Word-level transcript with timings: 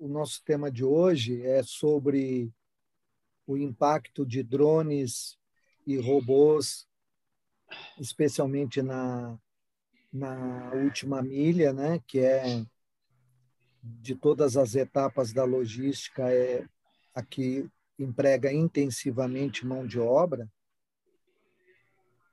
o 0.00 0.08
nosso 0.08 0.42
tema 0.42 0.70
de 0.70 0.82
hoje 0.82 1.44
é 1.44 1.62
sobre 1.62 2.50
o 3.46 3.54
impacto 3.56 4.24
de 4.24 4.42
drones 4.42 5.38
e 5.86 5.98
robôs, 5.98 6.88
especialmente 7.98 8.80
na, 8.80 9.38
na 10.10 10.72
última 10.72 11.22
milha, 11.22 11.74
né, 11.74 12.00
que 12.06 12.18
é 12.18 12.64
de 13.82 14.14
todas 14.14 14.56
as 14.56 14.74
etapas 14.74 15.34
da 15.34 15.44
logística 15.44 16.32
é 16.32 16.66
a 17.14 17.22
que 17.22 17.68
emprega 17.98 18.50
intensivamente 18.50 19.66
mão 19.66 19.86
de 19.86 20.00
obra. 20.00 20.50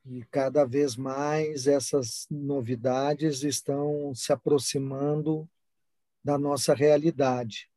E 0.06 0.24
cada 0.32 0.64
vez 0.64 0.96
mais 0.96 1.68
essas 1.68 2.28
novidades 2.32 3.44
estão 3.44 4.16
se 4.16 4.32
aproximando 4.32 5.50
da 6.28 6.38
nossa 6.38 6.74
realidade. 6.74 7.70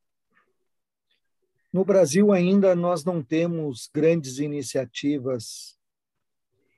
No 1.71 1.85
Brasil 1.85 2.33
ainda 2.33 2.75
nós 2.75 3.05
não 3.05 3.23
temos 3.23 3.89
grandes 3.93 4.39
iniciativas 4.39 5.79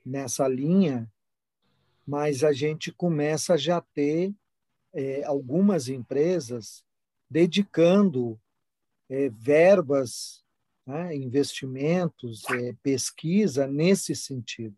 nessa 0.06 0.48
linha, 0.48 1.12
mas 2.06 2.44
a 2.44 2.54
gente 2.54 2.92
começa 2.92 3.56
a 3.56 3.58
já 3.58 3.82
ter 3.82 4.32
é, 4.94 5.24
algumas 5.24 5.90
empresas 5.90 6.86
dedicando 7.28 8.40
é, 9.10 9.30
verbas, 9.30 10.44
né, 10.86 11.16
investimentos, 11.16 12.44
é, 12.52 12.74
pesquisa 12.84 13.66
nesse 13.66 14.16
sentido. 14.16 14.78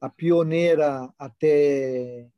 A 0.00 0.08
pioneira 0.08 1.14
até 1.16 2.28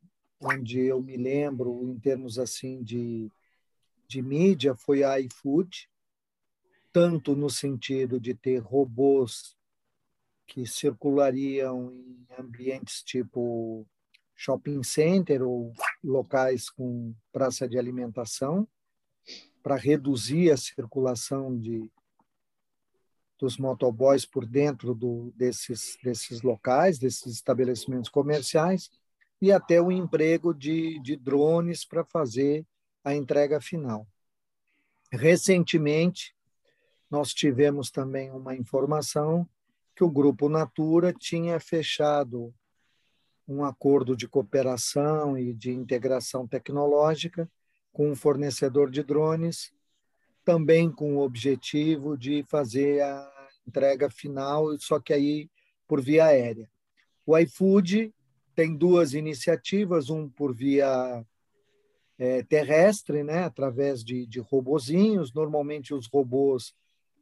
onde 0.43 0.79
eu 0.81 1.01
me 1.01 1.15
lembro 1.15 1.89
em 1.89 1.97
termos 1.97 2.37
assim 2.37 2.83
de, 2.83 3.31
de 4.07 4.21
mídia 4.21 4.75
foi 4.75 5.03
a 5.03 5.19
iFood, 5.19 5.89
tanto 6.91 7.35
no 7.35 7.49
sentido 7.49 8.19
de 8.19 8.33
ter 8.33 8.59
robôs 8.59 9.55
que 10.45 10.67
circulariam 10.67 11.91
em 11.91 12.27
ambientes 12.37 13.01
tipo 13.01 13.87
shopping 14.35 14.83
center 14.83 15.41
ou 15.41 15.73
locais 16.03 16.69
com 16.69 17.15
praça 17.31 17.67
de 17.67 17.77
alimentação 17.77 18.67
para 19.61 19.77
reduzir 19.77 20.51
a 20.51 20.57
circulação 20.57 21.57
de 21.57 21.89
dos 23.39 23.57
motoboys 23.57 24.25
por 24.25 24.45
dentro 24.45 24.93
do, 24.93 25.33
desses 25.35 25.97
desses 26.01 26.41
locais, 26.41 26.97
desses 26.97 27.33
estabelecimentos 27.33 28.09
comerciais 28.09 28.89
e 29.43 29.51
até 29.51 29.81
o 29.81 29.91
emprego 29.91 30.53
de, 30.53 30.97
de 31.01 31.17
drones 31.17 31.83
para 31.83 32.05
fazer 32.05 32.65
a 33.03 33.13
entrega 33.13 33.59
final. 33.59 34.07
Recentemente, 35.11 36.33
nós 37.11 37.33
tivemos 37.33 37.91
também 37.91 38.31
uma 38.31 38.55
informação 38.55 39.45
que 39.93 40.01
o 40.01 40.09
Grupo 40.09 40.47
Natura 40.47 41.11
tinha 41.11 41.59
fechado 41.59 42.55
um 43.45 43.65
acordo 43.65 44.15
de 44.15 44.29
cooperação 44.29 45.37
e 45.37 45.53
de 45.53 45.71
integração 45.71 46.47
tecnológica 46.47 47.51
com 47.91 48.09
um 48.09 48.15
fornecedor 48.15 48.89
de 48.89 49.03
drones, 49.03 49.73
também 50.45 50.89
com 50.89 51.17
o 51.17 51.21
objetivo 51.21 52.17
de 52.17 52.43
fazer 52.43 53.01
a 53.01 53.29
entrega 53.67 54.09
final, 54.09 54.79
só 54.79 55.01
que 55.01 55.11
aí 55.11 55.49
por 55.85 55.99
via 55.99 56.27
aérea. 56.27 56.69
O 57.25 57.37
iFood 57.37 58.13
tem 58.55 58.75
duas 58.75 59.13
iniciativas, 59.13 60.09
um 60.09 60.29
por 60.29 60.53
via 60.53 61.25
é, 62.17 62.43
terrestre, 62.43 63.23
né, 63.23 63.43
através 63.43 64.03
de, 64.03 64.25
de 64.25 64.39
robozinhos. 64.39 65.33
Normalmente 65.33 65.93
os 65.93 66.07
robôs 66.07 66.73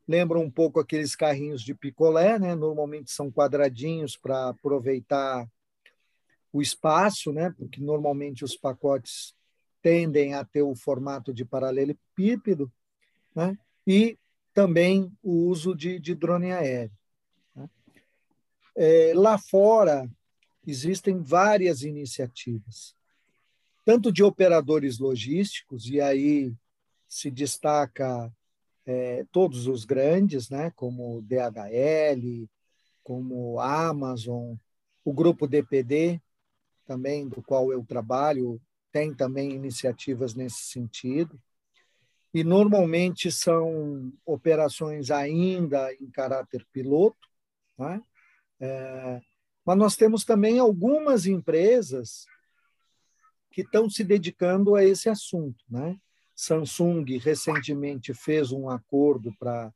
lembram 0.07 0.41
um 0.41 0.51
pouco 0.51 0.79
aqueles 0.79 1.15
carrinhos 1.15 1.61
de 1.61 1.73
picolé, 1.73 2.37
né? 2.37 2.55
Normalmente 2.55 3.11
são 3.11 3.31
quadradinhos 3.31 4.17
para 4.17 4.49
aproveitar 4.49 5.47
o 6.51 6.61
espaço, 6.61 7.31
né? 7.31 7.53
Porque 7.57 7.79
normalmente 7.79 8.43
os 8.43 8.57
pacotes 8.57 9.33
tendem 9.81 10.33
a 10.33 10.43
ter 10.43 10.61
o 10.61 10.75
formato 10.75 11.33
de 11.33 11.45
paralelepípedo, 11.45 12.71
né? 13.33 13.57
E 13.87 14.17
também 14.53 15.11
o 15.23 15.47
uso 15.47 15.73
de, 15.73 15.97
de 15.97 16.13
drone 16.13 16.51
aéreo. 16.51 16.91
Né? 17.55 17.69
É, 18.75 19.13
lá 19.15 19.37
fora 19.37 20.09
existem 20.65 21.21
várias 21.21 21.81
iniciativas, 21.81 22.95
tanto 23.83 24.11
de 24.11 24.23
operadores 24.23 24.99
logísticos 24.99 25.87
e 25.87 25.99
aí 25.99 26.53
se 27.07 27.31
destaca 27.31 28.31
é, 28.85 29.25
todos 29.31 29.67
os 29.67 29.85
grandes, 29.85 30.49
né, 30.49 30.71
como 30.75 31.21
DHL, 31.23 32.47
como 33.03 33.59
Amazon, 33.59 34.55
o 35.03 35.11
grupo 35.11 35.47
DPD, 35.47 36.21
também 36.85 37.27
do 37.27 37.41
qual 37.41 37.71
eu 37.71 37.83
trabalho, 37.83 38.61
tem 38.91 39.13
também 39.13 39.51
iniciativas 39.51 40.35
nesse 40.35 40.63
sentido. 40.63 41.39
E 42.33 42.43
normalmente 42.43 43.31
são 43.31 44.11
operações 44.25 45.11
ainda 45.11 45.93
em 45.95 46.09
caráter 46.09 46.65
piloto, 46.71 47.27
né? 47.77 48.01
É, 48.59 49.21
mas 49.71 49.77
nós 49.77 49.95
temos 49.95 50.25
também 50.25 50.59
algumas 50.59 51.25
empresas 51.25 52.25
que 53.51 53.61
estão 53.61 53.89
se 53.89 54.03
dedicando 54.03 54.75
a 54.75 54.83
esse 54.83 55.07
assunto, 55.07 55.63
né? 55.69 55.97
Samsung 56.35 57.05
recentemente 57.17 58.13
fez 58.13 58.51
um 58.51 58.69
acordo 58.69 59.33
para 59.39 59.73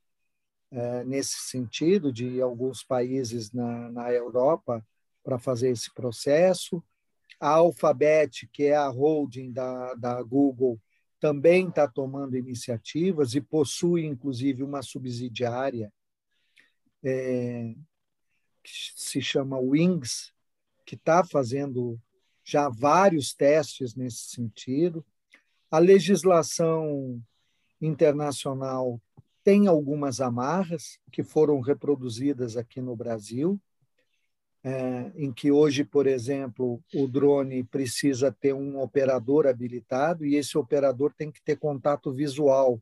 é, 0.69 1.05
nesse 1.05 1.49
sentido 1.49 2.11
de 2.11 2.41
alguns 2.41 2.83
países 2.83 3.53
na, 3.53 3.89
na 3.89 4.11
Europa 4.11 4.85
para 5.23 5.39
fazer 5.39 5.69
esse 5.69 5.93
processo. 5.93 6.83
A 7.39 7.51
Alphabet, 7.51 8.49
que 8.51 8.63
é 8.63 8.75
a 8.75 8.89
holding 8.89 9.53
da, 9.53 9.93
da 9.93 10.21
Google, 10.21 10.77
também 11.21 11.69
está 11.69 11.87
tomando 11.87 12.35
iniciativas 12.35 13.33
e 13.33 13.39
possui, 13.39 14.05
inclusive, 14.05 14.61
uma 14.61 14.81
subsidiária 14.81 15.89
é, 17.01 17.73
que 18.65 18.71
se 18.95 19.21
chama 19.21 19.59
Wings, 19.59 20.33
que 20.85 20.95
está 20.95 21.23
fazendo 21.23 21.99
já 22.43 22.67
vários 22.67 23.33
testes 23.33 23.95
nesse 23.95 24.29
sentido. 24.29 25.05
A 25.69 25.77
legislação 25.77 27.21
internacional 27.79 28.99
tem 29.43 29.67
algumas 29.67 30.19
amarras 30.19 30.97
que 31.11 31.21
foram 31.21 31.59
reproduzidas 31.59 32.57
aqui 32.57 32.81
no 32.81 32.95
Brasil, 32.95 33.61
é, 34.63 35.11
em 35.15 35.31
que 35.31 35.51
hoje, 35.51 35.83
por 35.83 36.07
exemplo, 36.07 36.83
o 36.91 37.07
drone 37.07 37.63
precisa 37.63 38.31
ter 38.31 38.53
um 38.53 38.79
operador 38.79 39.45
habilitado 39.45 40.25
e 40.25 40.35
esse 40.35 40.57
operador 40.57 41.13
tem 41.13 41.31
que 41.31 41.41
ter 41.43 41.57
contato 41.57 42.11
visual. 42.11 42.81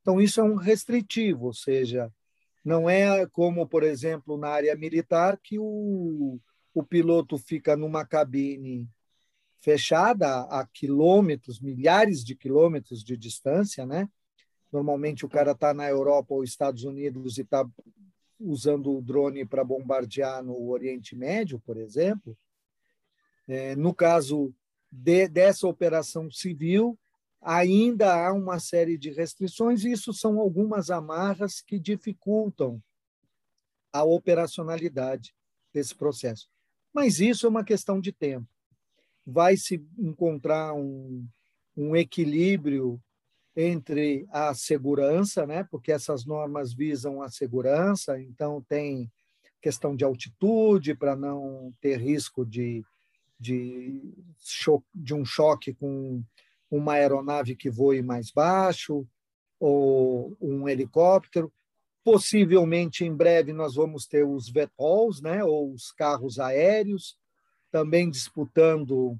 Então, 0.00 0.18
isso 0.18 0.40
é 0.40 0.44
um 0.44 0.54
restritivo, 0.54 1.46
ou 1.46 1.52
seja, 1.52 2.10
não 2.68 2.88
é 2.88 3.26
como, 3.26 3.66
por 3.66 3.82
exemplo, 3.82 4.36
na 4.36 4.48
área 4.48 4.76
militar, 4.76 5.38
que 5.42 5.58
o, 5.58 6.38
o 6.74 6.82
piloto 6.84 7.38
fica 7.38 7.74
numa 7.74 8.04
cabine 8.04 8.86
fechada 9.58 10.42
a 10.42 10.66
quilômetros, 10.66 11.60
milhares 11.60 12.22
de 12.22 12.36
quilômetros 12.36 13.02
de 13.02 13.16
distância, 13.16 13.86
né? 13.86 14.06
Normalmente 14.70 15.24
o 15.24 15.30
cara 15.30 15.52
está 15.52 15.72
na 15.72 15.88
Europa 15.88 16.34
ou 16.34 16.44
Estados 16.44 16.84
Unidos 16.84 17.38
e 17.38 17.40
está 17.40 17.66
usando 18.38 18.94
o 18.94 19.00
drone 19.00 19.46
para 19.46 19.64
bombardear 19.64 20.44
no 20.44 20.68
Oriente 20.68 21.16
Médio, 21.16 21.58
por 21.60 21.78
exemplo. 21.78 22.36
É, 23.48 23.74
no 23.74 23.94
caso 23.94 24.54
de, 24.92 25.26
dessa 25.26 25.66
operação 25.66 26.30
civil, 26.30 26.98
ainda 27.40 28.14
há 28.14 28.32
uma 28.32 28.58
série 28.58 28.98
de 28.98 29.10
restrições, 29.10 29.84
e 29.84 29.92
isso 29.92 30.12
são 30.12 30.38
algumas 30.38 30.90
amarras 30.90 31.60
que 31.60 31.78
dificultam 31.78 32.82
a 33.92 34.04
operacionalidade 34.04 35.34
desse 35.72 35.94
processo. 35.94 36.48
Mas 36.92 37.20
isso 37.20 37.46
é 37.46 37.48
uma 37.48 37.64
questão 37.64 38.00
de 38.00 38.12
tempo 38.12 38.48
vai 39.30 39.58
se 39.58 39.86
encontrar 39.98 40.72
um, 40.72 41.26
um 41.76 41.94
equilíbrio 41.94 42.98
entre 43.54 44.26
a 44.30 44.54
segurança, 44.54 45.46
né? 45.46 45.64
porque 45.64 45.92
essas 45.92 46.24
normas 46.24 46.72
visam 46.72 47.20
a 47.20 47.28
segurança, 47.28 48.18
então 48.22 48.64
tem 48.66 49.10
questão 49.60 49.94
de 49.94 50.02
altitude 50.02 50.94
para 50.94 51.14
não 51.14 51.74
ter 51.78 51.98
risco 51.98 52.46
de, 52.46 52.82
de, 53.38 54.00
de 54.94 55.12
um 55.12 55.24
choque 55.24 55.74
com 55.74 56.22
uma 56.70 56.94
aeronave 56.94 57.56
que 57.56 57.70
voe 57.70 58.02
mais 58.02 58.30
baixo 58.30 59.06
ou 59.58 60.36
um 60.40 60.68
helicóptero. 60.68 61.52
Possivelmente, 62.04 63.04
em 63.04 63.14
breve, 63.14 63.52
nós 63.52 63.74
vamos 63.74 64.06
ter 64.06 64.24
os 64.24 64.48
VTOLs, 64.48 65.20
né? 65.20 65.44
ou 65.44 65.72
os 65.72 65.92
carros 65.92 66.38
aéreos, 66.38 67.18
também 67.70 68.10
disputando 68.10 69.18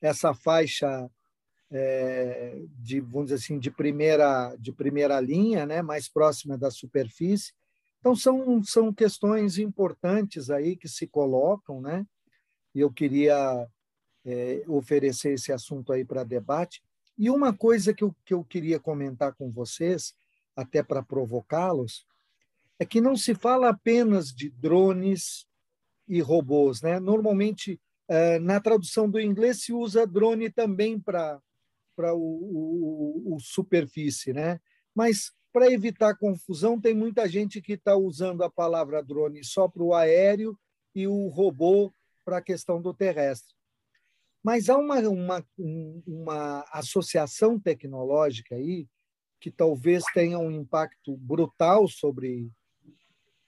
essa 0.00 0.34
faixa 0.34 1.08
é, 1.70 2.56
de 2.78 3.00
vamos 3.00 3.26
dizer 3.26 3.36
assim 3.36 3.58
de 3.58 3.70
primeira 3.70 4.54
de 4.56 4.72
primeira 4.72 5.20
linha, 5.20 5.66
né, 5.66 5.82
mais 5.82 6.08
próxima 6.08 6.56
da 6.56 6.70
superfície. 6.70 7.52
Então 7.98 8.14
são 8.14 8.62
são 8.62 8.92
questões 8.92 9.58
importantes 9.58 10.50
aí 10.50 10.76
que 10.76 10.88
se 10.88 11.06
colocam, 11.06 11.80
né? 11.80 12.06
E 12.74 12.80
eu 12.80 12.92
queria 12.92 13.66
é, 14.24 14.62
oferecer 14.66 15.34
esse 15.34 15.52
assunto 15.52 15.92
aí 15.92 16.04
para 16.04 16.24
debate. 16.24 16.82
E 17.16 17.30
uma 17.30 17.52
coisa 17.52 17.94
que 17.94 18.02
eu, 18.02 18.14
que 18.24 18.34
eu 18.34 18.42
queria 18.44 18.80
comentar 18.80 19.34
com 19.34 19.50
vocês, 19.50 20.14
até 20.56 20.82
para 20.82 21.02
provocá-los, 21.02 22.06
é 22.78 22.84
que 22.84 23.00
não 23.00 23.16
se 23.16 23.34
fala 23.34 23.68
apenas 23.68 24.32
de 24.32 24.50
drones 24.50 25.46
e 26.08 26.20
robôs. 26.20 26.82
Né? 26.82 26.98
Normalmente, 26.98 27.80
é, 28.08 28.38
na 28.38 28.60
tradução 28.60 29.08
do 29.08 29.20
inglês, 29.20 29.62
se 29.62 29.72
usa 29.72 30.06
drone 30.06 30.50
também 30.50 30.98
para 30.98 31.40
o, 31.98 33.28
o, 33.28 33.34
o 33.36 33.40
superfície. 33.40 34.32
Né? 34.32 34.60
Mas, 34.94 35.32
para 35.52 35.70
evitar 35.70 36.16
confusão, 36.16 36.80
tem 36.80 36.94
muita 36.94 37.28
gente 37.28 37.62
que 37.62 37.74
está 37.74 37.96
usando 37.96 38.42
a 38.42 38.50
palavra 38.50 39.02
drone 39.02 39.44
só 39.44 39.68
para 39.68 39.82
o 39.82 39.94
aéreo 39.94 40.58
e 40.94 41.06
o 41.06 41.28
robô 41.28 41.92
para 42.24 42.38
a 42.38 42.42
questão 42.42 42.82
do 42.82 42.92
terrestre. 42.92 43.54
Mas 44.44 44.68
há 44.68 44.76
uma, 44.76 44.98
uma, 45.08 45.46
uma 46.06 46.64
associação 46.70 47.58
tecnológica 47.58 48.54
aí 48.54 48.86
que 49.40 49.50
talvez 49.50 50.04
tenha 50.12 50.38
um 50.38 50.50
impacto 50.50 51.16
brutal 51.16 51.88
sobre 51.88 52.52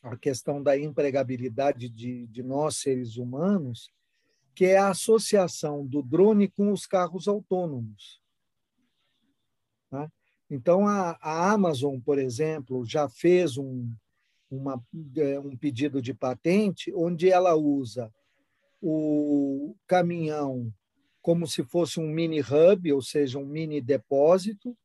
a 0.03 0.17
questão 0.17 0.63
da 0.63 0.79
empregabilidade 0.79 1.91
de, 1.91 2.27
de 2.29 2.43
nós, 2.43 2.77
seres 2.77 3.19
humanos, 3.19 3.91
que 4.55 4.65
é 4.65 4.79
a 4.79 4.89
associação 4.89 5.87
do 5.87 6.03
drone 6.03 6.49
com 6.49 6.73
os 6.73 6.87
carros 6.87 7.29
autônomos. 7.29 8.23
Tá? 9.91 10.11
Então, 10.49 10.89
a, 10.89 11.19
a, 11.21 11.53
Amazon, 11.53 12.01
por 12.01 12.19
exemplo, 12.19 12.87
já 12.87 13.07
fez 13.07 13.59
um, 13.59 13.93
uma, 14.51 14.83
é, 15.17 15.39
um 15.39 15.55
pedido 15.55 16.01
de 16.01 16.15
patente 16.15 16.91
onde 16.95 17.29
ela 17.29 17.55
usa 17.55 18.11
o 18.81 19.77
caminhão 19.87 20.73
como 21.27 21.45
se 21.45 21.65
fosse 21.65 21.99
um 21.99 22.07
mini 22.09 22.39
hub, 22.41 22.93
ou 22.93 23.03
seja, 23.03 23.37
um 23.37 23.45
mini 23.45 23.81
depósito, 23.81 24.79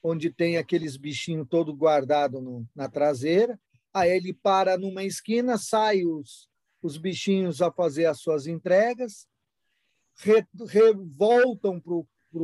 onde 0.00 0.30
tem 0.30 0.56
aqueles 0.56 0.96
bichinhos 0.96 1.48
todo 1.50 1.74
guardado 1.74 2.40
no, 2.40 2.64
na 2.72 2.88
traseira. 2.88 3.58
Aí 3.92 4.08
ele 4.12 4.32
para 4.32 4.78
numa 4.78 5.02
esquina, 5.02 5.58
sai 5.58 6.04
os, 6.04 6.48
os 6.80 6.96
bichinhos 6.96 7.60
a 7.60 7.72
fazer 7.72 8.04
as 8.04 8.20
suas 8.20 8.46
entregas, 8.46 9.26
re, 10.18 10.46
re, 10.68 10.92
voltam 11.16 11.80
para 11.80 11.92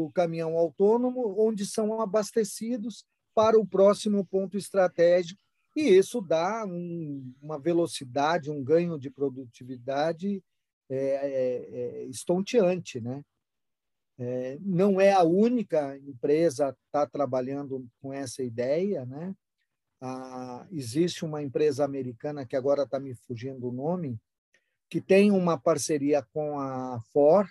o 0.00 0.10
caminhão 0.10 0.56
autônomo, 0.58 1.36
onde 1.38 1.64
são 1.64 2.00
abastecidos 2.00 3.06
para 3.32 3.56
o 3.56 3.64
próximo 3.64 4.26
ponto 4.26 4.58
estratégico. 4.58 5.40
E 5.76 5.82
isso 5.90 6.20
dá 6.20 6.66
um, 6.66 7.32
uma 7.40 7.60
velocidade, 7.60 8.50
um 8.50 8.64
ganho 8.64 8.98
de 8.98 9.10
produtividade 9.10 10.42
é, 10.90 10.98
é, 10.98 12.02
é 12.02 12.04
estonteante, 12.06 13.00
né? 13.00 13.22
É, 14.18 14.58
não 14.60 15.00
é 15.00 15.12
a 15.12 15.22
única 15.24 15.96
empresa 15.98 16.66
a 16.66 16.70
estar 16.70 16.80
tá 16.92 17.06
trabalhando 17.06 17.86
com 18.00 18.12
essa 18.12 18.42
ideia, 18.42 19.04
né? 19.04 19.34
Ah, 20.00 20.66
existe 20.70 21.24
uma 21.24 21.42
empresa 21.42 21.84
americana 21.84 22.44
que 22.44 22.54
agora 22.54 22.82
está 22.82 23.00
me 23.00 23.14
fugindo 23.14 23.68
o 23.68 23.72
nome, 23.72 24.20
que 24.88 25.00
tem 25.00 25.30
uma 25.30 25.58
parceria 25.58 26.22
com 26.32 26.58
a 26.60 27.00
Ford 27.12 27.48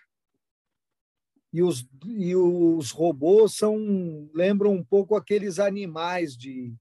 e 1.52 1.62
os, 1.62 1.88
e 2.06 2.36
os 2.36 2.92
robôs 2.92 3.56
são 3.56 4.30
lembram 4.34 4.72
um 4.74 4.84
pouco 4.84 5.16
aqueles 5.16 5.60
animais 5.60 6.38
de 6.38 6.74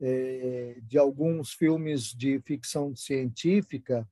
é, 0.00 0.78
de 0.82 0.98
alguns 0.98 1.52
filmes 1.52 2.12
de 2.12 2.40
ficção 2.40 2.94
científica. 2.96 4.06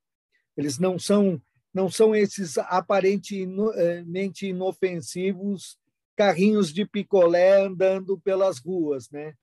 Eles 0.55 0.79
não 0.79 0.97
são 0.97 1.41
não 1.73 1.89
são 1.89 2.15
esses 2.15 2.57
aparentemente 2.57 4.47
inofensivos 4.47 5.77
carrinhos 6.15 6.73
de 6.73 6.85
picolé 6.85 7.61
andando 7.61 8.19
pelas 8.19 8.59
ruas, 8.59 9.09
né? 9.09 9.33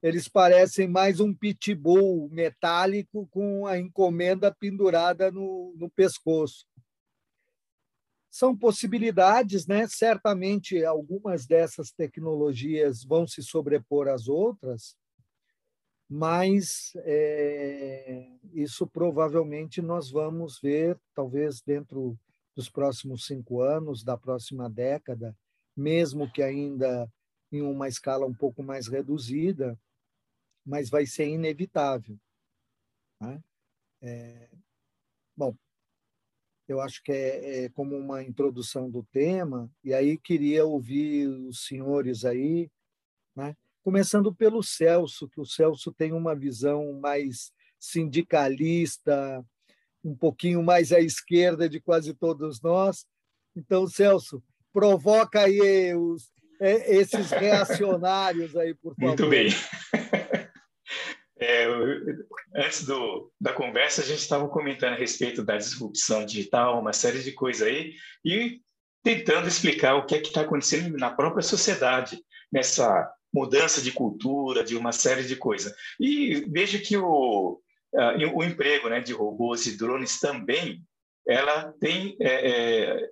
Eles 0.00 0.28
parecem 0.28 0.86
mais 0.86 1.18
um 1.18 1.34
pitbull 1.34 2.28
metálico 2.30 3.26
com 3.32 3.66
a 3.66 3.78
encomenda 3.78 4.54
pendurada 4.54 5.30
no, 5.32 5.74
no 5.76 5.90
pescoço. 5.90 6.64
São 8.30 8.56
possibilidades, 8.56 9.66
né? 9.66 9.88
Certamente 9.88 10.84
algumas 10.84 11.46
dessas 11.46 11.90
tecnologias 11.90 13.02
vão 13.02 13.26
se 13.26 13.42
sobrepor 13.42 14.06
às 14.06 14.28
outras, 14.28 14.96
mas 16.08 16.92
é, 16.98 18.30
isso 18.54 18.86
provavelmente 18.86 19.82
nós 19.82 20.10
vamos 20.10 20.58
ver, 20.58 20.98
talvez 21.14 21.60
dentro 21.60 22.18
dos 22.56 22.70
próximos 22.70 23.26
cinco 23.26 23.60
anos, 23.60 24.02
da 24.02 24.16
próxima 24.16 24.70
década, 24.70 25.36
mesmo 25.76 26.30
que 26.32 26.42
ainda 26.42 27.08
em 27.52 27.62
uma 27.62 27.88
escala 27.88 28.26
um 28.26 28.34
pouco 28.34 28.62
mais 28.62 28.88
reduzida, 28.88 29.78
mas 30.64 30.90
vai 30.90 31.06
ser 31.06 31.28
inevitável. 31.28 32.18
Né? 33.20 33.42
É, 34.02 34.50
bom, 35.36 35.54
eu 36.66 36.80
acho 36.80 37.02
que 37.02 37.12
é, 37.12 37.64
é, 37.64 37.68
como 37.70 37.96
uma 37.96 38.22
introdução 38.22 38.90
do 38.90 39.02
tema, 39.04 39.70
e 39.82 39.94
aí 39.94 40.18
queria 40.18 40.64
ouvir 40.66 41.26
os 41.26 41.66
senhores 41.66 42.24
aí, 42.24 42.70
né? 43.34 43.56
Começando 43.88 44.34
pelo 44.34 44.62
Celso, 44.62 45.26
que 45.30 45.40
o 45.40 45.46
Celso 45.46 45.90
tem 45.90 46.12
uma 46.12 46.36
visão 46.36 47.00
mais 47.00 47.50
sindicalista, 47.80 49.42
um 50.04 50.14
pouquinho 50.14 50.62
mais 50.62 50.92
à 50.92 51.00
esquerda 51.00 51.66
de 51.66 51.80
quase 51.80 52.12
todos 52.12 52.60
nós. 52.60 53.06
Então, 53.56 53.86
Celso, 53.86 54.42
provoca 54.74 55.40
aí 55.40 55.94
os, 55.96 56.30
é, 56.60 56.96
esses 56.96 57.30
reacionários 57.30 58.54
aí, 58.58 58.74
por 58.74 58.92
favor. 59.00 59.08
Muito 59.08 59.28
bem. 59.30 59.48
É, 61.40 61.66
antes 62.56 62.84
do, 62.84 63.32
da 63.40 63.52
conversa, 63.52 64.02
a 64.02 64.04
gente 64.04 64.18
estava 64.18 64.48
comentando 64.48 64.94
a 64.94 64.98
respeito 64.98 65.44
da 65.44 65.56
disrupção 65.56 66.26
digital, 66.26 66.80
uma 66.80 66.92
série 66.92 67.22
de 67.22 67.30
coisas 67.30 67.62
aí, 67.62 67.94
e 68.24 68.60
tentando 69.04 69.46
explicar 69.46 69.94
o 69.94 70.04
que 70.04 70.16
é 70.16 70.20
que 70.20 70.26
está 70.26 70.40
acontecendo 70.40 70.98
na 70.98 71.10
própria 71.10 71.42
sociedade, 71.42 72.20
nessa 72.52 73.08
mudança 73.32 73.80
de 73.80 73.92
cultura, 73.92 74.64
de 74.64 74.76
uma 74.76 74.92
série 74.92 75.24
de 75.24 75.36
coisas. 75.36 75.74
E 76.00 76.46
vejo 76.50 76.80
que 76.80 76.96
o, 76.96 77.60
o 78.34 78.44
emprego 78.44 78.88
né, 78.88 79.00
de 79.00 79.12
robôs 79.12 79.66
e 79.66 79.76
drones 79.76 80.18
também, 80.18 80.82
ela 81.26 81.72
tem, 81.80 82.16
é, 82.20 82.50
é, 82.50 83.10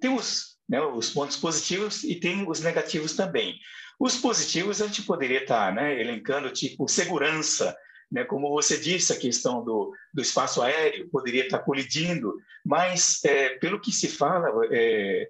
tem 0.00 0.14
os, 0.14 0.58
né, 0.68 0.80
os 0.82 1.10
pontos 1.10 1.36
positivos 1.36 2.04
e 2.04 2.14
tem 2.16 2.48
os 2.48 2.60
negativos 2.60 3.14
também. 3.14 3.58
Os 3.98 4.16
positivos 4.16 4.82
a 4.82 4.86
gente 4.86 5.02
poderia 5.02 5.42
estar 5.42 5.74
né, 5.74 5.98
elencando, 5.98 6.50
tipo, 6.50 6.86
segurança, 6.86 7.74
né, 8.12 8.24
como 8.24 8.50
você 8.50 8.78
disse, 8.78 9.12
a 9.12 9.18
questão 9.18 9.64
do, 9.64 9.92
do 10.12 10.22
espaço 10.22 10.62
aéreo 10.62 11.08
poderia 11.08 11.44
estar 11.44 11.60
colidindo, 11.60 12.34
mas, 12.64 13.24
é, 13.24 13.50
pelo 13.58 13.80
que 13.80 13.90
se 13.90 14.08
fala, 14.08 14.48
é, 14.70 15.28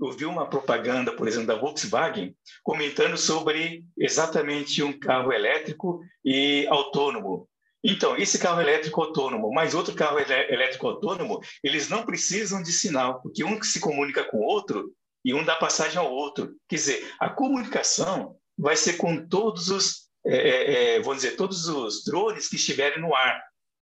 ouvi 0.00 0.24
uma 0.24 0.48
propaganda, 0.48 1.12
por 1.12 1.26
exemplo, 1.26 1.48
da 1.48 1.56
Volkswagen, 1.56 2.34
comentando 2.62 3.16
sobre 3.16 3.84
exatamente 3.96 4.82
um 4.82 4.98
carro 4.98 5.32
elétrico 5.32 6.00
e 6.24 6.66
autônomo. 6.68 7.48
Então, 7.82 8.16
esse 8.16 8.38
carro 8.38 8.60
elétrico 8.60 9.00
autônomo, 9.00 9.52
mais 9.52 9.74
outro 9.74 9.94
carro 9.94 10.18
elétrico 10.18 10.88
autônomo, 10.88 11.40
eles 11.62 11.88
não 11.88 12.04
precisam 12.04 12.62
de 12.62 12.72
sinal, 12.72 13.20
porque 13.20 13.44
um 13.44 13.60
se 13.62 13.80
comunica 13.80 14.24
com 14.24 14.38
o 14.38 14.44
outro 14.44 14.92
e 15.24 15.32
um 15.32 15.44
dá 15.44 15.56
passagem 15.56 15.98
ao 15.98 16.10
outro. 16.10 16.54
Quer 16.68 16.76
dizer, 16.76 17.14
a 17.20 17.28
comunicação 17.28 18.36
vai 18.56 18.76
ser 18.76 18.94
com 18.94 19.26
todos 19.28 19.68
os, 19.68 20.08
é, 20.26 20.36
é, 20.36 20.96
é 20.96 21.00
vamos 21.00 21.22
dizer, 21.22 21.36
todos 21.36 21.68
os 21.68 22.04
drones 22.04 22.48
que 22.48 22.56
estiverem 22.56 23.00
no 23.00 23.14
ar. 23.14 23.40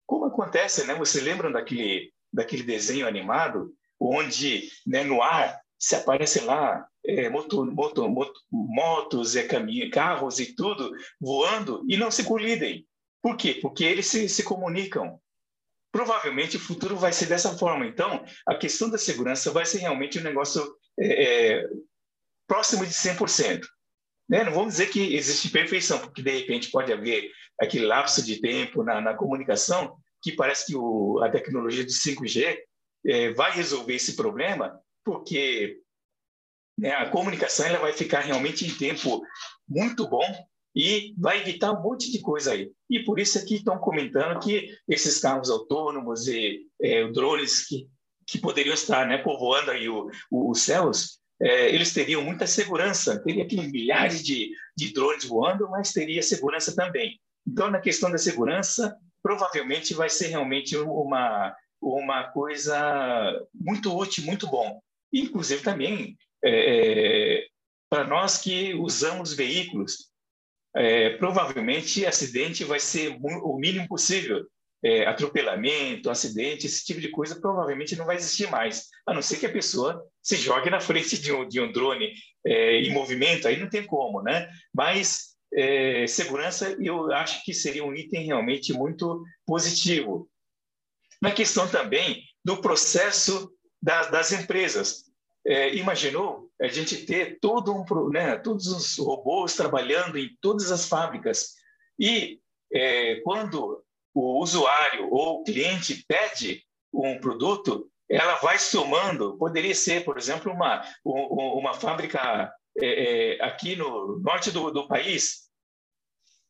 Como 0.05 0.25
acontece, 0.25 0.85
né? 0.85 0.95
Você 0.95 1.19
lembra 1.21 1.51
daquele, 1.51 2.11
daquele 2.31 2.63
desenho 2.63 3.07
animado 3.07 3.73
onde 3.99 4.69
né, 4.85 5.03
no 5.03 5.21
ar 5.21 5.60
se 5.81 5.95
aparece 5.95 6.41
lá 6.41 6.87
é, 7.03 7.27
motor, 7.27 7.65
motor, 7.65 8.07
motor, 8.07 8.41
motos, 8.51 9.35
é, 9.35 9.41
caminho, 9.47 9.89
carros 9.89 10.39
e 10.39 10.55
tudo 10.55 10.91
voando 11.19 11.83
e 11.89 11.97
não 11.97 12.11
se 12.11 12.23
colidem. 12.23 12.85
Por 13.19 13.35
quê? 13.35 13.57
Porque 13.59 13.83
eles 13.83 14.05
se, 14.05 14.29
se 14.29 14.43
comunicam. 14.43 15.19
Provavelmente 15.91 16.55
o 16.55 16.59
futuro 16.59 16.95
vai 16.95 17.11
ser 17.11 17.25
dessa 17.25 17.57
forma. 17.57 17.87
Então, 17.87 18.23
a 18.47 18.53
questão 18.53 18.91
da 18.91 18.97
segurança 18.99 19.49
vai 19.49 19.65
ser 19.65 19.79
realmente 19.79 20.19
um 20.19 20.23
negócio 20.23 20.63
é, 20.99 21.57
é, 21.57 21.69
próximo 22.47 22.85
de 22.85 22.93
100%. 22.93 23.65
Né? 24.29 24.43
Não 24.43 24.53
vamos 24.53 24.73
dizer 24.73 24.91
que 24.91 25.15
existe 25.15 25.49
perfeição, 25.49 25.97
porque 25.97 26.21
de 26.21 26.29
repente 26.29 26.69
pode 26.69 26.93
haver 26.93 27.31
aquele 27.59 27.87
lapso 27.87 28.23
de 28.23 28.39
tempo 28.39 28.83
na, 28.83 29.01
na 29.01 29.15
comunicação 29.15 29.97
que 30.21 30.31
parece 30.31 30.67
que 30.67 30.75
o, 30.75 31.19
a 31.23 31.29
tecnologia 31.29 31.83
de 31.83 31.91
5G 31.91 32.59
é, 33.03 33.33
vai 33.33 33.51
resolver 33.51 33.95
esse 33.95 34.15
problema, 34.15 34.79
porque 35.03 35.81
né? 36.81 36.91
A 36.93 37.09
comunicação 37.09 37.67
ela 37.67 37.77
vai 37.77 37.93
ficar 37.93 38.21
realmente 38.21 38.65
em 38.65 38.75
tempo 38.75 39.21
muito 39.69 40.09
bom 40.09 40.25
e 40.75 41.13
vai 41.15 41.39
evitar 41.39 41.71
um 41.71 41.83
monte 41.83 42.11
de 42.11 42.19
coisa 42.21 42.53
aí. 42.53 42.71
E 42.89 43.03
por 43.03 43.19
isso 43.19 43.37
aqui 43.37 43.55
estão 43.55 43.77
comentando 43.77 44.39
que 44.39 44.75
esses 44.87 45.19
carros 45.19 45.51
autônomos 45.51 46.27
e 46.27 46.65
é, 46.81 47.07
drones 47.09 47.67
que, 47.67 47.87
que 48.25 48.39
poderiam 48.39 48.73
estar 48.73 49.05
né, 49.05 49.19
povoando 49.19 49.69
aí 49.69 49.87
o, 49.87 50.09
o, 50.31 50.49
os 50.49 50.61
céus, 50.61 51.19
é, 51.39 51.73
eles 51.73 51.93
teriam 51.93 52.23
muita 52.23 52.47
segurança. 52.47 53.21
Teria 53.21 53.43
aqui 53.43 53.57
milhares 53.57 54.23
de, 54.23 54.51
de 54.75 54.91
drones 54.91 55.25
voando, 55.25 55.69
mas 55.69 55.91
teria 55.93 56.23
segurança 56.23 56.75
também. 56.75 57.19
Então, 57.45 57.69
na 57.69 57.79
questão 57.79 58.09
da 58.09 58.17
segurança, 58.17 58.97
provavelmente 59.21 59.93
vai 59.93 60.09
ser 60.09 60.27
realmente 60.27 60.75
uma, 60.77 61.55
uma 61.79 62.23
coisa 62.31 63.45
muito 63.53 63.95
útil, 63.95 64.23
muito 64.25 64.47
bom. 64.47 64.81
Inclusive 65.13 65.61
também 65.61 66.17
é, 66.43 67.43
é 67.43 67.47
para 67.89 68.05
nós 68.05 68.37
que 68.37 68.73
usamos 68.73 69.33
veículos, 69.33 70.11
é, 70.73 71.09
provavelmente 71.17 72.05
acidente 72.05 72.63
vai 72.63 72.79
ser 72.79 73.17
o 73.21 73.57
mínimo 73.57 73.87
possível. 73.87 74.45
É, 74.83 75.05
atropelamento, 75.05 76.09
acidente, 76.09 76.65
esse 76.65 76.83
tipo 76.83 76.99
de 76.99 77.09
coisa 77.09 77.39
provavelmente 77.39 77.95
não 77.95 78.03
vai 78.03 78.15
existir 78.15 78.49
mais, 78.49 78.87
a 79.05 79.13
não 79.13 79.21
ser 79.21 79.37
que 79.37 79.45
a 79.45 79.51
pessoa 79.51 80.03
se 80.23 80.35
jogue 80.35 80.71
na 80.71 80.79
frente 80.79 81.19
de 81.21 81.31
um, 81.31 81.47
de 81.47 81.61
um 81.61 81.71
drone 81.71 82.11
é, 82.43 82.77
em 82.81 82.91
movimento, 82.91 83.47
aí 83.47 83.59
não 83.59 83.69
tem 83.69 83.85
como, 83.85 84.23
né? 84.23 84.49
Mas 84.73 85.35
é, 85.53 86.07
segurança 86.07 86.75
eu 86.79 87.11
acho 87.11 87.45
que 87.45 87.53
seria 87.53 87.85
um 87.85 87.93
item 87.93 88.25
realmente 88.25 88.73
muito 88.73 89.23
positivo. 89.45 90.27
Na 91.21 91.31
questão 91.31 91.69
também 91.69 92.23
do 92.43 92.57
processo 92.57 93.53
das, 93.81 94.09
das 94.11 94.31
empresas, 94.31 95.05
é, 95.45 95.73
imaginou 95.75 96.49
a 96.61 96.67
gente 96.67 97.05
ter 97.05 97.39
todo 97.39 97.73
um, 97.73 98.09
né, 98.09 98.37
todos 98.37 98.67
os 98.67 98.97
robôs 98.97 99.55
trabalhando 99.55 100.17
em 100.17 100.29
todas 100.39 100.71
as 100.71 100.87
fábricas 100.87 101.55
e 101.99 102.39
é, 102.73 103.15
quando 103.21 103.83
o 104.13 104.39
usuário 104.41 105.09
ou 105.11 105.39
o 105.39 105.43
cliente 105.43 106.05
pede 106.07 106.63
um 106.93 107.19
produto, 107.19 107.89
ela 108.09 108.35
vai 108.35 108.59
somando. 108.59 109.37
Poderia 109.37 109.73
ser, 109.73 110.03
por 110.03 110.17
exemplo, 110.17 110.51
uma, 110.51 110.83
uma 111.03 111.73
fábrica 111.73 112.51
é, 112.77 113.37
é, 113.37 113.43
aqui 113.43 113.75
no 113.75 114.19
norte 114.19 114.51
do, 114.51 114.71
do 114.71 114.87
país, 114.87 115.49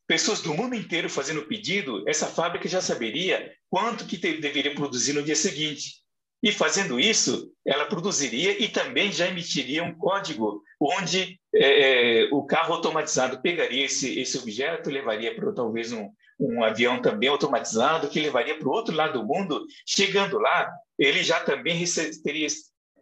pessoas 0.06 0.40
do 0.40 0.54
mundo 0.54 0.74
inteiro 0.74 1.08
fazendo 1.08 1.46
pedido, 1.46 2.06
essa 2.08 2.26
fábrica 2.26 2.68
já 2.68 2.80
saberia 2.80 3.54
quanto 3.70 4.06
que 4.06 4.16
deveria 4.16 4.74
produzir 4.74 5.12
no 5.12 5.22
dia 5.22 5.36
seguinte. 5.36 6.01
E 6.42 6.50
fazendo 6.50 6.98
isso, 6.98 7.52
ela 7.64 7.86
produziria 7.86 8.60
e 8.60 8.68
também 8.68 9.12
já 9.12 9.28
emitiria 9.28 9.84
um 9.84 9.94
código 9.94 10.62
onde 10.80 11.38
é, 11.54 12.24
é, 12.24 12.28
o 12.32 12.44
carro 12.44 12.74
automatizado 12.74 13.40
pegaria 13.40 13.84
esse, 13.84 14.18
esse 14.18 14.36
objeto, 14.38 14.90
levaria 14.90 15.34
para 15.34 15.52
talvez 15.52 15.92
um, 15.92 16.10
um 16.40 16.64
avião 16.64 17.00
também 17.00 17.28
automatizado, 17.28 18.08
que 18.08 18.18
levaria 18.18 18.58
para 18.58 18.68
o 18.68 18.72
outro 18.72 18.94
lado 18.94 19.20
do 19.20 19.26
mundo. 19.26 19.64
Chegando 19.86 20.38
lá, 20.38 20.68
ele 20.98 21.22
já 21.22 21.38
também 21.40 21.84
teria, 22.24 22.48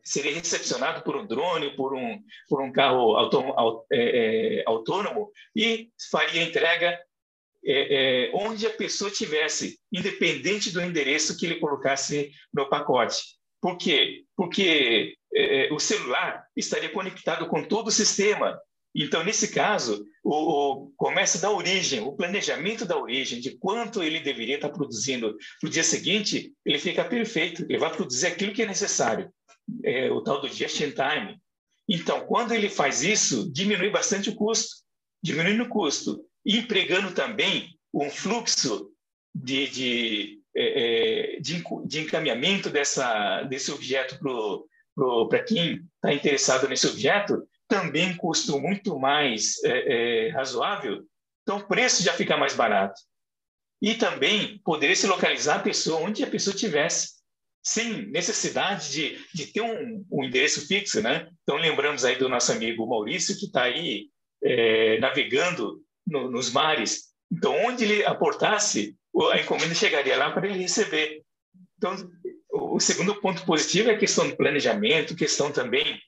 seria 0.05 0.35
recepcionado 0.35 1.03
por 1.03 1.17
um 1.17 1.27
drone, 1.27 1.75
por 1.75 1.95
um, 1.95 2.21
por 2.49 2.61
um 2.61 2.71
carro 2.71 3.17
autônomo, 3.17 3.87
é, 3.91 4.59
é, 4.59 4.65
autônomo 4.67 5.31
e 5.57 5.89
faria 6.11 6.43
entrega 6.43 6.99
é, 7.65 8.29
é, 8.29 8.31
onde 8.35 8.67
a 8.67 8.71
pessoa 8.71 9.11
tivesse, 9.11 9.79
independente 9.93 10.71
do 10.71 10.81
endereço 10.81 11.37
que 11.37 11.47
ele 11.47 11.61
colocasse 11.61 12.31
no 12.53 12.69
pacote. 12.69 13.39
Por 13.61 13.77
quê? 13.77 14.25
Porque 14.35 15.15
é, 15.35 15.67
é, 15.67 15.73
o 15.73 15.79
celular 15.79 16.45
estaria 16.57 16.89
conectado 16.89 17.47
com 17.47 17.63
todo 17.63 17.89
o 17.89 17.93
sistema. 17.93 18.59
Então, 18.95 19.23
nesse 19.23 19.53
caso, 19.53 20.05
o, 20.25 20.35
o, 20.35 20.93
começa 20.97 21.39
da 21.39 21.51
origem, 21.51 22.01
o 22.01 22.13
planejamento 22.13 22.85
da 22.85 22.99
origem, 22.99 23.41
de 23.41 23.57
quanto 23.59 24.03
ele 24.03 24.21
deveria 24.21 24.57
estar 24.57 24.71
produzindo 24.71 25.37
para 25.61 25.69
o 25.69 25.71
dia 25.71 25.85
seguinte, 25.85 26.53
ele 26.65 26.79
fica 26.79 27.05
perfeito, 27.05 27.65
ele 27.69 27.79
vai 27.79 27.93
produzir 27.95 28.27
aquilo 28.27 28.53
que 28.53 28.63
é 28.63 28.67
necessário, 28.67 29.31
é, 29.85 30.11
o 30.11 30.23
tal 30.23 30.41
do 30.41 30.49
just 30.49 30.81
in 30.81 30.91
time. 30.91 31.39
Então, 31.89 32.27
quando 32.27 32.53
ele 32.53 32.69
faz 32.69 33.03
isso, 33.03 33.53
diminui 33.53 33.91
bastante 33.91 34.31
o 34.31 34.35
custo. 34.35 34.81
Diminuindo 35.23 35.65
o 35.65 35.69
custo 35.69 36.25
empregando 36.45 37.13
também 37.13 37.79
um 37.93 38.11
fluxo 38.11 38.91
de, 39.35 39.69
de, 39.69 40.43
é, 40.55 41.37
é 41.37 41.41
de, 41.41 41.63
de 41.87 42.01
encaminhamento 42.01 42.71
dessa, 42.71 43.43
desse 43.45 43.71
objeto 43.71 44.19
para 45.29 45.43
quem 45.45 45.87
está 45.97 46.13
interessado 46.13 46.69
nesse 46.69 46.87
objeto, 46.87 47.47
também 47.69 48.17
custo 48.17 48.61
muito 48.61 48.99
mais 48.99 49.63
é, 49.65 50.27
é, 50.27 50.29
razoável, 50.31 51.05
então 51.43 51.59
o 51.59 51.67
preço 51.67 52.03
já 52.03 52.13
fica 52.13 52.37
mais 52.37 52.55
barato. 52.55 53.01
E 53.83 53.95
também 53.95 54.61
poderia 54.65 54.95
se 54.95 55.07
localizar 55.07 55.57
a 55.57 55.63
pessoa 55.63 56.01
onde 56.01 56.23
a 56.23 56.27
pessoa 56.27 56.55
estivesse, 56.55 57.21
sem 57.63 58.07
necessidade 58.11 58.91
de, 58.91 59.19
de 59.35 59.47
ter 59.47 59.63
um, 59.63 60.05
um, 60.11 60.25
endereço 60.25 60.67
fixo, 60.67 61.01
né? 61.03 61.29
Então 61.43 61.57
lembramos 61.57 62.05
aí 62.05 62.17
do 62.17 62.29
nosso 62.29 62.53
amigo 62.53 62.87
Maurício 62.87 63.39
que 63.39 63.47
está 63.47 63.63
aí 63.65 64.09
é, 64.43 64.99
navegando 64.99 65.83
no, 66.11 66.31
nos 66.31 66.51
mares. 66.51 67.11
Então, 67.33 67.55
onde 67.65 67.85
ele 67.85 68.05
aportasse, 68.05 68.97
a 69.33 69.41
encomenda 69.41 69.75
chegaria 69.75 70.17
lá 70.17 70.31
para 70.31 70.47
ele 70.47 70.59
receber. 70.59 71.23
Então, 71.79 71.97
o 72.53 72.81
segundo 72.81 73.15
ponto 73.21 73.45
positivo 73.47 73.91
é 73.91 73.95
a 73.95 73.99
questão 73.99 74.29
do 74.29 74.37
planejamento, 74.37 75.17
questão 75.17 75.53
também 75.53 76.01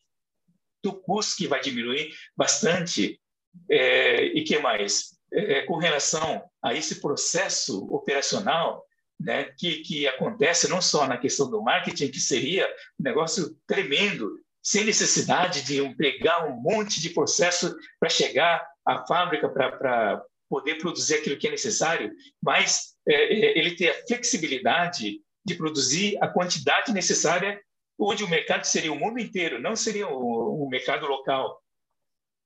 do 0.83 0.93
custo 0.93 1.37
que 1.37 1.47
vai 1.47 1.61
diminuir 1.61 2.13
bastante. 2.37 3.19
É, 3.71 4.25
e 4.25 4.43
que 4.45 4.59
mais? 4.59 5.17
É, 5.33 5.63
com 5.63 5.77
relação 5.77 6.43
a 6.63 6.75
esse 6.75 7.01
processo 7.01 7.87
operacional, 7.87 8.85
né, 9.21 9.45
que, 9.57 9.83
que 9.83 10.09
acontece 10.09 10.69
não 10.69 10.83
só 10.83 11.07
na 11.07 11.17
questão 11.17 11.49
do 11.51 11.63
marketing, 11.63 12.11
que 12.11 12.21
seria 12.21 12.67
um 12.99 13.05
negócio 13.05 13.57
tremendo, 13.67 14.39
sem 14.63 14.85
necessidade 14.85 15.63
de 15.63 15.79
empregar 15.79 16.49
um 16.49 16.61
monte 16.61 17.01
de 17.01 17.11
processo 17.11 17.75
para 17.99 18.09
chegar 18.09 18.67
à 18.85 19.07
fábrica 19.07 19.49
para 19.49 20.23
poder 20.49 20.77
produzir 20.77 21.15
aquilo 21.15 21.39
que 21.39 21.49
é 21.49 21.51
necessário, 21.51 22.13
mas 22.43 22.95
é, 23.09 23.15
é, 23.15 23.59
ele 23.59 23.75
ter 23.75 23.89
a 23.89 24.07
flexibilidade 24.07 25.21
de 25.45 25.55
produzir 25.55 26.19
a 26.23 26.29
quantidade 26.29 26.93
necessária, 26.93 27.61
onde 27.99 28.23
o 28.23 28.29
mercado 28.29 28.65
seria 28.65 28.93
o 28.93 28.99
mundo 28.99 29.19
inteiro, 29.19 29.61
não 29.61 29.75
seria 29.75 30.09
o, 30.09 30.65
o 30.65 30.69
mercado 30.69 31.07
local. 31.07 31.61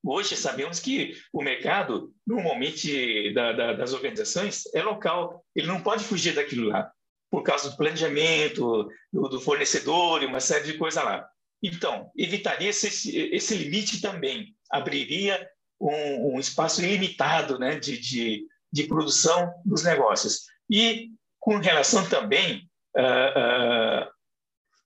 Hoje 0.03 0.37
sabemos 0.37 0.79
que 0.79 1.17
o 1.33 1.43
mercado, 1.43 2.13
normalmente 2.25 3.33
da, 3.33 3.51
da, 3.51 3.73
das 3.73 3.93
organizações, 3.93 4.63
é 4.73 4.81
local, 4.81 5.43
ele 5.55 5.67
não 5.67 5.81
pode 5.81 6.03
fugir 6.03 6.33
daquilo 6.33 6.69
lá, 6.69 6.89
por 7.29 7.43
causa 7.43 7.69
do 7.69 7.77
planejamento, 7.77 8.87
do, 9.11 9.27
do 9.27 9.41
fornecedor 9.41 10.23
e 10.23 10.27
uma 10.27 10.39
série 10.39 10.71
de 10.71 10.77
coisas 10.77 11.03
lá. 11.03 11.27
Então, 11.61 12.09
evitaria 12.15 12.69
esse, 12.69 13.17
esse 13.17 13.55
limite 13.55 13.99
também, 13.99 14.55
abriria 14.71 15.45
um, 15.79 16.35
um 16.35 16.39
espaço 16.39 16.83
ilimitado 16.83 17.59
né, 17.59 17.79
de, 17.79 17.99
de, 17.99 18.45
de, 18.71 18.83
produção 18.83 19.53
dos 19.65 19.83
negócios. 19.83 20.45
E 20.69 21.11
com 21.39 21.57
relação 21.57 22.07
também 22.09 22.69
uh, 22.95 24.03
uh, 24.03 24.11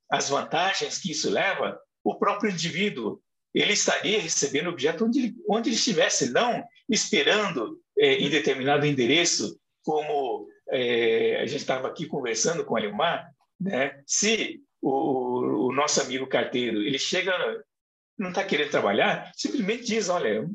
às 0.10 0.29
vantagens 0.29 0.98
que 0.98 1.12
isso 1.12 1.29
leva, 1.29 1.79
o 2.03 2.15
próprio 2.15 2.51
indivíduo 2.51 3.21
ele 3.53 3.74
estaria 3.74 4.19
recebendo 4.19 4.67
o 4.67 4.71
objeto 4.71 5.05
onde 5.05 5.19
ele, 5.19 5.36
onde 5.48 5.69
ele 5.69 5.75
estivesse, 5.75 6.31
não 6.31 6.63
esperando 6.89 7.79
é, 7.98 8.15
em 8.15 8.29
determinado 8.29 8.86
endereço, 8.86 9.60
como 9.83 10.48
é, 10.69 11.41
a 11.41 11.45
gente 11.45 11.62
estava 11.62 11.88
aqui 11.88 12.05
conversando 12.05 12.63
com 12.63 12.74
o 12.74 12.77
Alemar, 12.77 13.29
né? 13.60 14.01
se 14.05 14.62
o, 14.81 15.67
o 15.67 15.74
nosso 15.74 16.01
amigo 16.01 16.25
carteiro, 16.27 16.81
ele 16.81 16.98
chega, 16.98 17.33
não 18.18 18.30
está 18.30 18.44
querendo 18.44 18.72
trabalhar, 18.72 19.32
simplesmente 19.36 19.86
diz, 19.86 20.10
olha, 20.10 20.48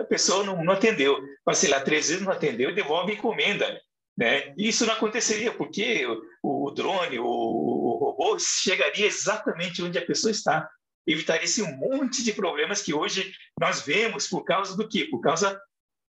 a 0.00 0.04
pessoa 0.04 0.44
não, 0.44 0.62
não 0.62 0.72
atendeu, 0.72 1.18
passei 1.44 1.70
lá 1.70 1.80
três 1.80 2.08
vezes, 2.08 2.22
não 2.22 2.32
atendeu 2.32 2.70
e 2.70 2.74
devolve 2.74 3.12
a 3.12 3.14
encomenda. 3.14 3.80
Né? 4.16 4.54
Isso 4.56 4.86
não 4.86 4.94
aconteceria, 4.94 5.52
porque 5.52 6.06
o, 6.42 6.66
o 6.66 6.70
drone, 6.70 7.18
o, 7.18 7.24
o, 7.24 7.98
robô, 7.98 8.38
chegaria 8.38 9.06
exatamente 9.06 9.82
onde 9.82 9.98
a 9.98 10.04
pessoa 10.06 10.30
está. 10.30 10.68
Evitaria-se 11.06 11.62
um 11.62 11.76
monte 11.76 12.22
de 12.22 12.32
problemas 12.32 12.80
que 12.80 12.94
hoje 12.94 13.32
nós 13.60 13.82
vemos 13.82 14.28
por 14.28 14.44
causa 14.44 14.76
do 14.76 14.88
quê? 14.88 15.06
Por 15.10 15.20
causa 15.20 15.60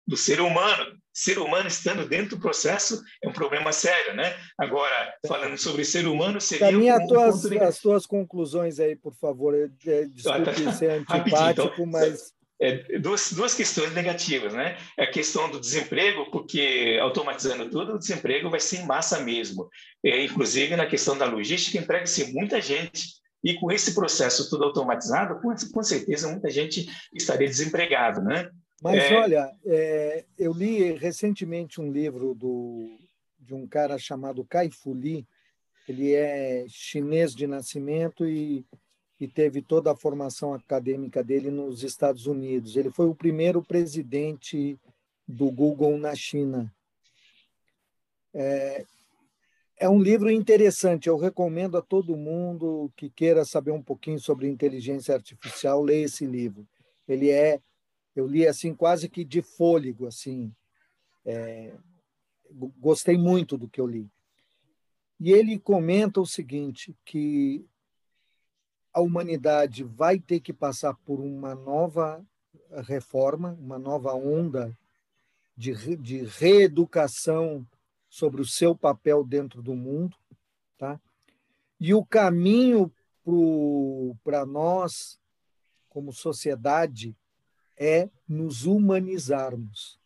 do 0.08 0.16
ser 0.16 0.42
humano. 0.42 0.98
Ser 1.14 1.40
humano 1.40 1.68
estando 1.68 2.06
dentro 2.08 2.36
do 2.36 2.42
processo 2.42 3.02
é 3.24 3.30
um 3.30 3.34
problema 3.34 3.72
sério, 3.72 4.14
né? 4.16 4.36
Agora, 4.58 5.14
falando 5.26 5.58
sobre 5.58 5.86
ser 5.86 6.08
humano, 6.08 6.42
seria... 6.42 6.72
Caminha 6.72 6.98
um, 6.98 7.08
tuas, 7.08 7.46
as 7.46 7.80
tuas 7.80 8.06
conclusões 8.06 8.80
aí, 8.80 8.96
por 8.96 9.14
favor. 9.16 9.54
Desculpe 10.12 10.54
ser 10.76 10.92
antipático, 10.92 11.72
então, 11.74 11.86
mas... 11.86 12.34
É, 12.62 13.00
duas, 13.00 13.34
duas 13.34 13.54
questões 13.54 13.94
negativas, 13.94 14.54
né? 14.54 14.78
É 14.98 15.04
a 15.04 15.12
questão 15.12 15.50
do 15.50 15.60
desemprego, 15.60 16.32
porque 16.32 16.98
automatizando 17.02 17.70
tudo, 17.70 17.94
o 17.94 18.00
desemprego 18.00 18.50
vai 18.50 18.60
ser 18.60 18.78
em 18.78 18.86
massa 18.86 19.20
mesmo. 19.20 19.70
É, 20.04 20.24
inclusive, 20.24 20.76
na 20.76 20.86
questão 20.86 21.18
da 21.18 21.26
logística, 21.26 21.78
emprega-se 21.78 22.34
muita 22.34 22.62
gente 22.62 23.16
E 23.44 23.54
com 23.60 23.72
esse 23.72 23.94
processo 23.94 24.50
tudo 24.50 24.64
automatizado, 24.64 25.40
com, 25.40 25.54
com 25.72 25.84
certeza 25.84 26.28
muita 26.30 26.50
gente 26.50 26.88
estaria 27.14 27.48
desempregado, 27.48 28.22
né? 28.22 28.50
Mas 28.82 29.04
é... 29.04 29.16
olha, 29.16 29.52
é, 29.66 30.26
eu 30.38 30.52
li 30.54 30.94
recentemente 30.94 31.80
um 31.80 31.92
livro 31.92 32.34
do, 32.34 32.98
de 33.40 33.54
um 33.54 33.68
cara 33.68 33.98
chamado 33.98 34.46
Kai 34.46 34.70
Fu 34.72 34.94
Lee. 34.94 35.26
Ele 35.88 36.14
é 36.14 36.66
chinês 36.68 37.34
de 37.36 37.46
nascimento 37.46 38.28
e, 38.28 38.66
e 39.20 39.28
teve 39.28 39.62
toda 39.62 39.92
a 39.92 39.96
formação 39.96 40.54
acadêmica 40.54 41.24
dele 41.24 41.52
nos 41.52 41.84
Estados 41.84 42.26
Unidos. 42.26 42.76
Ele 42.76 42.90
foi 42.90 43.08
o 43.08 43.16
primeiro 43.16 43.64
presidente 43.64 44.78
do 45.28 45.52
Google 45.52 45.98
na 45.98 46.16
China. 46.16 46.74
É, 48.34 48.86
é 49.78 49.90
um 49.90 50.02
livro 50.02 50.32
interessante, 50.32 51.08
eu 51.08 51.18
recomendo 51.18 51.78
a 51.78 51.82
todo 51.82 52.16
mundo 52.16 52.92
que 52.96 53.10
queira 53.10 53.44
saber 53.44 53.72
um 53.72 53.82
pouquinho 53.82 54.20
sobre 54.20 54.48
inteligência 54.48 55.14
artificial, 55.14 55.84
ler 55.84 56.04
esse 56.04 56.26
livro. 56.26 56.66
Ele 57.08 57.30
é, 57.30 57.60
eu 58.16 58.28
li 58.28 58.48
assim 58.48 58.74
quase 58.74 59.10
que 59.10 59.26
de 59.26 59.42
fôlego, 59.42 60.08
assim, 60.08 60.54
é, 61.26 61.76
gostei 62.80 63.18
muito 63.18 63.58
do 63.58 63.68
que 63.68 63.82
eu 63.82 63.88
li. 63.88 64.10
E 65.20 65.32
ele 65.32 65.60
comenta 65.60 66.22
o 66.22 66.26
seguinte, 66.26 66.96
que 67.04 67.66
a 68.94 69.02
humanidade 69.02 69.84
vai 69.84 70.20
ter 70.20 70.40
que 70.40 70.54
passar 70.54 70.94
por 71.06 71.20
uma 71.20 71.54
nova 71.54 72.26
reforma, 72.84 73.58
uma 73.60 73.78
nova 73.78 74.14
onda 74.14 74.78
de, 75.56 75.74
de 75.98 76.24
reeducação 76.24 77.66
sobre 78.10 78.42
o 78.42 78.46
seu 78.46 78.76
papel 78.76 79.24
dentro 79.24 79.62
do 79.62 79.76
mundo, 79.76 80.16
tá? 80.78 81.00
E 81.80 81.94
o 81.94 82.06
caminho 82.06 82.92
para 84.24 84.46
nós, 84.46 85.20
como 85.90 86.14
sociedade, 86.14 87.16
é 87.78 88.10
nos 88.28 88.66
humanizarmos. 88.66 90.00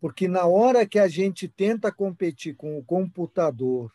Porque 0.00 0.28
na 0.28 0.46
hora 0.46 0.86
que 0.86 0.98
a 0.98 1.08
gente 1.08 1.48
tenta 1.48 1.90
competir 1.90 2.54
com 2.54 2.78
o 2.78 2.84
computador, 2.84 3.92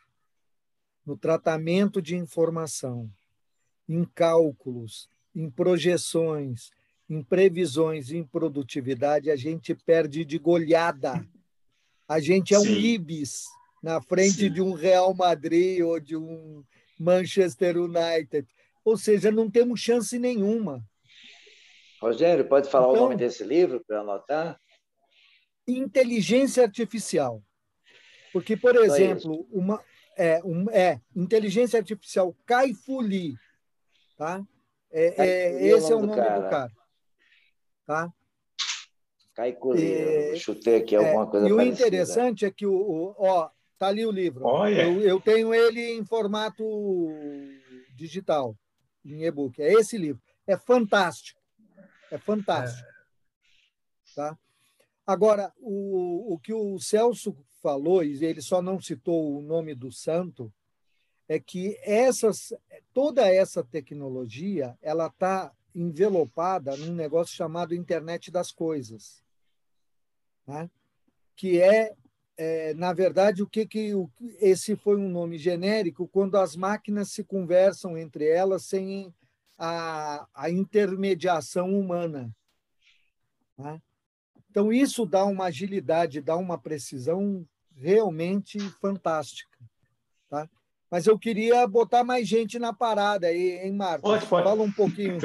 no 1.05 1.17
tratamento 1.17 2.01
de 2.01 2.15
informação, 2.15 3.09
em 3.87 4.03
cálculos, 4.05 5.09
em 5.35 5.49
projeções, 5.49 6.71
em 7.09 7.21
previsões, 7.21 8.11
em 8.11 8.23
produtividade, 8.23 9.29
a 9.29 9.35
gente 9.35 9.73
perde 9.75 10.23
de 10.23 10.37
goleada. 10.37 11.25
A 12.07 12.19
gente 12.19 12.53
é 12.53 12.59
Sim. 12.59 12.69
um 12.69 12.77
Ibis 12.77 13.45
na 13.81 14.01
frente 14.01 14.47
Sim. 14.47 14.51
de 14.51 14.61
um 14.61 14.73
Real 14.73 15.13
Madrid 15.13 15.81
ou 15.81 15.99
de 15.99 16.15
um 16.15 16.63
Manchester 16.99 17.77
United. 17.77 18.47
Ou 18.83 18.97
seja, 18.97 19.31
não 19.31 19.49
temos 19.49 19.79
chance 19.79 20.17
nenhuma. 20.17 20.85
Rogério, 22.03 22.47
pode 22.47 22.69
falar 22.69 22.89
então, 22.89 22.97
o 22.97 23.03
nome 23.03 23.15
desse 23.15 23.43
livro 23.43 23.83
para 23.87 24.01
anotar? 24.01 24.59
Inteligência 25.67 26.63
Artificial. 26.63 27.41
Porque, 28.31 28.57
por 28.57 28.75
exemplo, 28.75 29.47
uma, 29.51 29.83
é, 30.17 30.41
um, 30.43 30.69
é 30.71 30.99
inteligência 31.15 31.79
artificial 31.79 32.35
Caifuli, 32.47 33.35
tá? 34.17 34.43
É, 34.91 35.23
é, 35.23 35.67
esse 35.67 35.91
é 35.91 35.95
o 35.95 35.99
nome 35.99 36.13
do 36.13 36.17
cara. 36.17 36.39
Do 36.39 36.49
cara 36.49 36.71
tá? 37.85 38.13
Cai 39.35 39.57
e, 39.75 40.37
chutei 40.37 40.77
aqui 40.77 40.95
alguma 40.95 41.23
é, 41.23 41.27
coisa 41.27 41.49
E 41.49 41.53
o 41.53 41.61
interessante 41.61 42.45
é 42.45 42.51
que 42.51 42.67
o, 42.67 42.73
o, 42.73 43.15
ó, 43.17 43.49
tá 43.79 43.87
ali 43.87 44.05
o 44.05 44.11
livro. 44.11 44.45
Olha. 44.45 44.83
Eu, 44.83 45.01
eu 45.01 45.19
tenho 45.19 45.53
ele 45.53 45.81
em 45.93 46.05
formato 46.05 46.63
digital, 47.95 48.55
em 49.03 49.23
e-book. 49.23 49.61
É 49.61 49.73
esse 49.73 49.97
livro. 49.97 50.21
É 50.45 50.55
fantástico. 50.55 51.41
É 52.13 52.17
fantástico. 52.17 52.87
É. 52.87 54.15
Tá? 54.15 54.37
Agora, 55.05 55.51
o, 55.57 56.33
o 56.33 56.39
que 56.39 56.53
o 56.53 56.79
Celso 56.79 57.35
falou, 57.61 58.03
e 58.03 58.23
ele 58.23 58.41
só 58.41 58.61
não 58.61 58.79
citou 58.81 59.37
o 59.37 59.41
nome 59.41 59.73
do 59.73 59.91
santo, 59.91 60.53
é 61.27 61.39
que 61.39 61.77
essas, 61.81 62.53
toda 62.93 63.27
essa 63.27 63.63
tecnologia 63.63 64.77
ela 64.81 65.07
está 65.07 65.51
envelopada 65.73 66.77
num 66.77 66.93
negócio 66.93 67.35
chamado 67.35 67.73
internet 67.73 68.29
das 68.29 68.51
coisas 68.51 69.23
né? 70.47 70.69
que 71.35 71.61
é, 71.61 71.93
é, 72.37 72.73
na 72.75 72.93
verdade, 72.93 73.41
o 73.41 73.47
que, 73.47 73.65
que 73.65 73.93
o, 73.95 74.09
esse 74.39 74.75
foi 74.75 74.97
um 74.97 75.09
nome 75.09 75.37
genérico 75.37 76.07
quando 76.07 76.37
as 76.37 76.55
máquinas 76.55 77.11
se 77.11 77.23
conversam 77.23 77.97
entre 77.97 78.27
elas 78.27 78.65
sem 78.65 79.13
a, 79.57 80.27
a 80.33 80.49
intermediação 80.49 81.69
humana. 81.73 82.29
Né? 83.57 83.81
Então, 84.49 84.71
isso 84.71 85.05
dá 85.05 85.25
uma 85.25 85.45
agilidade, 85.45 86.21
dá 86.21 86.35
uma 86.35 86.57
precisão 86.57 87.45
realmente 87.75 88.59
fantástica. 88.81 89.57
Tá? 90.29 90.49
Mas 90.89 91.07
eu 91.07 91.17
queria 91.17 91.65
botar 91.67 92.03
mais 92.03 92.27
gente 92.27 92.59
na 92.59 92.71
parada 92.71 93.27
aí, 93.27 93.59
hein, 93.59 93.73
Marcos? 93.73 94.09
Pode, 94.09 94.27
pode. 94.27 94.43
Fala 94.43 94.63
um 94.63 94.71
pouquinho. 94.71 95.17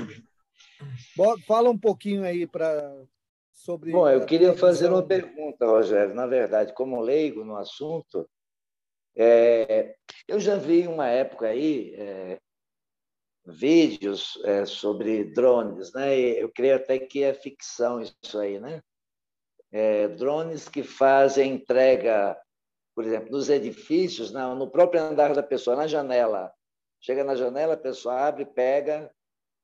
Fala 1.46 1.70
um 1.70 1.78
pouquinho 1.78 2.24
aí 2.24 2.46
para 2.46 3.04
sobre. 3.52 3.92
Bom, 3.92 4.08
eu 4.08 4.24
queria 4.24 4.56
fazer 4.56 4.88
uma 4.88 5.02
pergunta, 5.02 5.66
Rogério. 5.66 6.14
Na 6.14 6.26
verdade, 6.26 6.72
como 6.72 7.00
leigo 7.00 7.44
no 7.44 7.56
assunto, 7.56 8.28
é, 9.16 9.96
eu 10.26 10.38
já 10.40 10.56
vi 10.56 10.86
uma 10.86 11.08
época 11.08 11.48
aí 11.48 11.94
é, 11.96 12.40
vídeos 13.48 14.38
é, 14.44 14.66
sobre 14.66 15.24
drones, 15.24 15.92
né? 15.92 16.16
Eu 16.18 16.50
creio 16.50 16.76
até 16.76 16.98
que 16.98 17.22
é 17.22 17.32
ficção 17.32 18.00
isso 18.00 18.38
aí, 18.38 18.60
né? 18.60 18.82
É, 19.72 20.08
drones 20.08 20.68
que 20.68 20.82
fazem 20.82 21.54
entrega, 21.54 22.38
por 22.94 23.04
exemplo, 23.04 23.30
nos 23.30 23.48
edifícios, 23.48 24.32
no 24.32 24.70
próprio 24.70 25.02
andar 25.02 25.34
da 25.34 25.42
pessoa, 25.42 25.76
na 25.76 25.86
janela. 25.86 26.52
Chega 27.00 27.24
na 27.24 27.34
janela, 27.34 27.74
a 27.74 27.78
pessoa 27.78 28.26
abre, 28.26 28.44
pega 28.44 29.10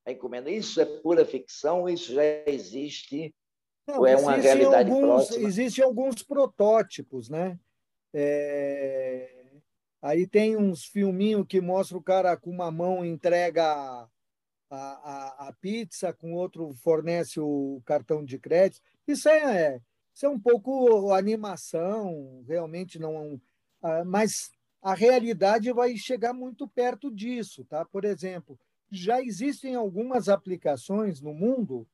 a 0.07 0.13
encomenda. 0.13 0.51
Isso 0.51 0.81
é 0.81 0.85
pura 0.85 1.25
ficção? 1.25 1.89
Isso 1.89 2.15
já 2.15 2.23
existe? 2.47 3.35
Não, 3.87 3.99
Ou 4.01 4.07
é 4.07 4.17
uma 4.17 4.37
realidade 4.37 4.91
alguns, 4.91 5.07
próxima? 5.07 5.49
Existem 5.49 5.85
alguns 5.85 6.23
protótipos, 6.23 7.29
né? 7.29 7.59
É... 8.15 9.44
Aí 10.05 10.27
tem 10.27 10.55
uns 10.55 10.85
filminhos 10.85 11.47
que 11.49 11.63
mostra 11.63 11.97
o 11.97 12.03
cara 12.03 12.37
com 12.37 12.51
uma 12.51 12.71
mão 12.71 13.03
entrega 13.03 13.65
a, 13.65 14.09
a, 14.71 15.49
a, 15.49 15.53
pizza, 15.55 16.13
com 16.13 16.35
outro 16.35 16.75
fornece 16.75 17.41
o 17.41 17.81
cartão 17.87 18.23
de 18.23 18.39
crédito. 18.39 18.83
Isso 19.09 19.31
é, 19.31 19.81
isso 20.13 20.27
é 20.27 20.29
um 20.29 20.39
pouco 20.39 21.11
animação, 21.11 22.45
realmente 22.47 22.99
não. 22.99 23.41
É 23.83 24.05
mas 24.05 24.51
a 24.83 24.93
realidade 24.93 25.73
vai 25.73 25.97
chegar 25.97 26.35
muito 26.35 26.69
perto 26.69 27.11
disso, 27.11 27.65
tá? 27.65 27.83
Por 27.83 28.05
exemplo, 28.05 28.61
já 28.91 29.23
existem 29.23 29.75
algumas 29.75 30.29
aplicações 30.29 31.19
no 31.23 31.33
mundo 31.33 31.89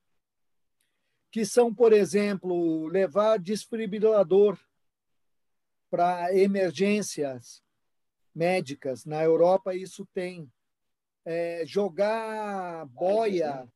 que 1.31 1.45
são, 1.45 1.73
por 1.73 1.93
exemplo, 1.93 2.89
levar 2.89 3.39
desfibrilador 3.39 4.59
para 5.89 6.37
emergências 6.37 7.63
médicas. 8.35 9.05
Na 9.05 9.23
Europa, 9.23 9.75
isso 9.75 10.07
tem. 10.13 10.51
É, 11.25 11.65
jogar 11.67 12.87
boia 12.87 13.69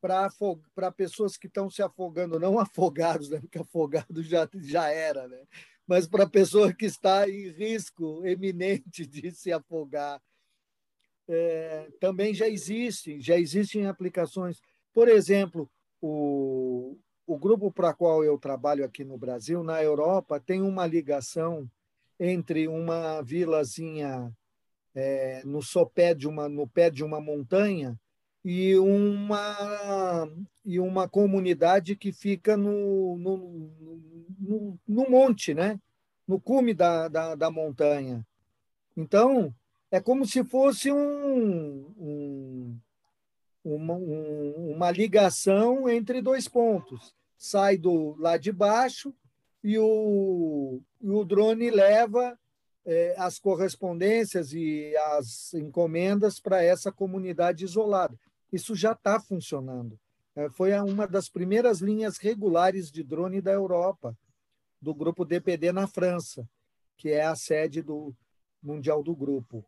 para 0.00 0.90
pessoas 0.90 1.36
que 1.36 1.46
estão 1.46 1.70
se 1.70 1.82
afogando, 1.82 2.40
não 2.40 2.58
afogados, 2.58 3.30
né? 3.30 3.38
porque 3.38 3.58
afogado 3.58 4.22
já, 4.22 4.48
já 4.54 4.90
era, 4.90 5.28
né? 5.28 5.46
mas 5.86 6.06
para 6.06 6.28
pessoa 6.28 6.72
que 6.72 6.86
está 6.86 7.28
em 7.28 7.48
risco 7.50 8.24
eminente 8.24 9.04
de 9.04 9.30
se 9.32 9.52
afogar. 9.52 10.22
É, 11.28 11.88
também 12.00 12.32
já 12.32 12.48
existem, 12.48 13.20
já 13.20 13.36
existem 13.36 13.86
aplicações. 13.86 14.60
Por 14.92 15.08
exemplo, 15.08 15.70
o, 16.00 16.96
o 17.26 17.36
grupo 17.36 17.72
para 17.72 17.92
qual 17.92 18.24
eu 18.24 18.38
trabalho 18.38 18.84
aqui 18.84 19.04
no 19.04 19.18
Brasil, 19.18 19.62
na 19.62 19.82
Europa, 19.82 20.40
tem 20.40 20.62
uma 20.62 20.86
ligação 20.86 21.68
entre 22.20 22.68
uma 22.68 23.22
vilazinha 23.22 24.30
é, 24.94 25.42
no 25.44 25.62
sopé 25.62 26.14
de 26.14 26.28
uma 26.28 26.48
no 26.48 26.68
pé 26.68 26.90
de 26.90 27.02
uma 27.02 27.20
montanha 27.20 27.98
e 28.44 28.76
uma 28.76 30.28
e 30.64 30.78
uma 30.78 31.08
comunidade 31.08 31.96
que 31.96 32.12
fica 32.12 32.56
no, 32.56 33.16
no, 33.16 33.70
no, 34.38 34.78
no 34.86 35.10
monte, 35.10 35.54
né? 35.54 35.80
no 36.28 36.40
cume 36.40 36.72
da, 36.72 37.08
da, 37.08 37.34
da, 37.34 37.50
montanha. 37.50 38.24
Então, 38.96 39.52
é 39.90 40.00
como 40.00 40.24
se 40.24 40.44
fosse 40.44 40.92
um, 40.92 41.92
um 41.98 42.78
uma, 43.64 43.94
um, 43.94 44.72
uma 44.74 44.90
ligação 44.90 45.88
entre 45.88 46.22
dois 46.22 46.46
pontos. 46.46 47.14
Sai 47.36 47.76
do 47.76 48.14
lá 48.16 48.36
de 48.36 48.52
baixo 48.52 49.14
e 49.62 49.78
o, 49.78 50.80
e 51.00 51.10
o 51.10 51.24
drone 51.24 51.70
leva 51.70 52.38
é, 52.84 53.14
as 53.18 53.38
correspondências 53.38 54.52
e 54.52 54.94
as 55.14 55.52
encomendas 55.54 56.40
para 56.40 56.62
essa 56.62 56.90
comunidade 56.90 57.64
isolada. 57.64 58.18
Isso 58.52 58.74
já 58.74 58.92
está 58.92 59.20
funcionando. 59.20 59.98
É, 60.34 60.48
foi 60.50 60.72
uma 60.80 61.06
das 61.06 61.28
primeiras 61.28 61.80
linhas 61.80 62.16
regulares 62.18 62.90
de 62.90 63.02
drone 63.02 63.40
da 63.40 63.52
Europa, 63.52 64.16
do 64.80 64.94
grupo 64.94 65.24
DPD 65.24 65.72
na 65.72 65.86
França, 65.86 66.48
que 66.96 67.10
é 67.10 67.24
a 67.24 67.36
sede 67.36 67.82
do 67.82 68.14
mundial 68.62 69.02
do 69.02 69.14
grupo. 69.14 69.64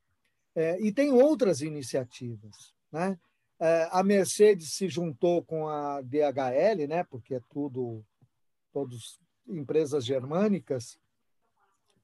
É, 0.55 0.81
e 0.81 0.93
tem 0.93 1.11
outras 1.13 1.61
iniciativas. 1.61 2.75
Né? 2.91 3.19
É, 3.59 3.89
a 3.91 4.03
Mercedes 4.03 4.73
se 4.73 4.89
juntou 4.89 5.43
com 5.43 5.69
a 5.69 6.01
DHL, 6.03 6.87
né? 6.89 7.05
porque 7.05 7.35
é 7.35 7.41
tudo, 7.51 8.05
todos 8.73 9.21
empresas 9.47 10.05
germânicas, 10.05 10.99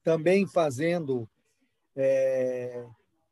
também 0.03 0.47
fazendo 0.47 1.29
é, 1.95 2.85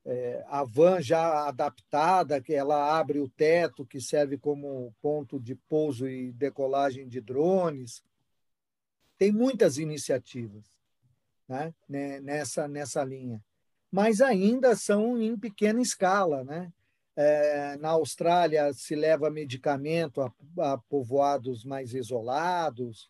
é, 0.06 0.46
a 0.48 0.63
van 0.63 1.02
já 1.02 1.48
adaptada, 1.48 2.41
que 2.41 2.54
ela 2.54 2.98
abre 2.98 3.20
o 3.20 3.28
teto, 3.28 3.86
que 3.86 4.00
serve 4.00 4.38
como 4.38 4.93
ponto 5.02 5.39
de 5.39 5.54
pouso 5.54 6.08
e 6.08 6.32
decolagem 6.32 7.08
de 7.08 7.20
drones. 7.20 8.04
Tem 9.17 9.32
muitas 9.32 9.78
iniciativas 9.78 10.65
né, 11.48 11.74
nessa, 12.22 12.67
nessa 12.67 13.04
linha, 13.04 13.43
mas 13.91 14.22
ainda 14.22 14.76
são 14.76 15.22
em 15.22 15.38
pequena 15.38 15.82
escala. 15.82 16.43
Né? 16.43 16.72
É, 17.15 17.78
na 17.78 17.89
Austrália 17.89 18.72
se 18.74 18.96
leva 18.96 19.30
medicamento 19.30 20.22
a, 20.22 20.32
a 20.60 20.78
povoados 20.78 21.65
mais 21.65 21.93
isolados, 21.93 23.10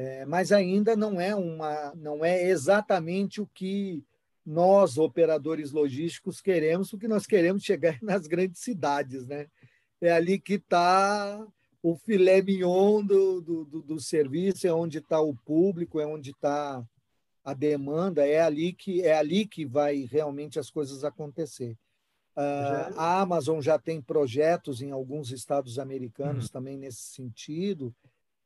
é, 0.00 0.24
mas 0.24 0.50
ainda 0.50 0.96
não 0.96 1.20
é 1.20 1.36
uma, 1.36 1.94
não 1.94 2.24
é 2.24 2.48
exatamente 2.48 3.38
o 3.38 3.46
que 3.46 4.02
nós 4.46 4.96
operadores 4.96 5.72
logísticos 5.72 6.40
queremos, 6.40 6.90
porque 6.90 7.06
nós 7.06 7.26
queremos 7.26 7.62
chegar 7.62 7.98
nas 8.00 8.26
grandes 8.26 8.62
cidades, 8.62 9.26
né? 9.26 9.46
É 10.00 10.10
ali 10.10 10.40
que 10.40 10.54
está 10.54 11.46
o 11.82 11.94
filé 11.96 12.40
mignon 12.40 13.04
do, 13.04 13.42
do, 13.42 13.64
do, 13.66 13.82
do 13.82 14.00
serviço, 14.00 14.66
é 14.66 14.72
onde 14.72 14.98
está 14.98 15.20
o 15.20 15.34
público, 15.34 16.00
é 16.00 16.06
onde 16.06 16.30
está 16.30 16.82
a 17.44 17.52
demanda, 17.52 18.26
é 18.26 18.40
ali 18.40 18.72
que 18.72 19.02
é 19.02 19.12
ali 19.12 19.46
que 19.46 19.66
vai 19.66 20.08
realmente 20.10 20.58
as 20.58 20.70
coisas 20.70 21.04
acontecer. 21.04 21.76
Uh, 22.34 22.96
a 22.96 23.20
Amazon 23.20 23.60
já 23.60 23.78
tem 23.78 24.00
projetos 24.00 24.80
em 24.80 24.92
alguns 24.92 25.30
estados 25.30 25.78
americanos 25.78 26.46
uhum. 26.46 26.52
também 26.52 26.78
nesse 26.78 27.02
sentido. 27.02 27.94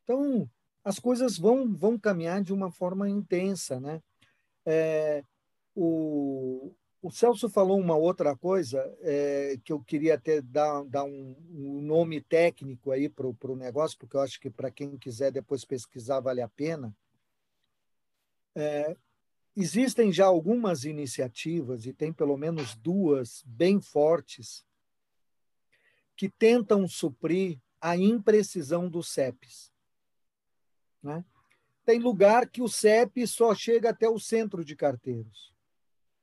Então, 0.03 0.51
as 0.85 0.99
coisas 0.99 1.39
vão, 1.39 1.75
vão 1.75 1.99
caminhar 1.99 2.43
de 2.43 2.53
uma 2.53 2.71
forma 2.71 3.09
intensa. 3.09 3.81
Né? 3.81 4.03
É, 4.67 5.25
o, 5.75 6.75
o 7.01 7.11
Celso 7.11 7.49
falou 7.49 7.81
uma 7.81 7.97
outra 7.97 8.37
coisa 8.37 8.79
é, 9.01 9.59
que 9.65 9.73
eu 9.73 9.81
queria 9.81 10.15
até 10.15 10.43
dar, 10.43 10.85
dar 10.85 11.05
um, 11.05 11.35
um 11.51 11.81
nome 11.81 12.21
técnico 12.21 12.91
aí 12.91 13.09
para 13.09 13.27
o 13.27 13.57
negócio, 13.57 13.99
porque 13.99 14.17
eu 14.17 14.21
acho 14.21 14.39
que 14.39 14.51
para 14.51 14.71
quem 14.71 14.99
quiser 14.99 15.33
depois 15.33 15.65
pesquisar 15.65 16.21
vale 16.21 16.43
a 16.43 16.49
pena. 16.49 16.95
É, 18.55 18.97
existem 19.57 20.13
já 20.13 20.27
algumas 20.27 20.85
iniciativas, 20.85 21.87
e 21.87 21.93
tem 21.93 22.13
pelo 22.13 22.37
menos 22.37 22.75
duas 22.77 23.43
bem 23.47 23.81
fortes, 23.81 24.65
que 26.17 26.29
tentam 26.29 26.87
suprir 26.87 27.59
a 27.81 27.97
imprecisão 27.97 28.89
dos 28.89 29.09
CEPs. 29.09 29.74
Né? 31.05 31.25
Tem 31.85 31.99
lugar 31.99 32.49
que 32.49 32.63
o 32.63 32.69
CEP 32.69 33.27
só 33.27 33.55
chega 33.55 33.91
até 33.91 34.09
o 34.09 34.19
centro 34.19 34.65
de 34.65 34.75
carteiros. 34.75 35.53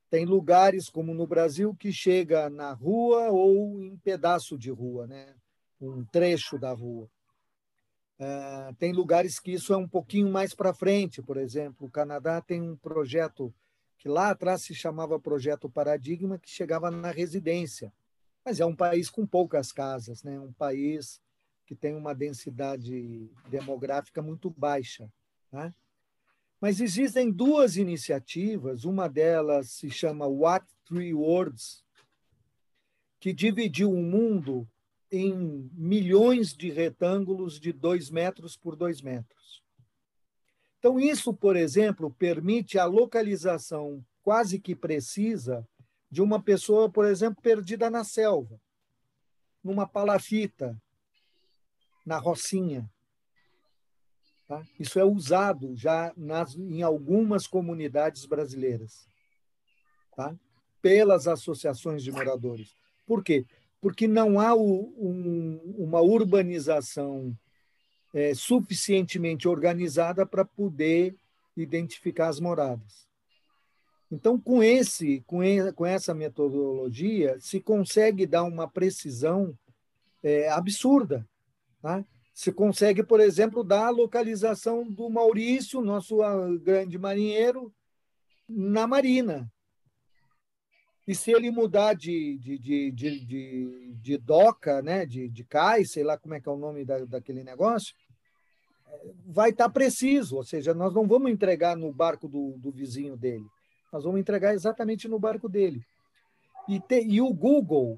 Tem 0.10 0.26
lugares, 0.26 0.90
como 0.90 1.14
no 1.14 1.26
Brasil, 1.26 1.74
que 1.74 1.94
chega 1.94 2.50
na 2.50 2.74
rua 2.74 3.30
ou 3.30 3.82
em 3.82 3.96
pedaço 3.98 4.58
de 4.58 4.72
rua, 4.72 5.08
né? 5.08 5.36
um 5.80 6.04
trecho 6.04 6.60
da 6.60 6.74
rua. 6.74 7.10
Uh, 8.20 8.76
tem 8.78 8.92
lugares 8.92 9.40
que 9.40 9.52
isso 9.54 9.74
é 9.74 9.78
um 9.78 9.88
pouquinho 9.88 10.30
mais 10.30 10.54
para 10.54 10.74
frente, 10.74 11.22
por 11.22 11.38
exemplo, 11.38 11.88
o 11.88 11.92
Canadá 11.92 12.40
tem 12.40 12.62
um 12.62 12.76
projeto 12.76 13.54
que 13.98 14.08
lá 14.08 14.30
atrás 14.30 14.64
se 14.64 14.76
chamava 14.76 15.20
Projeto 15.20 15.70
Paradigma, 15.70 16.38
que 16.38 16.50
chegava 16.50 16.92
na 16.92 17.10
residência. 17.10 17.94
Mas 18.44 18.60
é 18.60 18.66
um 18.66 18.76
país 18.76 19.10
com 19.10 19.26
poucas 19.26 19.72
casas, 19.72 20.24
né? 20.24 20.40
um 20.40 20.52
país 20.54 21.22
que 21.72 21.76
tem 21.78 21.96
uma 21.96 22.14
densidade 22.14 23.32
demográfica 23.48 24.22
muito 24.22 24.50
baixa. 24.50 25.10
Né? 25.50 25.74
Mas 26.60 26.82
existem 26.82 27.32
duas 27.32 27.78
iniciativas, 27.78 28.84
uma 28.84 29.08
delas 29.08 29.72
se 29.72 29.90
chama 29.90 30.28
What 30.28 30.66
Three 30.84 31.14
Words, 31.14 31.82
que 33.22 33.32
dividiu 33.32 33.90
o 33.90 34.04
mundo 34.04 34.68
em 35.10 35.70
milhões 35.72 36.54
de 36.54 36.70
retângulos 36.70 37.58
de 37.58 37.72
dois 37.72 38.10
metros 38.10 38.58
por 38.58 38.76
dois 38.76 39.02
metros. 39.02 39.64
Então, 40.78 41.00
isso, 41.00 41.34
por 41.34 41.56
exemplo, 41.56 42.12
permite 42.12 42.78
a 42.78 42.84
localização 42.84 44.06
quase 44.22 44.60
que 44.60 44.76
precisa 44.76 45.66
de 46.12 46.22
uma 46.22 46.44
pessoa, 46.44 46.92
por 46.92 47.06
exemplo, 47.06 47.42
perdida 47.42 47.90
na 47.90 48.04
selva, 48.04 48.60
numa 49.64 49.88
palafita, 49.88 50.78
na 52.06 52.18
Rocinha. 52.18 52.90
Tá? 54.48 54.62
Isso 54.80 55.00
é 55.00 55.06
usado 55.06 55.76
já 55.76 56.12
nas, 56.18 56.56
em 56.56 56.82
algumas 56.82 57.48
comunidades 57.48 58.26
brasileiras, 58.26 59.08
tá? 60.16 60.36
pelas 60.82 61.28
associações 61.28 62.04
de 62.04 62.12
moradores. 62.12 62.76
Por 63.06 63.24
quê? 63.24 63.46
Porque 63.80 64.08
não 64.08 64.40
há 64.40 64.54
o, 64.54 64.94
um, 64.98 65.76
uma 65.78 66.02
urbanização 66.02 67.34
é, 68.14 68.34
suficientemente 68.34 69.48
organizada 69.48 70.26
para 70.26 70.44
poder 70.44 71.16
identificar 71.56 72.28
as 72.28 72.40
moradas. 72.40 73.08
Então, 74.12 74.38
com 74.38 74.62
esse, 74.62 75.22
com, 75.22 75.40
com 75.74 75.86
essa 75.86 76.14
metodologia, 76.14 77.40
se 77.40 77.62
consegue 77.62 78.26
dar 78.26 78.44
uma 78.44 78.68
precisão 78.68 79.58
é, 80.22 80.50
absurda 80.50 81.26
Tá? 81.82 82.06
Se 82.34 82.52
consegue, 82.52 83.04
por 83.04 83.20
exemplo, 83.20 83.64
dar 83.64 83.88
a 83.88 83.90
localização 83.90 84.90
do 84.90 85.10
Maurício, 85.10 85.82
nosso 85.82 86.22
ah, 86.22 86.48
grande 86.62 86.98
marinheiro, 86.98 87.74
na 88.48 88.86
Marina. 88.88 89.52
E 91.08 91.16
se 91.16 91.32
ele 91.32 91.50
mudar 91.50 91.94
de, 91.94 92.38
de, 92.38 92.58
de, 92.58 92.92
de, 92.92 93.26
de, 93.26 93.94
de 93.96 94.18
doca, 94.18 94.82
né, 94.82 95.06
de, 95.06 95.28
de 95.28 95.44
cais, 95.44 95.92
sei 95.92 96.04
lá 96.04 96.18
como 96.18 96.36
é 96.36 96.40
que 96.40 96.48
é 96.48 96.52
o 96.52 96.58
nome 96.58 96.86
da, 96.86 97.00
daquele 97.06 97.44
negócio, 97.44 97.96
vai 99.26 99.50
estar 99.50 99.66
tá 99.66 99.70
preciso, 99.70 100.38
ou 100.38 100.44
seja, 100.44 100.74
nós 100.74 100.94
não 100.94 101.08
vamos 101.08 101.32
entregar 101.32 101.76
no 101.76 101.92
barco 101.92 102.28
do, 102.28 102.58
do 102.58 102.72
vizinho 102.72 103.18
dele, 103.18 103.46
nós 103.92 104.04
vamos 104.04 104.20
entregar 104.20 104.54
exatamente 104.54 105.08
no 105.08 105.20
barco 105.20 105.50
dele. 105.50 105.82
E, 106.68 106.80
te, 106.80 107.02
e 107.02 107.20
o 107.20 107.34
Google 107.34 107.98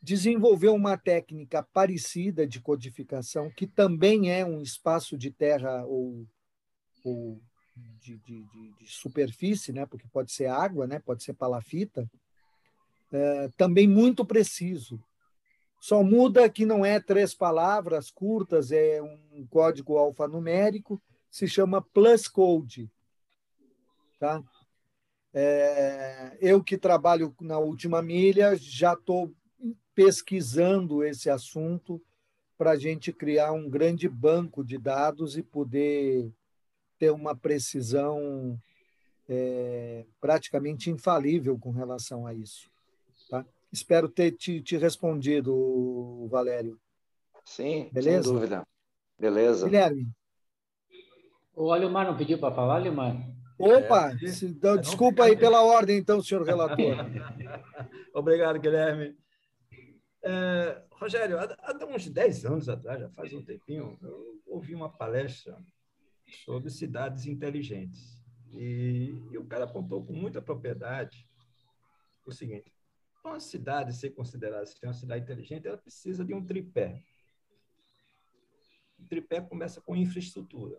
desenvolveu 0.00 0.74
uma 0.74 0.96
técnica 0.96 1.62
parecida 1.62 2.46
de 2.46 2.60
codificação, 2.60 3.50
que 3.50 3.66
também 3.66 4.30
é 4.30 4.44
um 4.44 4.62
espaço 4.62 5.18
de 5.18 5.30
terra 5.30 5.84
ou, 5.84 6.26
ou 7.04 7.40
de, 8.00 8.16
de, 8.18 8.44
de, 8.44 8.74
de, 8.78 8.86
superfície, 8.86 9.72
né? 9.72 9.86
porque 9.86 10.06
pode 10.08 10.32
ser 10.32 10.46
água, 10.46 10.86
né? 10.86 10.98
pode 11.00 11.22
ser 11.22 11.34
palafita, 11.34 12.08
é, 13.12 13.48
também 13.56 13.88
muito 13.88 14.24
preciso. 14.24 15.02
Só 15.80 16.02
muda 16.02 16.48
que 16.48 16.66
não 16.66 16.84
é 16.84 16.98
três 16.98 17.34
palavras 17.34 18.10
curtas, 18.10 18.72
é 18.72 19.00
um 19.00 19.46
código 19.48 19.96
alfanumérico, 19.96 21.00
se 21.30 21.46
chama 21.46 21.82
plus 21.82 22.26
code. 22.26 22.90
Tá? 24.18 24.42
É, 25.32 26.36
eu 26.40 26.62
que 26.62 26.76
trabalho 26.76 27.34
na 27.40 27.58
última 27.58 28.02
milha, 28.02 28.56
já 28.56 28.94
estou 28.94 29.32
pesquisando 29.94 31.02
esse 31.04 31.28
assunto 31.28 32.00
para 32.56 32.72
a 32.72 32.76
gente 32.76 33.12
criar 33.12 33.52
um 33.52 33.68
grande 33.68 34.08
banco 34.08 34.64
de 34.64 34.78
dados 34.78 35.36
e 35.36 35.42
poder 35.42 36.32
ter 36.98 37.10
uma 37.10 37.34
precisão 37.36 38.58
é, 39.28 40.04
praticamente 40.20 40.90
infalível 40.90 41.58
com 41.58 41.70
relação 41.70 42.26
a 42.26 42.34
isso. 42.34 42.68
Tá? 43.30 43.44
Espero 43.72 44.08
ter 44.08 44.32
te, 44.32 44.60
te 44.60 44.76
respondido, 44.76 46.26
Valério. 46.30 46.78
Sim, 47.44 47.88
Beleza? 47.92 48.24
sem 48.24 48.32
dúvida. 48.32 48.66
Beleza. 49.18 49.66
Guilherme. 49.66 50.08
O 51.54 51.72
Alemar 51.72 52.06
não 52.06 52.16
pediu 52.16 52.38
para 52.38 52.54
falar, 52.54 52.76
Alemar? 52.76 53.16
Opa, 53.58 54.12
é, 54.22 54.28
se, 54.28 54.54
desculpa 54.80 55.24
aí 55.24 55.36
pela 55.36 55.62
ordem, 55.62 55.98
então, 55.98 56.22
senhor 56.22 56.44
relator. 56.44 56.76
Obrigado, 58.14 58.60
Guilherme. 58.60 59.16
É, 60.30 60.84
Rogério, 60.90 61.38
há, 61.38 61.86
uns 61.86 62.06
10 62.06 62.44
anos 62.44 62.68
atrás, 62.68 63.00
já 63.00 63.08
faz 63.08 63.32
um 63.32 63.42
tempinho, 63.42 63.98
eu 64.02 64.42
ouvi 64.46 64.74
uma 64.74 64.90
palestra 64.90 65.58
sobre 66.44 66.68
cidades 66.68 67.24
inteligentes. 67.24 68.22
E, 68.52 69.14
e 69.30 69.38
o 69.38 69.46
cara 69.46 69.64
apontou 69.64 70.04
com 70.04 70.12
muita 70.12 70.42
propriedade 70.42 71.26
o 72.26 72.32
seguinte: 72.32 72.70
uma 73.24 73.40
cidade 73.40 73.94
ser 73.94 74.10
considerada 74.10 74.66
ser 74.66 74.84
uma 74.84 74.92
cidade 74.92 75.24
inteligente, 75.24 75.66
ela 75.66 75.78
precisa 75.78 76.22
de 76.22 76.34
um 76.34 76.44
tripé. 76.44 77.02
O 78.98 79.06
tripé 79.06 79.40
começa 79.40 79.80
com 79.80 79.96
infraestrutura. 79.96 80.78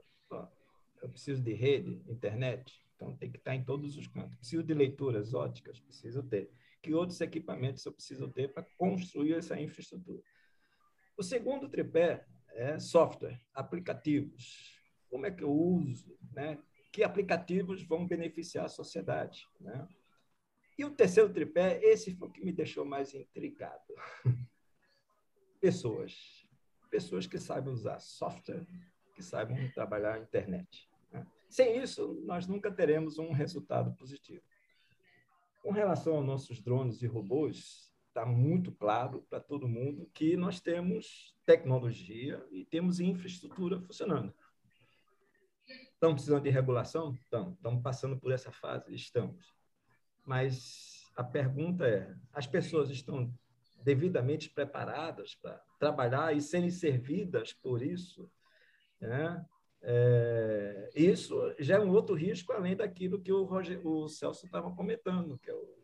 Eu 1.02 1.10
preciso 1.10 1.42
de 1.42 1.54
rede, 1.54 2.04
internet, 2.08 2.86
então 2.96 3.18
tem 3.18 3.32
que 3.32 3.38
estar 3.38 3.56
em 3.56 3.64
todos 3.64 3.98
os 3.98 4.06
cantos. 4.06 4.38
Preciso 4.38 4.62
de 4.62 4.76
leituras 4.76 5.34
óticas, 5.34 5.80
preciso 5.80 6.22
ter. 6.22 6.52
Que 6.82 6.94
outros 6.94 7.20
equipamentos 7.22 7.86
eu 7.86 7.92
preciso 7.92 8.30
ter 8.30 8.54
para 8.54 8.66
construir 8.78 9.34
essa 9.34 9.60
infraestrutura? 9.60 10.22
O 11.18 11.24
segundo 11.24 11.68
tripé 11.68 12.26
é 12.54 12.80
software, 12.80 13.42
aplicativos. 13.54 14.80
Como 15.10 15.26
é 15.26 15.32
que 15.32 15.44
eu 15.44 15.52
uso? 15.52 16.18
Né? 16.32 16.58
Que 16.92 17.04
aplicativos 17.04 17.84
vão 17.84 18.08
beneficiar 18.08 18.66
a 18.66 18.70
sociedade? 18.70 19.48
Né? 19.60 19.88
E 20.78 20.86
o 20.86 20.92
terceiro 20.92 21.32
tripé, 21.32 21.78
esse 21.84 22.16
foi 22.16 22.30
o 22.30 22.32
que 22.32 22.44
me 22.44 22.54
deixou 22.54 22.86
mais 22.86 23.14
intrigado. 23.14 23.94
Pessoas. 25.60 26.48
Pessoas 26.90 27.28
que 27.28 27.38
sabem 27.38 27.74
usar 27.74 28.00
software, 28.00 28.66
que 29.14 29.22
saibam 29.22 29.58
trabalhar 29.74 30.14
a 30.14 30.20
internet. 30.20 30.90
Né? 31.12 31.28
Sem 31.50 31.84
isso, 31.84 32.14
nós 32.26 32.48
nunca 32.48 32.72
teremos 32.72 33.20
um 33.20 33.34
resultado 33.34 33.94
positivo. 33.98 34.42
Com 35.62 35.72
relação 35.72 36.16
aos 36.16 36.26
nossos 36.26 36.62
drones 36.62 37.02
e 37.02 37.08
robôs, 37.08 37.92
está 38.08 38.26
muito 38.26 38.72
claro 38.72 39.26
para 39.30 39.40
todo 39.40 39.68
mundo 39.68 40.10
que 40.14 40.36
nós 40.36 40.60
temos 40.60 41.36
tecnologia 41.46 42.46
e 42.52 42.66
temos 42.66 43.00
infraestrutura 43.00 43.80
funcionando. 43.80 44.34
Estamos 45.68 46.16
precisando 46.16 46.44
de 46.44 46.50
regulação? 46.50 47.14
Estamos. 47.14 47.56
Estamos 47.56 47.84
passando 47.84 48.18
por 48.18 48.32
essa 48.32 48.52
fase? 48.52 48.94
Estamos. 48.96 49.54
Mas 50.26 51.06
a 51.16 51.24
pergunta 51.24 51.86
é: 51.86 52.16
as 52.32 52.48
pessoas 52.48 52.90
estão 52.90 53.34
devidamente 53.84 54.50
preparadas 54.50 55.36
para 55.36 55.62
trabalhar 55.78 56.36
e 56.36 56.42
serem 56.42 56.72
servidas 56.72 57.54
por 57.54 57.82
isso? 57.82 58.32
Né? 59.00 59.46
É, 59.82 60.90
isso 60.94 61.54
já 61.60 61.76
é 61.76 61.80
um 61.80 61.92
outro 61.92 62.16
risco, 62.16 62.52
além 62.52 62.76
daquilo 62.76 63.22
que 63.22 63.32
o, 63.32 63.44
Roger, 63.44 63.86
o 63.86 64.08
Celso 64.08 64.46
estava 64.46 64.70
comentando, 64.76 65.38
que 65.38 65.50
é 65.50 65.54
o, 65.54 65.80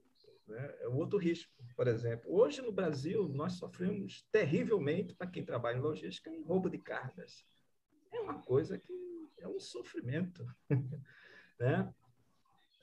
né, 0.47 0.75
é 0.81 0.87
outro 0.87 1.17
risco. 1.17 1.51
Por 1.75 1.87
exemplo, 1.87 2.33
hoje 2.33 2.61
no 2.61 2.71
Brasil, 2.71 3.27
nós 3.29 3.53
sofremos 3.53 4.25
terrivelmente, 4.31 5.13
para 5.13 5.27
quem 5.27 5.43
trabalha 5.43 5.77
em 5.77 5.81
logística, 5.81 6.29
em 6.29 6.43
roubo 6.43 6.69
de 6.69 6.77
cargas. 6.77 7.45
É 8.11 8.19
uma 8.19 8.41
coisa 8.41 8.77
que 8.77 8.93
é 9.39 9.47
um 9.47 9.59
sofrimento. 9.59 10.45
né? 11.59 11.93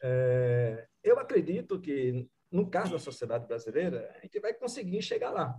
É, 0.03 0.89
eu 1.03 1.19
acredito 1.19 1.81
que, 1.81 2.29
no 2.51 2.69
caso 2.69 2.93
da 2.93 2.99
sociedade 2.99 3.47
brasileira, 3.47 4.13
a 4.17 4.21
gente 4.21 4.41
vai 4.41 4.53
conseguir 4.53 5.03
chegar 5.03 5.31
lá, 5.31 5.59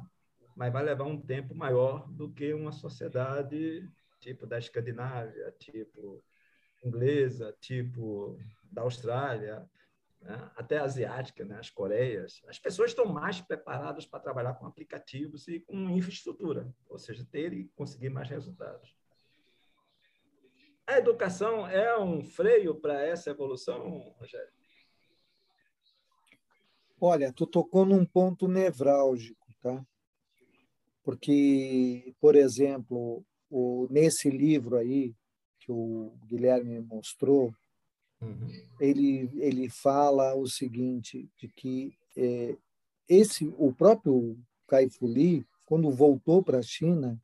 mas 0.56 0.72
vai 0.72 0.84
levar 0.84 1.06
um 1.06 1.20
tempo 1.20 1.56
maior 1.56 2.08
do 2.12 2.32
que 2.32 2.54
uma 2.54 2.72
sociedade 2.72 3.90
tipo 4.24 4.48
da 4.48 4.58
Escandinávia, 4.58 5.54
tipo 5.60 6.24
inglesa, 6.84 7.56
tipo 7.60 8.38
da 8.72 8.82
Austrália, 8.82 9.70
né? 10.22 10.52
até 10.56 10.78
asiática, 10.78 11.44
né? 11.44 11.58
as 11.60 11.70
Coreias. 11.70 12.42
As 12.48 12.58
pessoas 12.58 12.92
estão 12.92 13.06
mais 13.06 13.42
preparadas 13.42 14.06
para 14.06 14.20
trabalhar 14.20 14.54
com 14.56 14.66
aplicativos 14.66 15.48
e 15.48 15.60
com 15.60 15.90
infraestrutura, 15.90 16.74
ou 16.90 16.98
seja, 16.98 17.28
ter 17.30 17.54
e 17.54 17.70
conseguir 17.76 18.10
mais 18.10 18.30
resultados. 18.30 18.96
A 20.88 20.98
educação 20.98 21.68
é 21.68 21.98
um 21.98 22.24
freio 22.24 22.76
para 22.76 23.02
essa 23.02 23.30
evolução, 23.30 24.14
Rogério? 24.18 24.52
Olha, 27.00 27.34
tu 27.34 27.46
tocou 27.46 27.86
num 27.86 28.06
ponto 28.06 28.48
nevrálgico, 28.48 29.54
tá? 29.62 29.86
Porque, 31.04 32.16
por 32.20 32.36
exemplo, 32.36 33.26
o, 33.54 33.88
nesse 33.92 34.32
livro 34.32 34.78
aí 34.78 35.14
que 35.60 35.72
o 35.72 36.12
Guilherme 36.26 36.80
mostrou, 36.82 37.54
uhum. 38.20 38.48
ele, 38.80 39.30
ele 39.36 39.70
fala 39.70 40.34
o 40.34 40.48
seguinte, 40.48 41.30
de 41.38 41.48
que 41.48 41.96
é, 42.18 42.58
esse 43.08 43.46
o 43.58 43.72
próprio 43.72 44.36
Kai 44.68 44.90
Fu 44.90 45.06
Lee, 45.06 45.46
quando 45.68 45.92
voltou 45.92 46.42
para 46.42 46.58
a 46.58 46.64
China, 46.64 47.22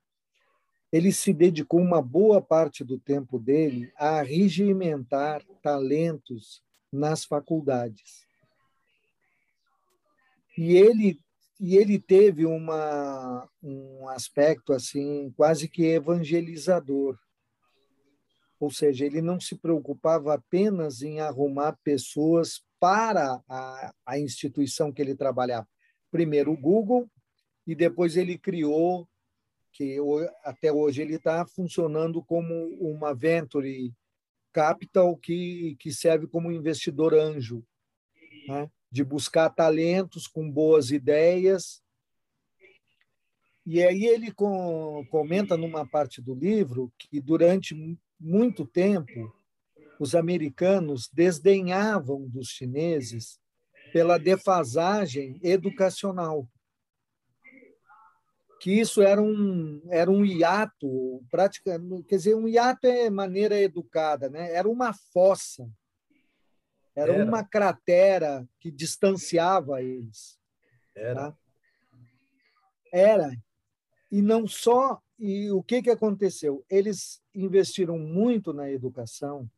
ele 0.92 1.12
se 1.12 1.34
dedicou 1.34 1.82
uma 1.82 2.02
boa 2.02 2.40
parte 2.40 2.84
do 2.84 3.00
tempo 3.00 3.40
dele 3.40 3.92
a 3.96 4.22
regimentar 4.22 5.44
talentos 5.64 6.62
nas 6.92 7.26
faculdades. 7.26 8.28
E 10.56 10.76
ele 10.76 11.20
e 11.60 11.76
ele 11.76 12.00
teve 12.00 12.46
uma, 12.46 13.48
um 13.62 14.08
aspecto 14.08 14.72
assim 14.72 15.32
quase 15.36 15.68
que 15.68 15.84
evangelizador. 15.86 17.20
Ou 18.60 18.72
seja, 18.72 19.06
ele 19.06 19.22
não 19.22 19.40
se 19.40 19.58
preocupava 19.58 20.34
apenas 20.34 21.02
em 21.02 21.20
arrumar 21.20 21.78
pessoas 21.84 22.62
para 22.80 23.42
a, 23.48 23.94
a 24.06 24.20
instituição 24.20 24.92
que 24.92 25.02
ele 25.02 25.16
trabalhava. 25.16 25.68
Primeiro 26.12 26.52
o 26.52 26.58
Google, 26.58 27.10
e 27.68 27.76
depois 27.76 28.18
ele 28.18 28.38
criou, 28.38 29.08
que 29.72 29.98
até 30.44 30.72
hoje 30.72 31.02
ele 31.02 31.16
está 31.16 31.46
funcionando 31.46 32.24
como 32.24 32.54
uma 32.80 33.14
venture 33.14 33.94
capital 34.52 35.16
que, 35.16 35.76
que 35.80 35.92
serve 35.92 36.26
como 36.26 36.52
investidor 36.52 37.14
anjo. 37.14 37.64
Né? 38.48 38.70
De 38.92 39.04
buscar 39.04 39.50
talentos 39.50 40.28
com 40.28 40.50
boas 40.50 40.92
ideias. 40.92 41.82
E 43.66 43.84
aí 43.84 44.06
ele 44.06 44.34
comenta 45.12 45.56
numa 45.56 45.86
parte 45.86 46.22
do 46.22 46.34
livro 46.34 46.92
que 46.98 47.20
durante 47.20 47.76
muito 48.20 48.66
tempo 48.66 49.34
os 50.00 50.16
americanos 50.16 51.10
desdenhavam 51.14 52.28
dos 52.28 52.48
chineses 52.48 53.40
pela 53.92 54.18
defasagem 54.18 55.40
educacional. 55.44 56.48
Que 58.62 58.80
isso 58.80 59.02
era 59.02 59.22
um, 59.22 59.82
era 59.90 60.10
um 60.10 60.26
hiato, 60.26 61.24
praticamente, 61.30 62.08
quer 62.08 62.18
dizer, 62.18 62.36
um 62.36 62.48
hiato 62.48 62.88
é 62.88 63.10
maneira 63.10 63.60
educada, 63.60 64.30
né? 64.30 64.52
era 64.54 64.68
uma 64.68 64.94
fossa 64.94 65.70
era, 67.00 67.14
Era. 67.14 67.26
uma 67.26 67.44
cratera 67.44 68.48
que 68.60 68.70
distanciava 68.70 69.82
eles. 69.82 70.38
Era. 70.96 71.32
Tá? 71.32 71.38
Era. 72.92 73.32
E 74.12 74.22
não 74.22 74.48
só. 74.48 75.02
E 75.18 75.50
o 75.52 75.62
que, 75.64 75.82
que 75.82 75.90
aconteceu? 75.90 76.66
Eles 76.70 77.22
investiram 77.34 77.98
muito 77.98 78.54
na 78.54 78.70
educação 78.72 79.50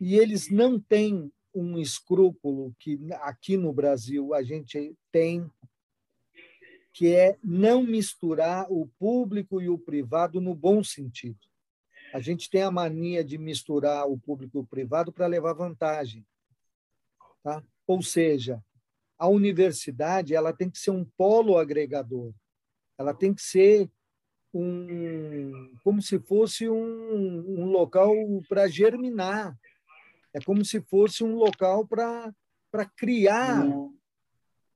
e 0.00 0.16
eles 0.16 0.50
não 0.50 0.80
têm 0.80 1.30
um 1.54 1.78
escrúpulo 1.78 2.74
que 2.78 2.98
aqui 3.20 3.56
no 3.56 3.72
Brasil 3.72 4.32
a 4.32 4.42
gente 4.42 4.96
tem, 5.12 5.50
que 6.92 7.14
é 7.14 7.36
não 7.42 7.82
misturar 7.82 8.66
o 8.70 8.88
público 8.98 9.60
e 9.60 9.68
o 9.68 9.78
privado 9.78 10.40
no 10.40 10.54
bom 10.54 10.82
sentido. 10.82 11.38
A 12.12 12.20
gente 12.20 12.50
tem 12.50 12.62
a 12.62 12.70
mania 12.70 13.22
de 13.22 13.38
misturar 13.38 14.08
o 14.08 14.18
público 14.18 14.58
e 14.58 14.60
o 14.60 14.66
privado 14.66 15.12
para 15.12 15.26
levar 15.26 15.52
vantagem. 15.52 16.26
Tá? 17.42 17.62
Ou 17.86 18.02
seja, 18.02 18.62
a 19.18 19.28
universidade 19.28 20.34
ela 20.34 20.52
tem 20.52 20.70
que 20.70 20.78
ser 20.78 20.90
um 20.90 21.04
polo 21.04 21.58
agregador, 21.58 22.32
ela 22.98 23.14
tem 23.14 23.34
que 23.34 23.42
ser 23.42 23.90
um, 24.52 25.76
como 25.84 26.02
se 26.02 26.18
fosse 26.18 26.68
um, 26.68 27.60
um 27.60 27.66
local 27.66 28.14
para 28.48 28.68
germinar, 28.68 29.56
é 30.32 30.40
como 30.40 30.64
se 30.64 30.80
fosse 30.80 31.24
um 31.24 31.34
local 31.34 31.86
para 31.86 32.32
criar 32.96 33.66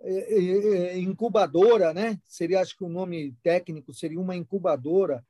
é, 0.01 0.35
é, 0.35 0.77
é, 0.89 0.99
incubadora, 0.99 1.95
né? 1.95 2.21
Seria, 2.27 2.61
acho 2.61 2.77
que 2.77 2.85
o 2.85 2.89
nome 2.89 3.35
técnico 3.43 3.95
seria 3.95 4.21
uma 4.21 4.37
incubadora. 4.37 5.25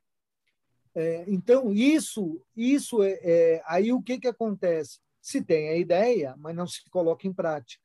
É, 0.93 1.23
então 1.27 1.71
isso, 1.71 2.41
isso 2.55 3.01
é, 3.01 3.61
aí 3.65 3.93
o 3.93 4.01
que 4.01 4.19
que 4.19 4.27
acontece? 4.27 4.99
Se 5.25 5.41
tem 5.41 5.69
a 5.69 5.75
ideia, 5.75 6.35
mas 6.37 6.55
não 6.55 6.67
se 6.67 6.87
coloca 6.87 7.27
em 7.27 7.33
prática. 7.33 7.83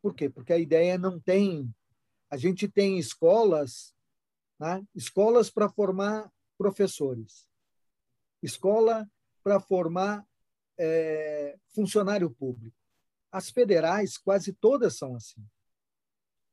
Por 0.00 0.14
quê? 0.14 0.30
Porque 0.30 0.54
a 0.54 0.58
ideia 0.58 0.96
não 0.96 1.20
tem. 1.20 1.70
A 2.30 2.38
gente 2.38 2.66
tem 2.66 2.98
escolas, 2.98 3.94
né? 4.58 4.82
escolas 4.94 5.50
para 5.50 5.68
formar 5.68 6.32
professores, 6.56 7.46
escola 8.42 9.06
para 9.44 9.60
formar 9.60 10.26
é, 10.78 11.58
funcionário 11.74 12.30
público. 12.30 12.74
As 13.30 13.50
federais, 13.50 14.16
quase 14.16 14.54
todas 14.54 14.96
são 14.96 15.14
assim. 15.14 15.44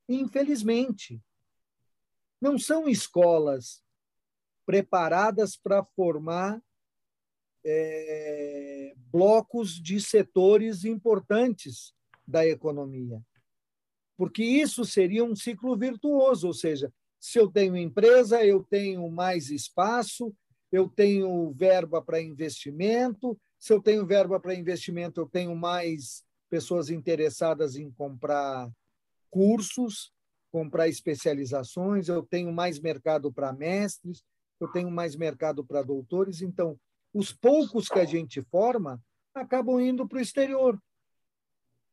Infelizmente, 0.09 1.23
não 2.41 2.59
são 2.59 2.89
escolas 2.89 3.81
preparadas 4.65 5.55
para 5.55 5.81
formar 5.81 6.61
é, 7.65 8.93
blocos 9.11 9.73
de 9.81 9.99
setores 9.99 10.85
importantes 10.85 11.93
da 12.27 12.45
economia. 12.45 13.21
Porque 14.17 14.43
isso 14.43 14.83
seria 14.85 15.23
um 15.23 15.35
ciclo 15.35 15.77
virtuoso, 15.77 16.47
ou 16.47 16.53
seja, 16.53 16.91
se 17.19 17.39
eu 17.39 17.49
tenho 17.49 17.75
empresa, 17.75 18.45
eu 18.45 18.63
tenho 18.63 19.09
mais 19.09 19.49
espaço, 19.49 20.33
eu 20.71 20.87
tenho 20.87 21.51
verba 21.51 22.01
para 22.01 22.21
investimento, 22.21 23.39
se 23.57 23.73
eu 23.73 23.81
tenho 23.81 24.05
verba 24.05 24.39
para 24.39 24.55
investimento, 24.55 25.19
eu 25.19 25.25
tenho 25.25 25.55
mais 25.55 26.23
pessoas 26.49 26.89
interessadas 26.89 27.75
em 27.75 27.91
comprar 27.91 28.69
cursos, 29.29 30.11
comprar 30.51 30.87
especializações, 30.87 32.07
eu 32.07 32.23
tenho 32.23 32.51
mais 32.51 32.79
mercado 32.79 33.31
para 33.31 33.53
mestres, 33.53 34.23
eu 34.59 34.67
tenho 34.67 34.89
mais 34.89 35.15
mercado 35.15 35.63
para 35.63 35.83
doutores. 35.83 36.41
Então, 36.41 36.79
os 37.13 37.31
poucos 37.33 37.87
que 37.87 37.99
a 37.99 38.05
gente 38.05 38.41
forma 38.43 39.01
acabam 39.33 39.79
indo 39.79 40.07
para 40.07 40.17
o 40.17 40.21
exterior, 40.21 40.81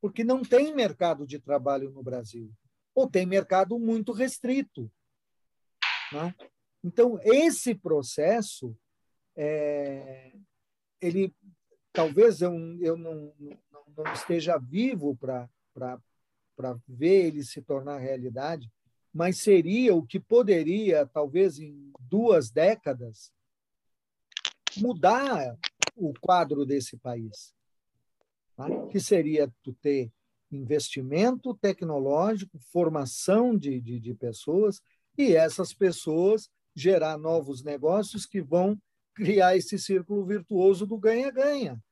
porque 0.01 0.25
não 0.25 0.43
tem 0.43 0.75
mercado 0.75 1.27
de 1.27 1.39
trabalho 1.39 1.91
no 1.91 2.03
Brasil, 2.03 2.53
ou 2.95 3.09
tem 3.09 3.27
mercado 3.27 3.79
muito 3.79 4.13
restrito. 4.13 4.91
Né? 6.13 6.35
Então, 6.85 7.19
esse 7.23 7.75
processo, 7.75 8.77
é, 9.35 10.33
ele 11.01 11.35
talvez 11.97 12.43
eu, 12.43 12.53
eu 12.79 12.95
não, 12.97 13.33
não, 13.73 13.85
não 13.97 14.13
esteja 14.13 14.59
vivo 14.59 15.17
para 15.17 15.49
ver 16.87 17.27
ele 17.29 17.43
se 17.43 17.63
tornar 17.63 17.97
realidade, 17.97 18.71
mas 19.13 19.39
seria 19.39 19.95
o 19.95 20.07
que 20.07 20.21
poderia, 20.21 21.07
talvez 21.07 21.59
em 21.59 21.91
duas 22.01 22.51
décadas, 22.51 23.33
mudar 24.79 25.57
o 25.95 26.13
quadro 26.21 26.65
desse 26.65 26.97
país. 26.97 27.55
Tá? 28.57 28.67
Que 28.89 29.01
seria 29.01 29.53
tu 29.63 29.73
ter 29.75 30.13
investimento 30.51 31.55
tecnológico, 31.55 32.59
formação 32.71 33.57
de, 33.57 33.81
de, 33.81 33.99
de 33.99 34.15
pessoas, 34.15 34.81
e 35.19 35.35
essas 35.35 35.73
pessoas 35.73 36.49
gerar 36.75 37.19
novos 37.19 37.63
negócios 37.63 38.27
que 38.27 38.41
vão 38.41 38.81
criar 39.15 39.57
esse 39.57 39.79
círculo 39.79 40.25
virtuoso 40.25 40.87
do 40.87 40.99
ganha-ganha. 40.99 41.83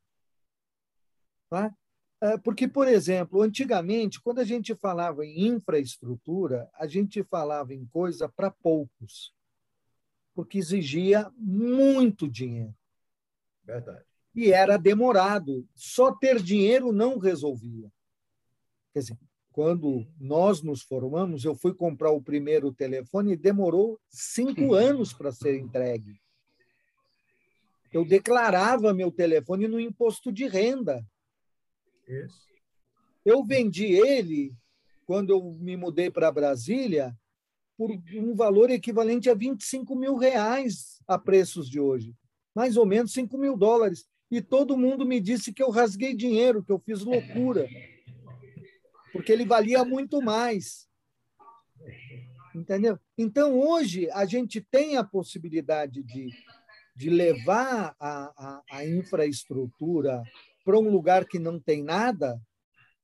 Tá? 1.49 1.75
É, 2.21 2.39
porque, 2.39 2.69
por 2.69 2.87
exemplo, 2.89 3.43
antigamente, 3.43 4.21
quando 4.21 4.39
a 4.39 4.45
gente 4.45 4.75
falava 4.75 5.25
em 5.25 5.47
infraestrutura, 5.47 6.71
a 6.75 6.87
gente 6.87 7.23
falava 7.25 7.75
em 7.75 7.85
coisa 7.87 8.29
para 8.29 8.51
poucos, 8.51 9.34
porque 10.35 10.59
exigia 10.59 11.31
muito 11.37 12.29
dinheiro. 12.29 12.75
Verdade. 13.65 14.05
E 14.35 14.53
era 14.53 14.77
demorado. 14.77 15.67
Só 15.75 16.13
ter 16.13 16.43
dinheiro 16.43 16.93
não 16.93 17.19
resolvia. 17.19 17.91
Quer 18.93 19.01
dizer, 19.01 19.19
quando 19.53 20.07
nós 20.19 20.63
nos 20.63 20.83
formamos, 20.83 21.45
eu 21.45 21.55
fui 21.55 21.73
comprar 21.73 22.11
o 22.11 22.21
primeiro 22.21 22.73
telefone 22.73 23.33
e 23.33 23.37
demorou 23.37 24.01
cinco 24.09 24.75
anos 24.75 25.13
para 25.13 25.31
ser 25.31 25.57
entregue. 25.59 26.21
Eu 27.93 28.05
declarava 28.05 28.93
meu 28.93 29.13
telefone 29.13 29.69
no 29.69 29.79
imposto 29.79 30.33
de 30.33 30.49
renda. 30.49 31.07
Isso. 32.09 32.45
Eu 33.25 33.45
vendi 33.45 33.85
ele, 33.85 34.53
quando 35.07 35.31
eu 35.31 35.53
me 35.61 35.77
mudei 35.77 36.11
para 36.11 36.33
Brasília, 36.33 37.17
por 37.77 37.91
um 38.15 38.35
valor 38.35 38.71
equivalente 38.71 39.29
a 39.29 39.35
25 39.35 39.97
mil 39.97 40.17
reais 40.17 41.01
a 41.07 41.19
preços 41.19 41.69
de 41.69 41.81
hoje. 41.81 42.15
Mais 42.55 42.77
ou 42.77 42.87
menos 42.87 43.13
5 43.13 43.37
mil 43.37 43.57
dólares. 43.57 44.07
E 44.31 44.41
todo 44.41 44.77
mundo 44.77 45.05
me 45.05 45.21
disse 45.21 45.53
que 45.53 45.63
eu 45.63 45.71
rasguei 45.71 46.15
dinheiro, 46.15 46.63
que 46.63 46.73
eu 46.73 46.79
fiz 46.79 47.01
loucura 47.01 47.69
porque 49.15 49.31
ele 49.31 49.47
valia 49.47 49.85
muito 49.85 50.21
mais. 50.21 50.89
Entendeu? 52.53 52.99
Então, 53.17 53.57
hoje, 53.57 54.11
a 54.11 54.25
gente 54.25 54.61
tem 54.61 54.97
a 54.97 55.05
possibilidade 55.05 56.03
de, 56.03 56.31
de 56.97 57.11
levar 57.11 57.95
a, 58.01 58.33
a, 58.37 58.63
a 58.73 58.85
infraestrutura 58.85 60.21
para 60.65 60.77
um 60.77 60.91
lugar 60.91 61.27
que 61.27 61.39
não 61.39 61.61
tem 61.61 61.81
nada, 61.81 62.43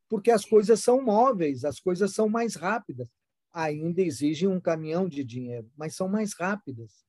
porque 0.08 0.32
as 0.32 0.44
coisas 0.44 0.80
são 0.80 1.00
móveis, 1.00 1.64
as 1.64 1.78
coisas 1.78 2.12
são 2.12 2.28
mais 2.28 2.56
rápidas. 2.56 3.08
Ainda 3.52 4.00
exigem 4.00 4.48
um 4.48 4.60
caminhão 4.60 5.08
de 5.08 5.24
dinheiro, 5.24 5.70
mas 5.76 5.96
são 5.96 6.08
mais 6.08 6.34
rápidas. 6.34 7.04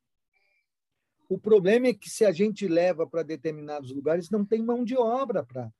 O 1.29 1.37
problema 1.37 1.87
é 1.87 1.93
que 1.93 2.09
se 2.09 2.25
a 2.25 2.31
gente 2.31 2.67
leva 2.67 3.07
para 3.07 3.23
determinados 3.23 3.91
lugares, 3.91 4.29
não 4.29 4.45
tem 4.45 4.61
mão 4.61 4.83
de 4.83 4.97
obra 4.97 5.45
para 5.45 5.71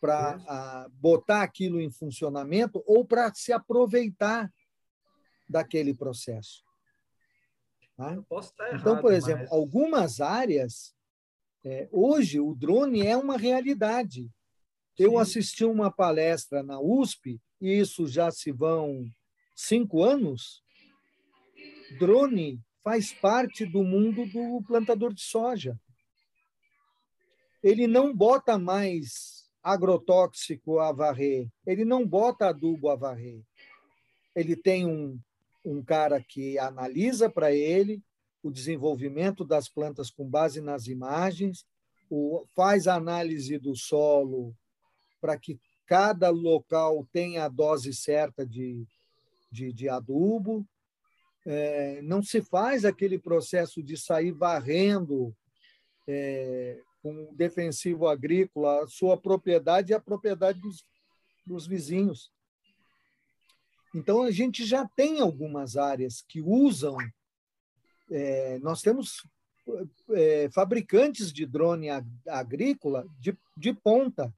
para 0.00 0.86
botar 1.00 1.42
aquilo 1.42 1.80
em 1.80 1.90
funcionamento 1.90 2.84
ou 2.86 3.06
para 3.06 3.32
se 3.32 3.54
aproveitar 3.54 4.52
daquele 5.48 5.94
processo. 5.94 6.62
Tá? 7.96 8.14
então, 8.74 9.00
por 9.00 9.14
exemplo, 9.14 9.44
mas... 9.44 9.52
algumas 9.52 10.20
áreas, 10.20 10.94
é, 11.64 11.88
hoje 11.90 12.38
o 12.38 12.54
drone 12.54 13.06
é 13.06 13.16
uma 13.16 13.38
realidade. 13.38 14.24
Sim. 14.24 14.30
Eu 14.98 15.18
assisti 15.18 15.64
uma 15.64 15.90
palestra 15.90 16.62
na 16.62 16.78
USP, 16.78 17.40
e 17.58 17.72
isso 17.72 18.06
já 18.06 18.30
se 18.30 18.52
vão 18.52 19.10
cinco 19.54 20.02
anos. 20.02 20.62
Drone 21.98 22.60
faz 22.82 23.12
parte 23.12 23.64
do 23.64 23.82
mundo 23.82 24.26
do 24.26 24.62
plantador 24.66 25.12
de 25.14 25.22
soja. 25.22 25.78
Ele 27.62 27.86
não 27.86 28.14
bota 28.14 28.58
mais 28.58 29.44
agrotóxico 29.62 30.78
a 30.78 30.92
varrer, 30.92 31.48
ele 31.66 31.86
não 31.86 32.06
bota 32.06 32.48
adubo 32.48 32.90
a 32.90 32.96
varrer. 32.96 33.42
Ele 34.36 34.54
tem 34.54 34.86
um, 34.86 35.18
um 35.64 35.82
cara 35.82 36.22
que 36.22 36.58
analisa 36.58 37.30
para 37.30 37.50
ele 37.52 38.02
o 38.42 38.50
desenvolvimento 38.50 39.42
das 39.42 39.70
plantas 39.70 40.10
com 40.10 40.28
base 40.28 40.60
nas 40.60 40.86
imagens, 40.86 41.64
o, 42.10 42.44
faz 42.54 42.86
análise 42.86 43.58
do 43.58 43.74
solo 43.74 44.54
para 45.18 45.38
que 45.38 45.58
cada 45.86 46.28
local 46.28 47.08
tenha 47.10 47.46
a 47.46 47.48
dose 47.48 47.94
certa 47.94 48.46
de, 48.46 48.86
de, 49.54 49.72
de 49.72 49.88
adubo. 49.88 50.66
É, 51.46 52.02
não 52.02 52.22
se 52.22 52.42
faz 52.42 52.84
aquele 52.84 53.18
processo 53.18 53.82
de 53.82 53.96
sair 53.96 54.32
varrendo 54.32 55.34
é, 56.08 56.80
com 57.02 57.32
defensivo 57.34 58.08
agrícola, 58.08 58.82
a 58.82 58.86
sua 58.86 59.16
propriedade 59.16 59.92
e 59.92 59.94
a 59.94 60.00
propriedade 60.00 60.60
dos, 60.60 60.84
dos 61.46 61.66
vizinhos. 61.66 62.32
Então, 63.94 64.22
a 64.22 64.30
gente 64.30 64.64
já 64.66 64.88
tem 64.96 65.20
algumas 65.20 65.76
áreas 65.76 66.24
que 66.28 66.40
usam. 66.40 66.96
É, 68.10 68.58
nós 68.58 68.82
temos 68.82 69.22
é, 70.10 70.50
fabricantes 70.50 71.32
de 71.32 71.46
drone 71.46 71.88
agrícola 72.26 73.06
de, 73.20 73.38
de 73.56 73.72
ponta. 73.72 74.34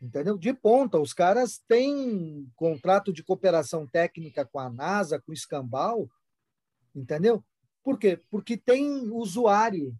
Entendeu? 0.00 0.38
De 0.38 0.54
ponta. 0.54 0.98
Os 0.98 1.12
caras 1.12 1.58
têm 1.66 2.50
contrato 2.54 3.12
de 3.12 3.24
cooperação 3.24 3.86
técnica 3.86 4.44
com 4.44 4.58
a 4.58 4.70
NASA, 4.70 5.20
com 5.20 5.32
o 5.32 5.34
Escambau. 5.34 6.08
Entendeu? 6.94 7.44
Por 7.82 7.98
quê? 7.98 8.20
Porque 8.30 8.56
tem 8.56 9.10
usuário 9.10 9.96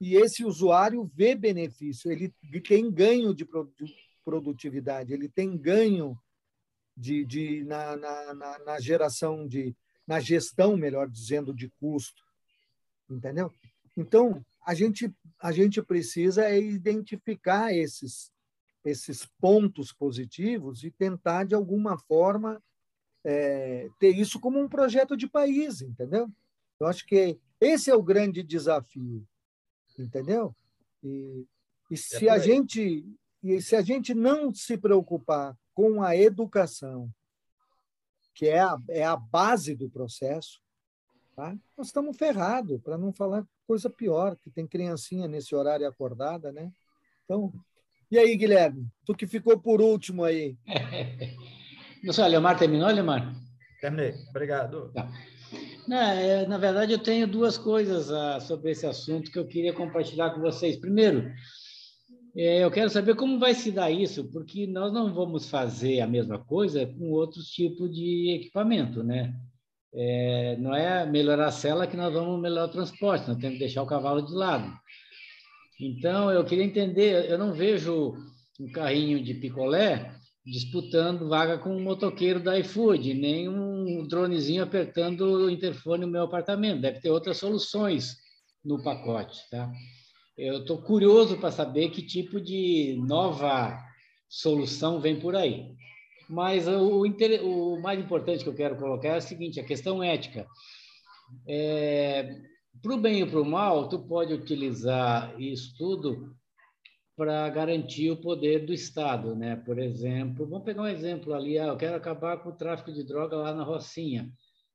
e 0.00 0.16
esse 0.16 0.44
usuário 0.44 1.10
vê 1.14 1.34
benefício, 1.34 2.10
ele 2.10 2.34
tem 2.60 2.90
ganho 2.90 3.34
de 3.34 3.48
produtividade, 4.24 5.14
ele 5.14 5.28
tem 5.28 5.56
ganho 5.56 6.14
de, 6.96 7.24
de 7.24 7.64
na, 7.64 7.96
na, 7.96 8.58
na, 8.58 8.80
geração 8.80 9.46
de, 9.46 9.74
na 10.06 10.20
gestão, 10.20 10.76
melhor 10.76 11.08
dizendo, 11.08 11.54
de 11.54 11.70
custo, 11.80 12.22
entendeu? 13.08 13.50
Então 13.96 14.44
a 14.66 14.74
gente 14.74 15.10
a 15.38 15.52
gente 15.52 15.80
precisa 15.82 16.44
é 16.44 16.60
identificar 16.60 17.72
esses 17.72 18.30
esses 18.84 19.26
pontos 19.40 19.92
positivos 19.92 20.84
e 20.84 20.90
tentar 20.90 21.44
de 21.44 21.54
alguma 21.54 21.98
forma 21.98 22.62
é, 23.24 23.88
ter 23.98 24.10
isso 24.10 24.38
como 24.38 24.60
um 24.60 24.68
projeto 24.68 25.16
de 25.16 25.26
país, 25.26 25.80
entendeu? 25.80 26.28
Eu 26.78 26.86
acho 26.86 27.06
que 27.06 27.38
esse 27.60 27.90
é 27.90 27.94
o 27.94 28.02
grande 28.02 28.42
desafio 28.42 29.26
entendeu? 29.98 30.54
E, 31.02 31.46
e 31.90 31.96
se 31.96 32.28
é 32.28 32.30
a 32.30 32.38
gente 32.38 33.06
e 33.42 33.60
se 33.60 33.76
a 33.76 33.82
gente 33.82 34.14
não 34.14 34.54
se 34.54 34.78
preocupar 34.78 35.56
com 35.74 36.02
a 36.02 36.16
educação, 36.16 37.12
que 38.34 38.46
é 38.46 38.60
a, 38.60 38.78
é 38.88 39.04
a 39.04 39.16
base 39.16 39.74
do 39.74 39.90
processo, 39.90 40.62
tá? 41.36 41.54
nós 41.76 41.88
estamos 41.88 42.16
ferrados, 42.16 42.80
para 42.80 42.96
não 42.96 43.12
falar 43.12 43.46
coisa 43.66 43.90
pior, 43.90 44.34
que 44.36 44.50
tem 44.50 44.66
criancinha 44.66 45.28
nesse 45.28 45.54
horário 45.54 45.86
acordada, 45.86 46.50
né? 46.52 46.72
Então, 47.24 47.52
e 48.14 48.18
aí, 48.18 48.36
Guilherme? 48.36 48.86
Tu 49.04 49.14
que 49.14 49.26
ficou 49.26 49.58
por 49.58 49.80
último 49.80 50.22
aí. 50.22 50.56
Não 52.04 52.12
sei, 52.12 52.28
Leomar 52.28 52.56
terminou, 52.56 52.88
Leomar? 52.88 53.34
Terminei. 53.80 54.14
Obrigado. 54.30 54.92
Tá. 54.92 55.10
é, 55.90 56.46
na 56.46 56.56
verdade, 56.56 56.92
eu 56.92 56.98
tenho 56.98 57.26
duas 57.26 57.58
coisas 57.58 58.12
ah, 58.12 58.38
sobre 58.38 58.70
esse 58.70 58.86
assunto 58.86 59.32
que 59.32 59.38
eu 59.38 59.46
queria 59.46 59.72
compartilhar 59.72 60.30
com 60.30 60.40
vocês. 60.40 60.76
Primeiro, 60.76 61.28
é, 62.36 62.62
eu 62.62 62.70
quero 62.70 62.88
saber 62.88 63.16
como 63.16 63.38
vai 63.38 63.52
se 63.52 63.72
dar 63.72 63.90
isso, 63.90 64.30
porque 64.30 64.64
nós 64.66 64.92
não 64.92 65.12
vamos 65.12 65.50
fazer 65.50 66.00
a 66.00 66.06
mesma 66.06 66.38
coisa 66.38 66.86
com 66.86 67.10
outros 67.10 67.48
tipos 67.48 67.92
de 67.92 68.36
equipamento, 68.36 69.02
né? 69.02 69.34
É, 69.92 70.56
não 70.58 70.72
é 70.72 71.04
melhorar 71.04 71.46
a 71.46 71.52
cela 71.52 71.86
que 71.86 71.96
nós 71.96 72.12
vamos 72.12 72.40
melhorar 72.40 72.66
o 72.66 72.72
transporte, 72.72 73.26
nós 73.26 73.38
temos 73.38 73.54
que 73.54 73.64
deixar 73.64 73.82
o 73.82 73.86
cavalo 73.86 74.22
de 74.22 74.32
lado. 74.32 74.72
Então, 75.80 76.30
eu 76.30 76.44
queria 76.44 76.64
entender, 76.64 77.30
eu 77.30 77.38
não 77.38 77.52
vejo 77.52 78.14
um 78.60 78.70
carrinho 78.70 79.22
de 79.22 79.34
picolé 79.34 80.14
disputando 80.46 81.28
vaga 81.28 81.58
com 81.58 81.74
um 81.74 81.82
motoqueiro 81.82 82.38
da 82.38 82.58
iFood, 82.58 83.14
nem 83.14 83.48
um 83.48 84.06
dronezinho 84.06 84.62
apertando 84.62 85.22
o 85.22 85.50
interfone 85.50 86.04
no 86.04 86.12
meu 86.12 86.24
apartamento. 86.24 86.82
Deve 86.82 87.00
ter 87.00 87.10
outras 87.10 87.38
soluções 87.38 88.16
no 88.64 88.82
pacote, 88.82 89.38
tá? 89.50 89.72
Eu 90.36 90.58
estou 90.58 90.82
curioso 90.82 91.38
para 91.38 91.50
saber 91.50 91.90
que 91.90 92.02
tipo 92.02 92.40
de 92.40 93.00
nova 93.06 93.78
solução 94.28 95.00
vem 95.00 95.18
por 95.18 95.34
aí. 95.34 95.74
Mas 96.28 96.66
o, 96.66 97.02
o 97.02 97.80
mais 97.80 98.00
importante 98.00 98.42
que 98.42 98.50
eu 98.50 98.54
quero 98.54 98.76
colocar 98.76 99.08
é 99.08 99.18
o 99.18 99.22
seguinte: 99.22 99.60
a 99.60 99.64
questão 99.64 100.02
ética. 100.02 100.46
É, 101.48 102.36
para 102.82 102.94
o 102.94 103.00
bem 103.00 103.22
e 103.22 103.26
para 103.26 103.40
o 103.40 103.44
mal, 103.44 103.88
tu 103.88 103.98
pode 103.98 104.32
utilizar 104.32 105.40
isso 105.40 105.74
tudo 105.76 106.34
para 107.16 107.48
garantir 107.48 108.10
o 108.10 108.20
poder 108.20 108.66
do 108.66 108.72
Estado, 108.72 109.36
né? 109.36 109.56
Por 109.56 109.78
exemplo, 109.78 110.46
vamos 110.46 110.64
pegar 110.64 110.82
um 110.82 110.88
exemplo 110.88 111.32
ali, 111.32 111.58
ah, 111.58 111.68
eu 111.68 111.76
quero 111.76 111.96
acabar 111.96 112.38
com 112.38 112.48
o 112.50 112.56
tráfico 112.56 112.92
de 112.92 113.04
droga 113.04 113.36
lá 113.36 113.54
na 113.54 113.62
Rocinha. 113.62 114.30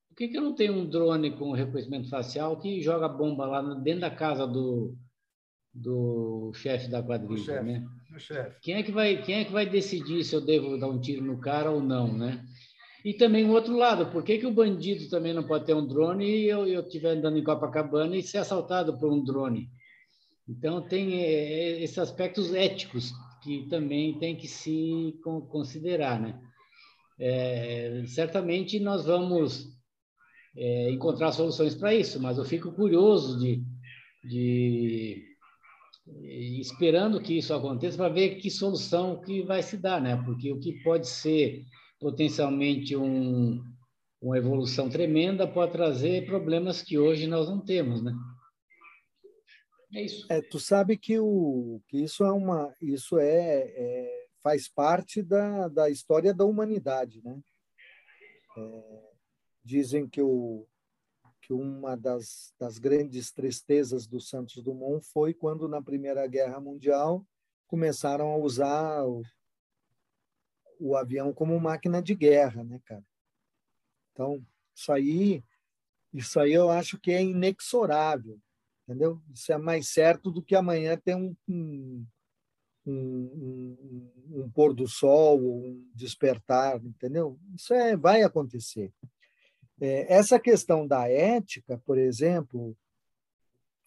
Por 0.08 0.16
que, 0.16 0.30
que 0.30 0.38
eu 0.38 0.42
não 0.42 0.56
tenho 0.56 0.74
um 0.74 0.90
drone 0.90 1.32
com 1.32 1.52
reconhecimento 1.52 2.10
facial 2.10 2.60
que 2.60 2.82
joga 2.82 3.08
bomba 3.08 3.46
lá 3.46 3.62
dentro 3.76 4.02
da 4.02 4.10
casa 4.10 4.48
do, 4.48 4.98
do 5.74 6.52
chefe 6.56 6.88
da 6.88 7.04
quadrilha, 7.04 7.44
chef, 7.44 7.64
né? 7.64 7.86
Quem 8.62 8.76
é 8.76 8.84
que 8.84 8.92
vai 8.92 9.22
quem 9.22 9.36
é 9.36 9.46
que 9.46 9.52
vai 9.52 9.66
decidir 9.66 10.24
se 10.24 10.36
eu 10.36 10.42
devo 10.42 10.78
dar 10.78 10.88
um 10.88 11.00
tiro 11.00 11.24
no 11.24 11.40
cara 11.40 11.72
ou 11.72 11.82
não, 11.82 12.18
né? 12.18 12.44
E 13.04 13.14
também 13.14 13.46
o 13.46 13.52
outro 13.52 13.76
lado, 13.78 14.12
por 14.12 14.24
que, 14.24 14.38
que 14.38 14.46
o 14.46 14.54
bandido 14.54 15.10
também 15.10 15.34
não 15.34 15.44
pode 15.44 15.66
ter 15.66 15.74
um 15.74 15.88
drone 15.88 16.26
e 16.26 16.50
eu 16.50 16.82
estiver 16.82 17.12
andando 17.12 17.38
em 17.38 17.44
Copacabana 17.44 18.16
e 18.18 18.24
ser 18.24 18.40
assaltado 18.40 18.98
por 18.98 19.12
um 19.12 19.24
drone? 19.24 19.70
Então 20.50 20.82
tem 20.82 21.22
é, 21.22 21.32
é, 21.32 21.84
esses 21.84 22.00
aspectos 22.00 22.54
éticos 22.54 23.14
que 23.44 23.68
também 23.70 24.18
tem 24.18 24.36
que 24.36 24.48
se 24.48 25.18
considerar, 25.50 26.20
né? 26.20 26.42
É, 27.20 28.04
certamente 28.08 28.80
nós 28.80 29.06
vamos 29.06 29.68
é, 30.58 30.92
encontrar 30.92 31.32
soluções 31.32 31.76
para 31.76 31.94
isso, 31.94 32.20
mas 32.20 32.38
eu 32.38 32.46
fico 32.46 32.72
curioso 32.72 33.40
de, 33.40 33.64
de 34.24 35.24
esperando 36.60 37.22
que 37.22 37.38
isso 37.38 37.54
aconteça 37.54 37.98
para 37.98 38.10
ver 38.10 38.36
que 38.36 38.50
solução 38.50 39.22
que 39.22 39.44
vai 39.44 39.62
se 39.62 39.78
dar, 39.78 40.02
né? 40.02 40.22
Porque 40.26 40.52
o 40.52 40.60
que 40.60 40.82
pode 40.82 41.08
ser 41.08 41.64
potencialmente 42.00 42.96
um, 42.96 43.64
uma 44.22 44.38
evolução 44.38 44.90
tremenda 44.90 45.48
pode 45.48 45.72
trazer 45.72 46.26
problemas 46.26 46.82
que 46.82 46.98
hoje 46.98 47.28
nós 47.28 47.48
não 47.48 47.60
temos, 47.60 48.02
né? 48.02 48.14
É 49.94 50.04
isso. 50.04 50.26
É, 50.32 50.42
tu 50.42 50.60
sabe 50.60 50.98
que, 50.98 51.20
o, 51.20 51.82
que 51.88 51.98
isso 52.04 52.24
é 52.24 52.32
uma 52.32 52.74
isso 52.82 53.18
é, 53.18 53.74
é 53.76 54.28
faz 54.42 54.70
parte 54.70 55.22
da, 55.22 55.68
da 55.68 55.90
história 55.90 56.34
da 56.34 56.46
humanidade, 56.46 57.22
né? 57.24 57.40
É, 58.58 59.12
dizem 59.64 60.08
que 60.08 60.22
o 60.22 60.66
que 61.42 61.54
uma 61.54 61.98
das, 61.98 62.54
das 62.60 62.78
grandes 62.78 63.32
tristezas 63.32 64.06
do 64.06 64.22
Santos 64.22 64.62
Dumont 64.62 65.04
foi 65.12 65.34
quando, 65.34 65.68
na 65.68 65.82
Primeira 65.82 66.28
Guerra 66.28 66.60
Mundial, 66.60 67.26
começaram 67.66 68.32
a 68.32 68.38
usar 68.38 69.04
o 70.80 70.96
avião 70.96 71.34
como 71.34 71.60
máquina 71.60 72.02
de 72.02 72.16
guerra, 72.16 72.64
né, 72.64 72.80
cara? 72.86 73.04
Então, 74.14 74.46
isso 74.74 74.92
aí, 74.92 75.44
isso 76.14 76.40
aí 76.40 76.54
eu 76.54 76.70
acho 76.70 76.98
que 76.98 77.12
é 77.12 77.22
inexorável, 77.22 78.40
entendeu? 78.84 79.22
Isso 79.34 79.52
é 79.52 79.58
mais 79.58 79.90
certo 79.90 80.32
do 80.32 80.42
que 80.42 80.56
amanhã 80.56 80.98
ter 80.98 81.16
um, 81.16 81.36
um, 81.48 82.06
um, 82.86 84.12
um, 84.32 84.52
pôr 84.52 84.74
do 84.74 84.88
sol, 84.88 85.40
um 85.40 85.90
despertar, 85.94 86.84
entendeu? 86.84 87.40
Isso 87.56 87.74
é, 87.74 87.96
vai 87.96 88.24
acontecer. 88.24 88.92
É, 89.82 90.14
essa 90.14 90.40
questão 90.40 90.88
da 90.88 91.10
ética, 91.10 91.78
por 91.86 91.98
exemplo, 91.98 92.76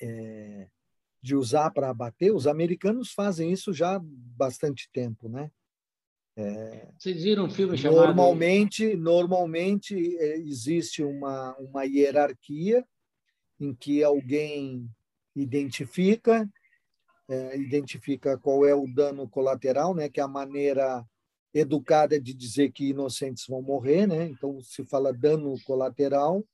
é, 0.00 0.68
de 1.22 1.36
usar 1.36 1.70
para 1.70 1.90
abater, 1.90 2.34
os 2.34 2.46
americanos 2.46 3.12
fazem 3.12 3.52
isso 3.52 3.72
já 3.72 3.96
há 3.96 4.00
bastante 4.02 4.90
tempo, 4.92 5.28
né? 5.28 5.50
É, 6.36 6.88
Vocês 6.98 7.22
viram 7.22 7.44
um 7.44 7.50
filme 7.50 7.76
chamado... 7.76 8.06
Normalmente, 8.06 8.96
normalmente 8.96 10.16
é, 10.18 10.38
existe 10.38 11.02
uma, 11.02 11.54
uma 11.58 11.84
hierarquia 11.84 12.84
em 13.60 13.74
que 13.74 14.02
alguém 14.02 14.88
identifica, 15.36 16.48
é, 17.28 17.56
identifica 17.58 18.38
qual 18.38 18.66
é 18.66 18.74
o 18.74 18.86
dano 18.86 19.28
colateral, 19.28 19.94
né? 19.94 20.08
que 20.08 20.20
é 20.20 20.22
a 20.22 20.28
maneira 20.28 21.04
educada 21.54 22.18
de 22.20 22.32
dizer 22.32 22.72
que 22.72 22.88
inocentes 22.88 23.46
vão 23.46 23.60
morrer, 23.60 24.06
né? 24.06 24.26
Então 24.26 24.60
se 24.62 24.84
fala 24.84 25.12
dano 25.12 25.54
colateral, 25.64 26.44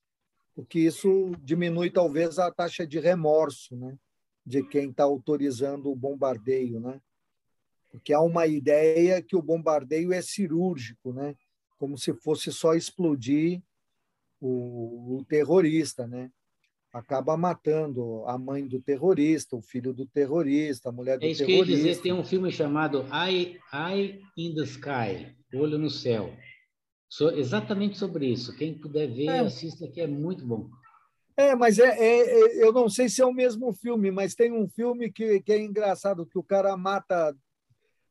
porque 0.55 0.81
isso 0.81 1.31
diminui 1.41 1.91
talvez 1.91 2.39
a 2.39 2.51
taxa 2.51 2.87
de 2.87 2.99
remorso, 2.99 3.77
né? 3.77 3.97
De 4.45 4.63
quem 4.65 4.91
está 4.91 5.05
autorizando 5.05 5.91
o 5.91 5.97
bombardeio, 5.97 6.81
né? 6.81 7.01
Porque 7.91 8.13
há 8.13 8.21
uma 8.21 8.47
ideia 8.47 9.23
que 9.23 9.37
o 9.37 9.43
bombardeio 9.43 10.13
é 10.13 10.21
cirúrgico, 10.21 11.13
né? 11.13 11.35
Como 11.79 11.97
se 11.97 12.13
fosse 12.13 12.53
só 12.53 12.75
explodir 12.75 13.63
o, 14.41 15.17
o 15.19 15.25
terrorista, 15.25 16.07
né? 16.07 16.31
acaba 16.93 17.37
matando 17.37 18.25
a 18.27 18.39
mãe 18.39 18.67
do 18.67 18.81
terrorista, 18.81 19.57
o 19.57 19.63
filho 19.63 19.93
do 19.93 20.07
terrorista, 20.07 20.89
a 20.89 20.93
mulher 20.93 21.17
do 21.17 21.21
terrorista. 21.21 21.45
É 21.45 21.47
isso 21.47 21.53
terrorista. 21.53 21.67
que 21.67 21.73
eu 21.73 21.87
ia 21.87 21.93
dizer, 21.93 22.03
tem 22.03 22.13
um 22.13 22.25
filme 22.25 22.51
chamado 22.51 23.05
Eye, 23.13 23.59
Eye 23.73 24.21
in 24.37 24.55
the 24.55 24.63
Sky, 24.63 25.37
Olho 25.55 25.79
no 25.79 25.91
Céu. 25.91 26.33
So, 27.09 27.31
exatamente 27.31 27.97
sobre 27.97 28.27
isso. 28.27 28.55
Quem 28.57 28.79
puder 28.79 29.07
ver, 29.09 29.27
é. 29.27 29.39
assista 29.41 29.89
que 29.89 30.01
é 30.01 30.07
muito 30.07 30.47
bom. 30.47 30.69
É, 31.37 31.55
mas 31.55 31.79
é, 31.79 31.89
é, 31.89 32.21
é, 32.21 32.65
eu 32.65 32.73
não 32.73 32.89
sei 32.89 33.09
se 33.09 33.23
é 33.23 33.27
o 33.27 33.33
mesmo 33.33 33.73
filme, 33.73 34.11
mas 34.11 34.35
tem 34.35 34.53
um 34.53 34.69
filme 34.69 35.11
que, 35.11 35.41
que 35.41 35.53
é 35.53 35.61
engraçado, 35.61 36.27
que 36.27 36.39
o 36.39 36.43
cara 36.43 36.77
mata 36.77 37.35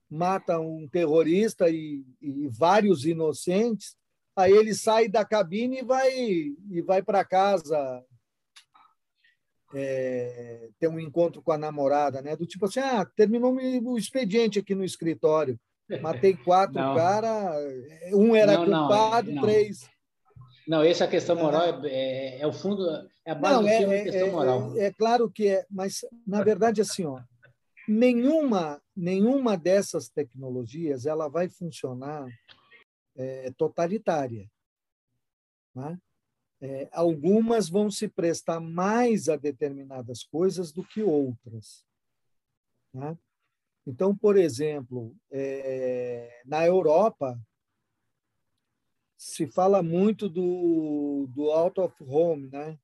mata 0.10 0.60
um 0.60 0.88
terrorista 0.88 1.70
e, 1.70 2.06
e 2.22 2.48
vários 2.48 3.06
inocentes, 3.06 3.96
aí 4.36 4.52
ele 4.52 4.74
sai 4.74 5.08
da 5.08 5.26
cabine 5.26 5.80
e 5.80 5.84
vai 5.84 6.12
e 6.12 6.82
vai 6.86 7.02
para 7.02 7.26
casa 7.26 8.04
é, 9.74 10.70
ter 10.80 10.88
um 10.88 11.00
encontro 11.00 11.42
com 11.42 11.52
a 11.52 11.58
namorada, 11.58 12.22
né? 12.22 12.36
Do 12.36 12.46
tipo 12.46 12.66
assim, 12.66 12.80
ah, 12.80 13.06
terminou 13.16 13.54
o 13.54 13.98
expediente 13.98 14.60
aqui 14.60 14.74
no 14.74 14.84
escritório. 14.84 15.60
Matei 16.02 16.36
quatro 16.44 16.76
caras, 16.76 17.56
um 18.14 18.36
era 18.36 18.54
não, 18.54 18.66
culpado, 18.66 19.32
não, 19.32 19.42
três. 19.42 19.90
Não, 20.68 20.84
essa 20.84 21.06
é 21.06 21.08
questão 21.08 21.36
moral 21.36 21.64
é, 21.86 21.88
é, 21.88 22.42
é, 22.42 22.48
o 22.48 22.52
fundo, 22.52 22.86
é 23.26 23.32
a 23.32 23.36
base 23.36 23.56
não, 23.56 23.62
do 23.64 23.70
é, 23.70 23.78
filme 23.78 23.96
é, 23.96 24.04
questão 24.04 24.32
moral. 24.32 24.78
É, 24.78 24.92
claro 24.92 25.32
que 25.32 25.48
é, 25.48 25.66
mas 25.72 26.06
na 26.26 26.44
verdade 26.44 26.82
assim, 26.82 27.06
ó, 27.06 27.20
nenhuma 27.88 28.82
nenhuma 28.96 29.58
dessas 29.58 30.10
tecnologias 30.10 31.06
ela 31.06 31.28
vai 31.28 31.50
funcionar 31.50 32.28
totalitária, 33.58 34.48
né? 35.74 36.00
é, 36.60 36.90
algumas 36.92 37.70
vão 37.70 37.90
se 37.90 38.08
prestar 38.08 38.60
mais 38.60 39.30
a 39.30 39.36
determinadas 39.36 40.24
coisas 40.24 40.72
do 40.72 40.84
que 40.84 41.04
outras. 41.04 41.86
Né? 42.94 43.18
Então, 43.86 44.16
por 44.16 44.38
exemplo, 44.38 45.16
é, 45.32 46.42
na 46.46 46.66
Europa, 46.66 47.40
se 49.18 49.48
fala 49.48 49.82
muito 49.84 50.28
do, 50.28 51.28
do 51.30 51.52
out 51.52 51.80
of 51.80 51.96
home, 52.04 52.50
né? 52.50 52.78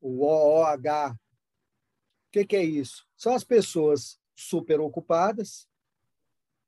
o 0.00 0.24
OOH. 0.24 1.12
O 1.12 2.32
que, 2.32 2.44
que 2.44 2.56
é 2.56 2.64
isso? 2.64 3.06
São 3.16 3.34
as 3.34 3.42
pessoas 3.42 4.19
super 4.40 4.80
ocupadas 4.80 5.68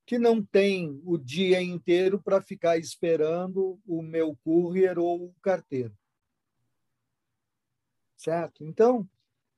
que 0.04 0.18
não 0.18 0.44
têm 0.44 1.00
o 1.04 1.16
dia 1.16 1.62
inteiro 1.62 2.20
para 2.20 2.42
ficar 2.42 2.76
esperando 2.76 3.80
o 3.86 4.02
meu 4.02 4.36
courier 4.44 4.98
ou 4.98 5.26
o 5.26 5.34
carteiro 5.40 5.96
certo? 8.22 8.64
Então, 8.64 9.08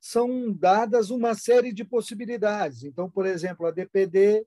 são 0.01 0.51
dadas 0.51 1.09
uma 1.09 1.35
série 1.35 1.71
de 1.71 1.85
possibilidades. 1.85 2.83
Então, 2.83 3.09
por 3.09 3.25
exemplo, 3.25 3.65
a 3.65 3.71
DPD 3.71 4.45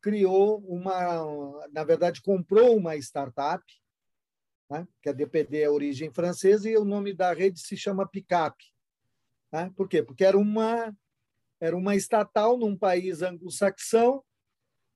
criou 0.00 0.58
uma, 0.66 1.68
na 1.72 1.84
verdade, 1.84 2.22
comprou 2.22 2.76
uma 2.76 2.96
startup 2.96 3.62
né? 4.70 4.86
que 5.02 5.08
a 5.08 5.12
DPD 5.12 5.62
é 5.62 5.70
origem 5.70 6.10
francesa 6.10 6.68
e 6.68 6.76
o 6.76 6.84
nome 6.84 7.12
da 7.12 7.32
rede 7.32 7.60
se 7.60 7.76
chama 7.76 8.08
Picap. 8.08 8.56
Né? 9.52 9.72
Por 9.76 9.88
quê? 9.88 10.02
Porque 10.02 10.24
era 10.24 10.38
uma, 10.38 10.94
era 11.60 11.76
uma 11.76 11.96
estatal 11.96 12.56
num 12.56 12.76
país 12.76 13.22
anglo-saxão 13.22 14.22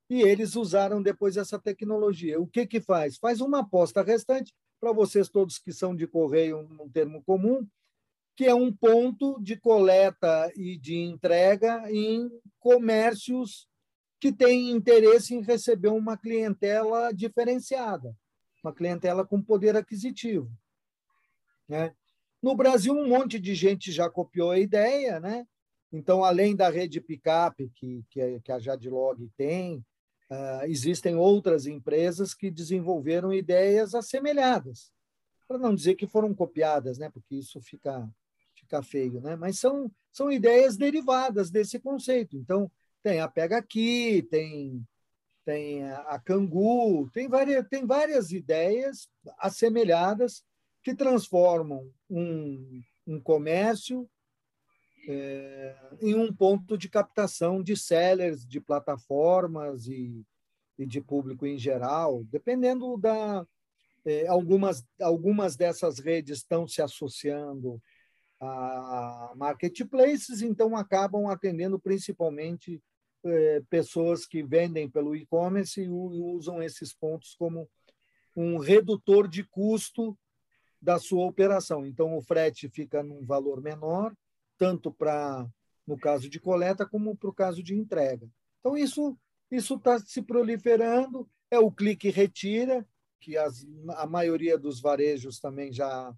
e 0.09 0.21
eles 0.23 0.57
usaram 0.57 1.03
depois 1.03 1.37
essa 1.37 1.59
tecnologia. 1.59 2.41
O 2.41 2.47
que, 2.47 2.67
que 2.67 2.81
faz? 2.81 3.17
Faz 3.17 3.41
uma 3.41 3.61
aposta 3.61 4.03
restante, 4.03 4.53
para 4.81 4.93
vocês 4.93 5.29
todos 5.29 5.59
que 5.59 5.73
são 5.73 5.95
de 5.95 6.07
correio, 6.07 6.59
um 6.59 6.91
termo 6.91 7.23
comum, 7.23 7.67
que 8.37 8.47
é 8.47 8.55
um 8.55 8.73
ponto 8.73 9.41
de 9.41 9.57
coleta 9.57 10.51
e 10.57 10.77
de 10.77 10.97
entrega 10.97 11.91
em 11.91 12.31
comércios 12.59 13.69
que 14.21 14.33
têm 14.33 14.71
interesse 14.71 15.35
em 15.35 15.43
receber 15.43 15.89
uma 15.89 16.17
clientela 16.17 17.13
diferenciada, 17.13 18.17
uma 18.63 18.73
clientela 18.73 19.27
com 19.27 19.43
poder 19.43 19.77
aquisitivo. 19.77 20.51
Né? 21.69 21.95
No 22.43 22.55
Brasil, 22.55 22.93
um 22.93 23.09
monte 23.09 23.39
de 23.39 23.55
gente 23.55 23.91
já 23.91 24.11
copiou 24.11 24.51
a 24.51 24.59
ideia, 24.59 25.21
né? 25.21 25.47
Então, 25.93 26.25
além 26.25 26.57
da 26.57 26.71
rede 26.71 27.01
picape 27.01 27.71
que, 27.75 28.05
que 28.43 28.51
a 28.51 28.59
Jadlog 28.59 29.29
tem, 29.37 29.85
uh, 30.31 30.65
existem 30.65 31.17
outras 31.17 31.67
empresas 31.67 32.33
que 32.33 32.51
desenvolveram 32.51 33.33
ideias 33.33 33.95
assemelhadas, 33.95 34.91
para 35.47 35.59
não 35.59 35.75
dizer 35.75 35.95
que 35.95 36.07
foram 36.07 36.35
copiadas, 36.35 36.97
né? 36.99 37.11
porque 37.11 37.37
isso 37.37 37.61
fica 37.61 38.09
ficar 38.55 38.83
feio, 38.83 39.21
né? 39.21 39.37
Mas 39.37 39.59
são, 39.59 39.91
são 40.13 40.31
ideias 40.31 40.77
derivadas 40.77 41.51
desse 41.51 41.79
conceito. 41.79 42.37
Então, 42.37 42.71
tem 43.03 43.21
a 43.21 43.29
Pega 43.29 43.59
Aqui, 43.59 44.23
tem, 44.31 44.87
tem 45.45 45.85
a 45.91 46.19
Cangu, 46.25 47.11
tem 47.11 47.29
várias, 47.29 47.67
tem 47.69 47.85
várias 47.85 48.31
ideias 48.31 49.09
assemelhadas 49.39 50.45
que 50.83 50.95
transformam 50.95 51.91
um, 52.09 52.81
um 53.07 53.21
comércio 53.21 54.09
é, 55.07 55.77
em 56.01 56.15
um 56.15 56.33
ponto 56.33 56.77
de 56.77 56.89
captação 56.89 57.63
de 57.63 57.77
sellers, 57.77 58.47
de 58.47 58.61
plataformas 58.61 59.87
e, 59.87 60.25
e 60.79 60.87
de 60.87 61.01
público 61.01 61.47
em 61.47 61.59
geral, 61.59 62.25
dependendo 62.25 62.97
da. 62.97 63.47
É, 64.05 64.27
algumas, 64.27 64.85
algumas 65.01 65.55
dessas 65.55 66.01
redes 66.01 66.39
estão 66.39 66.67
se 66.67 66.83
associando 66.83 67.81
a 68.41 69.33
marketplaces, 69.37 70.43
então 70.43 70.77
acabam 70.77 71.29
atendendo 71.29 71.79
principalmente 71.79 72.83
é, 73.25 73.63
pessoas 73.71 74.27
que 74.27 74.43
vendem 74.43 74.91
pelo 74.91 75.15
e-commerce 75.15 75.81
e 75.81 75.89
usam 75.89 76.61
esses 76.61 76.93
pontos 76.93 77.37
como 77.37 77.69
um 78.35 78.59
redutor 78.59 79.29
de 79.29 79.45
custo 79.45 80.19
da 80.81 80.99
sua 80.99 81.25
operação. 81.25 81.87
Então, 81.87 82.17
o 82.17 82.23
frete 82.23 82.69
fica 82.69 83.03
num 83.03 83.25
valor 83.25 83.61
menor, 83.63 84.13
tanto 84.59 84.93
para 84.93 85.47
no 85.87 85.99
caso 85.99 86.29
de 86.29 86.39
coleta 86.39 86.87
como 86.87 87.17
para 87.17 87.31
o 87.31 87.35
caso 87.35 87.63
de 87.63 87.75
entrega. 87.75 88.29
Então, 88.61 88.77
isso 88.77 89.19
isso 89.51 89.75
está 89.75 89.99
se 89.99 90.23
proliferando. 90.23 91.29
É 91.51 91.59
o 91.59 91.71
clique 91.71 92.09
retira, 92.09 92.87
que 93.21 93.37
as, 93.37 93.67
a 93.91 94.07
maioria 94.07 94.57
dos 94.57 94.81
varejos 94.81 95.39
também 95.39 95.73
já 95.73 96.15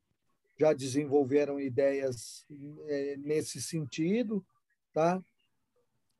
já 0.56 0.72
desenvolveram 0.72 1.58
ideias 1.58 2.46
é, 2.86 3.16
nesse 3.16 3.60
sentido, 3.60 4.46
tá? 4.92 5.20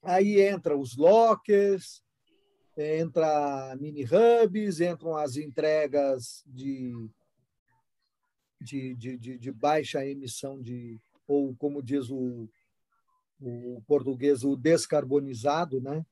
Aí 0.03 0.41
entra 0.41 0.77
os 0.77 0.97
lockers, 0.97 2.03
entra 2.77 3.77
mini 3.81 4.05
hubs, 4.05 4.81
entram 4.81 5.17
as 5.17 5.37
entregas 5.37 6.43
de, 6.45 7.09
de, 8.61 8.95
de, 8.97 9.17
de, 9.17 9.39
de 9.39 9.53
baixa 9.53 10.05
emissão 10.05 10.61
de 10.61 11.01
ou 11.27 11.55
como 11.57 11.83
diz 11.83 12.11
o, 12.11 12.49
o 13.41 13.83
português 13.87 14.45
o 14.45 14.57
descarbonizado, 14.57 15.81
né? 15.81 16.05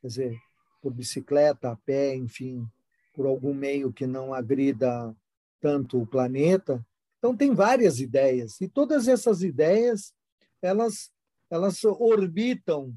Quer 0.00 0.06
dizer, 0.06 0.38
por 0.80 0.92
bicicleta, 0.92 1.70
a 1.70 1.76
pé, 1.76 2.14
enfim, 2.14 2.66
por 3.14 3.26
algum 3.26 3.52
meio 3.52 3.92
que 3.92 4.06
não 4.06 4.32
agrida 4.32 5.14
tanto 5.60 6.00
o 6.00 6.06
planeta. 6.06 6.84
Então 7.18 7.36
tem 7.36 7.52
várias 7.52 7.98
ideias 7.98 8.60
e 8.60 8.68
todas 8.68 9.08
essas 9.08 9.42
ideias 9.42 10.14
elas 10.62 11.10
elas 11.50 11.82
orbitam 11.84 12.94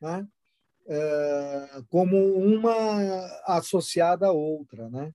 né? 0.00 0.26
é, 0.86 1.82
como 1.88 2.16
uma 2.36 2.76
associada 3.46 4.26
à 4.26 4.32
outra, 4.32 4.88
né? 4.88 5.12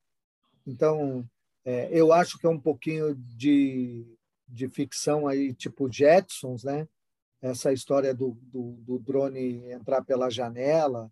Então 0.68 1.28
é, 1.66 1.90
eu 1.92 2.12
acho 2.12 2.38
que 2.38 2.46
é 2.46 2.50
um 2.50 2.60
pouquinho 2.60 3.16
de, 3.16 4.06
de 4.50 4.68
ficção 4.68 5.28
aí 5.28 5.54
tipo 5.54 5.92
Jetsons, 5.92 6.64
né? 6.64 6.88
Essa 7.42 7.72
história 7.72 8.14
do, 8.14 8.38
do, 8.42 8.72
do 8.82 9.00
drone 9.00 9.72
entrar 9.72 10.04
pela 10.04 10.30
janela, 10.30 11.10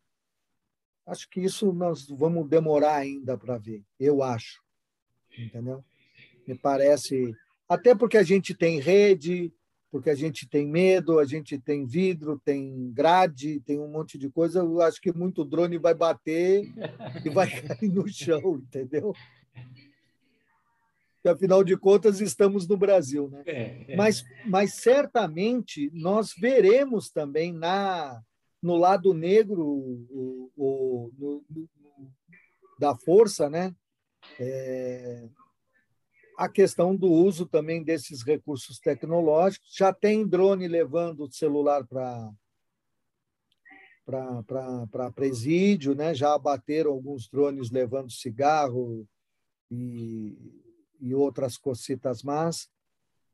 acho 1.06 1.30
que 1.30 1.40
isso 1.40 1.72
nós 1.72 2.08
vamos 2.10 2.50
demorar 2.50 2.96
ainda 2.98 3.38
para 3.38 3.58
ver. 3.58 3.84
Eu 3.98 4.22
acho, 4.22 4.62
entendeu? 5.38 5.84
me 6.48 6.56
parece. 6.56 7.36
Até 7.68 7.94
porque 7.94 8.18
a 8.18 8.24
gente 8.24 8.56
tem 8.56 8.80
rede, 8.80 9.52
porque 9.92 10.10
a 10.10 10.16
gente 10.16 10.48
tem 10.48 10.66
medo, 10.66 11.20
a 11.20 11.26
gente 11.26 11.60
tem 11.60 11.86
vidro, 11.86 12.42
tem 12.44 12.92
grade, 12.92 13.60
tem 13.62 13.78
um 13.80 13.90
monte 13.90 14.18
de 14.18 14.30
coisa. 14.30 14.60
Eu 14.60 14.82
acho 14.82 15.02
que 15.02 15.12
muito 15.12 15.44
drone 15.44 15.78
vai 15.78 15.94
bater 15.94 16.64
e 17.26 17.30
vai 17.30 17.50
cair 17.62 17.92
no 17.92 18.08
chão, 18.08 18.56
entendeu? 18.56 19.14
Porque, 21.18 21.30
afinal 21.30 21.64
de 21.64 21.76
contas, 21.76 22.22
estamos 22.22 22.68
no 22.68 22.78
Brasil. 22.78 23.30
Né? 23.30 23.44
É, 23.46 23.94
é. 23.94 23.96
Mas, 23.96 24.24
mas 24.46 24.76
certamente 24.76 25.90
nós 25.94 26.34
veremos 26.38 27.10
também 27.10 27.52
na, 27.52 28.22
no 28.62 28.76
lado 28.76 29.14
negro 29.14 29.64
o, 29.64 30.52
o, 30.56 31.12
no, 31.18 31.46
no, 31.50 31.70
da 32.80 32.96
força, 32.96 33.50
né? 33.50 33.76
É, 34.40 35.28
a 36.38 36.48
questão 36.48 36.96
do 36.96 37.12
uso 37.12 37.48
também 37.48 37.84
desses 37.84 38.24
recursos 38.24 38.80
tecnológicos. 38.80 39.74
Já 39.76 39.92
tem 39.92 40.28
drone 40.28 40.68
levando 40.68 41.22
o 41.22 41.32
celular 41.32 41.86
para 41.86 42.32
para 44.06 45.12
presídio, 45.12 45.94
né? 45.94 46.16
já 46.16 46.34
abateram 46.34 46.92
alguns 46.92 47.28
drones 47.28 47.70
levando 47.70 48.10
cigarro 48.10 49.06
e, 49.70 50.34
e 51.00 51.14
outras 51.14 51.58
cositas 51.58 52.24
más. 52.24 52.70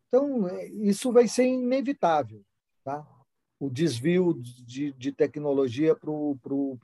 Então, 0.08 0.48
é, 0.48 0.68
isso 0.68 1.12
vai 1.12 1.28
ser 1.28 1.46
inevitável. 1.46 2.44
Tá? 2.84 3.06
O 3.60 3.70
desvio 3.70 4.34
de, 4.42 4.92
de 4.94 5.12
tecnologia 5.12 5.96
para 5.96 6.12
o 6.12 6.38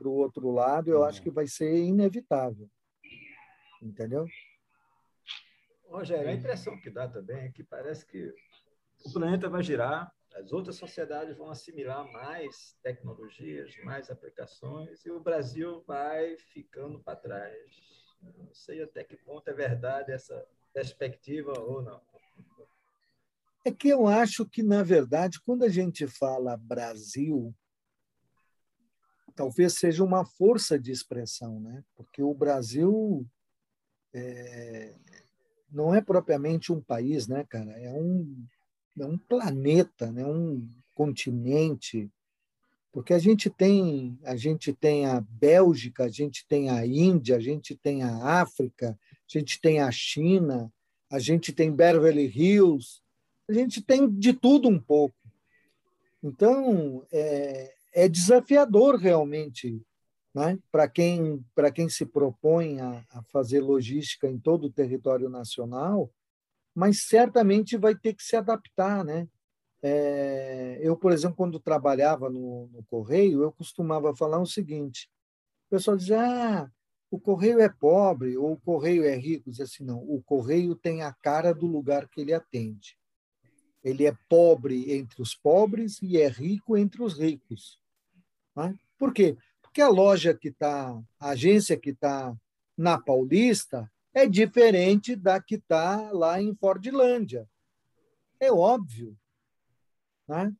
outro 0.06 0.52
lado, 0.52 0.90
eu 0.90 1.04
acho 1.04 1.22
que 1.22 1.30
vai 1.30 1.48
ser 1.48 1.78
inevitável. 1.78 2.70
Entendeu? 3.82 4.26
Rogério, 5.86 6.30
a 6.30 6.34
impressão 6.34 6.80
que 6.80 6.90
dá 6.90 7.08
também 7.08 7.46
é 7.46 7.52
que 7.52 7.64
parece 7.64 8.06
que 8.06 8.34
o 9.06 9.12
planeta 9.12 9.50
vai 9.50 9.64
girar, 9.64 10.12
as 10.36 10.52
outras 10.52 10.76
sociedades 10.76 11.36
vão 11.36 11.50
assimilar 11.50 12.10
mais 12.12 12.78
tecnologias, 12.84 13.76
mais 13.84 14.10
aplicações, 14.10 15.04
e 15.06 15.12
o 15.12 15.20
Brasil 15.20 15.84
vai 15.88 16.38
ficando 16.38 17.00
para 17.00 17.16
trás. 17.16 17.56
Não 18.38 18.54
sei 18.54 18.84
até 18.84 19.04
que 19.04 19.18
ponto 19.18 19.48
é 19.50 19.54
verdade 19.54 20.12
essa 20.12 20.48
perspectiva 20.74 21.54
ou 21.60 21.82
não. 21.82 22.02
É 23.66 23.72
que 23.72 23.90
eu 23.90 24.08
acho 24.08 24.46
que, 24.46 24.64
na 24.64 24.84
verdade, 24.84 25.40
quando 25.42 25.64
a 25.64 25.70
gente 25.70 26.08
fala 26.08 26.56
Brasil, 26.56 27.54
talvez 29.36 29.74
seja 29.74 30.04
uma 30.04 30.26
força 30.26 30.80
de 30.80 30.92
expressão, 30.92 31.60
né? 31.60 31.84
porque 31.96 32.24
o 32.24 32.34
Brasil 32.34 33.26
é, 34.14 34.96
não 35.72 35.94
é 35.94 36.02
propriamente 36.02 36.72
um 36.72 36.82
país, 36.82 37.28
né, 37.28 37.46
cara? 37.48 37.72
É 37.80 37.92
um, 37.92 38.46
é 39.00 39.06
um 39.06 39.18
planeta, 39.18 40.12
né? 40.12 40.26
um 40.26 40.68
continente. 40.96 42.12
Porque 42.92 43.14
a 43.14 43.20
gente 43.20 43.50
tem 43.50 44.20
a 44.24 44.36
gente 44.36 44.74
tem 44.74 45.06
a 45.06 45.22
Bélgica, 45.22 46.06
a 46.06 46.10
gente 46.10 46.46
tem 46.48 46.70
a 46.70 46.86
Índia, 46.86 47.36
a 47.36 47.40
gente 47.40 47.78
tem 47.78 48.04
a 48.04 48.42
África, 48.42 48.98
a 49.38 49.40
gente 49.40 49.60
tem 49.62 49.80
a 49.80 49.92
China, 49.92 50.72
a 51.10 51.20
gente 51.20 51.52
tem 51.54 51.72
Beverly 51.72 52.26
Hills, 52.26 53.02
a 53.48 53.54
gente 53.54 53.82
tem 53.82 54.10
de 54.10 54.34
tudo 54.34 54.68
um 54.70 54.80
pouco. 54.80 55.16
Então, 56.22 57.06
é, 57.12 57.74
é 57.94 58.10
desafiador 58.10 58.96
realmente 58.96 59.82
né? 60.34 60.60
para 60.72 60.88
quem, 60.88 61.44
quem 61.74 61.90
se 61.90 62.06
propõe 62.06 62.80
a, 62.80 63.04
a, 63.12 63.24
fazer 63.24 63.62
logística 63.62 64.28
em 64.28 64.38
todo 64.38 64.66
o 64.66 64.72
território 64.72 65.30
nacional, 65.30 66.12
mas 66.74 67.04
certamente 67.04 67.78
vai 67.78 67.96
ter 67.96 68.14
que 68.14 68.24
se 68.24 68.36
adaptar. 68.36 69.04
Né? 69.04 69.28
É, 69.82 70.80
eu, 70.82 70.96
por 70.96 71.12
exemplo, 71.12 71.38
quando 71.38 71.60
trabalhava 71.60 72.30
no, 72.30 72.68
no, 72.68 72.84
Correio, 72.84 73.42
eu 73.42 73.52
costumava 73.52 74.16
falar 74.16 74.40
o 74.40 74.46
seguinte: 74.46 75.10
o 75.68 75.76
pessoal 75.76 75.98
dizia, 75.98 76.22
ah, 76.22 76.72
o 77.12 77.20
correio 77.20 77.60
é 77.60 77.70
pobre 77.70 78.38
ou 78.38 78.54
o 78.54 78.60
correio 78.60 79.04
é 79.04 79.16
rico. 79.16 79.50
Diz 79.50 79.62
assim, 79.62 79.84
não, 79.84 80.00
o 80.00 80.22
correio 80.22 80.76
tem 80.76 81.02
a 81.02 81.12
cara 81.14 81.54
do 81.54 81.66
lugar 81.66 82.08
que 82.08 82.22
ele 82.22 82.34
atende. 82.34 82.98
Ele 83.84 84.06
é 84.06 84.16
pobre 84.28 84.94
entre 84.94 85.22
os 85.22 85.34
pobres 85.34 86.02
e 86.02 86.18
é 86.18 86.28
rico 86.28 86.78
entre 86.78 87.02
os 87.02 87.18
ricos. 87.18 87.80
Né? 88.56 88.78
Por 88.98 89.14
quê? 89.14 89.38
Porque 89.62 89.82
a 89.82 89.90
loja 89.90 90.34
que 90.34 90.50
está, 90.50 91.02
a 91.20 91.30
agência 91.30 91.78
que 91.78 91.92
está 91.92 92.36
na 92.78 93.00
Paulista 93.00 93.90
é 94.14 94.28
diferente 94.28 95.16
da 95.16 95.42
que 95.42 95.56
está 95.56 96.12
lá 96.12 96.42
em 96.42 96.54
Fordlândia. 96.56 97.48
É 98.40 98.52
óbvio. 98.52 99.18
Né? 100.28 100.54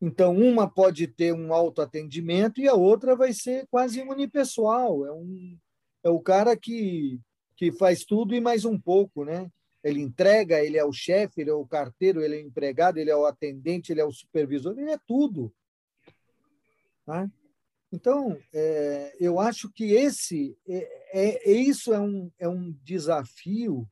Então, 0.00 0.36
uma 0.36 0.68
pode 0.68 1.06
ter 1.06 1.32
um 1.32 1.52
autoatendimento 1.52 2.60
e 2.60 2.68
a 2.68 2.74
outra 2.74 3.14
vai 3.14 3.32
ser 3.32 3.66
quase 3.70 4.00
unipessoal. 4.00 5.06
É, 5.06 5.12
um, 5.12 5.56
é 6.02 6.10
o 6.10 6.20
cara 6.20 6.56
que, 6.56 7.20
que 7.56 7.72
faz 7.72 8.04
tudo 8.04 8.34
e 8.34 8.40
mais 8.40 8.64
um 8.64 8.78
pouco, 8.78 9.24
né? 9.24 9.50
Ele 9.82 10.00
entrega, 10.00 10.64
ele 10.64 10.78
é 10.78 10.84
o 10.84 10.92
chefe, 10.92 11.40
ele 11.40 11.50
é 11.50 11.54
o 11.54 11.66
carteiro, 11.66 12.22
ele 12.22 12.36
é 12.36 12.42
o 12.42 12.46
empregado, 12.46 12.98
ele 12.98 13.10
é 13.10 13.16
o 13.16 13.26
atendente, 13.26 13.90
ele 13.90 14.00
é 14.00 14.04
o 14.04 14.12
supervisor, 14.12 14.78
ele 14.78 14.92
é 14.92 14.98
tudo. 15.06 15.52
Tá? 17.04 17.28
Então, 17.92 18.38
é, 18.54 19.16
eu 19.18 19.40
acho 19.40 19.70
que 19.70 19.92
esse 19.92 20.56
é, 20.66 21.42
é, 21.50 21.52
isso 21.52 21.92
é 21.92 22.00
um, 22.00 22.30
é 22.38 22.48
um 22.48 22.72
desafio 22.82 23.88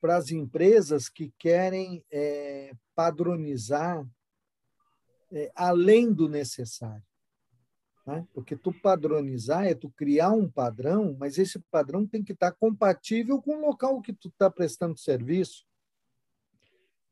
para 0.00 0.16
as 0.16 0.30
empresas 0.30 1.08
que 1.08 1.32
querem 1.38 2.04
é, 2.10 2.72
padronizar 2.94 4.06
é, 5.32 5.50
além 5.54 6.12
do 6.12 6.28
necessário. 6.28 7.02
Né? 8.04 8.26
Porque 8.34 8.56
tu 8.56 8.72
padronizar 8.72 9.66
é 9.66 9.74
tu 9.74 9.88
criar 9.90 10.32
um 10.32 10.50
padrão, 10.50 11.16
mas 11.18 11.38
esse 11.38 11.58
padrão 11.70 12.06
tem 12.06 12.22
que 12.22 12.32
estar 12.32 12.52
compatível 12.52 13.40
com 13.40 13.56
o 13.56 13.66
local 13.66 14.00
que 14.02 14.12
tu 14.12 14.28
está 14.28 14.50
prestando 14.50 14.98
serviço. 14.98 15.64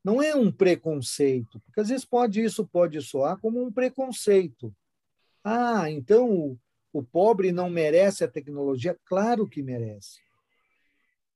Não 0.03 0.21
é 0.21 0.35
um 0.35 0.51
preconceito, 0.51 1.59
porque 1.61 1.79
às 1.79 1.89
vezes 1.89 2.03
pode 2.03 2.43
isso 2.43 2.65
pode 2.65 2.99
soar 3.01 3.39
como 3.39 3.63
um 3.63 3.71
preconceito. 3.71 4.75
Ah, 5.43 5.89
então 5.89 6.29
o, 6.29 6.59
o 6.91 7.03
pobre 7.03 7.51
não 7.51 7.69
merece 7.69 8.23
a 8.23 8.27
tecnologia? 8.27 8.97
Claro 9.05 9.47
que 9.47 9.61
merece. 9.61 10.19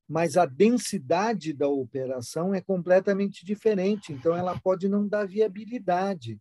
Mas 0.08 0.36
a 0.38 0.46
densidade 0.46 1.54
da 1.54 1.68
operação 1.68 2.54
é 2.54 2.62
completamente 2.62 3.46
diferente, 3.46 4.14
então 4.14 4.36
ela 4.36 4.60
pode 4.60 4.88
não 4.88 5.08
dar 5.08 5.26
viabilidade. 5.26 6.40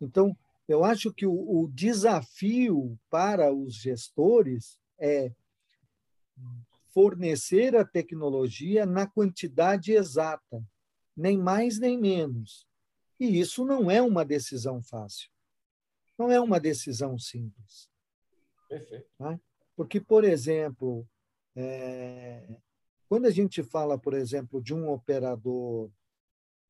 Então, 0.00 0.34
eu 0.70 0.84
acho 0.84 1.12
que 1.12 1.26
o, 1.26 1.32
o 1.32 1.68
desafio 1.68 2.98
para 3.10 3.52
os 3.52 3.74
gestores 3.74 4.78
é 4.98 5.32
fornecer 6.92 7.76
a 7.76 7.84
tecnologia 7.84 8.86
na 8.86 9.06
quantidade 9.06 9.92
exata, 9.92 10.64
nem 11.16 11.38
mais 11.38 11.78
nem 11.78 11.98
menos. 11.98 12.66
E 13.18 13.38
isso 13.38 13.64
não 13.64 13.90
é 13.90 14.00
uma 14.00 14.24
decisão 14.24 14.82
fácil. 14.82 15.30
Não 16.18 16.30
é 16.30 16.40
uma 16.40 16.60
decisão 16.60 17.18
simples. 17.18 17.88
Perfeito. 18.68 19.08
Tá? 19.18 19.40
Porque, 19.76 20.00
por 20.00 20.24
exemplo, 20.24 21.06
é, 21.56 22.46
quando 23.08 23.26
a 23.26 23.30
gente 23.30 23.62
fala, 23.62 23.98
por 23.98 24.14
exemplo, 24.14 24.62
de 24.62 24.72
um 24.72 24.88
operador 24.90 25.90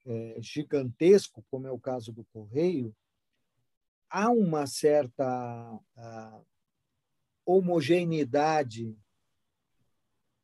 é, 0.06 0.36
gigantesco, 0.40 1.44
como 1.50 1.66
é 1.66 1.70
o 1.70 1.78
caso 1.78 2.12
do 2.12 2.24
Correio, 2.32 2.94
há 4.10 4.28
uma 4.30 4.66
certa 4.66 5.80
homogeneidade 7.46 8.98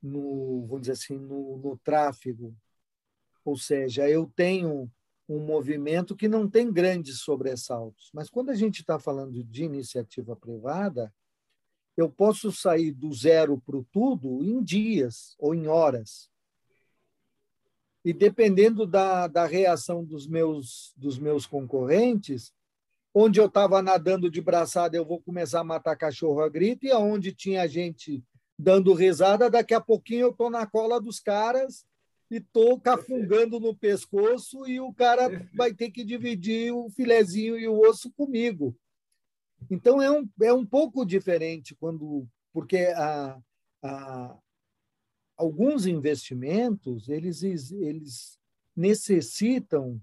no, 0.01 0.67
vamos 0.67 0.83
dizer 0.83 0.93
assim, 0.93 1.19
no, 1.19 1.59
no 1.59 1.77
tráfego. 1.79 2.57
Ou 3.45 3.57
seja, 3.57 4.09
eu 4.09 4.31
tenho 4.35 4.91
um 5.29 5.41
movimento 5.41 6.15
que 6.15 6.29
não 6.29 6.49
tem 6.49 6.73
grandes 6.73 7.21
sobressaltos. 7.21 8.11
Mas 8.15 8.31
quando 8.31 8.51
a 8.51 8.55
gente 8.55 8.81
está 8.81 8.99
falando 8.99 9.43
de 9.43 9.65
iniciativa 9.65 10.37
privada, 10.37 11.13
eu 11.97 12.11
posso 12.11 12.53
sair 12.53 12.93
do 12.93 13.13
zero 13.13 13.61
para 13.61 13.77
o 13.77 13.85
tudo 13.91 14.45
em 14.45 14.63
dias 14.63 15.35
ou 15.39 15.55
em 15.55 15.67
horas. 15.67 16.31
E 18.05 18.13
dependendo 18.13 18.87
da, 18.87 19.27
da 19.27 19.47
reação 19.47 20.05
dos 20.05 20.29
meus, 20.29 20.93
dos 20.97 21.19
meus 21.19 21.47
concorrentes, 21.47 22.53
onde 23.19 23.41
eu 23.41 23.47
estava 23.47 23.81
nadando 23.81 24.31
de 24.31 24.43
braçada, 24.43 24.95
eu 24.95 25.03
vou 25.03 25.19
começar 25.19 25.61
a 25.61 25.65
matar 25.65 25.97
cachorro 25.97 26.43
a 26.43 26.51
grito, 26.51 26.85
e 26.85 26.91
aonde 26.91 27.33
tinha 27.33 27.67
gente 27.67 28.23
dando 28.59 28.93
risada, 28.93 29.49
daqui 29.49 29.73
a 29.73 29.81
pouquinho 29.81 30.27
eu 30.27 30.31
estou 30.33 30.51
na 30.51 30.67
cola 30.67 31.01
dos 31.01 31.19
caras 31.19 31.87
e 32.31 32.37
estou 32.37 32.79
cafungando 32.79 33.59
no 33.59 33.75
pescoço 33.75 34.69
e 34.69 34.79
o 34.81 34.93
cara 34.93 35.31
vai 35.55 35.73
ter 35.73 35.91
que 35.91 36.05
dividir 36.05 36.75
o 36.75 36.91
filezinho 36.91 37.59
e 37.59 37.67
o 37.67 37.81
osso 37.89 38.13
comigo. 38.13 38.77
Então 39.71 40.03
é 40.03 40.11
um, 40.11 40.29
é 40.43 40.53
um 40.53 40.67
pouco 40.67 41.03
diferente 41.03 41.75
quando 41.75 42.29
porque 42.53 42.93
a, 42.95 43.39
a, 43.83 44.39
alguns 45.39 45.87
investimentos 45.87 47.09
eles, 47.09 47.43
eles 47.43 48.39
necessitam 48.77 49.99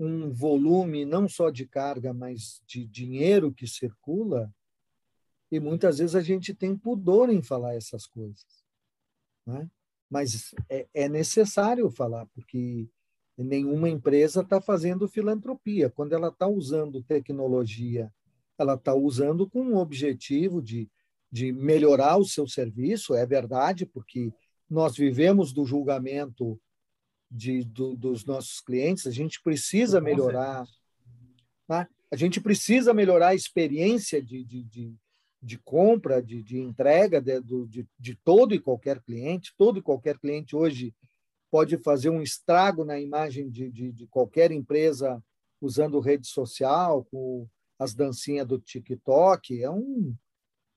um 0.00 0.32
volume 0.32 1.04
não 1.04 1.28
só 1.28 1.50
de 1.50 1.66
carga, 1.66 2.12
mas 2.12 2.60
de 2.66 2.84
dinheiro 2.84 3.52
que 3.52 3.66
circula, 3.66 4.52
e 5.52 5.60
muitas 5.60 5.98
vezes 5.98 6.16
a 6.16 6.22
gente 6.22 6.54
tem 6.54 6.76
pudor 6.76 7.30
em 7.30 7.42
falar 7.42 7.74
essas 7.74 8.06
coisas. 8.06 8.64
Né? 9.46 9.68
mas 10.10 10.52
é, 10.68 10.88
é 10.92 11.08
necessário 11.08 11.88
falar, 11.88 12.26
porque 12.34 12.88
nenhuma 13.38 13.88
empresa 13.88 14.40
está 14.40 14.60
fazendo 14.60 15.08
filantropia. 15.08 15.88
Quando 15.88 16.12
ela 16.12 16.28
está 16.28 16.48
usando 16.48 17.02
tecnologia, 17.02 18.12
ela 18.58 18.74
está 18.74 18.92
usando 18.92 19.48
com 19.48 19.68
o 19.68 19.76
objetivo 19.76 20.60
de, 20.60 20.90
de 21.30 21.52
melhorar 21.52 22.16
o 22.16 22.24
seu 22.24 22.46
serviço, 22.46 23.14
é 23.14 23.24
verdade, 23.24 23.86
porque 23.86 24.32
nós 24.68 24.96
vivemos 24.96 25.52
do 25.52 25.64
julgamento 25.64 26.60
de, 27.30 27.62
do, 27.64 27.94
dos 27.94 28.24
nossos 28.24 28.60
clientes, 28.60 29.06
a 29.06 29.10
gente 29.10 29.40
precisa 29.42 30.00
melhorar. 30.00 30.66
Tá? 31.66 31.88
A 32.10 32.16
gente 32.16 32.40
precisa 32.40 32.92
melhorar 32.92 33.28
a 33.28 33.34
experiência 33.34 34.20
de, 34.22 34.44
de, 34.44 34.64
de 34.64 34.94
de 35.42 35.58
compra, 35.58 36.22
de, 36.22 36.42
de 36.42 36.58
entrega 36.58 37.20
de, 37.20 37.40
de, 37.40 37.88
de 37.98 38.14
todo 38.16 38.54
e 38.54 38.60
qualquer 38.60 39.00
cliente. 39.00 39.54
Todo 39.56 39.78
e 39.78 39.82
qualquer 39.82 40.18
cliente 40.18 40.54
hoje 40.54 40.94
pode 41.50 41.78
fazer 41.78 42.10
um 42.10 42.22
estrago 42.22 42.84
na 42.84 43.00
imagem 43.00 43.48
de, 43.48 43.70
de, 43.70 43.90
de, 43.90 44.06
qualquer 44.06 44.52
empresa 44.52 45.22
usando 45.60 45.98
rede 45.98 46.26
social, 46.26 47.04
com 47.10 47.48
as 47.78 47.94
dancinhas 47.94 48.46
do 48.46 48.58
TikTok. 48.58 49.62
É 49.62 49.70
um, 49.70 50.14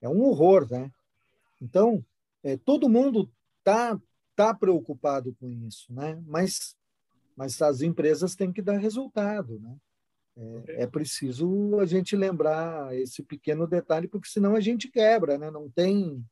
é 0.02 0.08
um 0.08 0.22
horror, 0.22 0.68
né? 0.70 0.90
Então, 1.62 2.04
é, 2.42 2.58
todo 2.58 2.90
mundo 2.90 3.30
está 3.60 4.00
tá 4.36 4.54
preocupado 4.54 5.36
com 5.40 5.50
isso, 5.50 5.94
né? 5.94 6.22
Mas, 6.26 6.76
mas 7.36 7.62
as 7.62 7.82
empresas 7.82 8.36
têm 8.36 8.52
que 8.52 8.62
dar 8.62 8.78
resultado, 8.78 9.60
né? 9.60 9.78
É, 10.36 10.84
é, 10.84 10.88
preciso 10.88 11.80
a 11.80 11.86
gente 11.86 12.16
lembrar 12.16 12.96
esse 12.96 13.22
pequeno 13.22 13.68
detalhe, 13.68 14.08
porque 14.08 14.28
senão 14.28 14.56
a 14.56 14.60
gente 14.60 14.90
quebra, 14.90 15.38
né? 15.38 15.52
Não 15.52 15.70
tem, 15.70 16.26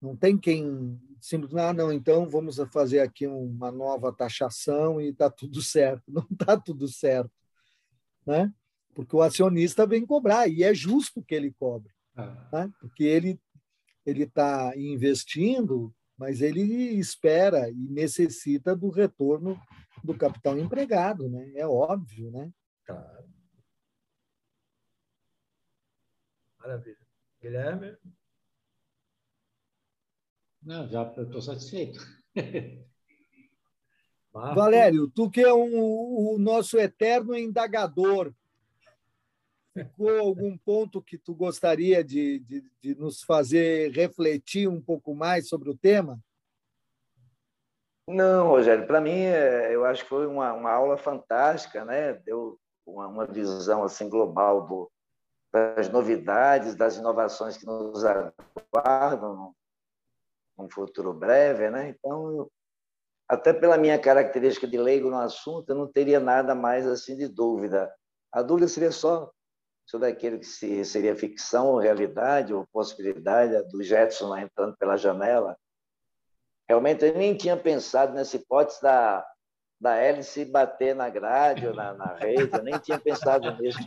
não 0.00 0.14
tem 0.14 0.36
quem 0.36 1.00
simplesmente, 1.20 1.64
ah, 1.64 1.72
não, 1.72 1.90
então 1.90 2.28
vamos 2.28 2.56
fazer 2.70 3.00
aqui 3.00 3.26
uma 3.26 3.72
nova 3.72 4.12
taxação 4.12 5.00
e 5.00 5.08
está 5.08 5.30
tudo 5.30 5.60
certo. 5.62 6.02
Não 6.06 6.26
está 6.30 6.58
tudo 6.58 6.86
certo, 6.88 7.32
né? 8.26 8.52
Porque 8.94 9.14
o 9.14 9.22
acionista 9.22 9.86
vem 9.86 10.06
cobrar 10.06 10.48
e 10.48 10.62
é 10.62 10.74
justo 10.74 11.22
que 11.22 11.34
ele 11.34 11.52
cobre, 11.52 11.92
ah. 12.14 12.48
né? 12.52 12.72
Porque 12.80 13.04
ele 13.04 13.40
ele 14.06 14.22
está 14.22 14.72
investindo, 14.76 15.92
mas 16.16 16.40
ele 16.40 16.62
espera 16.98 17.68
e 17.70 17.74
necessita 17.74 18.74
do 18.74 18.88
retorno 18.88 19.60
do 20.02 20.16
capital 20.16 20.58
empregado, 20.58 21.28
né? 21.28 21.52
É 21.54 21.66
óbvio, 21.66 22.30
né? 22.30 22.52
Claro. 22.84 23.28
Maravilha. 26.58 27.06
Guilherme? 27.40 27.96
Não, 30.62 30.88
já 30.88 31.02
estou 31.12 31.40
satisfeito. 31.40 32.00
Valério, 34.32 35.08
tu 35.08 35.30
que 35.30 35.40
é 35.40 35.54
um, 35.54 36.34
o 36.34 36.38
nosso 36.38 36.78
eterno 36.78 37.34
indagador, 37.36 38.34
ficou 39.84 40.18
algum 40.18 40.56
ponto 40.56 41.02
que 41.02 41.18
tu 41.18 41.34
gostaria 41.34 42.02
de, 42.02 42.38
de, 42.40 42.64
de, 42.80 42.94
nos 42.94 43.22
fazer 43.22 43.90
refletir 43.92 44.68
um 44.68 44.80
pouco 44.80 45.14
mais 45.14 45.48
sobre 45.48 45.68
o 45.68 45.76
tema? 45.76 46.18
Não, 48.08 48.48
Rogério, 48.48 48.86
para 48.86 49.00
mim, 49.00 49.18
é, 49.18 49.74
eu 49.74 49.84
acho 49.84 50.04
que 50.04 50.08
foi 50.08 50.26
uma, 50.26 50.52
uma 50.52 50.70
aula 50.70 50.96
fantástica, 50.96 51.84
né? 51.84 52.14
Deu 52.14 52.58
uma, 52.86 53.08
uma 53.08 53.26
visão 53.26 53.82
assim 53.82 54.08
global 54.08 54.66
do, 54.66 54.90
das 55.52 55.88
novidades, 55.90 56.74
das 56.74 56.96
inovações 56.96 57.56
que 57.56 57.66
nos 57.66 58.04
aguardam 58.04 59.52
num 60.56 60.70
futuro 60.70 61.12
breve, 61.12 61.68
né? 61.68 61.88
Então, 61.90 62.48
até 63.28 63.52
pela 63.52 63.76
minha 63.76 63.98
característica 63.98 64.66
de 64.66 64.78
leigo 64.78 65.10
no 65.10 65.18
assunto, 65.18 65.68
eu 65.68 65.76
não 65.76 65.86
teria 65.90 66.20
nada 66.20 66.54
mais 66.54 66.86
assim 66.86 67.16
de 67.16 67.28
dúvida. 67.28 67.92
A 68.32 68.40
dúvida 68.40 68.68
seria 68.68 68.92
só 68.92 69.32
sobre 69.86 70.08
aquilo 70.08 70.38
que 70.40 70.84
seria 70.84 71.14
ficção 71.14 71.68
ou 71.68 71.78
realidade, 71.78 72.52
ou 72.52 72.66
possibilidade 72.72 73.62
do 73.70 73.82
Jetson 73.82 74.28
lá 74.28 74.42
entrando 74.42 74.76
pela 74.76 74.96
janela. 74.96 75.56
Realmente, 76.68 77.04
eu 77.04 77.14
nem 77.14 77.36
tinha 77.36 77.56
pensado 77.56 78.12
nessa 78.12 78.36
hipótese 78.36 78.82
da, 78.82 79.24
da 79.80 79.94
hélice 79.94 80.44
bater 80.44 80.94
na 80.94 81.08
grade 81.08 81.68
ou 81.68 81.74
na, 81.74 81.94
na 81.94 82.14
rede, 82.14 82.56
eu 82.56 82.64
nem 82.64 82.78
tinha 82.78 82.98
pensado 82.98 83.50
nisso. 83.62 83.78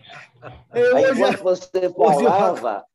Aí, 0.71 1.11
enquanto 1.11 1.43
você 1.43 1.93
falava, 1.93 2.85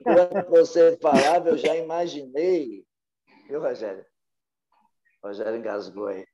enquanto 0.00 0.48
você 0.48 0.96
falava, 0.96 1.50
eu 1.50 1.58
já 1.58 1.76
imaginei, 1.76 2.86
viu, 3.46 3.60
Rogério? 3.60 4.06
Rogério 5.22 5.56
engasgou 5.56 6.06
aí. 6.06 6.24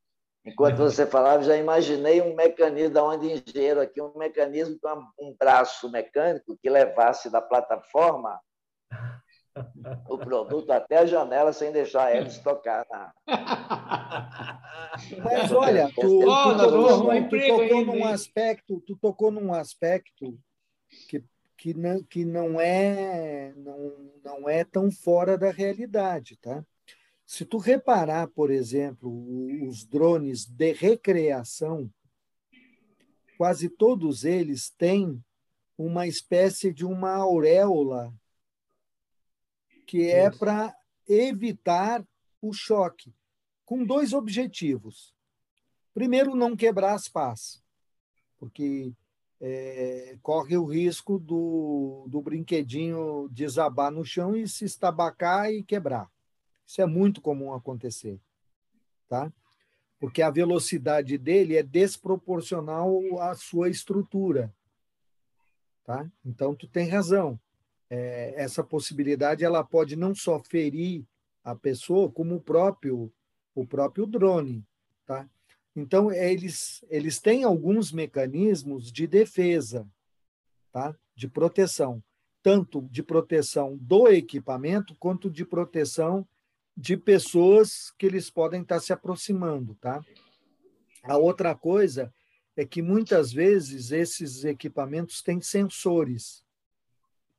Enquanto 0.44 0.76
você 0.76 1.06
falava, 1.06 1.42
já 1.42 1.56
imaginei 1.56 2.20
um 2.20 2.34
mecanismo, 2.34 3.00
onde 3.00 3.32
engenheiro 3.32 3.80
aqui, 3.80 4.00
um 4.02 4.12
mecanismo 4.16 4.78
com 4.78 5.06
um 5.18 5.34
braço 5.38 5.90
mecânico 5.90 6.58
que 6.60 6.68
levasse 6.68 7.30
da 7.30 7.40
plataforma 7.40 8.38
o 10.06 10.18
produto 10.18 10.70
até 10.70 10.98
a 10.98 11.06
janela 11.06 11.50
sem 11.52 11.72
deixar 11.72 12.08
a 12.08 12.10
hélice 12.10 12.42
tocar. 12.42 12.84
Na... 12.90 13.14
Mas 15.24 15.50
olha, 15.50 15.88
tu, 15.94 16.00
tu, 16.00 16.20
tocou, 16.20 17.28
tu 17.28 17.38
tocou 17.46 17.84
num 17.86 18.04
aspecto, 18.04 18.80
tu 18.86 18.96
tocou 18.96 19.30
num 19.30 19.54
aspecto 19.54 20.38
que, 21.08 21.24
que, 21.56 21.72
não, 21.72 22.02
que 22.02 22.22
não 22.24 22.60
é 22.60 23.54
não, 23.56 23.92
não 24.22 24.48
é 24.48 24.62
tão 24.62 24.90
fora 24.90 25.38
da 25.38 25.50
realidade, 25.50 26.36
tá? 26.36 26.62
Se 27.26 27.44
tu 27.44 27.58
reparar, 27.58 28.28
por 28.28 28.50
exemplo, 28.50 29.10
os 29.66 29.84
drones 29.84 30.44
de 30.44 30.72
recreação, 30.72 31.90
quase 33.36 33.68
todos 33.68 34.24
eles 34.24 34.70
têm 34.70 35.22
uma 35.76 36.06
espécie 36.06 36.72
de 36.72 36.84
uma 36.84 37.14
auréola 37.16 38.14
que 39.86 40.10
é 40.10 40.30
para 40.30 40.74
evitar 41.06 42.06
o 42.40 42.52
choque, 42.52 43.14
com 43.64 43.84
dois 43.84 44.12
objetivos. 44.12 45.14
Primeiro, 45.92 46.34
não 46.34 46.56
quebrar 46.56 46.94
as 46.94 47.08
pás, 47.08 47.62
porque 48.38 48.92
é, 49.40 50.16
corre 50.22 50.56
o 50.56 50.64
risco 50.64 51.18
do, 51.18 52.06
do 52.08 52.20
brinquedinho 52.20 53.28
desabar 53.30 53.90
no 53.90 54.04
chão 54.04 54.36
e 54.36 54.48
se 54.48 54.64
estabacar 54.64 55.50
e 55.50 55.62
quebrar. 55.62 56.10
Isso 56.66 56.80
é 56.80 56.86
muito 56.86 57.20
comum 57.20 57.52
acontecer, 57.52 58.18
tá? 59.08 59.32
Porque 59.98 60.22
a 60.22 60.30
velocidade 60.30 61.16
dele 61.18 61.56
é 61.56 61.62
desproporcional 61.62 63.00
à 63.20 63.34
sua 63.34 63.68
estrutura, 63.68 64.52
tá? 65.84 66.10
Então 66.24 66.54
tu 66.54 66.66
tem 66.66 66.88
razão. 66.88 67.38
É, 67.88 68.34
essa 68.36 68.64
possibilidade 68.64 69.44
ela 69.44 69.62
pode 69.62 69.94
não 69.94 70.14
só 70.14 70.40
ferir 70.40 71.04
a 71.42 71.54
pessoa, 71.54 72.10
como 72.10 72.36
o 72.36 72.40
próprio 72.40 73.12
o 73.54 73.64
próprio 73.64 74.04
drone, 74.04 74.66
tá? 75.06 75.28
Então 75.76 76.10
eles 76.10 76.84
eles 76.88 77.20
têm 77.20 77.44
alguns 77.44 77.92
mecanismos 77.92 78.90
de 78.90 79.06
defesa, 79.06 79.86
tá? 80.72 80.96
De 81.14 81.28
proteção, 81.28 82.02
tanto 82.42 82.82
de 82.90 83.02
proteção 83.02 83.76
do 83.76 84.08
equipamento 84.08 84.94
quanto 84.96 85.30
de 85.30 85.44
proteção 85.44 86.26
de 86.76 86.96
pessoas 86.96 87.92
que 87.98 88.06
eles 88.06 88.30
podem 88.30 88.62
estar 88.62 88.80
se 88.80 88.92
aproximando, 88.92 89.74
tá? 89.76 90.04
A 91.02 91.16
outra 91.16 91.54
coisa 91.54 92.12
é 92.56 92.64
que 92.64 92.82
muitas 92.82 93.32
vezes 93.32 93.92
esses 93.92 94.44
equipamentos 94.44 95.22
têm 95.22 95.40
sensores 95.40 96.44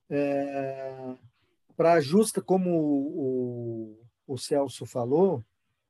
é, 0.09 1.15
para 1.75 1.99
justa, 1.99 2.41
como 2.41 2.69
o, 2.69 3.99
o, 4.27 4.37
Celso 4.37 4.85
falou, 4.85 5.43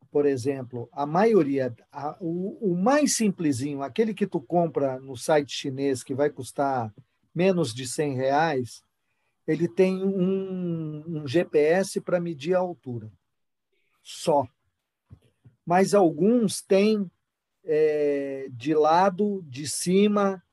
por 0.10 0.26
exemplo, 0.26 0.88
a 0.92 1.06
maioria, 1.06 1.76
a, 1.92 2.18
o, 2.20 2.72
o 2.72 2.76
mais 2.76 3.16
simplesinho, 3.16 3.82
aquele 3.82 4.14
que 4.14 4.26
tu 4.26 4.40
compra 4.40 5.00
no 5.00 5.18
site 5.18 5.52
chinês 5.54 6.04
que 6.04 6.16
vai 6.16 6.30
custar 6.30 6.94
menos 7.34 7.74
de 7.74 7.86
100 7.86 8.16
reais, 8.16 8.82
ele 9.46 9.68
tem 9.68 10.04
um, 10.04 11.04
um 11.06 11.28
GPS 11.28 12.00
para 12.00 12.20
medir 12.20 12.56
a 12.56 12.60
altura 12.60 13.12
só. 14.06 14.48
Mas 15.66 15.96
alguns 15.96 16.62
têm 16.62 17.10
é, 17.64 18.48
de 18.52 18.76
lado, 18.76 19.44
de 19.50 19.68
cima, 19.68 20.44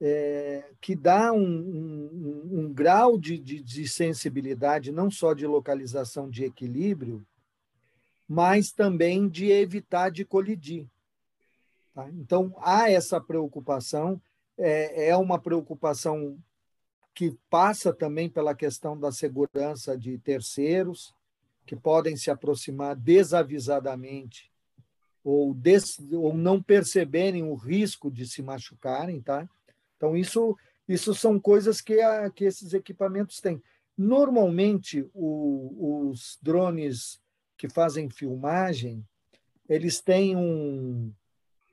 é, 0.00 0.68
que 0.80 0.96
dá 0.96 1.32
um, 1.32 1.40
um, 1.40 2.48
um 2.50 2.72
grau 2.72 3.16
de, 3.16 3.38
de, 3.38 3.62
de, 3.62 3.88
sensibilidade, 3.88 4.90
não 4.90 5.10
só 5.10 5.32
de 5.32 5.46
localização 5.46 6.28
de 6.28 6.44
equilíbrio, 6.44 7.24
mas 8.28 8.72
também 8.72 9.28
de 9.28 9.50
evitar 9.50 10.10
de 10.10 10.24
colidir. 10.24 10.88
Tá? 11.94 12.10
Então, 12.10 12.52
há 12.58 12.90
essa 12.90 13.20
preocupação, 13.20 14.20
é, 14.56 15.10
é 15.10 15.16
uma 15.16 15.38
preocupação 15.38 16.36
que 17.14 17.36
passa 17.48 17.92
também 17.92 18.28
pela 18.28 18.56
questão 18.56 18.98
da 18.98 19.12
segurança 19.12 19.96
de 19.96 20.18
terceiros, 20.18 21.14
que 21.68 21.76
podem 21.76 22.16
se 22.16 22.30
aproximar 22.30 22.96
desavisadamente 22.96 24.50
ou, 25.22 25.52
des, 25.52 25.98
ou 26.10 26.32
não 26.32 26.62
perceberem 26.62 27.42
o 27.42 27.54
risco 27.54 28.10
de 28.10 28.26
se 28.26 28.40
machucarem, 28.40 29.20
tá? 29.20 29.46
Então, 29.94 30.16
isso, 30.16 30.56
isso 30.88 31.14
são 31.14 31.38
coisas 31.38 31.82
que, 31.82 32.00
a, 32.00 32.30
que 32.30 32.46
esses 32.46 32.72
equipamentos 32.72 33.38
têm. 33.38 33.62
Normalmente, 33.98 35.06
o, 35.12 36.08
os 36.08 36.38
drones 36.40 37.20
que 37.58 37.68
fazem 37.68 38.08
filmagem, 38.08 39.06
eles 39.68 40.00
têm 40.00 40.34
um. 40.34 41.12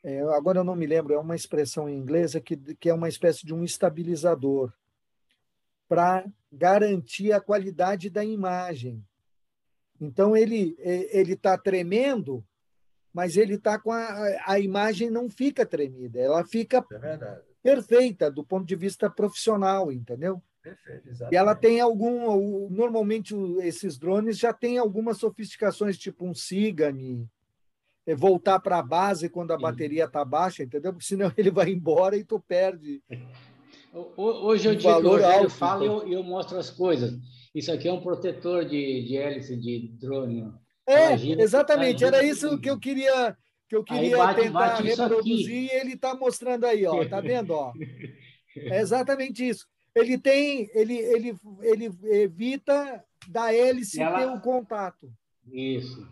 É, 0.04 0.20
agora 0.36 0.60
eu 0.60 0.64
não 0.66 0.76
me 0.76 0.86
lembro, 0.86 1.14
é 1.14 1.18
uma 1.18 1.38
expressão 1.38 1.88
em 1.88 1.98
inglês 1.98 2.34
que, 2.44 2.58
que 2.76 2.90
é 2.90 2.94
uma 2.94 3.08
espécie 3.08 3.46
de 3.46 3.54
um 3.54 3.64
estabilizador 3.64 4.74
para 5.88 6.26
garantir 6.52 7.32
a 7.32 7.40
qualidade 7.40 8.10
da 8.10 8.26
imagem. 8.26 9.02
Então 10.00 10.36
ele 10.36 10.76
ele 10.80 11.34
está 11.34 11.58
tremendo, 11.58 12.46
mas 13.14 13.38
ele 13.38 13.56
está 13.56 13.80
com 13.80 13.92
a, 13.92 14.28
a 14.46 14.60
imagem 14.60 15.10
não 15.10 15.30
fica 15.30 15.66
tremida, 15.66 16.20
ela 16.20 16.44
fica 16.44 16.86
é 16.92 17.42
perfeita 17.64 18.30
do 18.30 18.44
ponto 18.44 18.66
de 18.66 18.76
vista 18.76 19.10
profissional, 19.10 19.92
entendeu? 19.92 20.42
Perfeito. 20.62 21.32
E 21.32 21.36
ela 21.36 21.54
tem 21.54 21.80
algum, 21.80 22.70
normalmente 22.70 23.36
esses 23.62 24.00
drones 24.00 24.38
já 24.38 24.52
têm 24.52 24.80
algumas 24.80 25.18
sofisticações, 25.18 25.98
tipo 25.98 26.26
um 26.26 26.34
Sigani, 26.34 27.30
é, 28.06 28.16
voltar 28.16 28.60
para 28.60 28.80
a 28.80 28.84
base 28.84 29.30
quando 29.30 29.52
a 29.52 29.58
Sim. 29.58 29.62
bateria 29.62 30.06
está 30.06 30.26
baixa, 30.26 30.64
entendeu? 30.64 30.92
Porque 30.92 31.06
senão 31.06 31.32
ele 31.38 31.52
vai 31.52 31.70
embora 31.70 32.18
e 32.18 32.24
tu 32.24 32.40
perde. 32.40 33.04
Hoje 34.18 34.70
eu 34.70 34.76
digo 34.76 35.00
que 35.00 35.06
o 35.06 35.10
Rogério 35.10 35.50
fala 35.50 35.84
e 35.84 35.88
eu, 35.88 36.08
eu 36.08 36.24
mostro 36.24 36.58
as 36.58 36.70
coisas. 36.70 37.14
Isso 37.56 37.72
aqui 37.72 37.88
é 37.88 37.94
um 37.94 38.02
protetor 38.02 38.66
de, 38.66 39.06
de 39.06 39.16
hélice 39.16 39.56
de 39.56 39.88
drone. 39.98 40.54
É, 40.86 41.08
Imagina 41.08 41.42
exatamente. 41.42 42.04
Era 42.04 42.22
isso 42.22 42.60
que 42.60 42.70
eu 42.70 42.78
queria 42.78 43.36
que 43.68 43.76
eu 43.76 43.84
queria 43.84 44.18
bate, 44.18 44.42
tentar 44.42 44.60
bate 44.60 44.84
reproduzir 44.84 45.64
e 45.64 45.72
ele 45.72 45.94
está 45.94 46.14
mostrando 46.14 46.66
aí, 46.66 46.86
ó. 46.86 47.08
Tá 47.08 47.22
vendo, 47.22 47.52
ó? 47.52 47.72
É 48.58 48.80
exatamente 48.80 49.46
isso. 49.46 49.68
Ele 49.94 50.18
tem, 50.18 50.70
ele, 50.74 50.96
ele, 50.98 51.36
ele 51.62 51.92
evita 52.04 53.04
da 53.28 53.54
hélice 53.54 54.02
ela... 54.02 54.20
ter 54.20 54.26
o 54.28 54.40
contato. 54.40 55.12
Isso. 55.52 56.08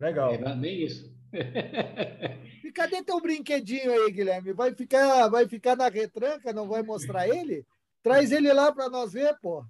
Legal. 0.00 0.32
É 0.32 0.54
bem 0.54 0.84
isso. 0.84 1.14
E 2.64 2.72
cadê 2.72 3.02
teu 3.02 3.18
brinquedinho 3.18 3.90
aí, 3.90 4.12
Guilherme? 4.12 4.52
Vai 4.52 4.74
ficar, 4.74 5.28
vai 5.28 5.48
ficar 5.48 5.74
na 5.74 5.88
retranca, 5.88 6.52
não 6.52 6.68
vai 6.68 6.82
mostrar 6.82 7.26
ele? 7.26 7.64
Traz 8.02 8.30
ele 8.30 8.52
lá 8.52 8.70
para 8.70 8.90
nós 8.90 9.14
ver, 9.14 9.34
pô. 9.40 9.64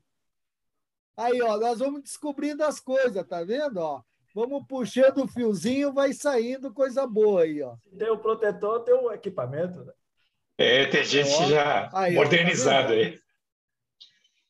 Aí, 1.19 1.43
ó, 1.43 1.59
nós 1.59 1.81
vamos 1.81 2.03
descobrindo 2.03 2.63
as 2.63 2.79
coisas, 2.79 3.27
tá 3.27 3.43
vendo? 3.43 3.79
Ó, 3.79 4.01
vamos 4.33 4.65
puxando 4.69 5.25
o 5.25 5.27
fiozinho, 5.27 5.93
vai 5.93 6.13
saindo 6.13 6.73
coisa 6.73 7.05
boa 7.09 7.43
aí, 7.43 7.61
ó. 7.61 7.77
Tem 7.99 8.09
o 8.09 8.19
protetor, 8.19 8.85
tem 8.85 8.95
o 8.95 9.11
equipamento. 9.11 9.85
Né? 9.85 9.93
É, 10.57 10.87
tem 10.87 11.05
gente 11.05 11.35
ó, 11.35 11.47
já 11.47 11.91
aí, 11.93 12.15
modernizada 12.15 12.89
tá 12.89 12.95
aí. 12.95 13.21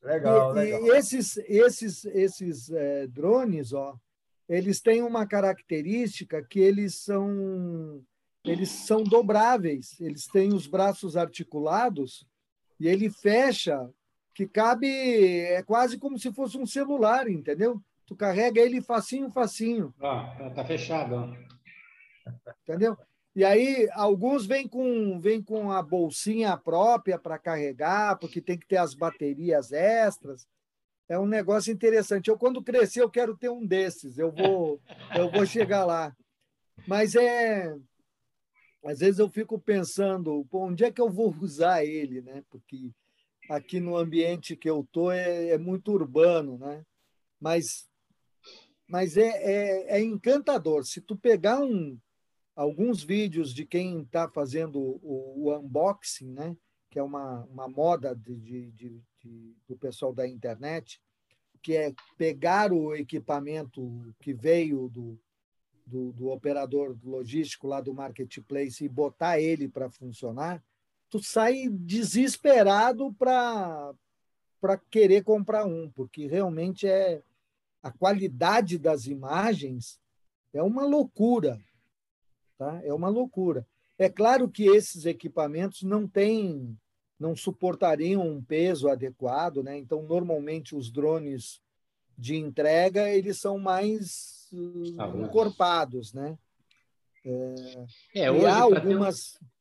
Legal, 0.02 0.50
e, 0.50 0.60
legal. 0.60 0.86
E 0.86 0.90
esses, 0.90 1.36
esses, 1.38 2.04
esses 2.04 2.70
é, 2.70 3.06
drones, 3.06 3.72
ó, 3.72 3.98
eles 4.46 4.78
têm 4.78 5.00
uma 5.02 5.26
característica 5.26 6.44
que 6.44 6.60
eles 6.60 6.96
são 6.96 8.04
eles 8.44 8.68
são 8.68 9.02
dobráveis, 9.02 9.98
eles 10.00 10.26
têm 10.26 10.54
os 10.54 10.66
braços 10.66 11.16
articulados 11.16 12.26
E 12.78 12.86
ele 12.88 13.10
fecha, 13.10 13.90
que 14.38 14.46
cabe, 14.46 14.86
é 15.40 15.64
quase 15.64 15.98
como 15.98 16.16
se 16.16 16.32
fosse 16.32 16.56
um 16.56 16.64
celular, 16.64 17.28
entendeu? 17.28 17.82
Tu 18.06 18.14
carrega 18.14 18.60
ele 18.60 18.80
facinho, 18.80 19.28
facinho. 19.32 19.92
Ó, 19.98 20.50
tá 20.50 20.64
fechado. 20.64 21.16
Ó. 21.16 22.30
Entendeu? 22.62 22.96
E 23.34 23.44
aí, 23.44 23.88
alguns 23.94 24.46
vêm 24.46 24.68
com, 24.68 25.18
vêm 25.18 25.42
com 25.42 25.72
a 25.72 25.82
bolsinha 25.82 26.56
própria 26.56 27.18
para 27.18 27.36
carregar, 27.36 28.16
porque 28.20 28.40
tem 28.40 28.56
que 28.56 28.64
ter 28.64 28.76
as 28.76 28.94
baterias 28.94 29.72
extras. 29.72 30.46
É 31.08 31.18
um 31.18 31.26
negócio 31.26 31.72
interessante. 31.72 32.30
Eu, 32.30 32.38
quando 32.38 32.62
crescer, 32.62 33.02
eu 33.02 33.10
quero 33.10 33.36
ter 33.36 33.48
um 33.48 33.66
desses. 33.66 34.18
Eu 34.18 34.30
vou, 34.30 34.80
eu 35.16 35.32
vou 35.32 35.44
chegar 35.44 35.84
lá. 35.84 36.16
Mas 36.86 37.16
é. 37.16 37.74
Às 38.84 39.00
vezes 39.00 39.18
eu 39.18 39.28
fico 39.28 39.58
pensando, 39.58 40.46
onde 40.52 40.84
é 40.84 40.92
que 40.92 41.00
eu 41.00 41.10
vou 41.10 41.34
usar 41.42 41.84
ele, 41.84 42.22
né? 42.22 42.44
Porque 42.48 42.92
aqui 43.48 43.80
no 43.80 43.96
ambiente 43.96 44.56
que 44.56 44.68
eu 44.68 44.86
tô 44.92 45.10
é, 45.10 45.50
é 45.50 45.58
muito 45.58 45.92
urbano, 45.92 46.58
né? 46.58 46.84
Mas, 47.40 47.88
mas 48.86 49.16
é, 49.16 49.28
é, 49.28 49.98
é 49.98 50.02
encantador. 50.02 50.84
Se 50.84 51.00
tu 51.00 51.16
pegar 51.16 51.60
um, 51.60 51.98
alguns 52.54 53.02
vídeos 53.02 53.54
de 53.54 53.64
quem 53.64 54.02
está 54.02 54.28
fazendo 54.28 54.78
o, 54.78 55.46
o, 55.46 55.56
unboxing, 55.56 56.32
né? 56.32 56.56
que 56.90 56.98
é 56.98 57.02
uma, 57.02 57.44
uma 57.44 57.68
moda 57.68 58.14
de, 58.16 58.36
de, 58.36 58.70
de, 58.72 59.02
de, 59.22 59.56
do 59.68 59.76
pessoal 59.76 60.12
da 60.12 60.26
internet, 60.26 61.00
que 61.62 61.76
é 61.76 61.94
pegar 62.16 62.72
o 62.72 62.94
equipamento 62.94 64.14
que 64.20 64.32
veio 64.32 64.88
do, 64.88 65.20
do, 65.86 66.12
do 66.12 66.28
operador 66.28 66.96
logístico 67.04 67.66
lá 67.66 67.80
do 67.80 67.94
marketplace 67.94 68.84
e 68.84 68.88
botar 68.88 69.40
ele 69.40 69.68
para 69.68 69.90
funcionar, 69.90 70.62
tu 71.10 71.22
sai 71.22 71.68
desesperado 71.68 73.12
para 73.14 73.94
querer 74.90 75.22
comprar 75.24 75.64
um, 75.64 75.90
porque 75.90 76.26
realmente 76.26 76.86
é 76.86 77.22
a 77.82 77.90
qualidade 77.90 78.78
das 78.78 79.06
imagens 79.06 79.98
é 80.52 80.62
uma 80.62 80.84
loucura. 80.84 81.58
Tá? 82.58 82.80
É 82.84 82.92
uma 82.92 83.08
loucura. 83.08 83.66
É 83.98 84.08
claro 84.08 84.48
que 84.48 84.64
esses 84.64 85.06
equipamentos 85.06 85.82
não 85.82 86.06
têm, 86.06 86.76
não 87.18 87.34
suportariam 87.36 88.26
um 88.26 88.42
peso 88.42 88.88
adequado, 88.88 89.62
né? 89.62 89.76
Então, 89.76 90.02
normalmente 90.02 90.74
os 90.74 90.90
drones 90.90 91.60
de 92.16 92.36
entrega 92.36 93.08
eles 93.08 93.40
são 93.40 93.58
mais 93.58 94.48
ah, 94.98 95.08
encorpados, 95.08 96.12
né? 96.12 96.38
É, 97.24 98.24
é 98.24 98.30
hoje, 98.30 98.46
há 98.46 98.60
algumas. 98.60 99.38
Um, 99.42 99.57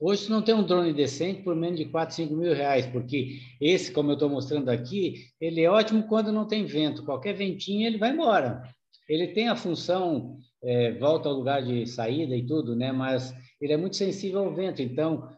hoje 0.00 0.30
não 0.30 0.42
tem 0.42 0.54
um 0.54 0.64
drone 0.64 0.92
decente 0.92 1.42
por 1.42 1.54
menos 1.56 1.78
de 1.78 1.86
4, 1.86 2.14
5 2.14 2.34
mil 2.34 2.54
reais, 2.54 2.86
porque 2.86 3.38
esse, 3.60 3.92
como 3.92 4.10
eu 4.10 4.14
estou 4.14 4.28
mostrando 4.28 4.68
aqui, 4.68 5.26
ele 5.40 5.62
é 5.62 5.70
ótimo 5.70 6.04
quando 6.04 6.32
não 6.32 6.46
tem 6.46 6.64
vento. 6.64 7.04
Qualquer 7.04 7.34
ventinho 7.34 7.86
ele 7.86 7.98
vai 7.98 8.12
embora. 8.12 8.62
Ele 9.08 9.28
tem 9.28 9.48
a 9.48 9.56
função 9.56 10.38
é, 10.62 10.92
volta 10.92 11.28
ao 11.28 11.34
lugar 11.34 11.62
de 11.62 11.86
saída 11.86 12.36
e 12.36 12.46
tudo, 12.46 12.74
né? 12.74 12.92
Mas 12.92 13.34
ele 13.60 13.72
é 13.72 13.76
muito 13.76 13.96
sensível 13.96 14.40
ao 14.40 14.54
vento, 14.54 14.82
então 14.82 15.28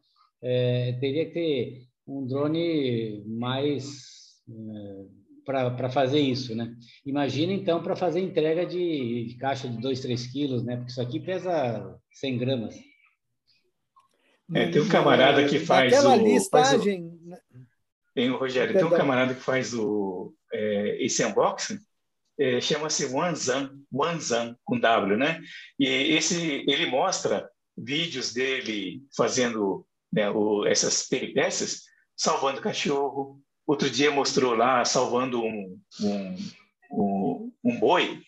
é, 0.43 0.93
teria 1.01 1.27
que 1.27 1.33
ter 1.33 1.83
um 2.07 2.27
drone 2.27 3.23
mais 3.27 4.41
é, 4.49 5.21
para 5.45 5.91
fazer 5.91 6.21
isso, 6.21 6.55
né? 6.55 6.75
Imagina 7.05 7.53
então 7.53 7.83
para 7.83 7.97
fazer 7.97 8.21
entrega 8.21 8.65
de, 8.65 9.27
de, 9.27 9.35
caixa 9.37 9.69
de 9.69 9.81
2, 9.81 10.01
3 10.01 10.27
quilos, 10.27 10.63
né? 10.63 10.77
Porque 10.77 10.91
isso 10.91 11.01
aqui 11.01 11.19
pesa 11.19 11.99
100 12.13 12.39
gramas. 12.39 12.90
É, 14.55 14.69
tem 14.69 14.83
um 14.83 14.89
camarada 14.89 15.47
que 15.47 15.59
faz 15.61 15.93
Aquela 15.93 16.17
o, 16.17 16.23
listagem. 16.23 17.19
Faz 17.29 17.41
o, 17.41 17.61
tem 18.15 18.31
o 18.31 18.37
Rogério, 18.37 18.73
Perdão. 18.73 18.89
tem 18.89 18.97
um 18.97 19.01
camarada 19.01 19.35
que 19.35 19.41
faz 19.41 19.73
o, 19.75 20.35
é, 20.53 21.05
esse 21.05 21.25
unboxing 21.25 21.79
é, 22.41 22.59
chama-se 22.59 23.05
Wanzan, 23.05 23.71
Wanzan 23.93 24.57
com 24.65 24.81
W, 24.81 25.19
né? 25.19 25.43
E 25.79 25.87
esse 25.87 26.65
ele 26.67 26.87
mostra 26.87 27.47
vídeos 27.77 28.33
dele 28.33 29.03
fazendo 29.15 29.87
né, 30.11 30.31
o, 30.31 30.67
essas 30.67 31.07
peripécias, 31.07 31.83
salvando 32.17 32.63
cachorro. 32.63 33.39
Outro 33.67 33.91
dia 33.91 34.11
mostrou 34.11 34.55
lá 34.55 34.83
salvando 34.87 35.43
um, 35.43 35.79
um, 36.01 36.37
um, 36.91 37.53
um 37.63 37.79
boi 37.79 38.23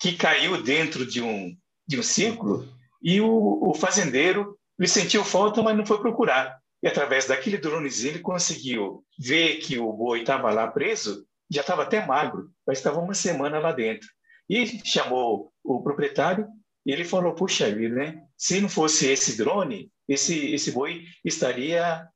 que 0.00 0.16
caiu 0.16 0.62
dentro 0.62 1.04
de 1.04 1.20
um, 1.20 1.54
de 1.86 2.00
um 2.00 2.02
círculo 2.02 2.66
e 3.02 3.20
o, 3.20 3.68
o 3.68 3.74
fazendeiro 3.74 4.57
ele 4.78 4.88
sentiu 4.88 5.24
falta, 5.24 5.62
mas 5.62 5.76
não 5.76 5.86
foi 5.86 5.98
procurar. 6.00 6.58
E 6.82 6.86
através 6.86 7.26
daquele 7.26 7.58
dronezinho 7.58 8.12
ele 8.12 8.20
conseguiu 8.20 9.04
ver 9.18 9.56
que 9.56 9.78
o 9.78 9.92
boi 9.92 10.20
estava 10.20 10.52
lá 10.52 10.68
preso 10.68 11.26
já 11.50 11.62
estava 11.62 11.82
até 11.82 12.04
magro, 12.04 12.50
mas 12.66 12.78
estava 12.78 13.00
uma 13.00 13.14
semana 13.14 13.58
lá 13.58 13.72
dentro. 13.72 14.08
E 14.48 14.66
chamou 14.84 15.52
o 15.64 15.82
proprietário 15.82 16.46
e 16.84 16.92
ele 16.92 17.04
falou: 17.04 17.34
Puxa 17.34 17.70
vida, 17.74 17.94
né? 17.94 18.22
se 18.38 18.60
não 18.60 18.68
fosse 18.68 19.10
esse 19.10 19.36
drone, 19.36 19.90
esse, 20.08 20.54
esse 20.54 20.70
boi 20.70 21.04
estaria 21.24 22.06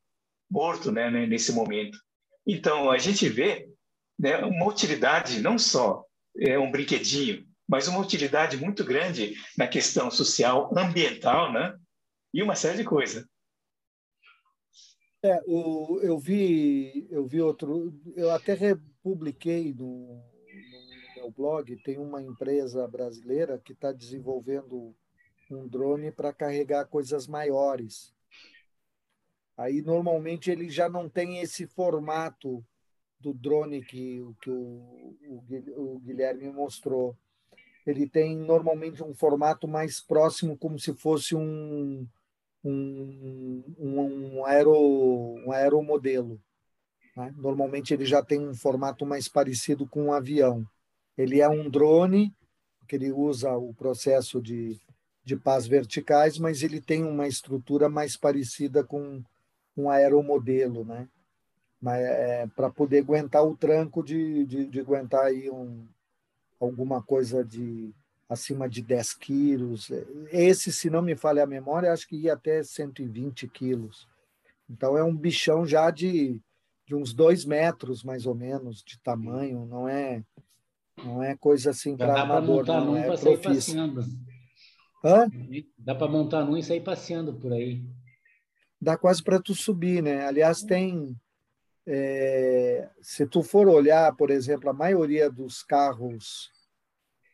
morto 0.48 0.92
né, 0.92 1.10
nesse 1.26 1.52
momento. 1.52 1.98
Então, 2.46 2.90
a 2.90 2.96
gente 2.96 3.28
vê 3.28 3.68
né, 4.18 4.38
uma 4.38 4.66
utilidade, 4.66 5.40
não 5.40 5.58
só 5.58 6.04
é, 6.38 6.58
um 6.58 6.70
brinquedinho, 6.70 7.44
mas 7.68 7.88
uma 7.88 7.98
utilidade 7.98 8.56
muito 8.56 8.84
grande 8.84 9.34
na 9.58 9.66
questão 9.66 10.10
social, 10.10 10.70
ambiental, 10.76 11.52
né? 11.52 11.74
E 12.32 12.42
uma 12.42 12.54
série 12.54 12.78
de 12.78 12.84
coisas. 12.84 13.26
É, 15.24 15.40
o, 15.46 16.00
eu 16.02 16.18
vi, 16.18 17.06
eu 17.08 17.24
vi 17.26 17.40
outro, 17.40 17.94
eu 18.16 18.30
até 18.32 18.54
republiquei 18.54 19.72
no, 19.72 20.16
no 20.16 21.14
meu 21.14 21.30
blog, 21.30 21.76
tem 21.84 21.96
uma 21.98 22.20
empresa 22.20 22.88
brasileira 22.88 23.56
que 23.56 23.72
está 23.72 23.92
desenvolvendo 23.92 24.94
um 25.48 25.68
drone 25.68 26.10
para 26.10 26.32
carregar 26.32 26.86
coisas 26.86 27.28
maiores. 27.28 28.12
Aí 29.56 29.80
normalmente 29.80 30.50
ele 30.50 30.68
já 30.68 30.88
não 30.88 31.08
tem 31.08 31.38
esse 31.38 31.66
formato 31.68 32.64
do 33.20 33.32
drone 33.32 33.84
que, 33.84 34.26
que 34.40 34.50
o, 34.50 35.16
o, 35.28 35.44
o 35.76 36.00
Guilherme 36.00 36.50
mostrou. 36.50 37.16
Ele 37.86 38.08
tem 38.08 38.36
normalmente 38.36 39.02
um 39.04 39.14
formato 39.14 39.68
mais 39.68 40.00
próximo, 40.00 40.56
como 40.56 40.78
se 40.78 40.92
fosse 40.94 41.36
um, 41.36 42.08
um, 42.64 43.62
um, 43.78 44.44
aero, 44.46 44.72
um 44.74 45.52
aeromodelo. 45.52 46.40
Né? 47.16 47.34
Normalmente 47.36 47.92
ele 47.92 48.04
já 48.04 48.22
tem 48.22 48.40
um 48.40 48.54
formato 48.54 49.04
mais 49.04 49.28
parecido 49.28 49.86
com 49.86 50.04
um 50.04 50.12
avião. 50.12 50.64
Ele 51.16 51.40
é 51.40 51.48
um 51.48 51.68
drone, 51.68 52.34
que 52.88 52.96
ele 52.96 53.12
usa 53.12 53.52
o 53.56 53.74
processo 53.74 54.40
de, 54.40 54.80
de 55.24 55.36
pás 55.36 55.66
verticais, 55.66 56.38
mas 56.38 56.62
ele 56.62 56.80
tem 56.80 57.04
uma 57.04 57.26
estrutura 57.26 57.88
mais 57.88 58.16
parecida 58.16 58.84
com 58.84 59.22
um 59.76 59.88
aeromodelo, 59.90 60.84
né? 60.84 61.08
É, 61.84 62.46
para 62.54 62.70
poder 62.70 63.00
aguentar 63.00 63.44
o 63.44 63.56
tranco 63.56 64.04
de, 64.04 64.46
de, 64.46 64.66
de 64.66 64.80
aguentar 64.80 65.24
aí 65.24 65.50
um, 65.50 65.84
alguma 66.60 67.02
coisa 67.02 67.44
de 67.44 67.92
acima 68.32 68.68
de 68.68 68.82
10 68.82 69.14
quilos. 69.14 69.90
Esse, 70.30 70.72
se 70.72 70.90
não 70.90 71.02
me 71.02 71.14
falha 71.16 71.44
a 71.44 71.46
memória, 71.46 71.92
acho 71.92 72.08
que 72.08 72.16
ia 72.16 72.34
até 72.34 72.62
120 72.62 73.48
quilos. 73.48 74.08
Então, 74.68 74.96
é 74.96 75.04
um 75.04 75.14
bichão 75.14 75.66
já 75.66 75.90
de, 75.90 76.40
de 76.86 76.94
uns 76.94 77.12
dois 77.12 77.44
metros, 77.44 78.02
mais 78.02 78.26
ou 78.26 78.34
menos, 78.34 78.82
de 78.82 78.98
tamanho. 79.00 79.66
Não 79.66 79.88
é 79.88 80.24
não 80.96 81.22
é 81.22 81.36
coisa 81.36 81.70
assim 81.70 81.96
para 81.96 82.20
amador, 82.20 82.58
montar 82.58 82.80
não, 82.84 82.96
é 82.96 83.16
profício. 83.16 83.80
Hã? 85.04 85.26
Dá 85.78 85.94
para 85.94 86.08
montar 86.08 86.44
num 86.44 86.56
e 86.56 86.62
sair 86.62 86.80
passeando 86.80 87.34
por 87.34 87.52
aí. 87.52 87.82
Dá 88.80 88.96
quase 88.96 89.22
para 89.22 89.40
tu 89.40 89.54
subir, 89.54 90.02
né? 90.02 90.26
Aliás, 90.26 90.62
tem... 90.62 91.16
É, 91.84 92.88
se 93.00 93.26
tu 93.26 93.42
for 93.42 93.66
olhar, 93.66 94.14
por 94.14 94.30
exemplo, 94.30 94.70
a 94.70 94.72
maioria 94.72 95.28
dos 95.28 95.64
carros 95.64 96.50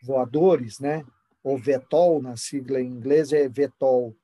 voadores, 0.02 0.78
né? 0.80 1.04
O 1.42 1.56
VETOL, 1.56 2.20
na 2.20 2.36
sigla 2.36 2.80
em 2.80 2.86
inglês, 2.86 3.32
é 3.32 3.48
VETOL, 3.48 4.14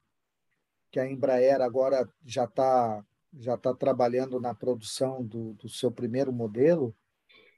que 0.91 1.01
a 1.01 1.11
Embraer 1.11 1.61
agora 1.61 2.09
já 2.25 2.45
está 2.45 3.05
já 3.39 3.57
tá 3.57 3.75
trabalhando 3.75 4.41
na 4.41 4.55
produção 4.55 5.23
do, 5.25 5.55
do 5.55 5.69
seu 5.69 5.91
primeiro 5.91 6.33
modelo, 6.33 6.95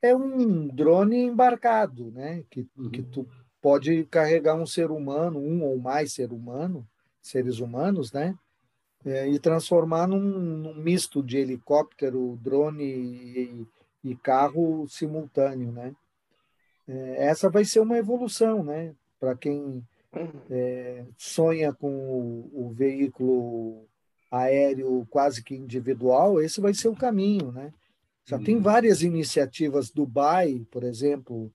é 0.00 0.14
um 0.14 0.66
drone 0.68 1.24
embarcado, 1.24 2.10
né? 2.10 2.44
Que, 2.50 2.66
uhum. 2.76 2.90
que 2.90 3.02
tu 3.02 3.28
pode 3.60 4.04
carregar 4.04 4.54
um 4.54 4.66
ser 4.66 4.90
humano, 4.90 5.38
um 5.38 5.64
ou 5.64 5.78
mais 5.78 6.12
ser 6.12 6.32
humano, 6.32 6.86
seres 7.20 7.58
humanos, 7.58 8.12
né? 8.12 8.36
É, 9.04 9.28
e 9.28 9.38
transformar 9.38 10.06
num, 10.06 10.20
num, 10.20 10.74
misto 10.74 11.22
de 11.22 11.36
helicóptero, 11.36 12.38
drone 12.42 12.84
e, 12.84 13.66
e 14.02 14.16
carro 14.16 14.86
simultâneo, 14.88 15.70
né? 15.70 15.94
É, 16.89 17.26
essa 17.26 17.51
vai 17.51 17.64
ser 17.64 17.80
uma 17.80 17.99
evolução, 17.99 18.62
né? 18.62 18.95
Para 19.18 19.34
quem 19.37 19.84
é, 20.51 21.05
sonha 21.16 21.72
com 21.72 21.89
o, 21.91 22.66
o, 22.66 22.70
veículo 22.72 23.87
aéreo 24.30 25.07
quase 25.11 25.43
que 25.43 25.55
individual, 25.55 26.41
esse 26.41 26.61
vai 26.61 26.74
ser 26.74 26.89
o 26.89 26.97
caminho, 26.97 27.53
né? 27.53 27.72
Já 28.24 28.39
tem 28.39 28.57
uhum. 28.57 28.62
várias 28.62 29.03
iniciativas, 29.03 29.91
Dubai, 29.91 30.66
por 30.70 30.82
exemplo, 30.82 31.53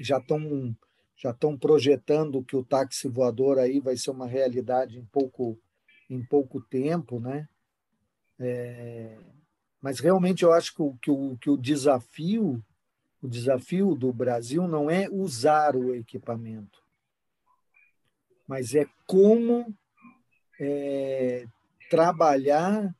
já 0.00 0.18
estão 0.18 0.76
já 1.16 1.30
estão 1.30 1.58
projetando 1.58 2.44
que 2.44 2.54
o 2.54 2.62
táxi 2.62 3.08
voador 3.08 3.58
aí 3.58 3.80
vai 3.80 3.96
ser 3.96 4.10
uma 4.10 4.26
realidade 4.26 4.98
em 4.98 5.04
pouco 5.04 5.58
em 6.08 6.24
pouco 6.24 6.60
tempo, 6.60 7.20
né? 7.20 7.48
É, 8.38 9.18
mas 9.80 9.98
realmente 10.00 10.44
eu 10.44 10.52
acho 10.52 10.74
que 10.74 10.82
o, 10.82 10.96
que 11.02 11.10
o, 11.10 11.36
que 11.38 11.50
o 11.50 11.56
desafio 11.56 12.62
o 13.22 13.28
desafio 13.28 13.94
do 13.94 14.12
Brasil 14.12 14.66
não 14.68 14.90
é 14.90 15.08
usar 15.10 15.76
o 15.76 15.94
equipamento, 15.94 16.82
mas 18.46 18.74
é 18.74 18.86
como 19.06 19.74
é, 20.60 21.46
trabalhar 21.90 22.94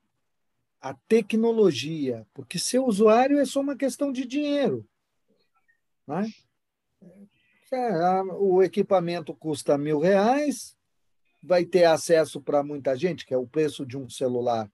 a 0.81 0.95
tecnologia, 0.95 2.27
porque 2.33 2.59
ser 2.59 2.79
usuário 2.79 3.39
é 3.39 3.45
só 3.45 3.61
uma 3.61 3.77
questão 3.77 4.13
de 4.13 4.25
dinheiro. 4.25 4.87
Né? 6.07 6.27
É, 7.73 8.23
o 8.39 8.63
equipamento 8.63 9.35
custa 9.35 9.77
mil 9.77 9.99
reais, 9.99 10.77
vai 11.43 11.65
ter 11.65 11.85
acesso 11.85 12.41
para 12.41 12.63
muita 12.63 12.97
gente, 12.97 13.27
que 13.27 13.35
é 13.35 13.37
o 13.37 13.47
preço 13.47 13.85
de 13.85 13.97
um 13.97 14.09
celular. 14.09 14.71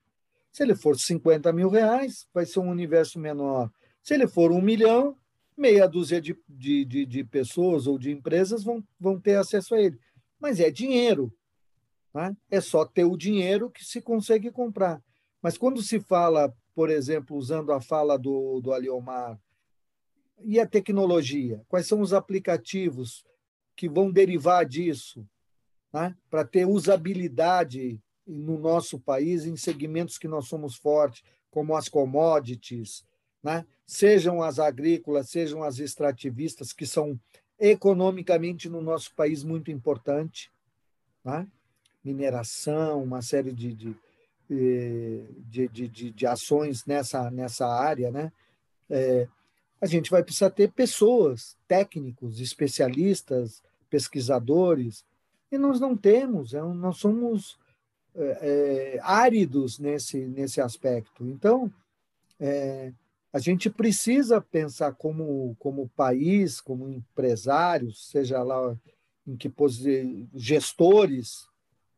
Se 0.53 0.63
ele 0.63 0.75
for 0.75 0.99
50 0.99 1.53
mil 1.53 1.69
reais, 1.69 2.29
vai 2.33 2.47
ser 2.47 2.61
um 2.61 2.69
universo 2.69 3.19
menor. 3.19 3.71
Se 4.03 4.15
ele 4.15 4.29
for 4.29 4.53
um 4.53 4.61
milhão, 4.61 5.17
meia 5.57 5.87
dúzia 5.87 6.21
de, 6.21 6.37
de, 6.49 6.85
de, 6.85 7.07
de 7.07 7.25
pessoas 7.25 7.87
ou 7.87 7.99
de 7.99 8.11
empresas 8.11 8.65
vão, 8.65 8.83
vão 8.99 9.21
ter 9.21 9.37
acesso 9.37 9.75
a 9.75 9.81
ele. 9.81 9.99
Mas 10.39 10.61
é 10.61 10.71
dinheiro. 10.71 11.33
Né? 12.13 12.37
É 12.51 12.61
só 12.61 12.85
ter 12.85 13.05
o 13.05 13.17
dinheiro 13.17 13.71
que 13.71 13.85
se 13.85 14.01
consegue 14.01 14.51
comprar. 14.51 15.03
Mas 15.43 15.59
quando 15.59 15.83
se 15.83 16.01
fala, 16.01 16.55
por 16.75 16.91
exemplo, 16.91 17.37
usando 17.37 17.73
a 17.73 17.81
fala 17.81 18.19
do, 18.19 18.61
do 18.61 18.73
Aliomar, 18.73 19.39
e 20.43 20.59
a 20.59 20.67
tecnologia? 20.67 21.63
Quais 21.69 21.87
são 21.87 22.01
os 22.01 22.13
aplicativos 22.13 23.25
que 23.77 23.89
vão 23.89 24.11
derivar 24.11 24.65
disso? 24.65 25.27
Né? 25.93 26.15
Para 26.31 26.45
ter 26.45 26.67
usabilidade 26.67 28.01
no 28.27 28.59
nosso 28.59 28.99
país 28.99 29.45
em 29.45 29.57
segmentos 29.57 30.19
que 30.19 30.29
nós 30.29 30.49
somos 30.49 30.77
fortes, 30.77 31.23
como 31.51 31.77
as 31.77 31.89
commodities, 31.89 33.05
né? 33.43 33.67
Sejam 33.87 34.43
as 34.43 34.59
agrícolas, 34.59 35.31
sejam 35.31 35.63
as 35.63 35.79
extrativistas, 35.79 36.73
que 36.73 36.87
são 36.87 37.19
economicamente 37.59 38.69
no 38.69 38.81
nosso 38.81 39.15
país 39.15 39.43
muito 39.45 39.71
importante. 39.71 40.51
Né? 41.25 41.47
Mineração, 42.05 43.03
uma 43.03 43.23
série 43.23 43.53
de, 43.53 43.73
de, 43.73 43.97
eh, 44.51 45.25
de, 45.49 45.69
de, 45.69 45.89
de, 45.89 46.11
de 46.11 46.27
ações 46.27 46.85
nessa, 46.85 47.31
nessa 47.31 47.67
área. 47.67 48.11
Né? 48.11 48.33
É, 48.91 49.29
a 49.81 49.87
gente 49.87 50.11
vai 50.11 50.23
precisar 50.23 50.51
ter 50.51 50.71
pessoas, 50.73 51.57
técnicos, 51.67 52.41
especialistas, 52.41 53.63
pesquisadores, 53.89 55.05
e 55.51 55.59
nós 55.59 55.79
não 55.79 55.97
temos, 55.97 56.53
é 56.53 56.61
nós 56.61 56.97
somos 56.97 57.57
é, 58.15 58.97
é, 58.97 59.01
áridos 59.03 59.79
nesse, 59.79 60.19
nesse 60.27 60.61
aspecto. 60.61 61.25
Então, 61.29 61.73
é, 62.41 62.93
a 63.35 63.41
gente 63.41 63.69
precisa 63.69 64.41
pensar 64.41 64.95
como, 64.95 65.57
como 65.59 65.89
país, 65.89 66.61
como 66.61 66.89
empresários, 66.89 68.09
seja 68.09 68.41
lá 68.45 68.79
em 69.27 69.37
que 69.37 69.53
gestores, 70.33 71.49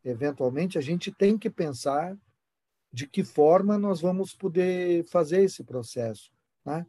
eventualmente, 0.03 0.79
a 0.79 0.81
gente 0.81 1.11
tem 1.11 1.37
que 1.37 1.47
pensar 1.47 2.17
de 2.91 3.05
que 3.05 3.23
forma 3.23 3.77
nós 3.77 4.01
vamos 4.01 4.33
poder 4.33 5.05
fazer 5.05 5.43
esse 5.43 5.63
processo. 5.63 6.31
Né? 6.65 6.83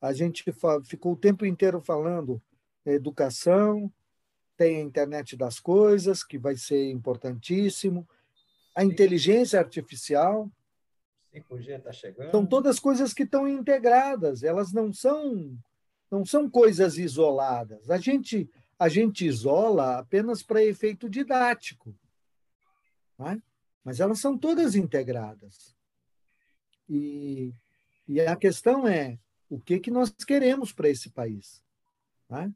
A 0.00 0.12
gente 0.12 0.44
ficou 0.84 1.12
o 1.12 1.16
tempo 1.16 1.46
inteiro 1.46 1.80
falando 1.80 2.42
educação, 2.84 3.88
tem 4.56 4.78
a 4.78 4.82
internet 4.82 5.36
das 5.36 5.60
coisas, 5.60 6.24
que 6.24 6.38
vai 6.38 6.56
ser 6.56 6.90
importantíssimo, 6.90 8.04
a 8.74 8.82
inteligência 8.82 9.60
artificial. 9.60 10.50
5G 11.34 11.78
está 11.78 11.92
chegando. 11.92 12.30
São 12.30 12.46
todas 12.46 12.78
coisas 12.78 13.12
que 13.12 13.22
estão 13.22 13.48
integradas, 13.48 14.42
elas 14.42 14.72
não 14.72 14.92
são 14.92 15.56
não 16.10 16.26
são 16.26 16.48
coisas 16.48 16.98
isoladas. 16.98 17.88
A 17.88 17.96
gente 17.96 18.50
a 18.78 18.88
gente 18.88 19.24
isola 19.24 19.98
apenas 19.98 20.42
para 20.42 20.62
efeito 20.62 21.08
didático, 21.08 21.94
é? 23.20 23.40
mas 23.84 24.00
elas 24.00 24.18
são 24.18 24.36
todas 24.36 24.74
integradas. 24.74 25.74
E, 26.88 27.54
e 28.08 28.20
a 28.20 28.34
questão 28.34 28.86
é 28.86 29.18
o 29.48 29.60
que, 29.60 29.78
que 29.78 29.90
nós 29.90 30.10
queremos 30.10 30.72
para 30.72 30.88
esse 30.88 31.10
país. 31.10 31.62
Né? 32.28 32.52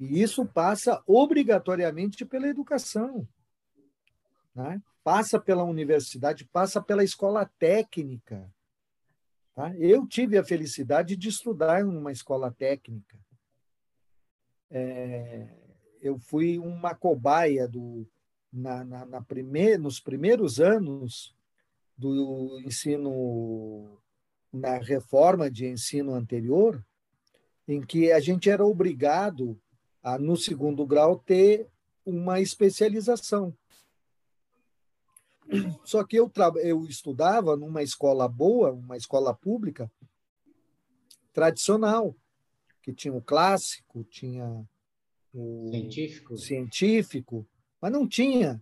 E 0.00 0.20
isso 0.22 0.44
passa 0.44 1.02
obrigatoriamente 1.06 2.24
pela 2.24 2.48
educação. 2.48 3.28
Passa 5.08 5.40
pela 5.40 5.64
universidade, 5.64 6.44
passa 6.44 6.82
pela 6.82 7.02
escola 7.02 7.50
técnica. 7.58 8.46
Tá? 9.54 9.74
Eu 9.78 10.06
tive 10.06 10.36
a 10.36 10.44
felicidade 10.44 11.16
de 11.16 11.30
estudar 11.30 11.80
em 11.80 11.84
uma 11.84 12.12
escola 12.12 12.50
técnica. 12.52 13.18
É, 14.70 15.48
eu 16.02 16.18
fui 16.18 16.58
uma 16.58 16.94
cobaia 16.94 17.66
do, 17.66 18.06
na, 18.52 18.84
na, 18.84 19.06
na 19.06 19.22
primeir, 19.22 19.78
nos 19.78 19.98
primeiros 19.98 20.60
anos 20.60 21.34
do 21.96 22.60
ensino 22.66 23.98
na 24.52 24.76
reforma 24.76 25.50
de 25.50 25.68
ensino 25.68 26.12
anterior, 26.12 26.84
em 27.66 27.80
que 27.80 28.12
a 28.12 28.20
gente 28.20 28.50
era 28.50 28.62
obrigado 28.62 29.58
a, 30.02 30.18
no 30.18 30.36
segundo 30.36 30.84
grau, 30.86 31.18
ter 31.18 31.66
uma 32.04 32.42
especialização. 32.42 33.56
Só 35.84 36.04
que 36.04 36.16
eu, 36.16 36.30
eu 36.62 36.84
estudava 36.84 37.56
numa 37.56 37.82
escola 37.82 38.28
boa, 38.28 38.72
uma 38.72 38.96
escola 38.96 39.34
pública, 39.34 39.90
tradicional, 41.32 42.14
que 42.82 42.92
tinha 42.92 43.14
o 43.14 43.22
clássico, 43.22 44.04
tinha 44.04 44.64
o 45.32 45.68
científico, 45.70 46.36
científico 46.36 47.46
mas 47.80 47.92
não 47.92 48.06
tinha. 48.06 48.60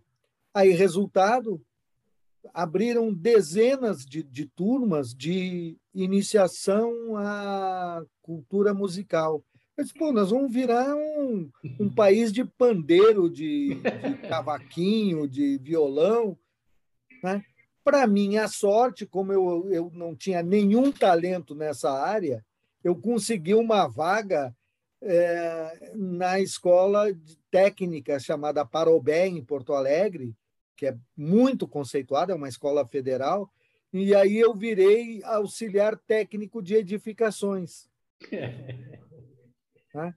Aí, 0.53 0.71
resultado, 0.71 1.61
abriram 2.53 3.13
dezenas 3.13 4.05
de, 4.05 4.23
de 4.23 4.47
turmas 4.47 5.15
de 5.15 5.77
iniciação 5.95 7.17
à 7.17 8.03
cultura 8.23 8.73
musical. 8.73 9.45
Eu 9.77 9.85
disse, 9.85 9.99
pô, 9.99 10.13
nós 10.13 10.31
vamos 10.31 10.53
virar 10.53 10.95
um, 10.95 11.51
um 11.79 11.89
país 11.93 12.33
de 12.33 12.45
pandeiro, 12.45 13.29
de, 13.29 13.75
de 13.75 14.29
cavaquinho, 14.29 15.29
de 15.29 15.59
violão. 15.59 16.39
Né? 17.23 17.45
Para 17.85 18.07
minha 18.07 18.49
sorte, 18.49 19.07
como 19.07 19.33
eu, 19.33 19.69
eu 19.71 19.91
não 19.95 20.15
tinha 20.15 20.43
nenhum 20.43 20.91
talento 20.91 21.55
nessa 21.55 21.91
área, 21.91 22.45
eu 22.83 22.97
consegui 22.97 23.55
uma 23.55 23.87
vaga 23.87 24.55
é, 25.01 25.93
na 25.95 26.41
escola 26.41 27.07
técnica 27.51 28.19
chamada 28.19 28.65
Parobé, 28.65 29.27
em 29.27 29.45
Porto 29.45 29.73
Alegre, 29.73 30.35
que 30.77 30.87
é 30.87 30.97
muito 31.17 31.67
conceituada, 31.67 32.33
é 32.33 32.37
uma 32.37 32.49
escola 32.49 32.87
federal, 32.87 33.51
e 33.93 34.15
aí 34.15 34.37
eu 34.37 34.55
virei 34.55 35.23
auxiliar 35.25 35.97
técnico 35.97 36.63
de 36.63 36.75
edificações. 36.75 37.89
né? 39.95 40.15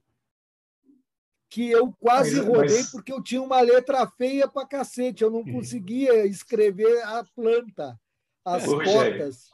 Que 1.49 1.71
eu 1.71 1.91
quase 1.99 2.37
mas, 2.37 2.45
rodei 2.45 2.77
mas... 2.77 2.91
porque 2.91 3.11
eu 3.11 3.23
tinha 3.23 3.41
uma 3.41 3.59
letra 3.61 4.05
feia 4.17 4.47
para 4.47 4.67
cacete, 4.67 5.23
eu 5.23 5.31
não 5.31 5.43
conseguia 5.43 6.25
escrever 6.25 7.01
a 7.03 7.23
planta, 7.35 7.99
as 8.45 8.65
portas. 8.65 9.49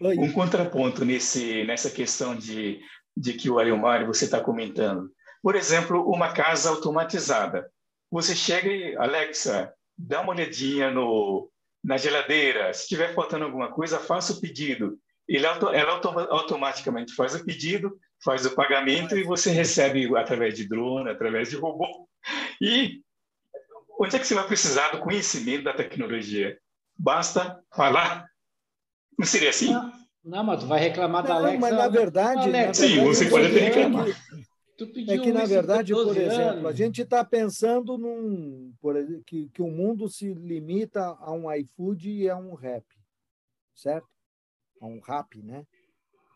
um 0.00 0.32
contraponto 0.32 1.04
nesse, 1.04 1.64
nessa 1.64 1.90
questão 1.90 2.36
de, 2.36 2.80
de 3.16 3.32
que 3.32 3.50
o 3.50 3.58
Ariomar 3.58 4.06
você 4.06 4.26
está 4.26 4.40
comentando. 4.40 5.10
Por 5.42 5.56
exemplo, 5.56 6.08
uma 6.08 6.32
casa 6.32 6.70
automatizada. 6.70 7.68
Você 8.10 8.34
chega 8.34 8.68
e, 8.68 8.96
Alexa, 8.96 9.74
dá 9.98 10.20
uma 10.20 10.32
olhadinha 10.32 10.90
no, 10.90 11.50
na 11.82 11.98
geladeira, 11.98 12.72
se 12.72 12.82
estiver 12.82 13.14
faltando 13.14 13.44
alguma 13.44 13.70
coisa, 13.70 13.98
faça 13.98 14.32
o 14.32 14.40
pedido. 14.40 14.98
Ele, 15.28 15.44
ela 15.46 16.00
automaticamente 16.30 17.14
faz 17.14 17.34
o 17.34 17.44
pedido, 17.44 17.98
faz 18.24 18.46
o 18.46 18.54
pagamento 18.54 19.16
e 19.16 19.22
você 19.22 19.50
recebe 19.50 20.16
através 20.16 20.54
de 20.54 20.66
drone, 20.66 21.10
através 21.10 21.50
de 21.50 21.56
robô. 21.56 22.08
E 22.60 23.02
onde 24.00 24.16
é 24.16 24.18
que 24.18 24.26
você 24.26 24.34
vai 24.34 24.46
precisar 24.46 24.90
do 24.90 25.00
conhecimento 25.00 25.64
da 25.64 25.74
tecnologia? 25.74 26.58
Basta 26.98 27.62
falar. 27.74 28.26
Não 29.18 29.26
seria 29.26 29.50
assim? 29.50 29.72
Não, 29.72 29.92
não 30.24 30.44
mas 30.44 30.60
tu 30.60 30.66
vai 30.66 30.80
reclamar 30.80 31.22
não, 31.22 31.28
da 31.28 31.34
Alexa. 31.36 31.60
Mas 31.60 31.74
na 31.74 31.88
verdade, 31.88 32.50
na 32.50 32.74
Sim, 32.74 32.88
verdade, 32.88 33.06
você 33.06 33.28
pode 33.28 33.46
até 33.46 33.58
reclamar. 33.60 34.08
é 34.08 35.18
que, 35.18 35.32
na 35.32 35.44
verdade, 35.44 35.92
por 35.92 36.16
exemplo, 36.16 36.66
a 36.66 36.72
gente 36.72 37.02
está 37.02 37.22
pensando 37.24 37.98
num, 37.98 38.72
por, 38.80 38.94
que, 39.26 39.50
que 39.50 39.62
o 39.62 39.70
mundo 39.70 40.08
se 40.08 40.32
limita 40.32 41.16
a 41.20 41.30
um 41.30 41.52
iFood 41.52 42.10
e 42.10 42.28
a 42.28 42.36
um 42.36 42.54
rap, 42.54 42.84
certo? 43.74 44.08
A 44.80 44.86
um 44.86 44.98
rap, 45.00 45.42
né? 45.42 45.66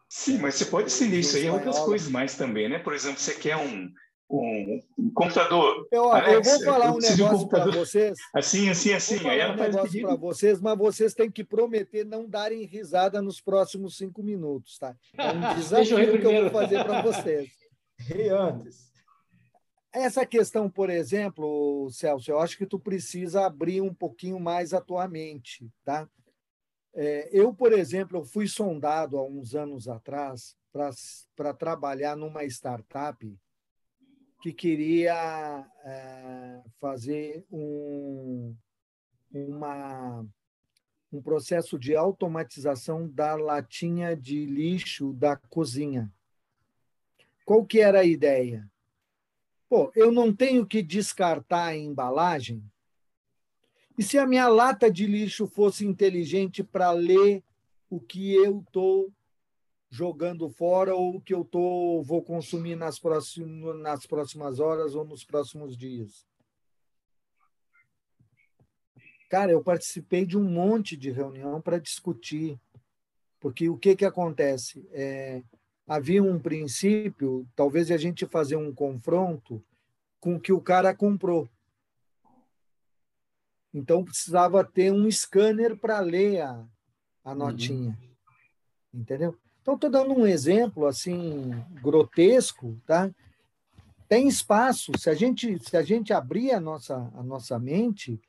Sim, 0.08 0.38
mas 0.38 0.54
você 0.54 0.64
pode 0.64 0.90
ser 0.90 1.12
isso 1.12 1.36
aí 1.36 1.50
outras 1.50 1.78
coisas 1.80 2.08
mais 2.08 2.36
também, 2.36 2.68
né? 2.68 2.78
Por 2.78 2.94
exemplo, 2.94 3.20
você 3.20 3.34
quer 3.34 3.56
um, 3.56 3.92
um, 4.30 4.80
um 4.98 5.10
computador. 5.12 5.86
Eu, 5.92 6.10
Alexa, 6.10 6.32
eu 6.32 6.42
vou 6.42 6.64
falar 6.64 6.92
um 6.92 6.98
negócio 6.98 7.44
um 7.44 7.48
para 7.48 7.70
vocês. 7.70 8.18
Assim, 8.34 8.70
assim, 8.70 8.92
assim. 8.94 9.28
Aí 9.28 9.38
ela 9.38 9.54
um 9.54 9.56
negócio 9.56 10.00
para 10.00 10.16
vocês, 10.16 10.60
mas 10.60 10.78
vocês 10.78 11.12
têm 11.12 11.30
que 11.30 11.44
prometer 11.44 12.06
não 12.06 12.26
darem 12.26 12.64
risada 12.64 13.20
nos 13.20 13.40
próximos 13.40 13.98
cinco 13.98 14.22
minutos, 14.22 14.78
tá? 14.78 14.96
É 15.16 15.30
um 15.30 15.54
desafio 15.56 16.20
que 16.20 16.26
eu 16.26 16.42
vou 16.42 16.50
fazer 16.50 16.84
para 16.84 17.02
vocês. 17.02 17.48
E 18.14 18.28
antes. 18.28 18.92
Essa 19.92 20.24
questão, 20.24 20.70
por 20.70 20.88
exemplo, 20.88 21.88
Celso, 21.90 22.30
eu 22.30 22.38
acho 22.38 22.56
que 22.56 22.64
tu 22.64 22.78
precisa 22.78 23.44
abrir 23.44 23.80
um 23.80 23.92
pouquinho 23.92 24.38
mais 24.38 24.72
a 24.72 24.80
tua 24.80 25.08
mente, 25.08 25.68
tá? 25.84 26.08
É, 27.00 27.28
eu, 27.30 27.54
por 27.54 27.72
exemplo, 27.72 28.18
eu 28.18 28.24
fui 28.24 28.48
sondado 28.48 29.18
há 29.18 29.24
uns 29.24 29.54
anos 29.54 29.86
atrás 29.86 30.56
para 31.36 31.54
trabalhar 31.54 32.16
numa 32.16 32.44
startup 32.44 33.38
que 34.42 34.52
queria 34.52 35.64
é, 35.84 36.60
fazer 36.80 37.46
um, 37.52 38.52
uma, 39.32 40.26
um 41.12 41.22
processo 41.22 41.78
de 41.78 41.94
automatização 41.94 43.08
da 43.08 43.36
latinha 43.36 44.16
de 44.16 44.44
lixo 44.44 45.12
da 45.12 45.36
cozinha. 45.36 46.12
Qual 47.44 47.64
que 47.64 47.80
era 47.80 48.00
a 48.00 48.04
ideia? 48.04 48.68
Pô, 49.68 49.92
eu 49.94 50.10
não 50.10 50.34
tenho 50.34 50.66
que 50.66 50.82
descartar 50.82 51.66
a 51.66 51.76
embalagem? 51.76 52.60
E 53.98 54.02
se 54.02 54.16
a 54.16 54.24
minha 54.24 54.46
lata 54.46 54.88
de 54.88 55.06
lixo 55.06 55.48
fosse 55.48 55.84
inteligente 55.84 56.62
para 56.62 56.92
ler 56.92 57.42
o 57.90 57.98
que 57.98 58.32
eu 58.32 58.60
estou 58.60 59.12
jogando 59.90 60.48
fora 60.48 60.94
ou 60.94 61.16
o 61.16 61.20
que 61.20 61.34
eu 61.34 61.44
tô, 61.44 62.00
vou 62.04 62.22
consumir 62.22 62.76
nas, 62.76 63.00
próximas, 63.00 63.76
nas 63.80 64.06
próximas 64.06 64.60
horas 64.60 64.94
ou 64.94 65.04
nos 65.04 65.24
próximos 65.24 65.76
dias? 65.76 66.24
Cara, 69.28 69.50
eu 69.50 69.64
participei 69.64 70.24
de 70.24 70.38
um 70.38 70.44
monte 70.44 70.96
de 70.96 71.10
reunião 71.10 71.60
para 71.60 71.80
discutir, 71.80 72.56
porque 73.40 73.68
o 73.68 73.76
que, 73.76 73.96
que 73.96 74.04
acontece? 74.04 74.88
É, 74.92 75.42
havia 75.88 76.22
um 76.22 76.38
princípio, 76.38 77.48
talvez 77.56 77.90
a 77.90 77.96
gente 77.96 78.26
fazer 78.26 78.54
um 78.54 78.72
confronto 78.72 79.60
com 80.20 80.36
o 80.36 80.40
que 80.40 80.52
o 80.52 80.60
cara 80.60 80.94
comprou. 80.94 81.48
Então 83.72 84.04
precisava 84.04 84.64
ter 84.64 84.92
um 84.92 85.10
scanner 85.10 85.76
para 85.76 86.00
ler 86.00 86.42
a, 86.42 86.64
a 87.24 87.32
uhum. 87.32 87.38
notinha. 87.38 87.98
Uhum. 88.00 89.00
Entendeu? 89.00 89.36
Então 89.60 89.74
estou 89.74 89.90
dando 89.90 90.12
um 90.14 90.26
exemplo 90.26 90.86
assim 90.86 91.50
grotesco, 91.82 92.80
tá? 92.86 93.10
Tem 94.08 94.26
espaço, 94.26 94.92
se 94.98 95.10
a 95.10 95.14
gente 95.14 95.58
se 95.58 95.76
a 95.76 95.82
gente 95.82 96.12
abrir 96.12 96.52
a 96.52 96.60
nossa 96.60 97.10
a 97.14 97.22
nossa 97.22 97.58
mente, 97.58 98.20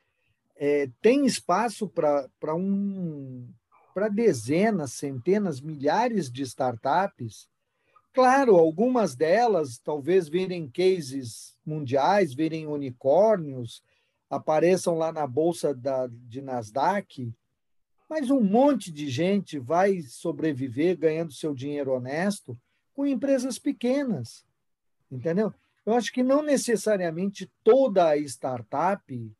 é, 0.56 0.90
tem 1.00 1.24
espaço 1.24 1.88
para 1.88 2.54
um 2.54 3.48
para 3.94 4.08
dezenas, 4.08 4.92
centenas, 4.92 5.60
milhares 5.60 6.30
de 6.30 6.42
startups 6.42 7.50
Claro, 8.12 8.56
algumas 8.56 9.14
delas 9.14 9.78
talvez 9.78 10.28
virem 10.28 10.68
cases 10.68 11.56
mundiais, 11.64 12.34
virem 12.34 12.66
unicórnios, 12.66 13.82
apareçam 14.30 14.96
lá 14.96 15.12
na 15.12 15.26
bolsa 15.26 15.74
da, 15.74 16.06
de 16.06 16.40
Nasdaq, 16.40 17.34
mas 18.08 18.30
um 18.30 18.40
monte 18.40 18.90
de 18.90 19.10
gente 19.10 19.58
vai 19.58 20.00
sobreviver 20.02 20.96
ganhando 20.96 21.32
seu 21.32 21.54
dinheiro 21.54 21.92
honesto 21.92 22.58
com 22.94 23.06
empresas 23.06 23.58
pequenas, 23.58 24.46
entendeu? 25.10 25.52
Eu 25.84 25.94
acho 25.94 26.12
que 26.12 26.22
não 26.22 26.42
necessariamente 26.42 27.50
toda 27.64 28.16
startup 28.16 29.36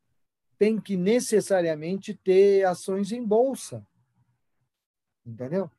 tem 0.59 0.80
que 0.80 0.97
necessariamente 0.97 2.14
ter 2.14 2.66
ações 2.66 3.12
em 3.12 3.24
bolsa, 3.24 3.86
entendeu? 5.24 5.70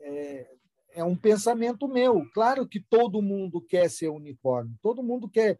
É, 0.00 0.56
é 0.94 1.04
um 1.04 1.16
pensamento 1.16 1.86
meu. 1.86 2.28
Claro 2.32 2.66
que 2.66 2.80
todo 2.80 3.22
mundo 3.22 3.60
quer 3.60 3.88
ser 3.90 4.08
unicórnio, 4.08 4.76
todo 4.82 5.02
mundo 5.02 5.28
quer. 5.28 5.58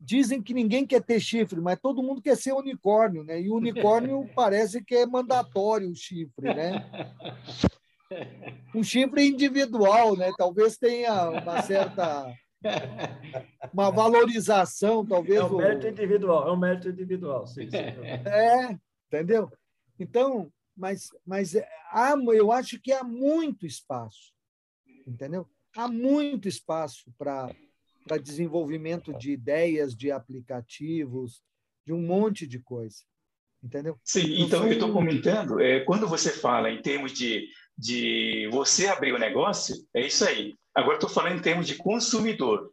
Dizem 0.00 0.40
que 0.40 0.54
ninguém 0.54 0.86
quer 0.86 1.02
ter 1.02 1.18
chifre, 1.18 1.60
mas 1.60 1.78
todo 1.80 2.02
mundo 2.02 2.22
quer 2.22 2.36
ser 2.36 2.52
unicórnio, 2.52 3.24
né? 3.24 3.40
E 3.40 3.50
unicórnio 3.50 4.28
parece 4.34 4.82
que 4.82 4.94
é 4.94 5.06
mandatório 5.06 5.90
o 5.90 5.94
chifre, 5.94 6.54
né? 6.54 6.84
Um 8.74 8.82
chifre 8.82 9.26
individual, 9.26 10.16
né? 10.16 10.32
Talvez 10.38 10.78
tenha 10.78 11.28
uma 11.28 11.60
certa 11.60 12.34
uma 13.70 13.90
valorização, 13.90 15.04
talvez. 15.04 15.40
É 15.40 15.44
um 15.44 15.56
mérito 15.58 15.86
o... 15.86 15.90
individual, 15.90 16.48
é 16.48 16.52
um 16.52 16.56
mérito 16.56 16.88
individual, 16.88 17.46
sim, 17.46 17.68
sim. 17.68 17.76
É, 17.76 18.78
entendeu? 19.06 19.52
Então, 20.00 20.50
mas, 20.74 21.10
mas 21.26 21.54
há, 21.92 22.14
eu 22.32 22.50
acho 22.50 22.80
que 22.80 22.92
há 22.92 23.04
muito 23.04 23.66
espaço 23.66 24.32
entendeu? 25.08 25.48
Há 25.76 25.88
muito 25.88 26.48
espaço 26.48 27.12
para 27.16 27.50
desenvolvimento 28.16 29.12
de 29.12 29.32
ideias, 29.32 29.94
de 29.94 30.10
aplicativos, 30.10 31.42
de 31.84 31.92
um 31.92 32.00
monte 32.00 32.46
de 32.46 32.58
coisa, 32.58 32.98
entendeu? 33.62 33.98
Sim, 34.04 34.42
então 34.42 34.66
eu 34.66 34.72
estou 34.72 34.92
comentando, 34.92 35.60
é, 35.60 35.80
quando 35.80 36.06
você 36.06 36.30
fala 36.30 36.70
em 36.70 36.80
termos 36.80 37.12
de, 37.12 37.48
de 37.76 38.48
você 38.50 38.86
abrir 38.86 39.12
o 39.12 39.18
negócio, 39.18 39.74
é 39.94 40.06
isso 40.06 40.24
aí. 40.24 40.56
Agora 40.74 40.94
estou 40.94 41.10
falando 41.10 41.38
em 41.38 41.42
termos 41.42 41.66
de 41.66 41.74
consumidor. 41.74 42.70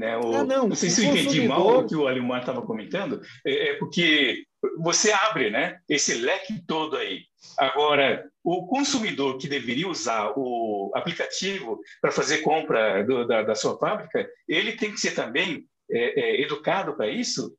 Né? 0.00 0.16
O, 0.16 0.34
ah, 0.34 0.44
não, 0.44 0.66
não 0.66 0.74
sei 0.74 0.88
se 0.88 1.04
eu 1.04 1.10
entendi 1.10 1.46
mal 1.46 1.80
o 1.80 1.86
que 1.86 1.94
o 1.94 2.08
Alimar 2.08 2.40
estava 2.40 2.62
comentando, 2.62 3.20
é, 3.44 3.68
é, 3.68 3.74
porque 3.74 4.44
você 4.78 5.12
abre 5.12 5.50
né, 5.50 5.78
esse 5.86 6.14
leque 6.14 6.64
todo 6.66 6.96
aí. 6.96 7.24
Agora, 7.58 8.26
o 8.42 8.66
consumidor 8.66 9.36
que 9.36 9.46
deveria 9.46 9.86
usar 9.86 10.32
o 10.38 10.90
aplicativo 10.94 11.78
para 12.00 12.10
fazer 12.10 12.38
compra 12.38 13.02
do, 13.04 13.26
da, 13.26 13.42
da, 13.42 13.54
sua 13.54 13.76
fábrica, 13.78 14.26
ele 14.48 14.72
tem 14.72 14.90
que 14.90 15.00
ser 15.00 15.10
também 15.10 15.66
é, 15.90 16.20
é, 16.20 16.40
educado 16.40 16.96
para 16.96 17.06
isso? 17.06 17.54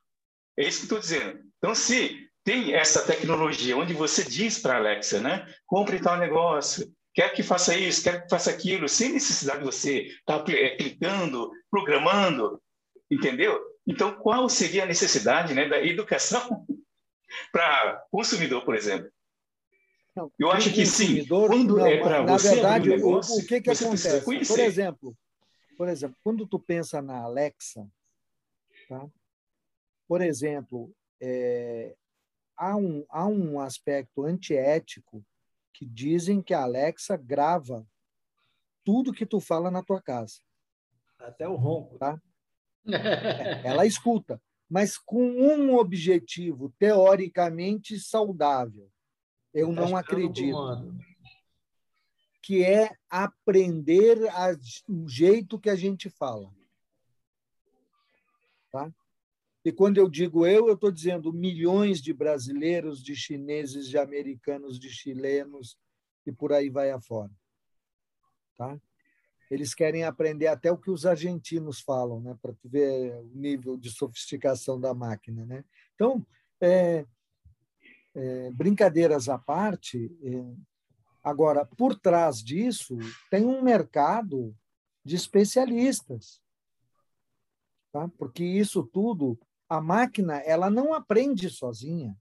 É 0.57 0.63
isso 0.63 0.79
que 0.79 0.85
estou 0.85 0.99
dizendo. 0.99 1.39
Então, 1.59 1.75
se 1.75 2.27
tem 2.43 2.73
essa 2.73 3.05
tecnologia 3.05 3.77
onde 3.77 3.93
você 3.93 4.23
diz 4.23 4.57
para 4.57 4.73
a 4.73 4.77
Alexa, 4.77 5.21
né, 5.21 5.45
compre 5.67 5.99
tal 5.99 6.17
negócio, 6.17 6.91
quer 7.13 7.33
que 7.33 7.43
faça 7.43 7.75
isso, 7.75 8.03
quer 8.03 8.23
que 8.23 8.29
faça 8.29 8.49
aquilo, 8.49 8.87
sem 8.87 9.13
necessidade 9.13 9.59
de 9.59 9.65
você 9.65 10.03
estar 10.07 10.43
tá 10.43 10.51
é, 10.51 10.75
clicando, 10.75 11.51
programando, 11.69 12.61
entendeu? 13.09 13.59
Então, 13.85 14.13
qual 14.13 14.47
seria 14.47 14.83
a 14.83 14.87
necessidade 14.87 15.53
né, 15.53 15.67
da 15.67 15.83
educação 15.83 16.65
para 17.51 18.05
consumidor, 18.11 18.63
por 18.63 18.75
exemplo? 18.75 19.11
Não, 20.15 20.31
eu 20.37 20.51
acho 20.51 20.73
que 20.73 20.85
sim. 20.85 21.25
Quando 21.25 21.77
não, 21.77 21.85
é 21.85 21.97
para 22.01 22.21
você 22.21 22.55
verdade, 22.55 22.89
um 22.89 22.95
negócio, 22.95 23.35
o, 23.35 23.39
o 23.39 23.47
que 23.47 23.61
que 23.61 23.69
acontece? 23.69 24.21
Por 24.23 24.59
exemplo, 24.59 25.17
por 25.77 25.87
exemplo, 25.87 26.17
quando 26.23 26.45
tu 26.45 26.59
pensa 26.59 27.01
na 27.01 27.21
Alexa, 27.21 27.87
tá? 28.89 29.09
Por 30.07 30.21
exemplo, 30.21 30.93
é, 31.21 31.95
há 32.57 32.75
um 32.75 33.05
há 33.09 33.25
um 33.25 33.59
aspecto 33.61 34.25
antiético 34.25 35.25
que 35.73 35.85
dizem 35.85 36.41
que 36.41 36.53
a 36.53 36.63
Alexa 36.63 37.15
grava 37.17 37.87
tudo 38.83 39.13
que 39.13 39.25
tu 39.25 39.39
fala 39.39 39.69
na 39.69 39.83
tua 39.83 40.01
casa. 40.01 40.39
Até 41.19 41.47
o 41.47 41.55
ronco. 41.55 41.97
Tá? 41.97 42.21
Ela 43.63 43.85
escuta, 43.85 44.41
mas 44.69 44.97
com 44.97 45.23
um 45.23 45.75
objetivo 45.75 46.73
teoricamente 46.79 47.99
saudável. 47.99 48.89
Eu 49.53 49.73
tá 49.73 49.81
não 49.81 49.95
acredito. 49.95 50.57
Que 52.41 52.63
é 52.63 52.95
aprender 53.09 54.27
a, 54.29 54.55
o 54.89 55.07
jeito 55.07 55.59
que 55.59 55.69
a 55.69 55.75
gente 55.75 56.09
fala. 56.09 56.51
Tá? 58.71 58.91
E 59.63 59.71
quando 59.71 59.97
eu 59.97 60.09
digo 60.09 60.45
eu, 60.45 60.67
eu 60.67 60.73
estou 60.73 60.91
dizendo 60.91 61.31
milhões 61.31 62.01
de 62.01 62.13
brasileiros, 62.13 63.01
de 63.01 63.15
chineses, 63.15 63.87
de 63.87 63.97
americanos, 63.97 64.79
de 64.79 64.89
chilenos 64.89 65.77
e 66.25 66.31
por 66.31 66.51
aí 66.51 66.69
vai 66.69 66.89
afora. 66.89 67.31
Tá? 68.57 68.79
Eles 69.49 69.73
querem 69.73 70.03
aprender 70.03 70.47
até 70.47 70.71
o 70.71 70.77
que 70.77 70.89
os 70.89 71.05
argentinos 71.05 71.79
falam, 71.79 72.21
né? 72.21 72.37
para 72.41 72.55
ver 72.63 73.13
o 73.17 73.31
nível 73.35 73.77
de 73.77 73.91
sofisticação 73.91 74.79
da 74.79 74.93
máquina. 74.93 75.45
Né? 75.45 75.63
Então, 75.93 76.25
é, 76.59 77.05
é, 78.15 78.51
brincadeiras 78.51 79.29
à 79.29 79.37
parte, 79.37 80.11
é, 80.23 80.43
agora, 81.23 81.65
por 81.65 81.99
trás 81.99 82.41
disso, 82.41 82.97
tem 83.29 83.45
um 83.45 83.61
mercado 83.61 84.55
de 85.05 85.15
especialistas 85.15 86.41
tá? 87.91 88.09
porque 88.17 88.43
isso 88.43 88.83
tudo, 88.83 89.37
a 89.71 89.79
máquina 89.79 90.35
ela 90.39 90.69
não 90.69 90.93
aprende 90.93 91.49
sozinha. 91.49 92.13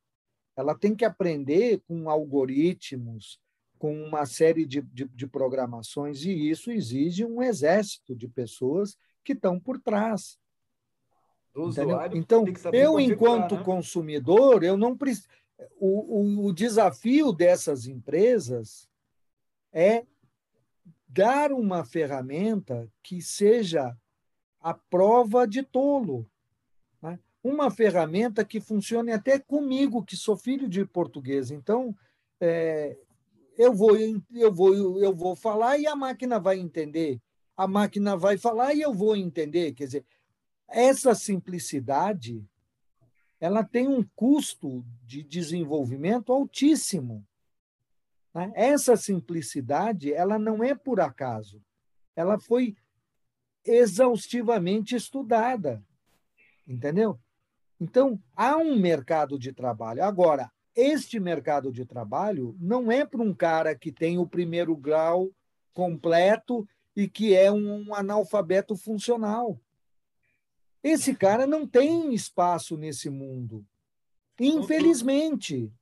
Ela 0.56 0.72
tem 0.72 0.94
que 0.94 1.04
aprender 1.04 1.80
com 1.80 2.08
algoritmos, 2.08 3.40
com 3.76 3.92
uma 4.04 4.24
série 4.24 4.64
de, 4.64 4.80
de, 4.82 5.08
de 5.08 5.26
programações, 5.26 6.22
e 6.22 6.48
isso 6.48 6.70
exige 6.70 7.24
um 7.24 7.42
exército 7.42 8.14
de 8.14 8.28
pessoas 8.28 8.96
que 9.24 9.32
estão 9.32 9.58
por 9.58 9.80
trás. 9.80 10.38
Então, 12.14 12.44
eu, 12.72 13.00
enquanto 13.00 13.56
né? 13.56 13.64
consumidor, 13.64 14.62
eu 14.62 14.76
não 14.76 14.96
preciso. 14.96 15.26
O, 15.76 16.20
o, 16.20 16.46
o 16.46 16.52
desafio 16.52 17.32
dessas 17.32 17.88
empresas 17.88 18.88
é 19.72 20.06
dar 21.08 21.50
uma 21.50 21.84
ferramenta 21.84 22.88
que 23.02 23.20
seja 23.20 23.98
a 24.60 24.72
prova 24.72 25.48
de 25.48 25.64
tolo. 25.64 26.29
Uma 27.42 27.70
ferramenta 27.70 28.44
que 28.44 28.60
funcione 28.60 29.12
até 29.12 29.38
comigo, 29.38 30.04
que 30.04 30.16
sou 30.16 30.36
filho 30.36 30.68
de 30.68 30.84
português. 30.84 31.50
Então, 31.50 31.96
é, 32.40 32.96
eu, 33.56 33.74
vou, 33.74 33.96
eu, 33.96 34.52
vou, 34.52 34.98
eu 35.00 35.14
vou 35.14 35.34
falar 35.34 35.78
e 35.78 35.86
a 35.86 35.96
máquina 35.96 36.38
vai 36.38 36.58
entender. 36.58 37.20
A 37.56 37.66
máquina 37.66 38.16
vai 38.16 38.36
falar 38.36 38.74
e 38.74 38.80
eu 38.80 38.92
vou 38.92 39.16
entender. 39.16 39.72
Quer 39.72 39.84
dizer, 39.84 40.04
essa 40.68 41.14
simplicidade 41.14 42.44
ela 43.40 43.64
tem 43.64 43.88
um 43.88 44.04
custo 44.14 44.84
de 45.02 45.22
desenvolvimento 45.22 46.30
altíssimo. 46.30 47.26
Né? 48.34 48.52
Essa 48.54 48.96
simplicidade 48.96 50.12
ela 50.12 50.38
não 50.38 50.62
é 50.62 50.74
por 50.74 51.00
acaso. 51.00 51.62
Ela 52.14 52.38
foi 52.38 52.76
exaustivamente 53.64 54.94
estudada. 54.94 55.82
Entendeu? 56.68 57.18
Então, 57.80 58.22
há 58.36 58.56
um 58.58 58.78
mercado 58.78 59.38
de 59.38 59.52
trabalho. 59.52 60.04
Agora, 60.04 60.52
este 60.76 61.18
mercado 61.18 61.72
de 61.72 61.84
trabalho 61.84 62.54
não 62.60 62.92
é 62.92 63.06
para 63.06 63.22
um 63.22 63.34
cara 63.34 63.74
que 63.74 63.90
tem 63.90 64.18
o 64.18 64.26
primeiro 64.26 64.76
grau 64.76 65.30
completo 65.72 66.68
e 66.94 67.08
que 67.08 67.34
é 67.34 67.50
um 67.50 67.94
analfabeto 67.94 68.76
funcional. 68.76 69.58
Esse 70.82 71.14
cara 71.14 71.46
não 71.46 71.66
tem 71.66 72.14
espaço 72.14 72.76
nesse 72.76 73.08
mundo. 73.08 73.64
Infelizmente. 74.38 75.72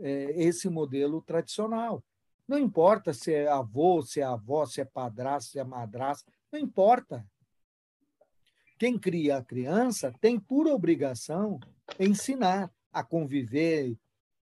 é, 0.00 0.32
esse 0.42 0.68
modelo 0.68 1.22
tradicional. 1.22 2.02
Não 2.48 2.58
importa 2.58 3.12
se 3.12 3.32
é 3.32 3.48
avô, 3.48 4.02
se 4.02 4.20
é 4.20 4.24
avó, 4.24 4.66
se 4.66 4.80
é 4.80 4.84
padrasto, 4.84 5.52
se 5.52 5.58
é 5.58 5.64
madrasta, 5.64 6.30
não 6.52 6.58
importa. 6.58 7.26
Quem 8.84 8.98
cria 8.98 9.38
a 9.38 9.42
criança 9.42 10.12
tem 10.20 10.38
por 10.38 10.66
obrigação 10.66 11.58
ensinar 11.98 12.70
a 12.92 13.02
conviver 13.02 13.98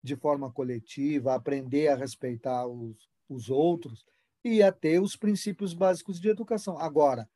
de 0.01 0.15
forma 0.15 0.51
coletiva, 0.51 1.31
a 1.33 1.35
aprender 1.35 1.89
a 1.89 1.95
respeitar 1.95 2.65
os, 2.65 3.07
os 3.29 3.51
outros, 3.51 4.03
e 4.43 4.63
a 4.63 4.71
ter 4.71 4.99
os 4.99 5.15
princípios 5.15 5.71
básicos 5.75 6.19
de 6.19 6.29
educação. 6.29 6.79
Agora, 6.79 7.29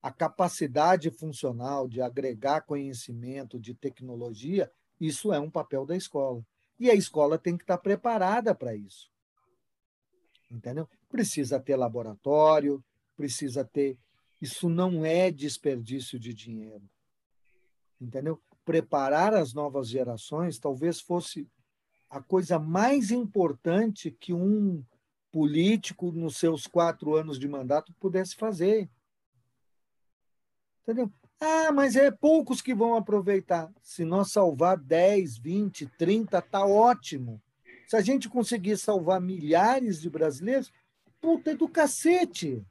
a 0.00 0.10
capacidade 0.10 1.10
funcional 1.10 1.86
de 1.86 2.00
agregar 2.00 2.62
conhecimento, 2.62 3.60
de 3.60 3.74
tecnologia, 3.74 4.72
isso 4.98 5.34
é 5.34 5.38
um 5.38 5.50
papel 5.50 5.84
da 5.84 5.94
escola. 5.94 6.42
E 6.78 6.90
a 6.90 6.94
escola 6.94 7.36
tem 7.36 7.54
que 7.54 7.64
estar 7.64 7.76
preparada 7.76 8.54
para 8.54 8.74
isso. 8.74 9.10
Entendeu? 10.50 10.88
Precisa 11.06 11.60
ter 11.60 11.76
laboratório, 11.76 12.82
precisa 13.14 13.62
ter. 13.62 13.98
Isso 14.40 14.68
não 14.68 15.04
é 15.04 15.30
desperdício 15.30 16.18
de 16.18 16.32
dinheiro. 16.32 16.88
Entendeu? 18.00 18.40
Preparar 18.64 19.34
as 19.34 19.52
novas 19.52 19.88
gerações 19.88 20.58
talvez 20.58 21.00
fosse 21.00 21.46
a 22.08 22.20
coisa 22.20 22.58
mais 22.58 23.10
importante 23.10 24.10
que 24.10 24.32
um 24.32 24.84
político, 25.30 26.10
nos 26.10 26.36
seus 26.36 26.66
quatro 26.66 27.14
anos 27.14 27.38
de 27.38 27.46
mandato, 27.46 27.94
pudesse 28.00 28.34
fazer. 28.34 28.90
Entendeu? 30.82 31.12
Ah, 31.40 31.72
mas 31.72 31.96
é 31.96 32.10
poucos 32.10 32.60
que 32.60 32.74
vão 32.74 32.96
aproveitar. 32.96 33.72
Se 33.82 34.04
nós 34.04 34.32
salvar 34.32 34.76
10, 34.76 35.38
20, 35.38 35.86
30, 35.96 36.38
está 36.38 36.66
ótimo. 36.66 37.40
Se 37.86 37.96
a 37.96 38.00
gente 38.00 38.28
conseguir 38.28 38.76
salvar 38.76 39.20
milhares 39.20 40.00
de 40.00 40.10
brasileiros, 40.10 40.72
puta 41.20 41.56
do 41.56 41.68
cacete. 41.68 42.64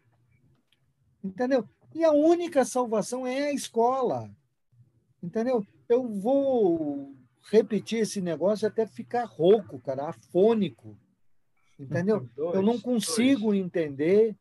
Entendeu? 1.23 1.67
E 1.93 2.03
a 2.03 2.11
única 2.11 2.63
salvação 2.63 3.25
é 3.25 3.45
a 3.45 3.53
escola. 3.53 4.29
Entendeu? 5.21 5.65
Eu 5.87 6.07
vou 6.07 7.15
repetir 7.49 7.99
esse 7.99 8.21
negócio 8.21 8.67
até 8.67 8.85
ficar 8.85 9.25
rouco, 9.25 9.79
cara, 9.79 10.09
afônico. 10.09 10.97
Entendeu? 11.77 12.27
Dois, 12.35 12.55
eu 12.55 12.61
não 12.61 12.79
consigo 12.79 13.47
dois. 13.47 13.59
entender, 13.59 14.37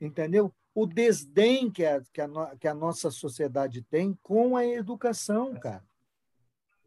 entendeu? 0.00 0.52
O 0.74 0.86
desdém 0.86 1.70
que 1.70 1.84
a, 1.84 2.00
que, 2.12 2.20
a, 2.20 2.56
que 2.56 2.68
a 2.68 2.74
nossa 2.74 3.10
sociedade 3.10 3.82
tem 3.82 4.16
com 4.22 4.56
a 4.56 4.64
educação, 4.64 5.54
cara. 5.58 5.84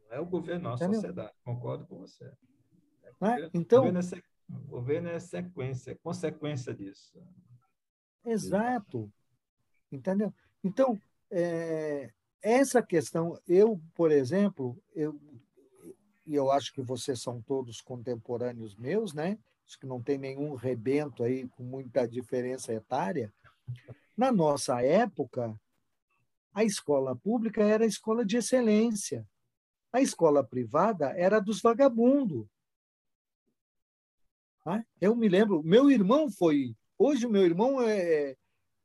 É 0.09 0.19
o 0.19 0.25
governo, 0.25 0.63
não 0.63 0.73
a 0.73 0.77
sociedade. 0.77 1.33
Concordo 1.43 1.85
com 1.85 1.99
você. 1.99 2.25
É? 3.21 3.49
Então, 3.53 3.83
o 3.83 3.91
governo, 3.91 3.99
é, 3.99 4.21
o 4.49 4.67
governo 4.67 5.09
é 5.09 5.19
sequência, 5.19 5.91
é 5.91 5.95
consequência 5.95 6.73
disso. 6.73 7.17
Exato. 8.25 9.11
Entendeu? 9.91 10.33
Então, 10.63 10.99
é, 11.29 12.11
essa 12.41 12.81
questão, 12.81 13.39
eu, 13.47 13.81
por 13.93 14.11
exemplo, 14.11 14.77
eu, 14.93 15.19
e 16.25 16.35
eu 16.35 16.51
acho 16.51 16.73
que 16.73 16.81
vocês 16.81 17.21
são 17.21 17.41
todos 17.41 17.81
contemporâneos 17.81 18.75
meus, 18.75 19.13
né? 19.13 19.37
acho 19.71 19.79
que 19.79 19.87
não 19.87 20.01
tem 20.01 20.17
nenhum 20.17 20.53
rebento 20.55 21.23
aí 21.23 21.47
com 21.47 21.63
muita 21.63 22.05
diferença 22.05 22.73
etária. 22.73 23.33
Na 24.17 24.29
nossa 24.29 24.81
época, 24.81 25.57
a 26.53 26.65
escola 26.65 27.15
pública 27.15 27.63
era 27.63 27.85
a 27.85 27.87
escola 27.87 28.25
de 28.25 28.35
excelência. 28.35 29.25
A 29.93 30.01
escola 30.01 30.43
privada 30.43 31.11
era 31.17 31.39
dos 31.39 31.61
vagabundos. 31.61 32.45
Tá? 34.63 34.85
Eu 34.99 35.15
me 35.15 35.29
lembro, 35.29 35.63
meu 35.63 35.89
irmão 35.89 36.29
foi. 36.29 36.75
Hoje, 37.03 37.25
o 37.25 37.31
meu 37.31 37.43
irmão 37.43 37.81
é, 37.81 38.35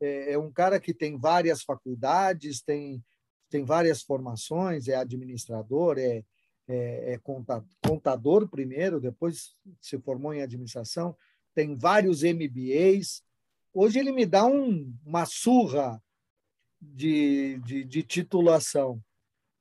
é, 0.00 0.32
é 0.32 0.38
um 0.38 0.50
cara 0.50 0.80
que 0.80 0.94
tem 0.94 1.18
várias 1.18 1.62
faculdades, 1.62 2.62
tem, 2.62 3.04
tem 3.50 3.62
várias 3.62 4.00
formações, 4.00 4.88
é 4.88 4.94
administrador, 4.94 5.98
é, 5.98 6.24
é, 6.66 7.12
é 7.12 7.20
contador 7.86 8.48
primeiro, 8.48 9.02
depois 9.02 9.54
se 9.82 9.98
formou 9.98 10.32
em 10.32 10.40
administração, 10.40 11.14
tem 11.54 11.76
vários 11.76 12.22
MBAs. 12.22 13.22
Hoje 13.74 13.98
ele 13.98 14.12
me 14.12 14.24
dá 14.24 14.46
um, 14.46 14.90
uma 15.04 15.26
surra 15.26 16.02
de, 16.80 17.58
de, 17.66 17.84
de, 17.84 18.02
titulação. 18.02 18.98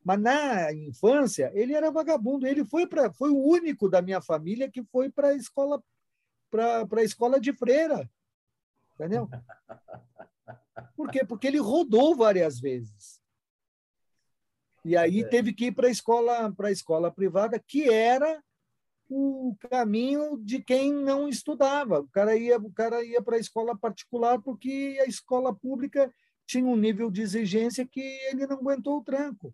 Mas 0.01 0.21
na 0.21 0.71
infância 0.71 1.51
ele 1.53 1.73
era 1.73 1.91
vagabundo. 1.91 2.47
Ele 2.47 2.63
foi 2.63 2.87
para 2.87 3.11
foi 3.11 3.31
o 3.31 3.37
único 3.37 3.89
da 3.89 4.01
minha 4.01 4.21
família 4.21 4.71
que 4.71 4.81
foi 4.81 5.11
para 5.11 5.29
a 5.29 5.35
escola 5.35 5.83
para 6.49 7.01
a 7.01 7.03
escola 7.03 7.37
de 7.37 7.51
freira, 7.51 8.09
entendeu? 8.95 9.29
Por 10.95 11.11
quê? 11.11 11.23
Porque 11.23 11.47
ele 11.47 11.59
rodou 11.59 12.15
várias 12.15 12.59
vezes. 12.59 13.21
E 14.83 14.95
aí 14.95 15.21
é. 15.21 15.27
teve 15.27 15.53
que 15.53 15.65
ir 15.65 15.71
para 15.71 15.87
a 15.87 15.91
escola, 15.91 16.51
para 16.51 16.69
a 16.69 16.71
escola 16.71 17.11
privada, 17.11 17.59
que 17.59 17.89
era 17.89 18.41
o 19.09 19.55
caminho 19.69 20.37
de 20.37 20.61
quem 20.61 20.91
não 20.91 21.27
estudava. 21.27 21.99
O 21.99 22.07
cara 22.09 22.35
ia, 22.35 22.57
o 22.57 22.71
cara 22.71 23.03
ia 23.03 23.21
para 23.21 23.35
a 23.35 23.39
escola 23.39 23.77
particular 23.77 24.41
porque 24.41 24.97
a 25.01 25.05
escola 25.05 25.53
pública 25.53 26.13
tinha 26.45 26.65
um 26.65 26.75
nível 26.75 27.09
de 27.09 27.21
exigência 27.21 27.85
que 27.85 27.99
ele 27.99 28.45
não 28.47 28.57
aguentou 28.57 28.97
o 28.97 29.03
tranco. 29.03 29.53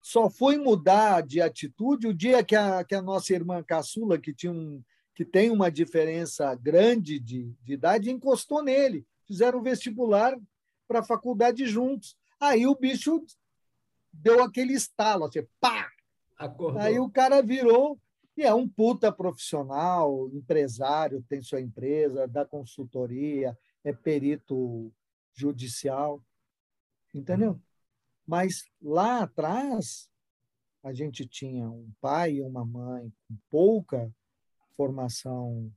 Só 0.00 0.28
foi 0.28 0.56
mudar 0.56 1.22
de 1.22 1.40
atitude 1.40 2.08
o 2.08 2.14
dia 2.14 2.42
que 2.44 2.56
a, 2.56 2.84
que 2.84 2.94
a 2.94 3.02
nossa 3.02 3.32
irmã 3.32 3.62
caçula, 3.62 4.18
que, 4.18 4.34
tinha 4.34 4.52
um, 4.52 4.82
que 5.14 5.24
tem 5.24 5.50
uma 5.50 5.70
diferença 5.70 6.54
grande 6.54 7.18
de, 7.18 7.54
de 7.62 7.74
idade, 7.74 8.10
encostou 8.10 8.62
nele. 8.62 9.06
Fizeram 9.26 9.62
vestibular 9.62 10.38
para 10.88 11.00
a 11.00 11.04
faculdade 11.04 11.66
juntos. 11.66 12.16
Aí 12.40 12.66
o 12.66 12.74
bicho 12.74 13.24
deu 14.12 14.42
aquele 14.42 14.72
estalo, 14.74 15.24
assim, 15.24 15.46
pá! 15.60 15.90
Acordou. 16.36 16.80
Aí 16.80 16.98
o 16.98 17.08
cara 17.08 17.40
virou 17.40 18.00
e 18.36 18.42
é 18.42 18.52
um 18.54 18.68
puta 18.68 19.12
profissional, 19.12 20.28
empresário, 20.32 21.24
tem 21.28 21.42
sua 21.42 21.60
empresa, 21.60 22.26
dá 22.26 22.44
consultoria, 22.44 23.56
é 23.84 23.92
perito 23.92 24.92
judicial, 25.34 26.22
entendeu? 27.14 27.60
Mas 28.26 28.64
lá 28.80 29.22
atrás 29.22 30.08
a 30.82 30.92
gente 30.92 31.26
tinha 31.26 31.68
um 31.68 31.92
pai 32.00 32.34
e 32.34 32.42
uma 32.42 32.64
mãe 32.64 33.12
com 33.28 33.36
pouca 33.50 34.12
formação 34.76 35.72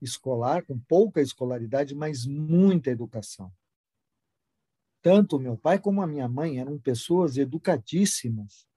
escolar, 0.00 0.64
com 0.64 0.78
pouca 0.78 1.20
escolaridade, 1.20 1.94
mas 1.94 2.26
muita 2.26 2.90
educação. 2.90 3.52
Tanto 5.02 5.38
meu 5.38 5.56
pai 5.56 5.78
como 5.78 6.02
a 6.02 6.06
minha 6.06 6.28
mãe 6.28 6.58
eram 6.58 6.78
pessoas 6.78 7.36
educadíssimas 7.36 8.68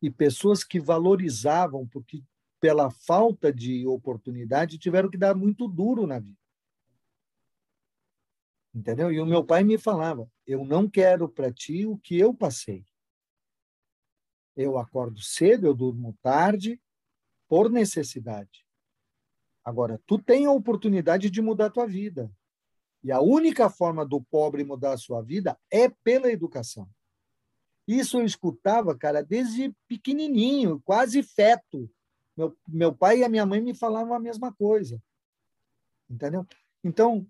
e 0.00 0.10
pessoas 0.10 0.62
que 0.62 0.80
valorizavam, 0.80 1.86
porque 1.86 2.22
pela 2.60 2.90
falta 2.90 3.52
de 3.52 3.86
oportunidade 3.86 4.78
tiveram 4.78 5.10
que 5.10 5.18
dar 5.18 5.34
muito 5.34 5.66
duro 5.66 6.06
na 6.06 6.18
vida. 6.18 6.38
Entendeu? 8.72 9.10
E 9.10 9.20
o 9.20 9.26
meu 9.26 9.44
pai 9.44 9.64
me 9.64 9.76
falava: 9.76 10.30
eu 10.46 10.64
não 10.64 10.88
quero 10.88 11.28
para 11.28 11.52
ti 11.52 11.84
o 11.86 11.98
que 11.98 12.16
eu 12.16 12.32
passei. 12.32 12.84
Eu 14.56 14.78
acordo 14.78 15.20
cedo, 15.20 15.66
eu 15.66 15.74
durmo 15.74 16.16
tarde, 16.22 16.80
por 17.48 17.70
necessidade. 17.70 18.64
Agora, 19.64 20.00
tu 20.06 20.18
tem 20.18 20.46
a 20.46 20.52
oportunidade 20.52 21.30
de 21.30 21.42
mudar 21.42 21.66
a 21.66 21.70
tua 21.70 21.86
vida. 21.86 22.30
E 23.02 23.10
a 23.10 23.20
única 23.20 23.70
forma 23.70 24.04
do 24.04 24.20
pobre 24.20 24.64
mudar 24.64 24.92
a 24.92 24.98
sua 24.98 25.22
vida 25.22 25.58
é 25.70 25.88
pela 25.88 26.30
educação. 26.30 26.88
Isso 27.86 28.18
eu 28.18 28.24
escutava, 28.24 28.96
cara, 28.96 29.22
desde 29.22 29.74
pequenininho, 29.88 30.80
quase 30.84 31.22
feto. 31.22 31.90
Meu, 32.36 32.56
meu 32.66 32.94
pai 32.94 33.18
e 33.18 33.24
a 33.24 33.28
minha 33.28 33.46
mãe 33.46 33.60
me 33.60 33.74
falavam 33.74 34.14
a 34.14 34.20
mesma 34.20 34.52
coisa. 34.52 35.02
Entendeu? 36.08 36.46
Então, 36.84 37.26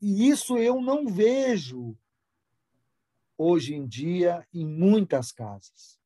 isso 0.00 0.56
eu 0.58 0.80
não 0.80 1.06
vejo 1.06 1.96
hoje 3.36 3.74
em 3.74 3.86
dia 3.86 4.46
em 4.52 4.66
muitas 4.66 5.32
casas. 5.32 5.99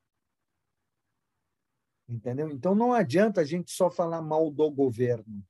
Entendeu? 2.09 2.51
Então 2.51 2.75
não 2.75 2.93
adianta 2.93 3.41
a 3.41 3.45
gente 3.45 3.71
só 3.71 3.91
falar 3.91 4.21
mal 4.21 4.51
do 4.51 4.71
governo. 4.71 5.43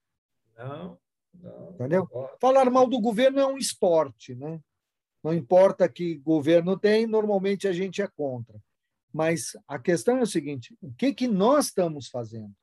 Não, 0.56 0.98
não. 1.34 1.70
Entendeu? 1.70 2.08
Não 2.12 2.28
falar 2.40 2.70
mal 2.70 2.86
do 2.86 3.00
governo 3.00 3.40
é 3.40 3.46
um 3.46 3.58
esporte, 3.58 4.34
né? 4.34 4.60
Não 5.22 5.32
importa 5.32 5.88
que 5.88 6.18
governo 6.18 6.78
tem, 6.78 7.06
normalmente 7.06 7.66
a 7.66 7.72
gente 7.72 8.02
é 8.02 8.06
contra. 8.06 8.60
Mas 9.12 9.56
a 9.66 9.78
questão 9.78 10.18
é 10.18 10.22
o 10.22 10.26
seguinte: 10.26 10.76
o 10.80 10.92
que, 10.92 11.14
que 11.14 11.26
nós 11.26 11.66
estamos 11.66 12.08
fazendo? 12.08 12.54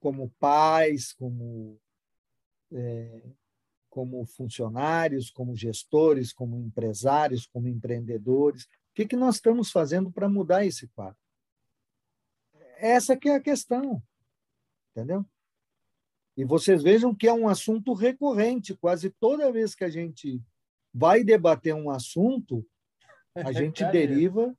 Como 0.00 0.30
pais, 0.38 1.12
como 1.12 1.78
é, 2.72 3.22
como 3.90 4.24
funcionários, 4.24 5.30
como 5.30 5.54
gestores, 5.54 6.32
como 6.32 6.58
empresários, 6.58 7.46
como 7.46 7.68
empreendedores? 7.68 8.64
O 8.64 8.68
que, 8.94 9.06
que 9.06 9.16
nós 9.16 9.34
estamos 9.34 9.70
fazendo 9.70 10.10
para 10.10 10.28
mudar 10.28 10.64
esse 10.64 10.88
quadro? 10.88 11.19
Essa 12.80 13.16
que 13.16 13.28
é 13.28 13.36
a 13.36 13.40
questão, 13.40 14.02
entendeu? 14.90 15.24
E 16.36 16.44
vocês 16.44 16.82
vejam 16.82 17.14
que 17.14 17.28
é 17.28 17.32
um 17.32 17.48
assunto 17.48 17.92
recorrente. 17.92 18.74
Quase 18.74 19.10
toda 19.10 19.52
vez 19.52 19.74
que 19.74 19.84
a 19.84 19.90
gente 19.90 20.40
vai 20.92 21.22
debater 21.22 21.74
um 21.74 21.90
assunto, 21.90 22.66
a 23.34 23.52
gente 23.52 23.84
deriva 23.86 24.54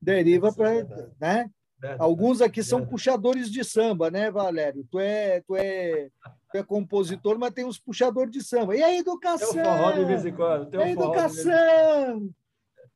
deriva 0.00 0.52
para, 0.52 0.86
né? 1.20 1.50
Alguns 1.98 2.40
aqui 2.40 2.62
são 2.62 2.84
puxadores 2.84 3.50
de 3.50 3.64
samba, 3.64 4.10
né, 4.10 4.30
Valério? 4.30 4.84
Tu 4.90 4.98
é, 4.98 5.40
tu 5.42 5.54
é, 5.54 6.10
tu 6.50 6.58
é 6.58 6.62
compositor, 6.62 7.38
mas 7.38 7.54
tem 7.54 7.64
uns 7.64 7.78
puxadores 7.78 8.32
de 8.32 8.42
samba. 8.42 8.76
E 8.76 8.82
a 8.82 8.92
educação? 8.94 9.52
Tem 9.52 9.62
um 9.62 9.64
forró 9.64 9.92
de 9.92 10.04
vez 10.04 10.26
em 10.26 10.34
quando. 10.34 10.70
Tem 10.70 10.80
um 10.80 10.82
a 10.82 10.90
educação! 10.90 12.30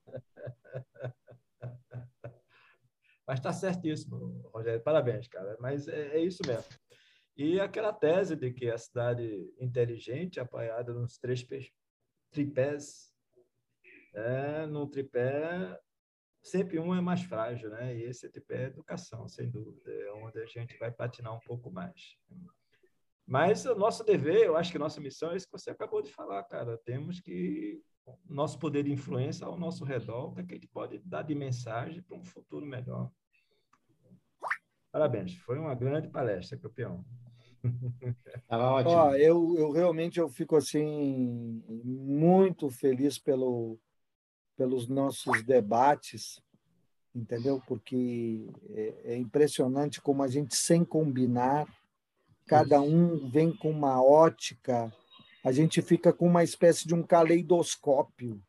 Mas 3.32 3.38
está 3.38 3.50
certíssimo, 3.50 4.46
Rogério. 4.52 4.82
Parabéns, 4.82 5.26
cara. 5.26 5.56
Mas 5.58 5.88
é, 5.88 6.16
é, 6.16 6.20
isso 6.20 6.42
mesmo. 6.46 6.68
E 7.34 7.58
aquela 7.58 7.90
tese 7.90 8.36
de 8.36 8.52
que 8.52 8.70
a 8.70 8.76
cidade 8.76 9.50
inteligente, 9.58 10.38
apoiada 10.38 10.92
nos 10.92 11.16
três 11.16 11.42
tripés, 12.30 13.10
é, 14.12 14.66
no 14.66 14.86
tripé 14.86 15.80
sempre 16.42 16.78
um 16.78 16.94
é 16.94 17.00
mais 17.00 17.22
frágil, 17.22 17.70
né? 17.70 17.96
E 17.96 18.02
esse 18.02 18.28
tipo 18.28 18.52
é 18.52 18.64
educação, 18.64 19.26
sem 19.26 19.48
dúvida, 19.48 19.90
é 19.90 20.12
onde 20.12 20.38
a 20.38 20.44
gente 20.44 20.76
vai 20.76 20.90
patinar 20.90 21.34
um 21.34 21.40
pouco 21.40 21.70
mais. 21.70 22.18
Mas 23.26 23.64
o 23.64 23.74
nosso 23.74 24.04
dever, 24.04 24.44
eu 24.44 24.58
acho 24.58 24.70
que 24.70 24.78
nossa 24.78 25.00
missão 25.00 25.32
é 25.32 25.36
isso 25.38 25.46
que 25.46 25.58
você 25.58 25.70
acabou 25.70 26.02
de 26.02 26.12
falar, 26.12 26.42
cara. 26.44 26.76
Temos 26.84 27.18
que 27.18 27.80
nosso 28.28 28.58
poder 28.58 28.82
de 28.82 28.92
influência 28.92 29.46
ao 29.46 29.58
nosso 29.58 29.86
redor, 29.86 30.34
para 30.34 30.44
que 30.44 30.52
a 30.52 30.56
gente 30.56 30.68
pode 30.68 30.98
dar 30.98 31.22
de 31.22 31.34
mensagem 31.34 32.02
para 32.02 32.14
um 32.18 32.24
futuro 32.24 32.66
melhor. 32.66 33.10
Parabéns, 34.92 35.34
foi 35.38 35.58
uma 35.58 35.74
grande 35.74 36.08
palestra, 36.08 36.58
campeão. 36.58 37.02
Ó, 38.86 39.14
eu, 39.14 39.54
eu 39.56 39.70
realmente 39.70 40.20
eu 40.20 40.28
fico 40.28 40.56
assim 40.56 41.62
muito 41.84 42.68
feliz 42.70 43.18
pelo 43.18 43.78
pelos 44.56 44.86
nossos 44.86 45.42
debates, 45.42 46.42
entendeu? 47.14 47.60
Porque 47.66 48.48
é, 48.70 49.14
é 49.14 49.16
impressionante 49.16 50.00
como 50.00 50.22
a 50.22 50.28
gente, 50.28 50.54
sem 50.54 50.84
combinar, 50.84 51.66
cada 52.46 52.80
um 52.80 53.30
vem 53.30 53.56
com 53.56 53.70
uma 53.70 54.02
ótica, 54.02 54.92
a 55.42 55.50
gente 55.50 55.80
fica 55.82 56.12
com 56.12 56.26
uma 56.26 56.44
espécie 56.44 56.86
de 56.86 56.94
um 56.94 57.02
caleidoscópio, 57.02 58.40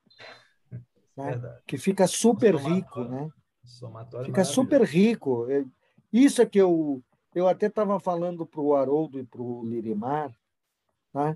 né? 1.15 1.59
que 1.65 1.77
fica 1.77 2.05
super 2.05 2.55
rico, 2.55 3.03
né? 3.05 3.29
Fica 4.25 4.43
super 4.43 4.81
rico. 4.81 5.47
Isso 6.13 6.43
é 6.43 6.45
que 6.45 6.59
eu, 6.59 7.03
eu 7.33 7.47
até 7.47 7.65
estava 7.65 7.99
falando 7.99 8.45
para 8.45 8.61
o 8.61 8.75
Haroldo 8.75 9.19
e 9.19 9.25
para 9.25 9.41
o 9.41 9.65
Lirimar, 9.65 10.31
né? 11.11 11.35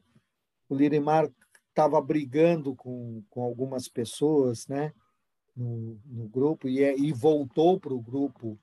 o 0.70 0.76
Lirimar 0.76 1.28
estava 1.70 2.00
brigando 2.00 2.76
com, 2.76 3.24
com 3.30 3.44
algumas 3.44 3.88
pessoas 3.88 4.68
né, 4.68 4.94
no, 5.56 6.00
no 6.06 6.28
grupo 6.30 6.68
e, 6.68 6.84
é, 6.84 6.96
e 6.96 7.12
voltou 7.12 7.80
para 7.80 7.94
o 7.94 8.02
grupo. 8.02 8.60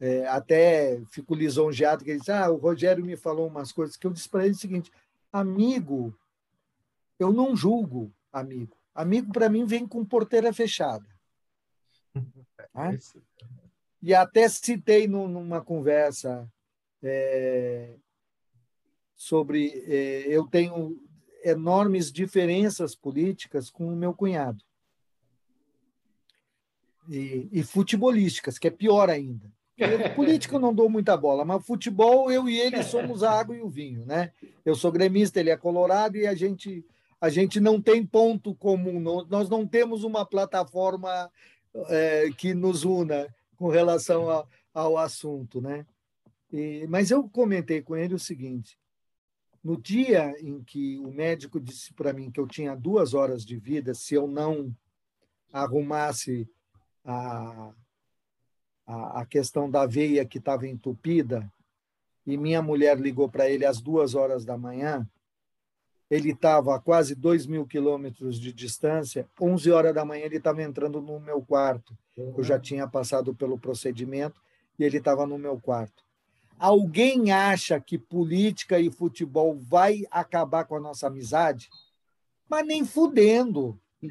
É, 0.00 0.26
até 0.26 1.00
fico 1.06 1.34
lisonjeado 1.34 2.04
que 2.04 2.10
ele 2.10 2.20
disse: 2.20 2.30
Ah, 2.30 2.50
o 2.50 2.56
Rogério 2.56 3.04
me 3.04 3.16
falou 3.16 3.48
umas 3.48 3.72
coisas 3.72 3.96
que 3.96 4.06
eu 4.06 4.12
disse 4.12 4.28
para 4.28 4.44
ele 4.44 4.54
o 4.54 4.58
seguinte: 4.58 4.92
amigo, 5.32 6.16
eu 7.18 7.32
não 7.32 7.56
julgo 7.56 8.12
amigo. 8.32 8.76
Amigo, 8.94 9.32
para 9.32 9.48
mim, 9.48 9.64
vem 9.64 9.86
com 9.86 10.04
porteira 10.04 10.52
fechada. 10.52 11.06
Tá? 12.72 12.90
E 14.02 14.14
até 14.14 14.48
citei 14.48 15.08
numa 15.08 15.60
conversa 15.60 16.48
é, 17.02 17.94
sobre. 19.14 19.84
É, 19.86 20.24
eu 20.28 20.46
tenho 20.46 21.00
enormes 21.42 22.12
diferenças 22.12 22.94
políticas 22.94 23.70
com 23.70 23.88
o 23.88 23.96
meu 23.96 24.14
cunhado. 24.14 24.64
E, 27.08 27.48
e 27.50 27.62
futebolísticas, 27.62 28.58
que 28.58 28.68
é 28.68 28.70
pior 28.70 29.08
ainda. 29.08 29.50
política 30.14 30.56
eu 30.56 30.60
não 30.60 30.74
dou 30.74 30.90
muita 30.90 31.16
bola, 31.16 31.44
mas 31.44 31.64
futebol 31.64 32.30
eu 32.30 32.48
e 32.48 32.58
ele 32.58 32.82
somos 32.82 33.22
a 33.22 33.30
água 33.30 33.56
e 33.56 33.62
o 33.62 33.68
vinho, 33.68 34.04
né? 34.04 34.32
Eu 34.64 34.74
sou 34.74 34.90
gremista, 34.90 35.38
ele 35.38 35.50
é 35.50 35.56
colorado 35.56 36.16
e 36.16 36.26
a 36.26 36.34
gente 36.34 36.84
a 37.20 37.28
gente 37.28 37.58
não 37.58 37.80
tem 37.80 38.06
ponto 38.06 38.54
comum, 38.54 39.00
nós 39.28 39.48
não 39.48 39.66
temos 39.66 40.04
uma 40.04 40.24
plataforma 40.24 41.28
é, 41.88 42.30
que 42.36 42.54
nos 42.54 42.84
una 42.84 43.26
com 43.58 43.68
relação 43.68 44.30
a, 44.30 44.46
ao 44.72 44.96
assunto, 44.96 45.60
né? 45.60 45.84
E, 46.50 46.86
mas 46.88 47.10
eu 47.10 47.28
comentei 47.28 47.82
com 47.82 47.94
ele 47.96 48.14
o 48.14 48.18
seguinte: 48.18 48.78
No 49.62 49.76
dia 49.76 50.34
em 50.40 50.62
que 50.62 50.98
o 51.00 51.10
médico 51.10 51.60
disse 51.60 51.92
para 51.92 52.12
mim 52.12 52.30
que 52.30 52.40
eu 52.40 52.46
tinha 52.46 52.74
duas 52.74 53.12
horas 53.12 53.44
de 53.44 53.58
vida 53.58 53.92
se 53.92 54.14
eu 54.14 54.26
não 54.26 54.74
arrumasse 55.52 56.48
a, 57.04 57.74
a, 58.86 59.20
a 59.20 59.26
questão 59.26 59.68
da 59.68 59.84
veia 59.84 60.24
que 60.24 60.38
estava 60.38 60.66
entupida, 60.66 61.52
e 62.24 62.36
minha 62.36 62.62
mulher 62.62 62.98
ligou 62.98 63.28
para 63.28 63.50
ele 63.50 63.64
às 63.64 63.80
duas 63.80 64.14
horas 64.14 64.44
da 64.44 64.56
manhã, 64.56 65.08
ele 66.10 66.30
estava 66.30 66.74
a 66.74 66.78
quase 66.78 67.14
dois 67.14 67.46
mil 67.46 67.66
quilômetros 67.66 68.40
de 68.40 68.52
distância, 68.52 69.28
11 69.40 69.70
horas 69.70 69.94
da 69.94 70.04
manhã 70.04 70.24
ele 70.24 70.36
estava 70.36 70.62
entrando 70.62 71.00
no 71.00 71.20
meu 71.20 71.42
quarto. 71.42 71.96
Eu 72.16 72.42
já 72.42 72.58
tinha 72.58 72.88
passado 72.88 73.34
pelo 73.34 73.58
procedimento 73.58 74.40
e 74.78 74.84
ele 74.84 74.98
estava 74.98 75.26
no 75.26 75.38
meu 75.38 75.60
quarto. 75.60 76.02
Alguém 76.58 77.30
acha 77.30 77.78
que 77.78 77.96
política 77.96 78.80
e 78.80 78.90
futebol 78.90 79.56
vai 79.56 80.04
acabar 80.10 80.64
com 80.64 80.74
a 80.74 80.80
nossa 80.80 81.06
amizade? 81.06 81.70
Mas 82.48 82.66
nem 82.66 82.84
fudendo. 82.84 83.78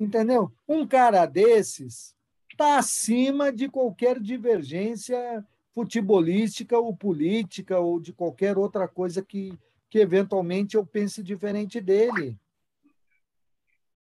Entendeu? 0.00 0.50
Um 0.68 0.86
cara 0.86 1.24
desses 1.26 2.16
está 2.50 2.78
acima 2.78 3.52
de 3.52 3.68
qualquer 3.68 4.18
divergência 4.18 5.44
futebolística 5.72 6.78
ou 6.78 6.96
política 6.96 7.78
ou 7.78 8.00
de 8.00 8.12
qualquer 8.12 8.56
outra 8.56 8.88
coisa 8.88 9.22
que, 9.22 9.52
que 9.88 9.98
eventualmente 9.98 10.76
eu 10.76 10.84
pense 10.84 11.22
diferente 11.22 11.80
dele. 11.80 12.38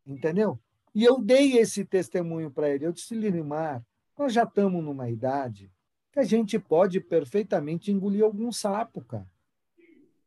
Entendeu? 0.06 0.60
E 0.94 1.04
eu 1.04 1.22
dei 1.22 1.58
esse 1.58 1.86
testemunho 1.86 2.52
para 2.52 2.70
ele. 2.70 2.86
Eu 2.86 2.92
disse, 2.92 3.16
Linimar, 3.16 3.86
nós 4.18 4.34
já 4.34 4.44
estamos 4.44 4.84
numa 4.84 5.10
idade 5.10 5.72
que 6.12 6.20
a 6.20 6.24
gente 6.24 6.60
pode 6.60 7.00
perfeitamente 7.00 7.92
engolir 7.92 8.24
algum 8.24 8.52
sapo, 8.52 9.02
cara. 9.02 9.30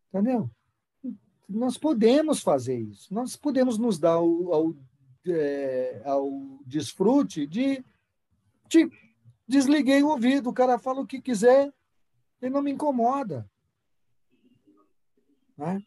Entendeu? 0.08 0.50
Nós 1.46 1.76
podemos 1.76 2.40
fazer 2.40 2.78
isso. 2.78 3.12
Nós 3.12 3.36
podemos 3.36 3.76
nos 3.76 3.98
dar 3.98 4.12
ao, 4.12 4.52
ao, 4.52 4.76
é, 5.26 6.02
ao 6.04 6.30
desfrute 6.64 7.46
de, 7.46 7.84
de 8.68 8.90
desliguei 9.46 10.02
o 10.02 10.08
ouvido, 10.08 10.48
o 10.48 10.54
cara 10.54 10.78
fala 10.78 11.02
o 11.02 11.06
que 11.06 11.20
quiser, 11.20 11.72
ele 12.40 12.52
não 12.52 12.62
me 12.62 12.70
incomoda. 12.70 13.48
Né? 15.56 15.82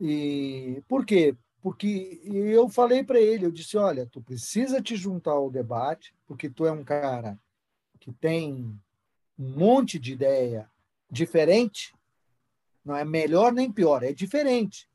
E 0.00 0.82
por 0.88 1.04
quê? 1.04 1.36
Porque 1.62 2.20
eu 2.26 2.68
falei 2.68 3.02
para 3.02 3.18
ele, 3.20 3.46
eu 3.46 3.50
disse, 3.50 3.76
olha, 3.76 4.06
tu 4.06 4.20
precisa 4.20 4.82
te 4.82 4.96
juntar 4.96 5.32
ao 5.32 5.50
debate, 5.50 6.14
porque 6.26 6.50
tu 6.50 6.66
é 6.66 6.72
um 6.72 6.84
cara 6.84 7.38
que 7.98 8.12
tem 8.12 8.78
um 9.38 9.48
monte 9.56 9.98
de 9.98 10.12
ideia 10.12 10.70
diferente, 11.10 11.94
não 12.84 12.94
é 12.94 13.04
melhor 13.04 13.52
nem 13.52 13.72
pior, 13.72 14.02
é 14.02 14.12
diferente. 14.12 14.88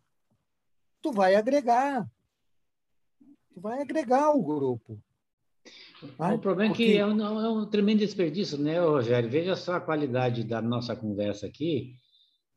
Tu 1.02 1.11
vai 1.11 1.34
agregar. 1.36 2.07
Tu 3.53 3.60
vai 3.60 3.81
agregar 3.81 4.31
o 4.31 4.44
grupo. 4.44 5.02
Vai? 6.18 6.36
O 6.36 6.40
problema 6.40 6.72
Porque... 6.72 6.84
é 6.84 6.88
que 6.88 6.98
é 6.98 7.06
um, 7.06 7.22
é 7.22 7.49
um, 7.49 7.65
tremendo 7.65 7.99
desperdício, 7.99 8.57
né, 8.57 8.80
Rogério? 8.80 9.30
Veja 9.30 9.56
só 9.56 9.76
a 9.76 9.81
qualidade 9.81 10.44
da 10.44 10.61
nossa 10.61 10.95
conversa 10.95 11.48
aqui. 11.48 11.95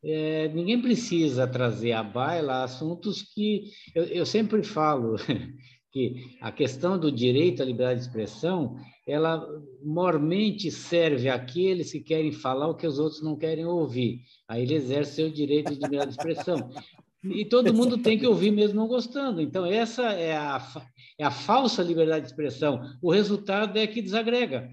É, 0.04 0.48
ninguém 0.48 0.80
precisa 0.80 1.46
trazer 1.46 1.92
à 1.92 2.02
baila 2.02 2.64
assuntos 2.64 3.22
que 3.22 3.70
eu, 3.94 4.04
eu 4.04 4.26
sempre 4.26 4.62
falo 4.64 5.16
que 5.92 6.36
a 6.40 6.50
questão 6.50 6.98
do 6.98 7.12
direito 7.12 7.62
à 7.62 7.64
liberdade 7.64 8.00
de 8.00 8.06
expressão 8.06 8.76
ela 9.06 9.46
mormente 9.82 10.70
serve 10.70 11.28
àqueles 11.28 11.92
que 11.92 12.00
querem 12.00 12.32
falar 12.32 12.68
o 12.68 12.74
que 12.74 12.86
os 12.86 12.98
outros 12.98 13.22
não 13.22 13.36
querem 13.36 13.66
ouvir. 13.66 14.20
Aí 14.48 14.62
ele 14.62 14.74
exerce 14.74 15.16
seu 15.16 15.30
direito 15.30 15.74
de 15.74 15.80
liberdade 15.80 16.12
de 16.12 16.16
expressão. 16.16 16.70
E 17.24 17.44
todo 17.44 17.72
mundo 17.74 17.98
tem 17.98 18.18
que 18.18 18.26
ouvir 18.26 18.52
mesmo 18.52 18.76
não 18.76 18.86
gostando. 18.86 19.40
Então, 19.40 19.66
essa 19.66 20.12
é 20.12 20.36
a, 20.36 20.60
é 21.18 21.24
a 21.24 21.30
falsa 21.30 21.82
liberdade 21.82 22.26
de 22.26 22.30
expressão. 22.30 22.80
O 23.02 23.10
resultado 23.10 23.76
é 23.76 23.86
que 23.86 24.02
desagrega. 24.02 24.68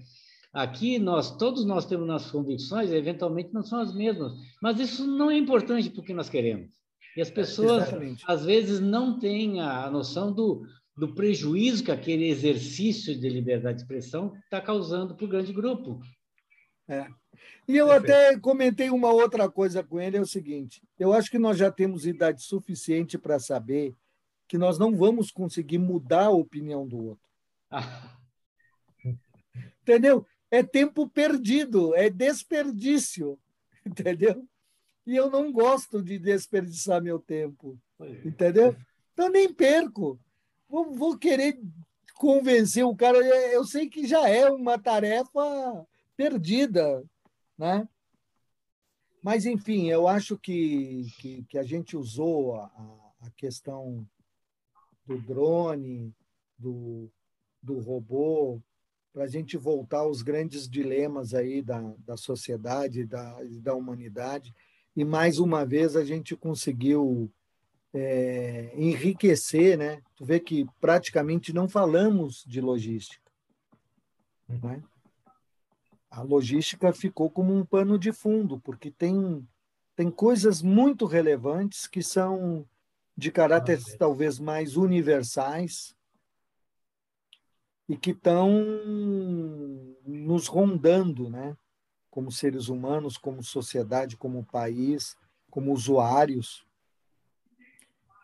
Aqui, 0.52 0.98
nós, 0.98 1.36
todos 1.36 1.64
nós 1.64 1.86
temos 1.86 2.06
nossas 2.06 2.30
convicções, 2.30 2.90
eventualmente 2.90 3.54
não 3.54 3.62
são 3.62 3.78
as 3.80 3.94
mesmas, 3.94 4.32
mas 4.60 4.80
isso 4.80 5.06
não 5.06 5.30
é 5.30 5.36
importante 5.36 5.90
porque 5.90 6.12
nós 6.12 6.28
queremos. 6.28 6.80
E 7.16 7.20
as 7.20 7.30
pessoas, 7.30 7.84
às 8.26 8.44
vezes, 8.44 8.80
não 8.80 9.18
têm 9.18 9.60
a 9.60 9.88
noção 9.90 10.32
do, 10.32 10.66
do 10.96 11.14
prejuízo 11.14 11.84
que 11.84 11.92
aquele 11.92 12.28
exercício 12.28 13.18
de 13.18 13.28
liberdade 13.28 13.76
de 13.76 13.82
expressão 13.82 14.34
está 14.44 14.60
causando 14.60 15.14
para 15.14 15.24
o 15.24 15.28
grande 15.28 15.52
grupo. 15.52 16.00
É. 16.88 17.06
E 17.68 17.76
eu 17.76 17.86
Perfeito. 17.86 18.12
até 18.12 18.38
comentei 18.38 18.90
uma 18.90 19.12
outra 19.12 19.48
coisa 19.48 19.82
com 19.84 20.00
ele, 20.00 20.16
é 20.16 20.20
o 20.20 20.26
seguinte, 20.26 20.82
eu 20.98 21.12
acho 21.12 21.30
que 21.30 21.38
nós 21.38 21.56
já 21.56 21.70
temos 21.70 22.04
idade 22.04 22.42
suficiente 22.42 23.16
para 23.16 23.38
saber 23.38 23.94
que 24.48 24.58
nós 24.58 24.78
não 24.78 24.96
vamos 24.96 25.30
conseguir 25.30 25.78
mudar 25.78 26.26
a 26.26 26.30
opinião 26.30 26.86
do 26.86 26.98
outro. 27.10 27.30
Entendeu? 29.82 30.26
É 30.50 30.62
tempo 30.62 31.08
perdido, 31.08 31.94
é 31.94 32.10
desperdício, 32.10 33.38
entendeu? 33.86 34.46
E 35.06 35.16
eu 35.16 35.30
não 35.30 35.52
gosto 35.52 36.02
de 36.02 36.18
desperdiçar 36.18 37.02
meu 37.02 37.18
tempo, 37.18 37.78
entendeu? 38.24 38.76
Então 39.12 39.28
nem 39.28 39.52
perco 39.52 40.18
vou, 40.70 40.94
vou 40.94 41.18
querer 41.18 41.60
convencer 42.14 42.84
o 42.84 42.94
cara. 42.94 43.18
Eu 43.18 43.64
sei 43.64 43.88
que 43.88 44.06
já 44.06 44.28
é 44.28 44.48
uma 44.48 44.78
tarefa 44.78 45.86
perdida, 46.16 47.04
né? 47.58 47.86
Mas, 49.22 49.44
enfim, 49.44 49.90
eu 49.90 50.08
acho 50.08 50.38
que, 50.38 51.06
que, 51.18 51.44
que 51.44 51.58
a 51.58 51.62
gente 51.62 51.96
usou 51.96 52.54
a, 52.54 52.64
a 53.20 53.30
questão 53.36 54.06
do 55.04 55.20
drone, 55.20 56.14
do, 56.56 57.10
do 57.62 57.80
robô, 57.80 58.62
para 59.12 59.24
a 59.24 59.26
gente 59.26 59.56
voltar 59.56 59.98
aos 59.98 60.22
grandes 60.22 60.68
dilemas 60.68 61.34
aí 61.34 61.62
da, 61.62 61.80
da 61.98 62.16
sociedade, 62.16 63.04
da, 63.04 63.38
da 63.60 63.74
humanidade. 63.74 64.54
E, 64.96 65.04
mais 65.04 65.38
uma 65.38 65.64
vez, 65.64 65.96
a 65.96 66.04
gente 66.04 66.36
conseguiu 66.36 67.30
é, 67.92 68.72
enriquecer, 68.74 69.76
né? 69.76 70.00
Tu 70.16 70.24
vê 70.24 70.38
que 70.38 70.66
praticamente 70.80 71.52
não 71.52 71.68
falamos 71.68 72.44
de 72.46 72.60
logística. 72.60 73.30
Né? 74.48 74.82
A 76.10 76.22
logística 76.22 76.92
ficou 76.92 77.30
como 77.30 77.54
um 77.54 77.64
pano 77.64 77.98
de 77.98 78.12
fundo, 78.12 78.60
porque 78.60 78.90
tem, 78.90 79.46
tem 79.96 80.10
coisas 80.10 80.62
muito 80.62 81.04
relevantes 81.04 81.86
que 81.86 82.02
são 82.02 82.66
de 83.16 83.30
caráter 83.30 83.80
talvez 83.98 84.38
mais 84.38 84.76
universais 84.76 85.94
e 87.90 87.96
que 87.96 88.12
estão 88.12 88.64
nos 90.06 90.46
rondando, 90.46 91.28
né? 91.28 91.56
Como 92.08 92.30
seres 92.30 92.68
humanos, 92.68 93.18
como 93.18 93.42
sociedade, 93.42 94.16
como 94.16 94.44
país, 94.44 95.16
como 95.50 95.72
usuários. 95.72 96.64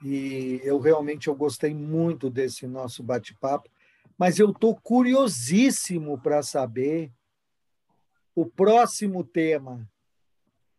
E 0.04 0.60
eu 0.62 0.78
realmente 0.78 1.26
eu 1.26 1.34
gostei 1.34 1.74
muito 1.74 2.30
desse 2.30 2.64
nosso 2.64 3.02
bate-papo, 3.02 3.68
mas 4.16 4.38
eu 4.38 4.50
estou 4.50 4.76
curiosíssimo 4.76 6.16
para 6.16 6.44
saber 6.44 7.10
o 8.36 8.46
próximo 8.46 9.24
tema. 9.24 9.84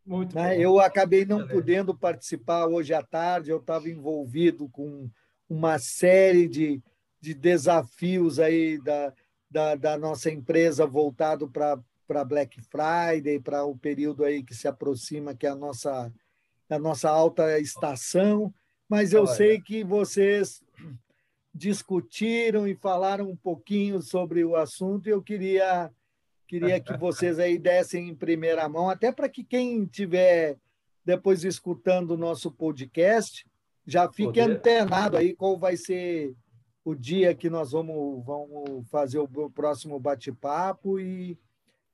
Muito 0.05 0.34
né? 0.34 0.57
Eu 0.57 0.80
acabei 0.80 1.26
não 1.26 1.45
podendo 1.45 1.93
participar 1.93 2.68
hoje 2.68 2.93
à 2.93 3.03
tarde, 3.03 3.51
eu 3.51 3.57
estava 3.57 3.89
envolvido 3.89 4.69
com 4.69 5.09
uma 5.49 5.77
série 5.77 6.47
de, 6.47 6.81
de 7.19 7.34
desafios 7.34 8.39
aí 8.39 8.77
da, 8.80 9.14
da, 9.49 9.76
da 9.76 9.98
nossa 9.98 10.30
empresa 10.30 10.85
voltado 10.85 11.49
para 11.49 12.26
Black 12.26 12.61
Friday, 12.61 13.39
para 13.39 13.65
o 13.65 13.77
período 13.77 14.23
aí 14.23 14.44
que 14.44 14.56
se 14.56 14.68
aproxima, 14.68 15.35
que 15.35 15.45
é 15.45 15.49
a 15.49 15.56
nossa, 15.56 16.11
a 16.69 16.80
nossa 16.80 17.10
alta 17.10 17.60
estação 17.60 18.53
mas 18.89 19.11
eu 19.11 19.23
Olha. 19.23 19.35
sei 19.35 19.61
que 19.61 19.84
vocês 19.84 20.64
discutiram 21.53 22.68
e 22.68 22.76
falaram 22.76 23.30
um 23.30 23.35
pouquinho 23.35 24.02
sobre 24.02 24.45
o 24.45 24.56
assunto 24.56 25.07
e 25.07 25.11
eu 25.11 25.22
queria 25.22 25.91
queria 26.48 26.80
que 26.80 26.95
vocês 26.98 27.39
aí 27.39 27.57
dessem 27.57 28.10
em 28.10 28.15
primeira 28.15 28.69
mão, 28.69 28.89
até 28.89 29.11
para 29.11 29.27
que 29.27 29.44
quem 29.44 29.84
estiver 29.84 30.57
depois 31.03 31.44
escutando 31.44 32.11
o 32.11 32.18
nosso 32.18 32.52
podcast 32.52 33.45
já 33.85 34.07
fique 34.10 34.39
Poder. 34.39 34.52
antenado 34.52 35.18
aí 35.18 35.34
qual 35.34 35.57
vai 35.57 35.76
ser 35.76 36.34
o 36.88 36.95
dia 36.95 37.35
que 37.35 37.49
nós 37.49 37.73
vamos, 37.73 38.26
vamos 38.26 38.89
fazer 38.89 39.19
o 39.19 39.49
próximo 39.49 39.99
bate-papo 39.99 40.97
e, 40.97 41.38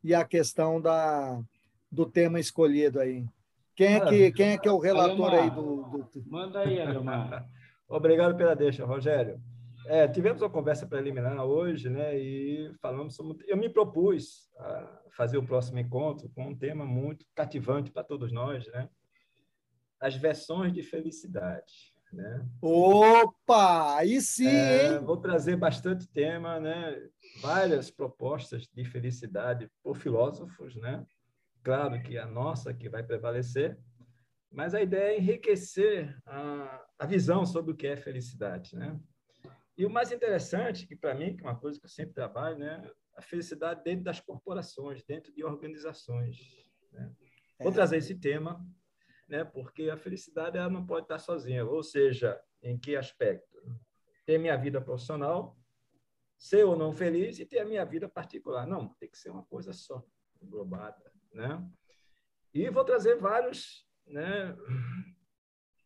e 0.04 0.14
a 0.14 0.24
questão 0.24 0.80
da, 0.80 1.42
do 1.92 2.06
tema 2.06 2.40
escolhido 2.40 3.00
aí. 3.00 3.26
Quem 3.76 3.96
é 3.96 4.00
que, 4.06 4.32
quem 4.34 4.50
é, 4.52 4.58
que 4.60 4.68
é 4.68 4.72
o 4.72 4.78
relator 4.78 5.34
Alemar. 5.34 5.44
aí 5.44 5.50
do, 5.50 5.84
do... 5.84 6.30
Manda 6.30 6.60
aí, 6.60 6.80
Alemar. 6.80 7.50
Obrigado 7.90 8.38
pela 8.38 8.56
deixa, 8.56 8.86
Rogério. 8.86 9.42
É, 9.88 10.08
tivemos 10.08 10.44
uma 10.44 10.50
conversa 10.50 10.86
preliminar 10.86 11.44
hoje, 11.44 11.90
né? 11.90 12.16
E 12.16 12.72
falamos 12.80 13.16
sobre. 13.16 13.44
Eu 13.48 13.58
me 13.58 13.70
propus 13.70 14.48
a 14.60 15.02
fazer 15.18 15.40
o 15.40 15.44
próximo 15.44 15.80
encontro 15.80 16.30
com 16.36 16.50
um 16.50 16.56
tema 16.56 16.86
muito 16.86 17.26
cativante 17.34 17.90
para 17.90 18.04
todos 18.04 18.32
nós, 18.32 18.68
né? 18.68 18.88
as 20.04 20.16
versões 20.18 20.74
de 20.74 20.84
felicidade. 20.84 21.93
Né? 22.14 22.48
Opa, 22.62 23.98
aí 23.98 24.22
sim, 24.22 24.48
é, 24.48 25.00
Vou 25.00 25.18
trazer 25.18 25.56
bastante 25.56 26.08
tema, 26.08 26.60
né? 26.60 27.10
várias 27.42 27.90
propostas 27.90 28.68
de 28.72 28.86
felicidade 28.86 29.68
por 29.82 29.98
filósofos, 29.98 30.76
né? 30.76 31.04
Claro 31.64 32.00
que 32.04 32.18
a 32.18 32.28
nossa 32.28 32.72
que 32.72 32.88
vai 32.88 33.02
prevalecer, 33.02 33.80
mas 34.52 34.76
a 34.76 34.82
ideia 34.82 35.16
é 35.16 35.18
enriquecer 35.18 36.16
a, 36.26 36.86
a 37.00 37.06
visão 37.08 37.46
sobre 37.46 37.72
o 37.72 37.76
que 37.76 37.88
é 37.88 37.98
felicidade, 37.98 38.76
né? 38.76 39.00
E 39.76 39.84
o 39.84 39.90
mais 39.90 40.12
interessante, 40.12 40.86
que 40.86 40.96
para 40.96 41.16
mim, 41.16 41.36
que 41.36 41.44
é 41.44 41.48
uma 41.48 41.60
coisa 41.60 41.80
que 41.80 41.86
eu 41.86 41.90
sempre 41.90 42.14
trabalho, 42.14 42.60
né? 42.60 42.88
A 43.16 43.24
felicidade 43.24 43.84
dentro 43.84 44.04
das 44.04 44.20
corporações, 44.20 45.02
dentro 45.04 45.34
de 45.34 45.44
organizações. 45.44 46.38
Né? 46.92 47.12
Vou 47.60 47.72
é. 47.72 47.74
trazer 47.74 47.98
esse 47.98 48.14
tema 48.14 48.64
né? 49.28 49.44
Porque 49.44 49.90
a 49.90 49.98
felicidade 49.98 50.58
ela 50.58 50.70
não 50.70 50.86
pode 50.86 51.06
estar 51.06 51.20
sozinha. 51.20 51.66
Ou 51.66 51.84
seja, 51.84 52.40
em 52.62 52.78
que 52.78 52.96
aspecto? 52.96 53.62
Ter 54.26 54.38
minha 54.38 54.58
vida 54.58 54.82
profissional, 54.82 55.58
ser 56.38 56.64
ou 56.66 56.76
não 56.76 56.94
feliz 56.94 57.40
e 57.40 57.46
ter 57.46 57.60
a 57.60 57.66
minha 57.66 57.86
vida 57.86 58.08
particular. 58.08 58.66
Não, 58.68 58.90
tem 58.96 59.10
que 59.10 59.18
ser 59.18 59.30
uma 59.30 59.46
coisa 59.46 59.74
só, 59.74 60.04
englobada, 60.42 61.12
né? 61.32 61.66
E 62.54 62.70
vou 62.70 62.84
trazer 62.86 63.16
vários, 63.16 63.88
né? 64.06 64.56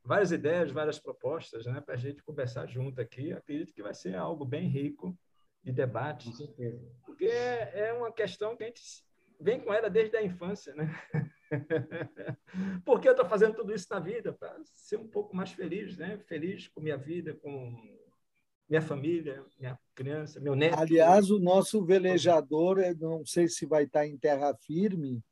Várias 0.03 0.31
ideias, 0.31 0.71
várias 0.71 0.99
propostas, 0.99 1.65
né? 1.65 1.81
Para 1.81 1.95
a 1.95 1.97
gente 1.97 2.23
conversar 2.23 2.65
junto 2.65 3.01
aqui. 3.01 3.33
Acredito 3.33 3.73
que 3.73 3.83
vai 3.83 3.93
ser 3.93 4.15
algo 4.15 4.45
bem 4.45 4.67
rico 4.67 5.17
de 5.63 5.71
debate, 5.71 6.31
porque 7.05 7.25
é, 7.25 7.89
é 7.89 7.93
uma 7.93 8.11
questão 8.11 8.55
que 8.55 8.63
a 8.63 8.67
gente 8.67 8.81
vem 9.39 9.59
com 9.59 9.73
ela 9.73 9.89
desde 9.89 10.15
a 10.15 10.23
infância, 10.23 10.73
né? 10.75 10.89
Por 12.85 12.99
que 12.99 13.07
eu 13.07 13.13
estou 13.13 13.27
fazendo 13.27 13.55
tudo 13.55 13.73
isso 13.73 13.87
na 13.89 13.99
vida? 13.99 14.33
Para 14.33 14.55
ser 14.73 14.97
um 14.97 15.07
pouco 15.07 15.35
mais 15.35 15.51
feliz, 15.51 15.97
né? 15.97 16.17
Feliz 16.27 16.67
com 16.67 16.81
minha 16.81 16.97
vida, 16.97 17.33
com 17.35 17.75
minha 18.69 18.81
família, 18.81 19.45
minha 19.59 19.79
criança, 19.95 20.39
meu 20.39 20.55
neto. 20.55 20.77
Aliás, 20.77 21.31
o 21.31 21.39
nosso 21.39 21.83
velejador, 21.85 22.77
não 22.99 23.25
sei 23.25 23.47
se 23.47 23.65
vai 23.65 23.83
estar 23.83 24.05
em 24.05 24.17
terra 24.17 24.53
firme, 24.55 25.23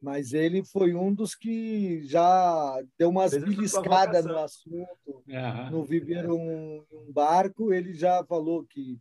mas 0.00 0.32
ele 0.32 0.64
foi 0.64 0.94
um 0.94 1.12
dos 1.12 1.34
que 1.34 2.02
já 2.04 2.82
deu 2.98 3.10
umas 3.10 3.32
beliscadas 3.32 4.24
no 4.24 4.38
assunto. 4.38 5.22
Uhum. 5.28 5.70
No 5.70 5.84
viver 5.84 6.30
um, 6.30 6.84
um, 6.90 7.12
barco, 7.12 7.72
ele 7.72 7.92
já 7.92 8.24
falou 8.24 8.64
que 8.64 8.98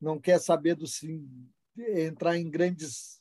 não 0.00 0.20
quer 0.20 0.38
saber 0.38 0.76
do 0.76 0.86
entrar 1.76 2.38
em 2.38 2.48
grandes 2.48 3.19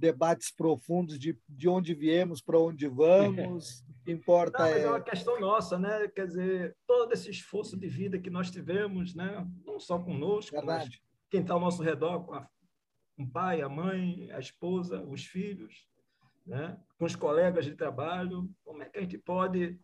debates 0.00 0.50
profundos 0.50 1.18
de, 1.18 1.38
de 1.46 1.68
onde 1.68 1.94
viemos, 1.94 2.40
para 2.40 2.58
onde 2.58 2.88
vamos. 2.88 3.84
O 4.00 4.02
que 4.02 4.12
importa 4.12 4.60
Não, 4.60 4.66
é... 4.66 4.80
é 4.80 4.88
uma 4.88 5.00
questão 5.02 5.38
nossa, 5.38 5.78
né? 5.78 6.08
Quer 6.08 6.26
dizer, 6.26 6.74
todo 6.86 7.12
esse 7.12 7.28
esforço 7.28 7.76
de 7.76 7.86
vida 7.86 8.18
que 8.18 8.30
nós 8.30 8.50
tivemos, 8.50 9.14
né? 9.14 9.46
não 9.62 9.78
só 9.78 9.98
conosco, 9.98 10.56
Verdade. 10.56 10.88
mas 10.88 11.02
quem 11.28 11.42
está 11.42 11.52
ao 11.52 11.60
nosso 11.60 11.82
redor, 11.82 12.24
com 12.24 12.32
a, 12.32 12.48
o 13.18 13.26
pai, 13.30 13.60
a 13.60 13.68
mãe, 13.68 14.30
a 14.32 14.38
esposa, 14.38 15.02
os 15.02 15.26
filhos, 15.26 15.86
né? 16.46 16.80
com 16.98 17.04
os 17.04 17.14
colegas 17.14 17.66
de 17.66 17.74
trabalho, 17.74 18.50
como 18.64 18.82
é 18.82 18.88
que 18.88 18.98
a 18.98 19.02
gente 19.02 19.18
pode 19.18 19.78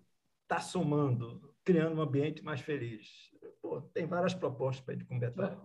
estar 0.44 0.56
tá 0.56 0.60
somando, 0.60 1.55
criando 1.62 1.98
um 1.98 2.02
ambiente 2.02 2.43
mais 2.43 2.62
feliz? 2.62 3.30
Pô, 3.60 3.82
tem 3.82 4.06
várias 4.06 4.32
propostas 4.32 4.82
para 4.82 4.94
a 4.94 4.97
gente 4.97 5.06
conversar 5.06 5.60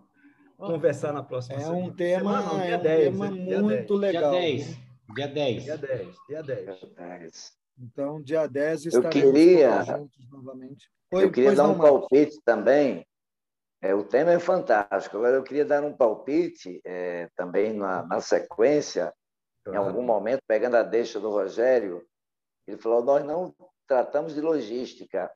conversar 0.68 1.14
na 1.14 1.24
próxima 1.24 1.56
é 1.56 1.60
semana. 1.60 1.78
Um 1.78 1.94
tema, 1.94 2.42
semana, 2.42 2.66
é 2.66 2.78
um 2.78 2.82
10, 2.82 3.04
tema 3.04 3.28
é 3.28 3.62
muito 3.62 3.94
legal. 3.96 4.32
Dia 4.32 4.42
10. 4.42 4.78
Dia 5.14 5.28
10. 5.28 5.64
Dia 5.64 5.78
10. 5.78 6.16
Dia 6.28 6.44
10. 6.44 7.62
Então, 7.80 8.22
dia 8.22 8.48
10 8.48 8.86
estaremos 8.86 9.16
eu 9.16 9.22
queria, 9.22 9.84
juntos 9.84 10.30
novamente. 10.30 10.90
Oi, 11.14 11.24
eu 11.24 11.32
queria 11.32 11.56
dar 11.56 11.68
um 11.68 11.78
palpite 11.78 12.40
também. 12.46 13.06
É, 13.82 13.96
o 13.96 14.04
tema 14.04 14.32
é 14.32 14.40
fantástico. 14.40 15.18
Agora, 15.18 15.38
eu 15.38 15.44
queria 15.44 15.66
dar 15.66 15.84
um 15.84 15.94
palpite 15.94 16.80
é, 16.86 17.28
também 17.36 17.74
na, 17.74 18.04
na 18.04 18.22
sequência, 18.22 19.12
claro. 19.64 19.80
em 19.80 19.88
algum 19.88 20.04
momento, 20.04 20.42
pegando 20.48 20.78
a 20.78 20.84
deixa 20.84 21.20
do 21.20 21.32
Rogério. 21.32 22.06
Ele 22.68 22.78
falou: 22.78 23.04
Nós 23.04 23.26
não 23.26 23.54
tratamos 23.88 24.36
de 24.36 24.42
logística. 24.42 25.32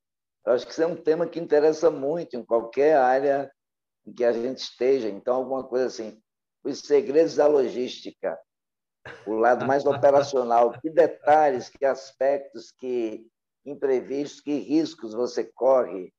Eu 0.46 0.54
acho 0.54 0.66
que 0.66 0.72
isso 0.72 0.84
é 0.84 0.88
um 0.88 0.96
tema 0.96 1.26
que 1.26 1.40
interessa 1.40 1.90
muito 1.90 2.38
em 2.38 2.46
qualquer 2.46 2.98
área 2.98 3.52
em 4.06 4.14
que 4.14 4.24
a 4.24 4.32
gente 4.32 4.60
esteja. 4.60 5.10
Então, 5.10 5.36
alguma 5.36 5.64
coisa 5.64 5.88
assim, 5.88 6.22
os 6.64 6.80
segredos 6.80 7.36
da 7.36 7.48
logística, 7.48 8.40
o 9.26 9.34
lado 9.34 9.66
mais 9.66 9.86
operacional, 9.86 10.80
que 10.80 10.90
detalhes, 10.90 11.70
que 11.70 11.86
aspectos, 11.86 12.72
que 12.72 13.28
imprevistos, 13.66 14.42
que 14.42 14.58
riscos 14.60 15.14
você 15.14 15.44
corre, 15.44 16.14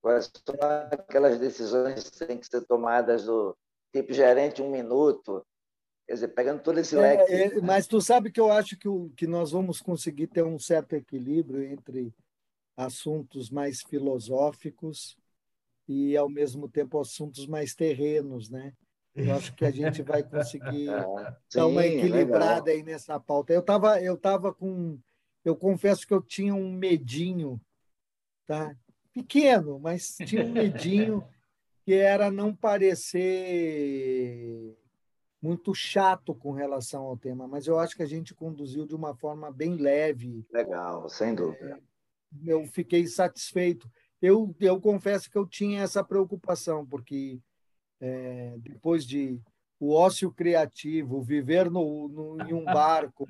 quais 0.00 0.30
são 0.44 0.56
aquelas 0.90 1.38
decisões 1.38 2.10
que 2.10 2.26
têm 2.26 2.38
que 2.38 2.46
ser 2.46 2.64
tomadas 2.66 3.24
do 3.24 3.56
tipo 3.92 4.12
gerente 4.12 4.62
um 4.62 4.70
minuto, 4.70 5.44
quer 6.06 6.14
dizer, 6.14 6.28
pegando 6.28 6.62
todo 6.62 6.78
esse 6.78 6.96
é, 6.96 7.00
leque. 7.00 7.32
É, 7.32 7.58
é, 7.58 7.60
mas 7.60 7.86
tu 7.86 8.00
sabe 8.00 8.30
que 8.30 8.40
eu 8.40 8.50
acho 8.50 8.76
que, 8.76 8.88
o, 8.88 9.10
que 9.16 9.26
nós 9.26 9.52
vamos 9.52 9.80
conseguir 9.80 10.28
ter 10.28 10.44
um 10.44 10.58
certo 10.58 10.94
equilíbrio 10.94 11.62
entre 11.62 12.14
assuntos 12.76 13.50
mais 13.50 13.80
filosóficos 13.82 15.16
e, 15.88 16.16
ao 16.16 16.28
mesmo 16.28 16.68
tempo, 16.68 17.00
assuntos 17.00 17.46
mais 17.46 17.74
terrenos, 17.74 18.48
né? 18.50 18.72
Eu 19.14 19.34
acho 19.34 19.54
que 19.54 19.64
a 19.64 19.70
gente 19.70 20.02
vai 20.02 20.22
conseguir 20.22 20.88
ah, 20.88 21.36
dar 21.54 21.66
uma 21.66 21.86
equilibrada 21.86 22.70
legal. 22.70 22.76
aí 22.76 22.82
nessa 22.82 23.20
pauta. 23.20 23.52
Eu 23.52 23.60
estava 23.60 24.00
eu 24.00 24.16
tava 24.16 24.54
com. 24.54 24.98
Eu 25.44 25.54
confesso 25.56 26.06
que 26.06 26.14
eu 26.14 26.22
tinha 26.22 26.54
um 26.54 26.72
medinho, 26.72 27.60
tá? 28.46 28.74
pequeno, 29.12 29.78
mas 29.78 30.16
tinha 30.16 30.44
um 30.44 30.52
medinho 30.52 31.24
que 31.84 31.92
era 31.92 32.30
não 32.30 32.54
parecer 32.54 33.28
muito 35.40 35.74
chato 35.74 36.34
com 36.34 36.52
relação 36.52 37.02
ao 37.02 37.16
tema, 37.16 37.48
mas 37.48 37.66
eu 37.66 37.78
acho 37.78 37.96
que 37.96 38.02
a 38.02 38.06
gente 38.06 38.34
conduziu 38.34 38.86
de 38.86 38.94
uma 38.94 39.14
forma 39.14 39.50
bem 39.50 39.76
leve. 39.76 40.46
Legal, 40.52 41.08
sem 41.08 41.34
dúvida. 41.34 41.80
É, 42.46 42.52
eu 42.52 42.64
fiquei 42.66 43.06
satisfeito 43.06 43.90
eu, 44.22 44.54
eu 44.60 44.80
confesso 44.80 45.28
que 45.30 45.36
eu 45.36 45.46
tinha 45.46 45.82
essa 45.82 46.04
preocupação, 46.04 46.86
porque 46.86 47.40
é, 48.00 48.54
depois 48.58 49.04
de 49.04 49.40
o 49.80 49.92
ócio 49.92 50.30
criativo, 50.30 51.20
viver 51.20 51.68
no, 51.68 52.06
no, 52.06 52.48
em 52.48 52.54
um 52.54 52.64
barco, 52.64 53.26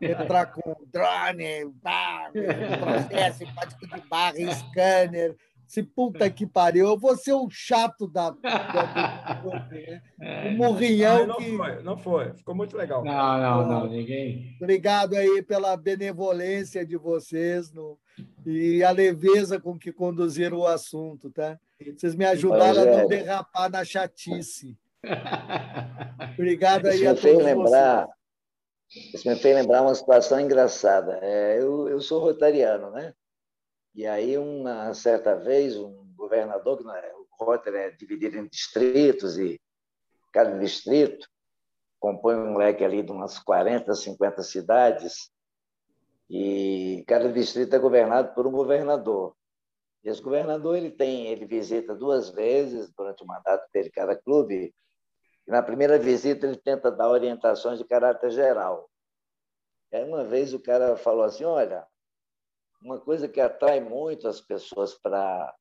entrar 0.00 0.46
com 0.46 0.76
drone, 0.86 1.64
bar, 1.82 2.30
processo, 2.30 3.40
de 3.44 4.08
barra, 4.08 4.54
scanner, 4.54 5.36
se 5.66 5.82
puta 5.82 6.30
que 6.30 6.46
pariu, 6.46 6.86
eu 6.86 6.96
vou 6.96 7.16
ser 7.16 7.32
o 7.32 7.50
chato 7.50 8.06
da. 8.06 8.30
da 8.30 9.32
do, 9.42 9.50
né? 9.50 10.00
o 10.48 10.56
morrinhão 10.56 11.26
não, 11.26 11.36
que. 11.38 11.56
Foi, 11.56 11.82
não 11.82 11.98
foi, 11.98 12.32
ficou 12.34 12.54
muito 12.54 12.76
legal. 12.76 13.04
Não, 13.04 13.40
não, 13.40 13.66
não, 13.66 13.90
ninguém. 13.90 14.56
Obrigado 14.60 15.14
aí 15.14 15.42
pela 15.42 15.76
benevolência 15.76 16.86
de 16.86 16.96
vocês 16.96 17.72
no, 17.72 17.98
e 18.44 18.82
a 18.82 18.90
leveza 18.90 19.60
com 19.60 19.78
que 19.78 19.92
conduziram 19.92 20.58
o 20.58 20.66
assunto, 20.66 21.30
tá? 21.30 21.58
Vocês 21.96 22.14
me 22.14 22.24
ajudaram 22.24 22.82
a 22.82 22.84
não 22.84 23.06
derrapar 23.06 23.70
na 23.70 23.84
chatice. 23.84 24.76
Obrigado 26.34 26.86
aí 26.86 26.96
isso 26.96 27.08
a 27.08 27.14
todos 27.14 27.44
lembrar, 27.44 28.06
vocês. 28.88 29.14
Isso 29.14 29.28
me 29.28 29.36
fez 29.36 29.54
lembrar 29.54 29.82
uma 29.82 29.94
situação 29.94 30.40
engraçada. 30.40 31.18
É, 31.22 31.60
eu, 31.60 31.88
eu 31.88 32.00
sou 32.00 32.20
rotariano, 32.20 32.90
né? 32.90 33.14
E 33.94 34.06
aí, 34.06 34.36
uma 34.36 34.92
certa 34.94 35.34
vez, 35.34 35.76
um 35.76 36.12
governador, 36.14 36.78
que 36.78 36.88
é, 36.88 37.12
o 37.14 37.44
Rotary 37.44 37.76
é 37.76 37.90
dividido 37.90 38.38
em 38.38 38.46
distritos, 38.46 39.38
e 39.38 39.60
cada 40.32 40.58
distrito 40.58 41.26
compõe 41.98 42.36
um 42.36 42.56
leque 42.56 42.84
ali 42.84 43.02
de 43.02 43.10
umas 43.10 43.38
40, 43.38 43.94
50 43.94 44.42
cidades, 44.42 45.30
e 46.28 47.04
cada 47.06 47.32
distrito 47.32 47.74
é 47.74 47.78
governado 47.78 48.34
por 48.34 48.46
um 48.46 48.52
governador. 48.52 49.34
E 50.04 50.08
esse 50.08 50.20
governador 50.20 50.76
ele 50.76 50.90
tem, 50.90 51.26
ele 51.26 51.46
visita 51.46 51.94
duas 51.94 52.30
vezes 52.30 52.92
durante 52.96 53.22
o 53.22 53.26
mandato 53.26 53.68
dele 53.72 53.90
cada 53.90 54.16
clube. 54.16 54.74
E 55.46 55.50
na 55.50 55.62
primeira 55.62 55.98
visita 55.98 56.46
ele 56.46 56.56
tenta 56.56 56.90
dar 56.90 57.08
orientações 57.08 57.78
de 57.78 57.84
caráter 57.84 58.30
geral. 58.30 58.90
E 59.92 59.96
aí 59.96 60.04
uma 60.04 60.24
vez 60.24 60.52
o 60.52 60.60
cara 60.60 60.96
falou 60.96 61.24
assim, 61.24 61.44
olha, 61.44 61.86
uma 62.82 63.00
coisa 63.00 63.28
que 63.28 63.40
atrai 63.40 63.80
muito 63.80 64.28
as 64.28 64.40
pessoas 64.40 64.94
para 64.94 65.54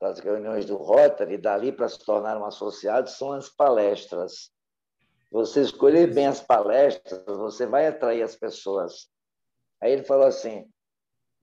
as 0.00 0.18
reuniões 0.18 0.66
do 0.66 0.76
Rotary, 0.76 1.38
dali 1.38 1.72
para 1.72 1.88
se 1.88 1.98
tornar 2.04 2.36
um 2.36 2.44
associado, 2.44 3.08
são 3.08 3.32
as 3.32 3.48
palestras. 3.48 4.50
Você 5.30 5.62
escolher 5.62 6.12
bem 6.12 6.26
as 6.26 6.40
palestras, 6.40 7.24
você 7.24 7.66
vai 7.66 7.86
atrair 7.86 8.22
as 8.22 8.36
pessoas. 8.36 9.08
Aí 9.80 9.92
ele 9.92 10.04
falou 10.04 10.26
assim: 10.26 10.68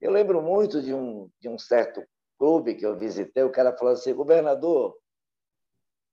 Eu 0.00 0.10
lembro 0.10 0.42
muito 0.42 0.82
de 0.82 0.92
um, 0.92 1.30
de 1.40 1.48
um 1.48 1.58
certo 1.58 2.04
clube 2.38 2.74
que 2.74 2.84
eu 2.84 2.98
visitei, 2.98 3.42
o 3.42 3.52
cara 3.52 3.76
falou 3.76 3.92
assim: 3.92 4.14
governador, 4.14 4.96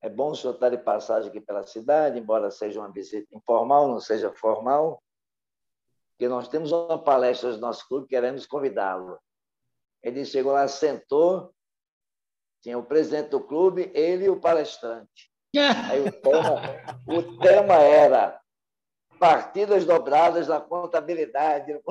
é 0.02 0.10
bom 0.10 0.32
o 0.32 0.36
senhor 0.36 0.54
estar 0.54 0.70
de 0.70 0.78
passagem 0.78 1.30
aqui 1.30 1.42
pela 1.42 1.64
cidade, 1.64 2.20
embora 2.20 2.50
seja 2.52 2.80
uma 2.80 2.92
visita 2.92 3.28
informal, 3.36 3.88
não 3.88 4.00
seja 4.00 4.32
formal. 4.32 5.02
que 6.18 6.28
nós 6.28 6.48
temos 6.48 6.72
uma 6.72 7.02
palestra 7.02 7.52
do 7.52 7.60
nosso 7.60 7.88
clube, 7.88 8.08
queremos 8.08 8.46
convidá-lo. 8.46 9.20
Ele 10.02 10.24
chegou 10.24 10.54
lá, 10.54 10.68
sentou, 10.68 11.54
tinha 12.62 12.78
o 12.78 12.86
presidente 12.86 13.30
do 13.30 13.42
clube, 13.42 13.92
ele 13.94 14.26
e 14.26 14.30
o 14.30 14.40
palestrante. 14.40 15.32
Aí 15.90 16.02
o 16.02 16.12
tema, 16.12 16.62
o 17.08 17.38
tema 17.40 17.76
era 17.76 18.40
partidas 19.20 19.86
dobradas 19.86 20.48
na 20.48 20.60
contabilidade. 20.60 21.74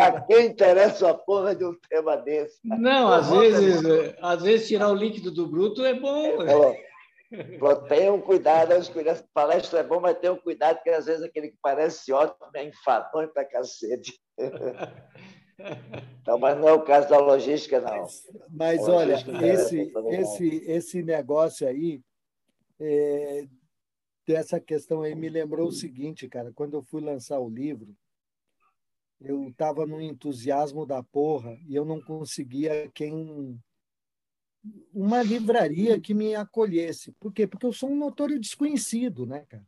a 0.00 0.20
quem 0.22 0.46
interessa 0.46 1.10
a 1.10 1.14
porra 1.14 1.54
de 1.54 1.64
um 1.64 1.76
tema 1.88 2.16
desse? 2.16 2.58
Não, 2.64 3.12
às 3.12 3.30
vezes, 3.30 3.82
às 4.20 4.42
vezes 4.42 4.66
tirar 4.66 4.88
o 4.88 4.94
líquido 4.94 5.30
do 5.30 5.46
bruto 5.46 5.84
é 5.84 5.94
bom. 5.94 6.38
Falou, 6.38 6.74
falou, 7.58 7.76
tenham 7.82 8.20
cuidado, 8.20 8.72
as 8.72 8.90
palestra 9.34 9.80
é 9.80 9.84
bom, 9.84 10.00
mas 10.00 10.18
tenham 10.18 10.36
cuidado, 10.36 10.82
que 10.82 10.90
às 10.90 11.04
vezes 11.06 11.22
aquele 11.22 11.48
que 11.48 11.58
parece 11.62 12.12
ótimo 12.12 12.48
é 12.54 12.64
enfadonho 12.64 13.28
pra 13.28 13.44
cacete. 13.44 14.18
Então, 16.20 16.38
mas 16.38 16.58
não 16.58 16.68
é 16.68 16.72
o 16.72 16.82
caso 16.82 17.08
da 17.08 17.18
logística, 17.18 17.80
não. 17.80 17.98
Mas, 17.98 18.26
mas 18.50 18.88
olha, 18.88 19.14
esse, 19.44 19.92
esse, 20.10 20.64
esse 20.66 21.02
negócio 21.02 21.68
aí, 21.68 22.00
é, 22.80 23.44
dessa 24.26 24.60
questão 24.60 25.02
aí, 25.02 25.14
me 25.14 25.28
lembrou 25.28 25.68
o 25.68 25.72
seguinte, 25.72 26.28
cara, 26.28 26.52
quando 26.52 26.74
eu 26.74 26.82
fui 26.82 27.00
lançar 27.00 27.38
o 27.40 27.48
livro, 27.48 27.96
eu 29.20 29.48
estava 29.48 29.86
num 29.86 30.00
entusiasmo 30.00 30.84
da 30.84 31.02
porra 31.02 31.56
e 31.66 31.74
eu 31.74 31.84
não 31.84 32.00
conseguia 32.00 32.90
quem 32.92 33.60
uma 34.92 35.22
livraria 35.22 36.00
que 36.00 36.14
me 36.14 36.34
acolhesse. 36.34 37.12
Por 37.12 37.32
quê? 37.32 37.46
Porque 37.46 37.66
eu 37.66 37.72
sou 37.72 37.90
um 37.90 37.96
notório 37.96 38.38
desconhecido, 38.38 39.26
né, 39.26 39.44
cara? 39.48 39.66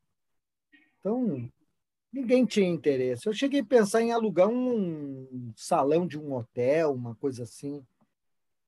Então, 1.00 1.50
ninguém 2.12 2.46
tinha 2.46 2.68
interesse. 2.68 3.26
Eu 3.26 3.32
cheguei 3.32 3.60
a 3.60 3.64
pensar 3.64 4.02
em 4.02 4.12
alugar 4.12 4.48
um 4.48 5.52
salão 5.56 6.06
de 6.06 6.18
um 6.18 6.32
hotel, 6.34 6.92
uma 6.92 7.14
coisa 7.16 7.42
assim. 7.42 7.84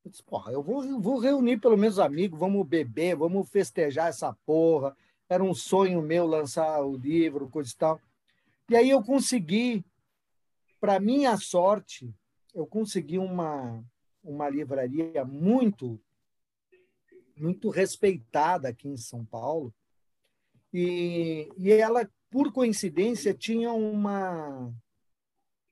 Eu 0.04 0.10
disse, 0.10 0.22
porra, 0.22 0.52
eu 0.52 0.62
vou, 0.62 1.00
vou 1.00 1.18
reunir 1.18 1.58
pelo 1.58 1.76
menos 1.76 1.98
amigos, 1.98 2.38
vamos 2.38 2.66
beber, 2.66 3.16
vamos 3.16 3.48
festejar 3.48 4.08
essa 4.08 4.32
porra. 4.44 4.96
Era 5.28 5.42
um 5.42 5.54
sonho 5.54 6.00
meu 6.02 6.26
lançar 6.26 6.80
o 6.84 6.96
livro, 6.96 7.48
coisa 7.48 7.70
e 7.70 7.76
tal. 7.76 8.00
E 8.70 8.76
aí 8.76 8.90
eu 8.90 9.02
consegui, 9.02 9.84
para 10.80 11.00
minha 11.00 11.36
sorte, 11.36 12.14
eu 12.54 12.66
consegui 12.66 13.18
uma, 13.18 13.84
uma 14.22 14.48
livraria 14.48 15.24
muito 15.24 16.00
muito 17.36 17.68
respeitada 17.68 18.68
aqui 18.68 18.88
em 18.88 18.96
São 18.96 19.22
Paulo. 19.22 19.74
E, 20.72 21.50
e 21.58 21.70
ela 21.70 22.08
por 22.30 22.52
coincidência, 22.52 23.32
tinha 23.32 23.72
uma, 23.72 24.72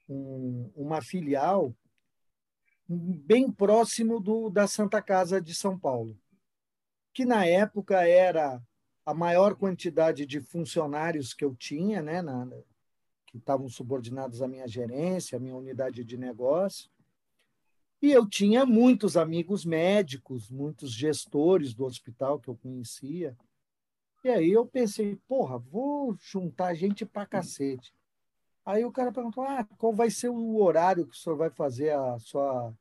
um, 0.08 0.70
uma 0.74 1.02
filial 1.02 1.74
bem 2.88 3.50
próximo 3.50 4.20
do, 4.20 4.50
da 4.50 4.66
Santa 4.66 5.02
Casa 5.02 5.40
de 5.40 5.54
São 5.54 5.78
Paulo, 5.78 6.18
que 7.12 7.24
na 7.24 7.44
época 7.46 8.06
era 8.06 8.62
a 9.04 9.12
maior 9.12 9.54
quantidade 9.54 10.24
de 10.24 10.40
funcionários 10.40 11.34
que 11.34 11.44
eu 11.44 11.54
tinha, 11.54 12.00
né, 12.00 12.22
na, 12.22 12.48
que 13.26 13.36
estavam 13.36 13.68
subordinados 13.68 14.40
à 14.40 14.48
minha 14.48 14.66
gerência, 14.66 15.36
à 15.36 15.40
minha 15.40 15.56
unidade 15.56 16.04
de 16.04 16.16
negócio. 16.16 16.90
E 18.00 18.12
eu 18.12 18.28
tinha 18.28 18.66
muitos 18.66 19.16
amigos 19.16 19.64
médicos, 19.64 20.50
muitos 20.50 20.92
gestores 20.92 21.74
do 21.74 21.84
hospital 21.84 22.38
que 22.38 22.48
eu 22.48 22.56
conhecia. 22.56 23.36
E 24.22 24.28
aí 24.28 24.50
eu 24.50 24.66
pensei, 24.66 25.16
porra, 25.28 25.58
vou 25.58 26.16
juntar 26.18 26.74
gente 26.74 27.04
pra 27.04 27.26
cacete. 27.26 27.94
Aí 28.64 28.84
o 28.84 28.92
cara 28.92 29.12
perguntou, 29.12 29.44
ah, 29.44 29.64
qual 29.76 29.92
vai 29.92 30.10
ser 30.10 30.30
o 30.30 30.56
horário 30.56 31.06
que 31.06 31.14
o 31.14 31.18
senhor 31.18 31.36
vai 31.36 31.50
fazer 31.50 31.90
a 31.90 32.18
sua, 32.18 32.74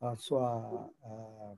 a 0.00 0.14
sua 0.14 0.90
a, 1.02 1.54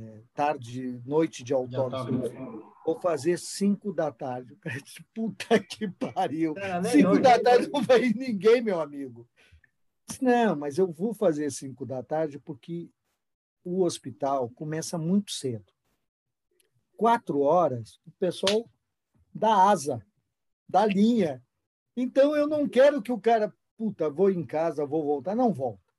é, 0.00 0.22
tarde, 0.34 1.00
noite 1.04 1.44
de 1.44 1.52
autódromo? 1.52 2.72
Vou 2.84 3.00
fazer 3.00 3.38
cinco 3.38 3.92
da 3.92 4.10
tarde. 4.10 4.54
O 4.54 4.56
cara 4.60 4.80
disse, 4.80 5.02
puta 5.14 5.58
que 5.58 5.88
pariu. 5.88 6.54
Não, 6.54 6.90
cinco 6.90 7.08
hoje. 7.10 7.20
da 7.20 7.38
tarde 7.38 7.70
não 7.72 7.82
vai 7.82 8.00
ninguém, 8.10 8.60
meu 8.60 8.80
amigo. 8.80 9.28
Disse, 10.06 10.22
não, 10.22 10.56
mas 10.56 10.78
eu 10.78 10.90
vou 10.90 11.14
fazer 11.14 11.50
cinco 11.50 11.86
da 11.86 12.02
tarde 12.02 12.38
porque 12.38 12.90
o 13.64 13.82
hospital 13.82 14.50
começa 14.50 14.98
muito 14.98 15.32
cedo 15.32 15.74
quatro 16.96 17.40
horas, 17.40 18.00
o 18.06 18.10
pessoal 18.12 18.68
dá 19.34 19.68
asa, 19.68 20.04
dá 20.68 20.86
linha. 20.86 21.42
Então, 21.96 22.36
eu 22.36 22.46
não 22.46 22.68
quero 22.68 23.02
que 23.02 23.12
o 23.12 23.20
cara, 23.20 23.54
puta, 23.76 24.10
vou 24.10 24.30
em 24.30 24.44
casa, 24.44 24.86
vou 24.86 25.04
voltar. 25.04 25.34
Não 25.34 25.52
volta. 25.52 25.82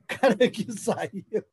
O 0.00 0.06
cara 0.08 0.50
que 0.50 0.72
saiu 0.72 1.44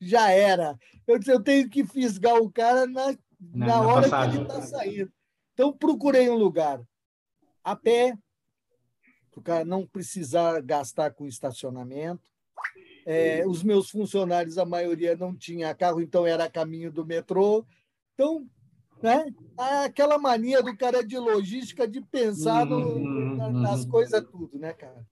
já 0.00 0.30
era. 0.30 0.78
Eu, 1.06 1.18
eu 1.26 1.42
tenho 1.42 1.68
que 1.68 1.84
fisgar 1.84 2.36
o 2.36 2.50
cara 2.50 2.86
na, 2.86 3.12
na, 3.40 3.66
na 3.66 3.80
hora 3.80 4.02
passagem. 4.02 4.30
que 4.30 4.36
ele 4.36 4.58
está 4.58 4.62
saindo. 4.62 5.12
Então, 5.52 5.72
procurei 5.72 6.30
um 6.30 6.36
lugar 6.36 6.80
a 7.62 7.76
pé, 7.76 8.16
para 9.30 9.40
o 9.40 9.42
cara 9.42 9.64
não 9.64 9.86
precisar 9.86 10.60
gastar 10.62 11.12
com 11.12 11.26
estacionamento. 11.26 12.30
É, 13.04 13.44
os 13.46 13.62
meus 13.62 13.90
funcionários, 13.90 14.58
a 14.58 14.64
maioria 14.64 15.16
não 15.16 15.34
tinha 15.34 15.74
carro, 15.74 16.00
então 16.00 16.26
era 16.26 16.50
caminho 16.50 16.90
do 16.92 17.04
metrô. 17.04 17.64
Então, 18.14 18.46
né? 19.02 19.26
Aquela 19.84 20.18
mania 20.18 20.62
do 20.62 20.76
cara 20.76 21.04
de 21.04 21.18
logística 21.18 21.88
de 21.88 22.00
pensar 22.00 22.64
no, 22.64 22.78
uhum, 22.78 23.52
nas 23.60 23.84
coisas 23.84 24.22
tudo, 24.30 24.58
né, 24.58 24.72
cara? 24.72 25.04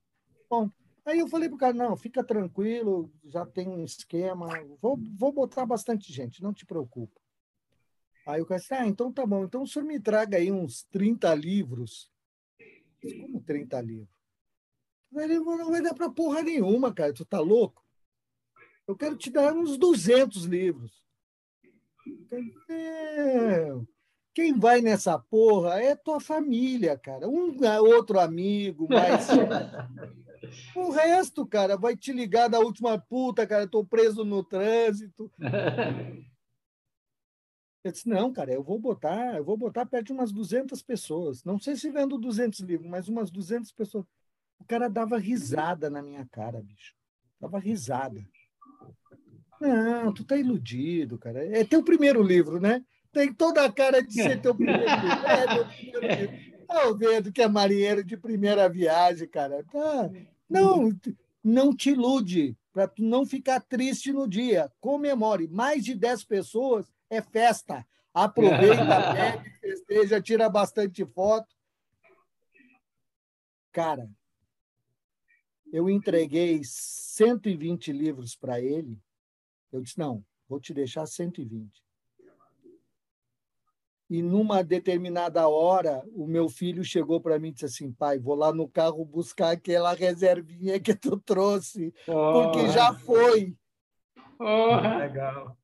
Bom, 0.49 0.71
aí 1.05 1.19
eu 1.19 1.29
falei 1.29 1.49
pro 1.49 1.59
cara, 1.59 1.73
não, 1.73 1.97
fica 1.97 2.23
tranquilo, 2.23 3.13
já 3.25 3.45
tem 3.47 3.69
um 3.69 3.85
esquema, 3.85 4.49
vou, 4.81 4.99
vou 5.17 5.33
botar 5.33 5.67
bastante 5.67 6.13
gente, 6.13 6.43
não 6.43 6.53
te 6.53 6.67
preocupa. 6.67 7.21
Aí 8.27 8.41
o 8.41 8.47
cara 8.47 8.61
disse, 8.61 8.75
ah, 8.75 8.87
então 8.87 9.13
tá 9.13 9.27
bom, 9.27 9.45
então 9.45 9.63
o 9.63 9.67
senhor 9.67 9.85
me 9.85 9.99
traga 9.99 10.37
aí 10.37 10.53
uns 10.53 10.85
30 10.85 11.35
livros. 11.35 12.11
Como 13.03 13.41
30 13.43 13.81
livros? 13.81 14.21
Ele 15.13 15.39
não 15.39 15.71
vai 15.71 15.83
dar 15.83 15.95
para 15.95 16.11
porra 16.11 16.43
nenhuma, 16.43 16.93
cara, 16.93 17.13
tu 17.13 17.25
tá 17.25 17.41
louco? 17.41 17.85
Eu 18.87 18.97
quero 18.97 19.17
te 19.17 19.31
dar 19.31 19.55
uns 19.55 19.77
200 19.79 20.45
livros. 20.45 21.05
Quem 24.33 24.59
vai 24.59 24.81
nessa 24.81 25.19
porra 25.19 25.81
é 25.81 25.97
tua 25.97 26.21
família, 26.21 26.97
cara. 26.97 27.29
Um 27.29 27.57
outro 27.81 28.21
amigo, 28.21 28.87
mas. 28.89 29.29
o 30.75 30.91
resto, 30.91 31.47
cara, 31.47 31.77
vai 31.77 31.97
te 31.97 32.13
ligar 32.13 32.49
da 32.49 32.59
última 32.59 32.99
puta, 32.99 33.47
cara. 33.47 33.65
Estou 33.65 33.85
preso 33.85 34.25
no 34.25 34.43
trânsito. 34.43 35.31
Eu 37.83 37.91
disse, 37.91 38.07
não, 38.07 38.31
cara, 38.31 38.53
eu 38.53 38.63
vou 38.63 38.79
botar, 38.79 39.37
eu 39.37 39.45
vou 39.45 39.57
botar 39.57 39.87
perto 39.87 40.09
de 40.09 40.13
umas 40.13 40.31
200 40.31 40.83
pessoas. 40.83 41.43
Não 41.45 41.59
sei 41.59 41.77
se 41.77 41.91
vendo 41.91 42.19
200 42.19 42.61
livros, 42.61 42.87
mas 42.87 43.09
umas 43.09 43.31
200 43.31 43.73
pessoas. 43.73 44.05
O 44.59 44.65
cara 44.67 44.87
dava 44.87 45.17
risada 45.17 45.89
na 45.89 46.03
minha 46.03 46.27
cara, 46.31 46.61
bicho. 46.61 46.95
Dava 47.41 47.59
risada. 47.59 48.23
Não, 49.59 50.13
tu 50.13 50.25
tá 50.25 50.37
iludido, 50.37 51.19
cara. 51.19 51.43
É 51.47 51.65
teu 51.65 51.83
primeiro 51.83 52.23
livro, 52.23 52.61
né? 52.61 52.85
Tem 53.13 53.33
toda 53.33 53.65
a 53.65 53.73
cara 53.73 54.03
de 54.03 54.13
ser 54.13 54.43
teu 54.43 54.55
primeiro 54.55 54.83
livro. 54.83 55.27
É 55.27 55.47
teu 55.47 55.67
primeiro 55.67 56.01
livro. 56.01 56.67
Tá 56.67 56.93
vendo 56.93 57.33
que 57.33 57.43
é 57.43 57.49
marinheiro 57.49 58.05
de 58.05 58.17
primeira 58.17 58.69
viagem, 58.69 59.27
cara. 59.27 59.65
Tá. 59.65 60.11
Não, 60.51 60.91
não 61.43 61.75
te 61.75 61.91
ilude, 61.91 62.57
para 62.73 62.89
tu 62.89 63.03
não 63.03 63.25
ficar 63.25 63.61
triste 63.61 64.13
no 64.13 64.29
dia. 64.29 64.73
Comemore. 64.81 65.49
Mais 65.49 65.85
de 65.85 65.95
10 65.95 66.25
pessoas 66.25 66.93
é 67.09 67.23
festa. 67.23 67.87
Aproveita, 68.13 68.85
bebe, 69.15 69.51
festeja, 69.61 70.21
tira 70.21 70.49
bastante 70.49 71.05
foto. 71.07 71.55
Cara, 73.73 74.11
eu 75.73 75.89
entreguei 75.89 76.61
120 76.65 77.93
livros 77.93 78.35
para 78.35 78.61
ele 78.61 79.01
eu 79.73 79.81
disse: 79.81 79.99
não, 79.99 80.25
vou 80.49 80.61
te 80.61 80.75
deixar 80.75 81.07
120. 81.07 81.83
E 84.11 84.23
numa 84.23 84.65
determinada 84.65 85.47
hora, 85.47 86.03
o 86.13 86.27
meu 86.27 86.49
filho 86.49 86.83
chegou 86.83 87.21
para 87.21 87.39
mim 87.39 87.51
e 87.51 87.53
disse 87.53 87.67
assim: 87.67 87.93
pai, 87.93 88.19
vou 88.19 88.35
lá 88.35 88.53
no 88.53 88.69
carro 88.69 89.05
buscar 89.05 89.53
aquela 89.53 89.95
reservinha 89.95 90.81
que 90.81 90.97
tu 90.97 91.17
trouxe, 91.17 91.95
oh. 92.09 92.33
porque 92.33 92.69
já 92.71 92.93
foi. 92.93 93.57
Oh. 94.41 94.99
Legal. 94.99 95.57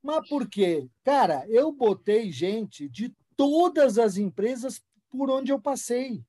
Mas 0.00 0.28
por 0.28 0.48
quê? 0.48 0.88
Cara, 1.02 1.44
eu 1.48 1.72
botei 1.72 2.30
gente 2.30 2.88
de 2.88 3.12
todas 3.36 3.98
as 3.98 4.16
empresas 4.16 4.80
por 5.10 5.28
onde 5.28 5.50
eu 5.50 5.60
passei. 5.60 6.24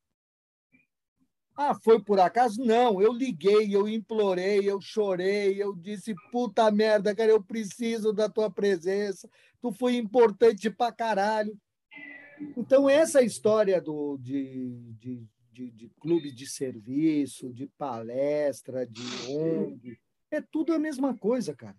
Ah, 1.55 1.75
foi 1.75 2.01
por 2.01 2.19
acaso? 2.19 2.63
Não, 2.63 2.99
eu 2.99 3.13
liguei, 3.13 3.75
eu 3.75 3.87
implorei, 3.87 4.69
eu 4.69 4.81
chorei, 4.81 5.61
eu 5.61 5.75
disse, 5.75 6.15
puta 6.31 6.71
merda, 6.71 7.15
cara, 7.15 7.31
eu 7.31 7.43
preciso 7.43 8.11
da 8.11 8.27
tua 8.27 8.49
presença, 8.49 9.29
tu 9.61 9.71
foi 9.71 9.95
importante 9.95 10.69
pra 10.71 10.91
caralho. 10.91 11.55
Então, 12.57 12.89
essa 12.89 13.21
história 13.21 13.79
do, 13.79 14.17
de, 14.17 14.79
de, 14.99 15.27
de, 15.51 15.71
de 15.71 15.89
clube 15.99 16.31
de 16.31 16.47
serviço, 16.47 17.53
de 17.53 17.67
palestra, 17.77 18.85
de 18.87 19.03
ONG, 19.29 19.99
é 20.31 20.41
tudo 20.41 20.73
a 20.73 20.79
mesma 20.79 21.15
coisa, 21.15 21.53
cara. 21.53 21.77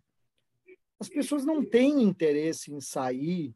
As 1.01 1.09
pessoas 1.09 1.45
não 1.45 1.65
têm 1.65 2.03
interesse 2.03 2.73
em 2.73 2.81
sair. 2.81 3.55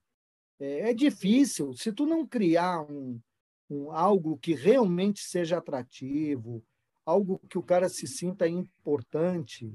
É, 0.59 0.90
é 0.90 0.95
difícil. 0.95 1.73
Se 1.73 1.93
tu 1.93 2.05
não 2.05 2.27
criar 2.27 2.82
um, 2.82 3.20
um, 3.69 3.90
algo 3.90 4.36
que 4.39 4.55
realmente 4.55 5.20
seja 5.20 5.59
atrativo, 5.59 6.62
algo 7.05 7.39
que 7.49 7.59
o 7.59 7.62
cara 7.62 7.89
se 7.89 8.07
sinta 8.07 8.49
importante, 8.49 9.73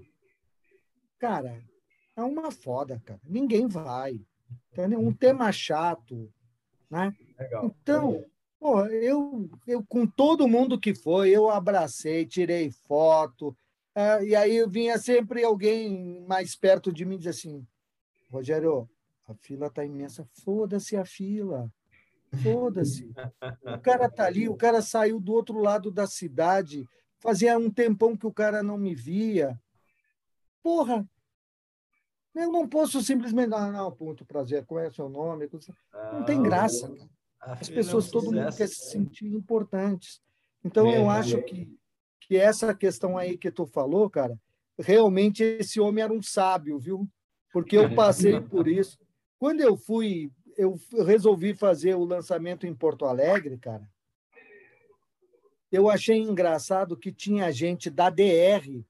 cara, 1.20 1.64
é 2.16 2.22
uma 2.22 2.52
foda, 2.52 3.02
cara. 3.06 3.20
Ninguém 3.24 3.68
vai. 3.68 4.22
Entendeu? 4.72 5.00
Um 5.00 5.14
tema 5.14 5.52
chato, 5.52 6.32
né? 6.90 7.14
Legal. 7.40 7.66
Então, 7.66 8.26
Pô, 8.64 8.86
eu, 8.86 9.50
eu, 9.68 9.84
com 9.84 10.08
todo 10.08 10.48
mundo 10.48 10.80
que 10.80 10.96
foi, 10.96 11.32
eu 11.32 11.50
abracei, 11.50 12.26
tirei 12.26 12.72
foto, 12.72 13.50
uh, 13.94 14.24
e 14.24 14.34
aí 14.38 14.66
vinha 14.70 14.98
sempre 14.98 15.44
alguém 15.44 16.26
mais 16.26 16.56
perto 16.56 16.90
de 16.90 17.04
mim 17.04 17.16
e 17.16 17.18
dizia 17.18 17.32
assim, 17.32 17.68
Rogério, 18.32 18.90
a 19.28 19.34
fila 19.34 19.68
está 19.68 19.84
imensa, 19.84 20.26
foda-se 20.46 20.96
a 20.96 21.04
fila, 21.04 21.70
foda-se. 22.42 23.12
O 23.78 23.80
cara 23.80 24.10
tá 24.10 24.26
ali, 24.26 24.48
o 24.48 24.56
cara 24.56 24.82
saiu 24.82 25.20
do 25.20 25.34
outro 25.34 25.60
lado 25.60 25.92
da 25.92 26.08
cidade, 26.08 26.88
fazia 27.20 27.58
um 27.58 27.70
tempão 27.70 28.16
que 28.16 28.26
o 28.26 28.34
cara 28.34 28.64
não 28.64 28.78
me 28.78 28.96
via. 28.96 29.60
Porra, 30.62 31.06
eu 32.36 32.52
não 32.52 32.68
posso 32.68 33.02
simplesmente, 33.02 33.54
ah, 33.54 33.72
não, 33.72 33.92
ponto, 33.92 34.26
prazer, 34.26 34.66
qual 34.66 34.80
é 34.80 34.88
o 34.88 34.94
seu 34.94 35.10
nome? 35.10 35.50
Não 36.12 36.24
tem 36.26 36.42
graça, 36.42 36.88
cara. 36.88 37.10
As 37.40 37.70
pessoas, 37.70 38.10
todo 38.10 38.32
mundo 38.32 38.56
quer 38.56 38.68
se 38.68 38.90
sentir 38.90 39.28
importantes. 39.28 40.22
Então, 40.64 40.90
eu 40.90 41.10
acho 41.10 41.42
que, 41.44 41.70
que 42.22 42.38
essa 42.38 42.74
questão 42.74 43.18
aí 43.18 43.38
que 43.38 43.52
tu 43.52 43.66
falou, 43.66 44.10
cara, 44.10 44.40
realmente 44.80 45.44
esse 45.44 45.80
homem 45.80 46.04
era 46.04 46.14
um 46.14 46.22
sábio, 46.22 46.80
viu? 46.80 47.08
Porque 47.52 47.78
eu 47.78 47.94
passei 47.94 48.40
por 48.40 48.68
isso. 48.68 48.98
Quando 49.38 49.60
eu 49.60 49.76
fui, 49.76 50.32
eu 50.58 50.80
resolvi 51.06 51.54
fazer 51.54 51.96
o 51.96 52.06
lançamento 52.06 52.66
em 52.66 52.74
Porto 52.74 53.06
Alegre, 53.06 53.58
cara. 53.58 53.90
Eu 55.72 55.90
achei 55.90 56.20
engraçado 56.20 56.98
que 56.98 57.12
tinha 57.12 57.52
gente 57.52 57.90
da 57.90 58.10
DR, 58.10 58.86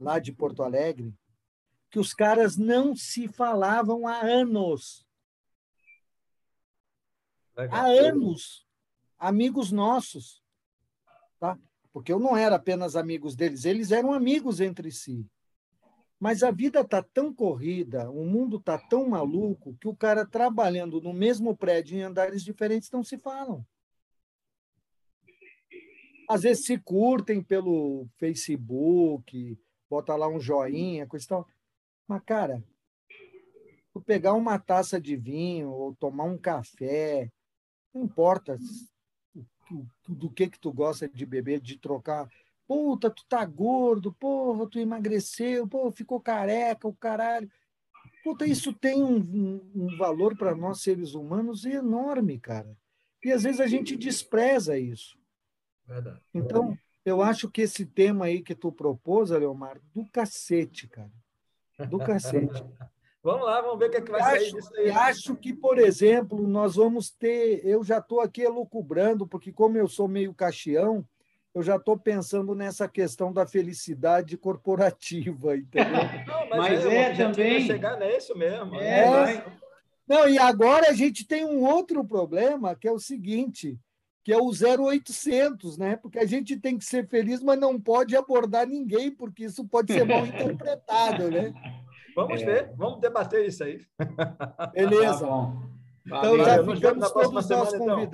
lá 0.00 0.18
de 0.18 0.32
Porto 0.32 0.62
Alegre, 0.62 1.14
que 1.90 1.98
os 1.98 2.14
caras 2.14 2.56
não 2.56 2.96
se 2.96 3.28
falavam 3.28 4.06
há 4.06 4.20
anos. 4.20 5.06
Legal. 7.56 7.78
Há 7.78 7.86
anos, 7.86 8.66
amigos 9.18 9.70
nossos, 9.70 10.42
tá? 11.38 11.58
Porque 11.92 12.12
eu 12.12 12.18
não 12.18 12.36
era 12.36 12.56
apenas 12.56 12.96
amigos 12.96 13.36
deles, 13.36 13.64
eles 13.64 13.90
eram 13.90 14.12
amigos 14.14 14.60
entre 14.60 14.90
si. 14.90 15.28
Mas 16.20 16.42
a 16.42 16.50
vida 16.50 16.82
está 16.82 17.02
tão 17.02 17.32
corrida, 17.32 18.10
o 18.10 18.26
mundo 18.26 18.58
está 18.58 18.76
tão 18.76 19.08
maluco, 19.08 19.74
que 19.80 19.88
o 19.88 19.96
cara 19.96 20.26
trabalhando 20.26 21.00
no 21.00 21.14
mesmo 21.14 21.56
prédio 21.56 21.96
em 21.96 22.02
andares 22.02 22.44
diferentes 22.44 22.90
não 22.90 23.02
se 23.02 23.16
falam. 23.16 23.66
Às 26.28 26.42
vezes 26.42 26.66
se 26.66 26.78
curtem 26.78 27.42
pelo 27.42 28.06
Facebook, 28.18 29.58
bota 29.88 30.14
lá 30.14 30.28
um 30.28 30.38
joinha, 30.38 31.06
coisa 31.06 31.24
e 31.24 31.28
tal. 31.28 31.48
Mas, 32.06 32.22
cara, 32.24 32.62
tu 33.90 34.00
pegar 34.02 34.34
uma 34.34 34.58
taça 34.58 35.00
de 35.00 35.16
vinho 35.16 35.70
ou 35.70 35.94
tomar 35.96 36.24
um 36.24 36.36
café, 36.36 37.32
não 37.94 38.04
importa 38.04 38.58
do 40.06 40.30
que 40.30 40.50
que 40.50 40.60
tu 40.60 40.70
gosta 40.70 41.08
de 41.08 41.24
beber, 41.24 41.60
de 41.60 41.78
trocar. 41.78 42.28
Puta, 42.70 43.10
tu 43.10 43.24
tá 43.28 43.44
gordo, 43.44 44.12
porra, 44.12 44.64
tu 44.64 44.78
emagreceu, 44.78 45.66
pô, 45.66 45.90
ficou 45.90 46.20
careca, 46.20 46.86
o 46.86 46.94
caralho. 46.94 47.50
Puta, 48.22 48.46
isso 48.46 48.72
tem 48.72 49.02
um, 49.02 49.16
um, 49.16 49.72
um 49.74 49.96
valor 49.98 50.36
para 50.36 50.54
nós 50.54 50.80
seres 50.80 51.14
humanos 51.14 51.64
enorme, 51.64 52.38
cara. 52.38 52.78
E 53.24 53.32
às 53.32 53.42
vezes 53.42 53.60
a 53.60 53.66
gente 53.66 53.96
despreza 53.96 54.78
isso. 54.78 55.18
Verdade. 55.84 56.20
Então, 56.32 56.78
eu 57.04 57.20
acho 57.20 57.50
que 57.50 57.62
esse 57.62 57.84
tema 57.84 58.26
aí 58.26 58.40
que 58.40 58.54
tu 58.54 58.70
propôs, 58.70 59.30
Leomar, 59.30 59.80
do 59.92 60.06
cacete, 60.06 60.86
cara. 60.86 61.10
Do 61.88 61.98
cacete. 61.98 62.62
Vamos 63.20 63.46
lá, 63.46 63.60
vamos 63.60 63.78
ver 63.78 63.88
o 63.88 63.90
que, 63.90 63.96
é 63.98 64.00
que 64.00 64.10
vai 64.10 64.20
acho, 64.22 64.30
sair 64.30 64.52
disso 64.52 64.74
aí. 64.76 64.90
Acho 64.92 65.36
que, 65.36 65.52
por 65.52 65.78
exemplo, 65.78 66.48
nós 66.48 66.76
vamos 66.76 67.10
ter. 67.10 67.60
Eu 67.66 67.84
já 67.84 67.98
estou 67.98 68.18
aqui 68.18 68.40
elucubrando, 68.40 69.26
porque, 69.26 69.52
como 69.52 69.76
eu 69.76 69.86
sou 69.86 70.08
meio 70.08 70.32
caixão, 70.32 71.06
eu 71.54 71.62
já 71.62 71.76
estou 71.76 71.98
pensando 71.98 72.54
nessa 72.54 72.88
questão 72.88 73.32
da 73.32 73.46
felicidade 73.46 74.36
corporativa, 74.36 75.56
entendeu? 75.58 75.92
Não, 76.26 76.48
mas, 76.48 76.58
mas 76.58 76.86
é, 76.86 76.96
é 76.96 77.16
também. 77.16 77.66
chegar 77.66 77.98
nisso 77.98 78.36
mesmo. 78.36 78.76
É, 78.76 79.34
é. 79.34 79.44
Não, 80.06 80.28
e 80.28 80.38
agora 80.38 80.90
a 80.90 80.92
gente 80.92 81.26
tem 81.26 81.44
um 81.44 81.64
outro 81.64 82.04
problema, 82.04 82.74
que 82.74 82.88
é 82.88 82.92
o 82.92 82.98
seguinte, 82.98 83.78
que 84.24 84.32
é 84.32 84.36
o 84.36 84.50
0800, 84.50 85.78
né? 85.78 85.96
Porque 85.96 86.18
a 86.18 86.26
gente 86.26 86.56
tem 86.56 86.76
que 86.76 86.84
ser 86.84 87.06
feliz, 87.06 87.42
mas 87.42 87.58
não 87.58 87.80
pode 87.80 88.16
abordar 88.16 88.66
ninguém, 88.66 89.10
porque 89.10 89.44
isso 89.44 89.64
pode 89.64 89.92
ser 89.92 90.04
mal 90.04 90.26
interpretado, 90.26 91.30
né? 91.30 91.52
Vamos 92.14 92.42
é. 92.42 92.44
ver, 92.44 92.72
vamos 92.76 93.00
debater 93.00 93.46
isso 93.46 93.62
aí. 93.62 93.80
Beleza. 94.72 95.26
Tá 95.26 95.52
então, 96.06 96.36
Valeu. 96.36 96.44
já 96.44 96.64
ficamos 96.64 97.12
todos 97.12 97.44
os 97.44 97.48
nossos 97.48 97.74
então. 97.74 98.10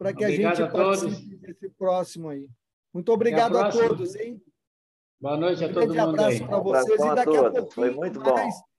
Para 0.00 0.14
que 0.14 0.24
obrigado 0.24 0.52
a 0.52 0.54
gente 0.54 0.62
a 0.62 0.68
participe 0.72 1.36
desse 1.36 1.68
próximo 1.68 2.30
aí. 2.30 2.48
Muito 2.90 3.12
obrigado 3.12 3.58
a, 3.58 3.68
todos, 3.70 4.16
hein? 4.16 4.42
Boa 5.20 5.36
noite 5.36 5.62
a 5.62 5.68
um 5.68 5.72
todo 5.74 5.88
mundo. 5.88 5.98
Um 5.98 6.02
abraço 6.02 6.46
para 6.46 6.58
vocês. 6.58 7.00
Um 7.00 7.12
e 7.12 7.14
daqui 7.14 7.36
a 7.36 7.50
pouco. 7.50 7.74
Foi 7.74 7.90
muito 7.90 8.18
mais, 8.18 8.54
bom. 8.54 8.69